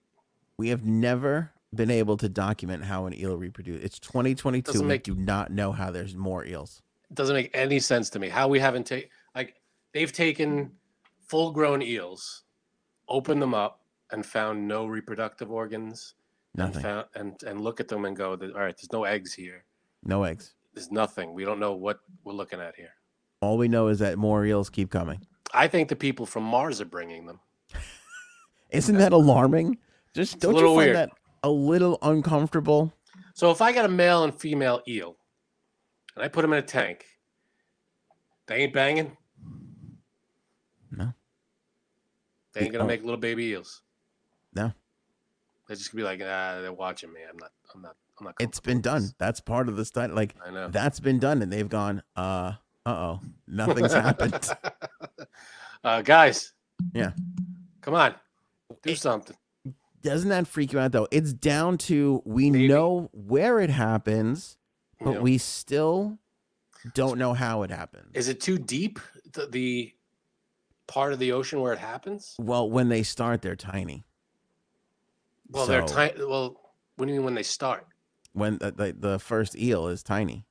We 0.58 0.70
have 0.70 0.86
never 0.86 1.52
been 1.76 1.92
able 1.92 2.18
to 2.18 2.30
document 2.30 2.84
how 2.86 3.06
an 3.06 3.14
eel 3.18 3.36
reproduces. 3.38 3.84
It's 3.84 4.00
2022. 4.00 4.72
Doesn't 4.72 4.86
we 4.86 4.88
make- 4.88 5.04
do 5.04 5.16
not 5.16 5.52
know 5.52 5.72
how 5.72 5.92
there's 5.92 6.16
more 6.16 6.46
eels. 6.46 6.82
It 7.10 7.16
doesn't 7.16 7.36
make 7.36 7.52
any 7.54 7.80
sense 7.80 8.10
to 8.12 8.20
me 8.20 8.30
how 8.30 8.48
we 8.48 8.60
haven't 8.60 8.86
taken 8.86 9.10
like 9.36 9.56
they've 9.94 10.12
taken 10.12 10.72
full 11.28 11.52
grown 11.52 11.82
eels, 11.82 12.44
opened 13.08 13.42
them 13.42 13.54
up, 13.54 13.82
and 14.12 14.26
found 14.26 14.68
no 14.68 14.86
reproductive 14.86 15.52
organs. 15.52 16.16
And, 16.56 16.68
Nothing. 16.68 16.82
found, 16.84 17.06
and 17.16 17.44
and 17.44 17.62
look 17.62 17.80
at 17.80 17.88
them 17.88 18.06
and 18.06 18.16
go, 18.16 18.32
all 18.32 18.38
right, 18.38 18.76
there's 18.78 18.92
no 18.92 19.04
eggs 19.06 19.34
here. 19.34 19.64
No 20.04 20.24
eggs. 20.24 20.54
There's 20.74 20.92
nothing. 20.92 21.34
We 21.34 21.46
don't 21.46 21.60
know 21.60 21.74
what 21.74 22.00
we're 22.24 22.34
looking 22.34 22.60
at 22.60 22.76
here. 22.76 22.94
All 23.42 23.58
we 23.58 23.68
know 23.68 23.88
is 23.88 24.00
that 24.00 24.18
more 24.18 24.46
eels 24.46 24.70
keep 24.70 24.90
coming. 24.90 25.26
I 25.54 25.68
think 25.68 25.90
the 25.90 25.96
people 25.96 26.26
from 26.26 26.44
Mars 26.44 26.82
are 26.82 26.86
bringing 26.86 27.26
them. 27.26 27.40
Isn't 28.70 28.98
that 28.98 29.14
alarming? 29.14 29.78
Just 30.14 30.36
a 30.36 30.40
don't 30.40 30.56
you 30.56 30.62
find 30.66 30.76
weird. 30.78 30.96
that 30.96 31.10
a 31.44 31.50
little 31.50 31.98
uncomfortable? 32.02 32.94
So 33.36 33.52
if 33.52 33.62
I 33.62 33.72
got 33.72 33.86
a 33.86 33.90
male 33.90 34.24
and 34.24 34.34
female 34.34 34.82
eel, 34.88 35.18
and 36.16 36.24
I 36.24 36.28
put 36.28 36.42
them 36.44 36.54
in 36.54 36.60
a 36.60 36.66
tank, 36.66 37.06
they 38.48 38.58
ain't 38.58 38.74
banging. 38.74 39.16
No. 40.92 41.14
They 42.54 42.62
ain't 42.62 42.72
gonna 42.72 42.84
Oh. 42.84 42.88
make 42.88 43.02
little 43.04 43.18
baby 43.18 43.46
eels. 43.46 43.82
No. 44.54 44.72
They're 45.68 45.76
just 45.78 45.92
gonna 45.92 46.02
be 46.02 46.06
like, 46.06 46.22
ah, 46.22 46.62
they're 46.62 46.74
watching 46.74 47.12
me. 47.12 47.22
I'm 47.30 47.38
not. 47.38 47.52
I'm 47.74 47.82
not. 47.82 47.96
I'm 48.20 48.26
not. 48.26 48.36
It's 48.40 48.60
been 48.60 48.82
done. 48.82 49.02
this." 49.02 49.16
That's 49.18 49.40
part 49.40 49.70
of 49.70 49.76
the 49.76 49.86
study. 49.86 50.14
Like 50.14 50.36
I 50.46 50.52
know. 50.52 50.68
that's 50.68 51.00
been 51.00 51.20
done, 51.20 51.42
and 51.42 51.52
they've 51.52 51.70
gone. 51.70 52.04
Uh, 52.16 52.54
uh 52.86 52.90
oh, 52.90 53.20
nothing's 53.48 53.94
happened. 53.94 54.50
uh, 55.84 56.02
guys. 56.04 56.54
Yeah. 56.94 57.12
Come 57.82 57.96
on, 57.96 58.14
do 58.84 58.92
It- 58.92 58.98
something. 59.00 59.36
Doesn't 60.04 60.30
that 60.30 60.48
freak 60.48 60.74
you 60.74 60.80
out 60.80 60.92
though? 60.92 61.08
It's 61.12 61.34
down 61.34 61.78
to 61.80 62.22
we 62.26 62.52
Maybe. 62.52 62.68
know 62.68 63.10
where 63.14 63.60
it 63.60 63.70
happens, 63.70 64.58
but 65.00 65.16
know? 65.16 65.22
we 65.22 65.38
still 65.38 66.20
don't 66.94 67.18
know 67.18 67.34
how 67.34 67.64
it 67.64 67.72
happens. 67.72 68.12
Is 68.14 68.28
it 68.28 68.42
too 68.42 68.58
deep? 68.58 69.00
The, 69.32 69.48
the 69.48 69.94
part 70.88 71.14
of 71.14 71.20
the 71.20 71.32
ocean 71.32 71.62
where 71.62 71.72
it 71.74 71.80
happens? 71.80 72.36
well, 72.38 72.70
when 72.70 72.90
they 72.90 73.04
start, 73.04 73.42
they're 73.42 73.56
tiny. 73.56 74.04
Well, 75.50 75.68
they're 75.68 75.84
tiny. 75.84 76.14
Well, 76.26 76.60
what 76.98 77.06
do 77.06 77.12
you 77.12 77.20
mean 77.20 77.26
when 77.26 77.36
they 77.36 77.44
start? 77.44 77.88
When 78.34 78.58
the, 78.58 78.72
the 78.72 78.96
the 78.98 79.20
first 79.20 79.56
eel 79.58 79.88
is 79.88 80.04
tiny, 80.04 80.46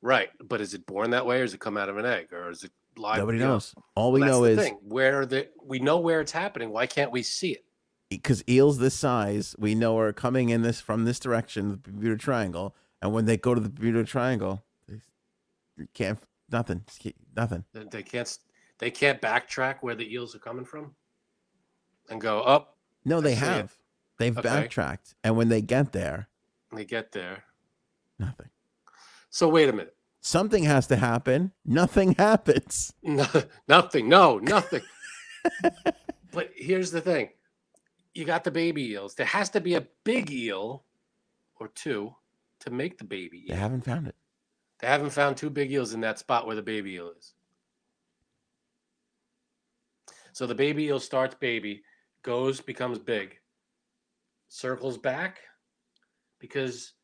Right, 0.00 0.28
but 0.42 0.60
is 0.60 0.74
it 0.74 0.86
born 0.86 1.10
that 1.10 1.26
way, 1.26 1.40
or 1.40 1.44
does 1.44 1.54
it 1.54 1.60
come 1.60 1.76
out 1.76 1.88
of 1.88 1.98
an 1.98 2.06
egg, 2.06 2.32
or 2.32 2.50
is 2.50 2.64
it 2.64 2.70
live? 2.96 3.18
nobody 3.18 3.38
knows. 3.38 3.74
All 3.94 4.12
we 4.12 4.20
Well, 4.20 4.30
know 4.40 4.44
is 4.44 4.58
thing. 4.58 4.78
where 4.82 5.26
the 5.26 5.48
we 5.62 5.78
know 5.78 5.98
where 5.98 6.20
it's 6.20 6.32
happening. 6.32 6.70
Why 6.70 6.86
can't 6.86 7.12
we 7.12 7.22
see 7.22 7.52
it? 7.52 7.64
Because 8.08 8.42
eels 8.48 8.78
this 8.78 8.94
size 8.94 9.54
we 9.58 9.74
know 9.74 9.98
are 9.98 10.12
coming 10.12 10.48
in 10.48 10.62
this 10.62 10.80
from 10.80 11.04
this 11.04 11.18
direction, 11.18 11.68
the 11.70 11.76
Bermuda 11.76 12.16
Triangle, 12.16 12.74
And 13.00 13.12
when 13.12 13.26
they 13.26 13.36
go 13.36 13.54
to 13.54 13.60
the 13.60 13.68
Bermuda 13.68 14.04
Triangle, 14.04 14.64
they 14.88 15.00
they 15.76 15.86
can't 15.94 16.18
nothing, 16.50 16.84
nothing. 17.36 17.64
They- 17.72 17.84
They 17.84 18.02
can't 18.02 18.38
they 18.78 18.90
can't 18.90 19.20
backtrack 19.20 19.76
where 19.80 19.94
the 19.96 20.12
eels 20.12 20.34
are 20.34 20.38
coming 20.40 20.64
from, 20.64 20.94
and 22.08 22.20
go 22.20 22.40
up. 22.42 22.76
No, 23.04 23.20
they 23.20 23.34
see 23.34 23.40
it. 23.44 23.48
have. 23.48 23.76
They've 24.18 24.36
Okay. 24.38 24.48
backtracked, 24.48 25.14
and 25.22 25.36
when 25.36 25.48
they 25.48 25.60
get 25.62 25.92
there, 25.92 26.28
they 26.74 26.84
get 26.84 27.12
there. 27.12 27.44
nothing. 28.18 28.50
So 29.30 29.48
wait 29.48 29.68
a 29.68 29.72
minute. 29.72 29.94
Something 30.20 30.64
has 30.64 30.86
to 30.88 30.96
happen. 30.96 31.52
Nothing 31.64 32.14
happens. 32.14 32.92
No, 33.02 33.26
nothing. 33.68 34.08
No, 34.08 34.38
nothing. 34.38 34.82
but 36.32 36.50
here's 36.56 36.90
the 36.90 37.00
thing: 37.00 37.30
you 38.18 38.24
got 38.24 38.42
the 38.42 38.50
baby 38.50 38.90
eels. 38.90 39.14
There 39.14 39.26
has 39.26 39.48
to 39.50 39.60
be 39.60 39.74
a 39.74 39.86
big 40.02 40.30
eel 40.32 40.84
or 41.60 41.68
two 41.68 42.14
to 42.60 42.70
make 42.70 42.98
the 42.98 43.04
baby 43.04 43.44
They 43.48 43.54
haven't 43.54 43.84
found 43.84 44.08
it. 44.08 44.16
They 44.80 44.88
haven't 44.88 45.10
found 45.10 45.36
two 45.36 45.50
big 45.50 45.70
eels 45.70 45.94
in 45.94 46.00
that 46.00 46.18
spot 46.18 46.46
where 46.46 46.56
the 46.56 46.62
baby 46.62 46.94
eel 46.94 47.12
is. 47.16 47.34
So 50.32 50.46
the 50.46 50.54
baby 50.54 50.84
eel 50.84 51.00
starts 51.00 51.36
baby, 51.36 51.82
goes, 52.22 52.60
becomes 52.60 52.98
big, 52.98 53.38
circles 54.48 54.98
back 54.98 55.38
because 56.40 56.94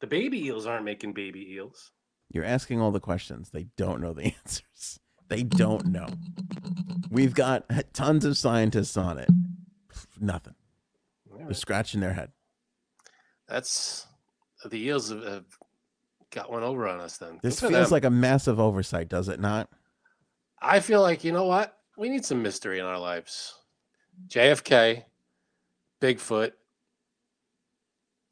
the 0.00 0.06
baby 0.06 0.46
eels 0.46 0.66
aren't 0.66 0.84
making 0.84 1.12
baby 1.12 1.52
eels. 1.52 1.92
You're 2.32 2.44
asking 2.44 2.80
all 2.80 2.92
the 2.92 3.00
questions. 3.00 3.50
They 3.50 3.66
don't 3.76 4.00
know 4.00 4.12
the 4.12 4.34
answers. 4.44 5.00
They 5.28 5.44
don't 5.44 5.86
know. 5.86 6.08
We've 7.08 7.34
got 7.34 7.64
tons 7.92 8.24
of 8.24 8.36
scientists 8.36 8.96
on 8.96 9.18
it. 9.18 9.28
Nothing. 10.20 10.54
All 11.32 11.38
They're 11.38 11.54
scratching 11.54 12.00
their 12.00 12.12
head. 12.12 12.30
That's 13.48 14.06
the 14.64 14.78
eels 14.78 15.10
have, 15.10 15.24
have 15.24 15.44
got 16.30 16.50
one 16.50 16.62
over 16.62 16.86
on 16.86 17.00
us 17.00 17.16
then. 17.16 17.40
This 17.42 17.60
feels 17.60 17.72
them. 17.72 17.90
like 17.90 18.04
a 18.04 18.10
massive 18.10 18.60
oversight, 18.60 19.08
does 19.08 19.28
it 19.28 19.40
not? 19.40 19.68
I 20.60 20.80
feel 20.80 21.00
like 21.00 21.24
you 21.24 21.32
know 21.32 21.46
what? 21.46 21.76
We 21.96 22.08
need 22.08 22.24
some 22.24 22.42
mystery 22.42 22.78
in 22.78 22.84
our 22.84 22.98
lives. 22.98 23.54
JFK, 24.28 25.04
Bigfoot, 26.00 26.52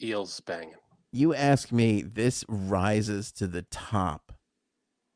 eels 0.03 0.41
banging. 0.41 0.75
You 1.11 1.35
ask 1.35 1.73
me, 1.73 2.03
this 2.03 2.45
rises 2.49 3.33
to 3.33 3.47
the 3.47 3.63
top 3.63 4.33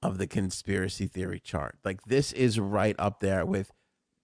of 0.03 0.19
the 0.19 0.27
conspiracy 0.27 1.07
theory 1.07 1.39
chart. 1.39 1.79
Like 1.85 2.03
this 2.05 2.33
is 2.33 2.59
right 2.59 2.97
up 2.99 3.21
there 3.21 3.45
with 3.45 3.71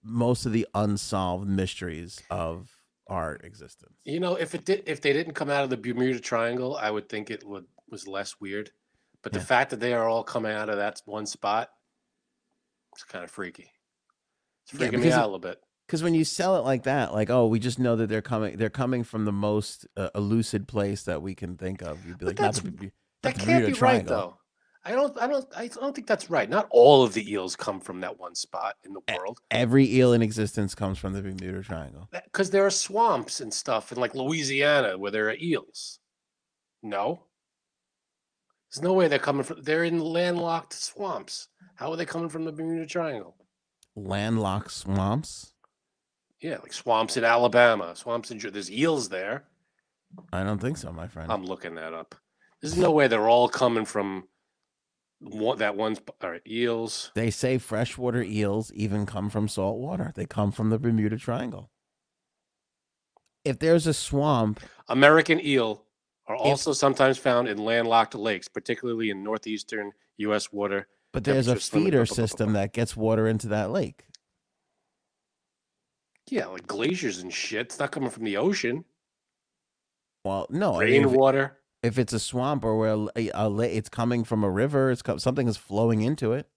most 0.03 0.45
of 0.45 0.51
the 0.53 0.67
unsolved 0.73 1.47
mysteries 1.47 2.21
of 2.29 2.69
our 3.07 3.35
existence. 3.37 3.95
You 4.05 4.19
know, 4.19 4.35
if 4.35 4.53
it 4.55 4.65
did, 4.65 4.83
if 4.85 5.01
they 5.01 5.13
didn't 5.13 5.33
come 5.33 5.49
out 5.49 5.63
of 5.63 5.69
the 5.69 5.77
Bermuda 5.77 6.19
Triangle, 6.19 6.75
I 6.77 6.91
would 6.91 7.09
think 7.09 7.29
it 7.31 7.43
would 7.45 7.65
was 7.89 8.07
less 8.07 8.35
weird. 8.39 8.71
But 9.23 9.33
the 9.33 9.39
Yeah. 9.39 9.45
fact 9.45 9.71
that 9.71 9.79
they 9.79 9.93
are 9.93 10.07
all 10.07 10.23
coming 10.23 10.51
out 10.53 10.69
of 10.69 10.77
that 10.77 11.01
one 11.05 11.25
spot, 11.25 11.69
it's 12.93 13.03
kind 13.03 13.23
of 13.23 13.31
freaky. 13.31 13.71
It's 14.65 14.73
Yeah, 14.79 14.87
freaking 14.87 15.01
me 15.01 15.11
out 15.11 15.19
it- 15.19 15.23
a 15.23 15.25
little 15.25 15.39
bit. 15.39 15.61
Because 15.87 16.03
when 16.03 16.13
you 16.13 16.23
sell 16.23 16.55
it 16.57 16.59
like 16.65 16.83
that, 16.83 17.13
like 17.13 17.31
oh, 17.31 17.47
we 17.47 17.57
just 17.59 17.79
know 17.79 17.95
that 17.95 18.07
they're 18.07 18.21
coming, 18.21 18.57
they're 18.57 18.69
coming 18.69 19.03
from 19.03 19.25
the 19.25 19.31
most 19.31 19.87
uh, 19.97 20.11
elucid 20.13 20.67
place 20.67 21.03
that 21.03 21.21
we 21.23 21.33
can 21.33 21.57
think 21.57 21.81
of. 21.81 22.05
You'd 22.05 22.19
be 22.19 22.25
But 22.25 22.27
like, 22.27 22.35
that's- 22.37 22.59
Bermu- 22.59 22.91
That 23.23 23.35
can't 23.35 23.47
Bermuda 23.47 23.67
be 23.73 23.79
right 23.79 24.05
though. 24.05 24.37
I 24.85 24.91
don't. 24.91 25.19
I 25.19 25.27
don't. 25.27 25.45
I 25.55 25.67
don't 25.67 25.93
think 25.93 26.07
that's 26.07 26.29
right. 26.29 26.49
Not 26.49 26.67
all 26.71 27.03
of 27.03 27.13
the 27.13 27.29
eels 27.31 27.55
come 27.55 27.81
from 27.81 27.99
that 27.99 28.17
one 28.17 28.33
spot 28.33 28.75
in 28.85 28.93
the 28.93 29.01
world. 29.13 29.39
Every 29.51 29.93
eel 29.93 30.13
in 30.13 30.21
existence 30.21 30.73
comes 30.73 30.97
from 30.97 31.13
the 31.13 31.21
Bermuda 31.21 31.61
Triangle. 31.61 32.07
Because 32.11 32.49
there 32.49 32.65
are 32.65 32.71
swamps 32.71 33.41
and 33.41 33.53
stuff 33.53 33.91
in 33.91 33.97
like 33.99 34.15
Louisiana 34.15 34.97
where 34.97 35.11
there 35.11 35.29
are 35.29 35.35
eels. 35.35 35.99
No. 36.81 37.25
There's 38.71 38.81
no 38.81 38.93
way 38.93 39.07
they're 39.07 39.19
coming 39.19 39.43
from. 39.43 39.61
They're 39.61 39.83
in 39.83 39.99
landlocked 39.99 40.73
swamps. 40.73 41.49
How 41.75 41.91
are 41.91 41.97
they 41.97 42.05
coming 42.05 42.29
from 42.29 42.45
the 42.45 42.51
Bermuda 42.51 42.85
Triangle? 42.85 43.35
Landlocked 43.95 44.71
swamps. 44.71 45.53
Yeah, 46.39 46.57
like 46.61 46.71
swamps 46.71 47.17
in 47.17 47.25
Alabama, 47.25 47.95
swamps 47.97 48.31
in. 48.31 48.39
There's 48.39 48.71
eels 48.71 49.09
there. 49.09 49.43
I 50.31 50.43
don't 50.43 50.59
think 50.59 50.77
so, 50.77 50.93
my 50.93 51.07
friend. 51.07 51.29
I'm 51.29 51.43
looking 51.43 51.75
that 51.75 51.93
up. 51.93 52.15
There's 52.61 52.77
no 52.77 52.91
way 52.91 53.07
they're 53.07 53.27
all 53.27 53.49
coming 53.49 53.85
from 53.85 54.28
one, 55.19 55.57
that 55.59 55.75
one. 55.75 55.95
sp- 55.99 56.15
All 56.21 56.31
right, 56.31 56.41
eels. 56.47 57.11
They 57.15 57.29
say 57.29 57.57
freshwater 57.57 58.23
eels 58.23 58.71
even 58.73 59.05
come 59.05 59.29
from 59.29 59.47
salt 59.47 59.77
water. 59.79 60.11
They 60.15 60.25
come 60.25 60.51
from 60.51 60.69
the 60.69 60.79
Bermuda 60.79 61.17
Triangle. 61.17 61.69
If 63.45 63.59
there's 63.59 63.87
a 63.87 63.93
swamp, 63.93 64.59
American 64.87 65.43
eel 65.43 65.85
are 66.27 66.35
also 66.35 66.73
sometimes 66.73 67.17
found 67.17 67.47
in 67.47 67.57
landlocked 67.57 68.13
lakes, 68.15 68.47
particularly 68.47 69.09
in 69.09 69.23
northeastern 69.23 69.91
U.S. 70.17 70.51
water. 70.51 70.87
but 71.13 71.23
there's 71.23 71.47
a 71.47 71.51
limit, 71.51 71.63
feeder 71.63 71.81
blah, 71.83 71.89
blah, 71.89 71.91
blah, 71.91 72.03
blah, 72.05 72.13
system 72.13 72.53
that 72.53 72.73
gets 72.73 72.95
water 72.95 73.27
into 73.27 73.47
that 73.47 73.71
lake. 73.71 74.03
Yeah, 76.29 76.45
like 76.47 76.67
glaciers 76.67 77.19
and 77.19 77.33
shit. 77.33 77.61
It's 77.61 77.79
not 77.79 77.91
coming 77.91 78.11
from 78.11 78.23
the 78.25 78.37
ocean. 78.37 78.85
Well, 80.23 80.45
no, 80.51 80.79
I 80.79 80.85
mean, 80.85 81.09
if, 81.83 81.97
it's 81.97 82.13
a 82.13 82.19
swamp 82.19 82.63
or 82.63 82.77
where 82.77 83.07
a, 83.15 83.29
a, 83.33 83.49
la- 83.49 83.63
it's 83.63 83.89
coming 83.89 84.23
from 84.23 84.43
a 84.43 84.49
river, 84.49 84.91
it's 84.91 85.01
co- 85.01 85.17
something 85.17 85.47
is 85.47 85.57
flowing 85.57 86.01
into 86.01 86.33
it. 86.33 86.47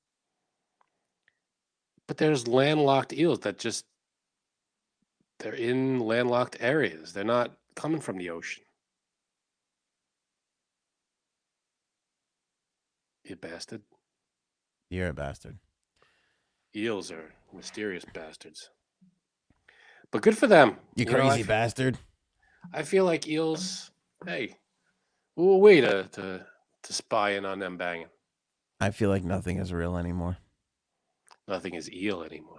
But 2.09 2.19
there's 2.19 2.49
landlocked 2.49 3.12
eels 3.12 3.40
that 3.40 3.59
just 3.59 3.85
they're 5.39 5.55
in 5.55 6.01
landlocked 6.01 6.57
areas. 6.61 7.12
They're 7.12 7.24
not 7.24 7.53
coming 7.74 8.01
from 8.01 8.19
the 8.19 8.31
ocean. 8.31 8.65
You 13.24 13.36
bastard. 13.36 13.82
You're 14.90 15.09
a 15.09 15.12
bastard. 15.15 15.59
Eels 16.74 17.11
are 17.11 17.32
mysterious 17.53 18.05
bastards. 18.12 18.70
But 20.11 20.23
good 20.23 20.36
for 20.36 20.47
them. 20.47 20.77
You 20.97 21.07
know, 21.07 21.12
I 21.12 21.15
crazy 21.15 21.40
f- 21.43 21.49
bastard. 21.49 21.99
I 22.73 22.82
feel 22.82 23.05
like 23.05 23.27
eels, 23.27 23.90
hey, 24.27 24.57
ooh, 25.38 25.56
way 25.56 25.80
to, 25.80 26.04
to 26.12 26.46
to 26.84 26.92
spy 26.92 27.30
in 27.30 27.44
on 27.44 27.59
them 27.59 27.76
banging. 27.76 28.09
I 28.80 28.90
feel 28.90 29.10
like 29.10 29.24
nothing 29.24 29.59
is 29.59 29.72
real 29.72 29.96
anymore. 29.96 30.36
Nothing 31.46 31.74
is 31.74 31.90
eel 31.90 32.22
anymore. 32.22 32.59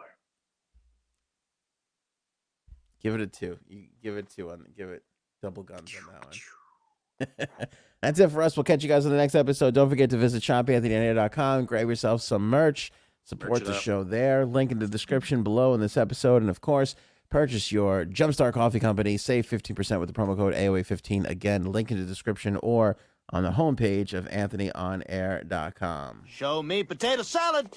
Give 3.01 3.15
it 3.15 3.21
a 3.21 3.27
two. 3.27 3.59
You 3.67 3.87
give 4.01 4.17
it 4.17 4.29
two 4.29 4.49
on. 4.49 4.65
Give 4.77 4.89
it 4.89 5.03
double 5.41 5.63
guns 5.63 5.93
on 5.97 6.13
that 6.13 6.25
one. 6.25 7.47
That's 8.01 8.19
it 8.19 8.31
for 8.31 8.41
us. 8.41 8.55
We'll 8.55 8.63
catch 8.63 8.83
you 8.83 8.89
guys 8.89 9.05
on 9.05 9.11
the 9.11 9.17
next 9.17 9.35
episode. 9.35 9.73
Don't 9.73 9.89
forget 9.89 10.09
to 10.11 10.17
visit 10.17 10.41
shopanthonyonair.com. 10.43 11.65
Grab 11.65 11.87
yourself 11.87 12.21
some 12.21 12.49
merch. 12.49 12.91
Support 13.25 13.61
it 13.61 13.65
the 13.65 13.75
up. 13.75 13.81
show 13.81 14.03
there. 14.03 14.45
Link 14.45 14.71
in 14.71 14.79
the 14.79 14.87
description 14.87 15.43
below 15.43 15.73
in 15.73 15.79
this 15.79 15.95
episode. 15.95 16.41
And 16.41 16.49
of 16.49 16.61
course, 16.61 16.95
purchase 17.33 17.71
your 17.71 18.05
Jumpstart 18.05 18.53
Coffee 18.53 18.79
Company. 18.79 19.17
Save 19.17 19.47
15% 19.47 19.99
with 19.99 20.07
the 20.07 20.13
promo 20.13 20.37
code 20.37 20.53
AOA15. 20.53 21.27
Again, 21.27 21.63
link 21.63 21.89
in 21.89 21.97
the 21.97 22.05
description 22.05 22.59
or 22.61 22.95
on 23.31 23.41
the 23.41 23.49
homepage 23.49 24.13
of 24.13 24.29
anthonyonair.com. 24.29 26.25
Show 26.27 26.61
me 26.61 26.83
potato 26.83 27.23
salad. 27.23 27.69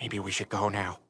Maybe 0.00 0.18
we 0.18 0.30
should 0.30 0.48
go 0.48 0.70
now. 0.70 1.00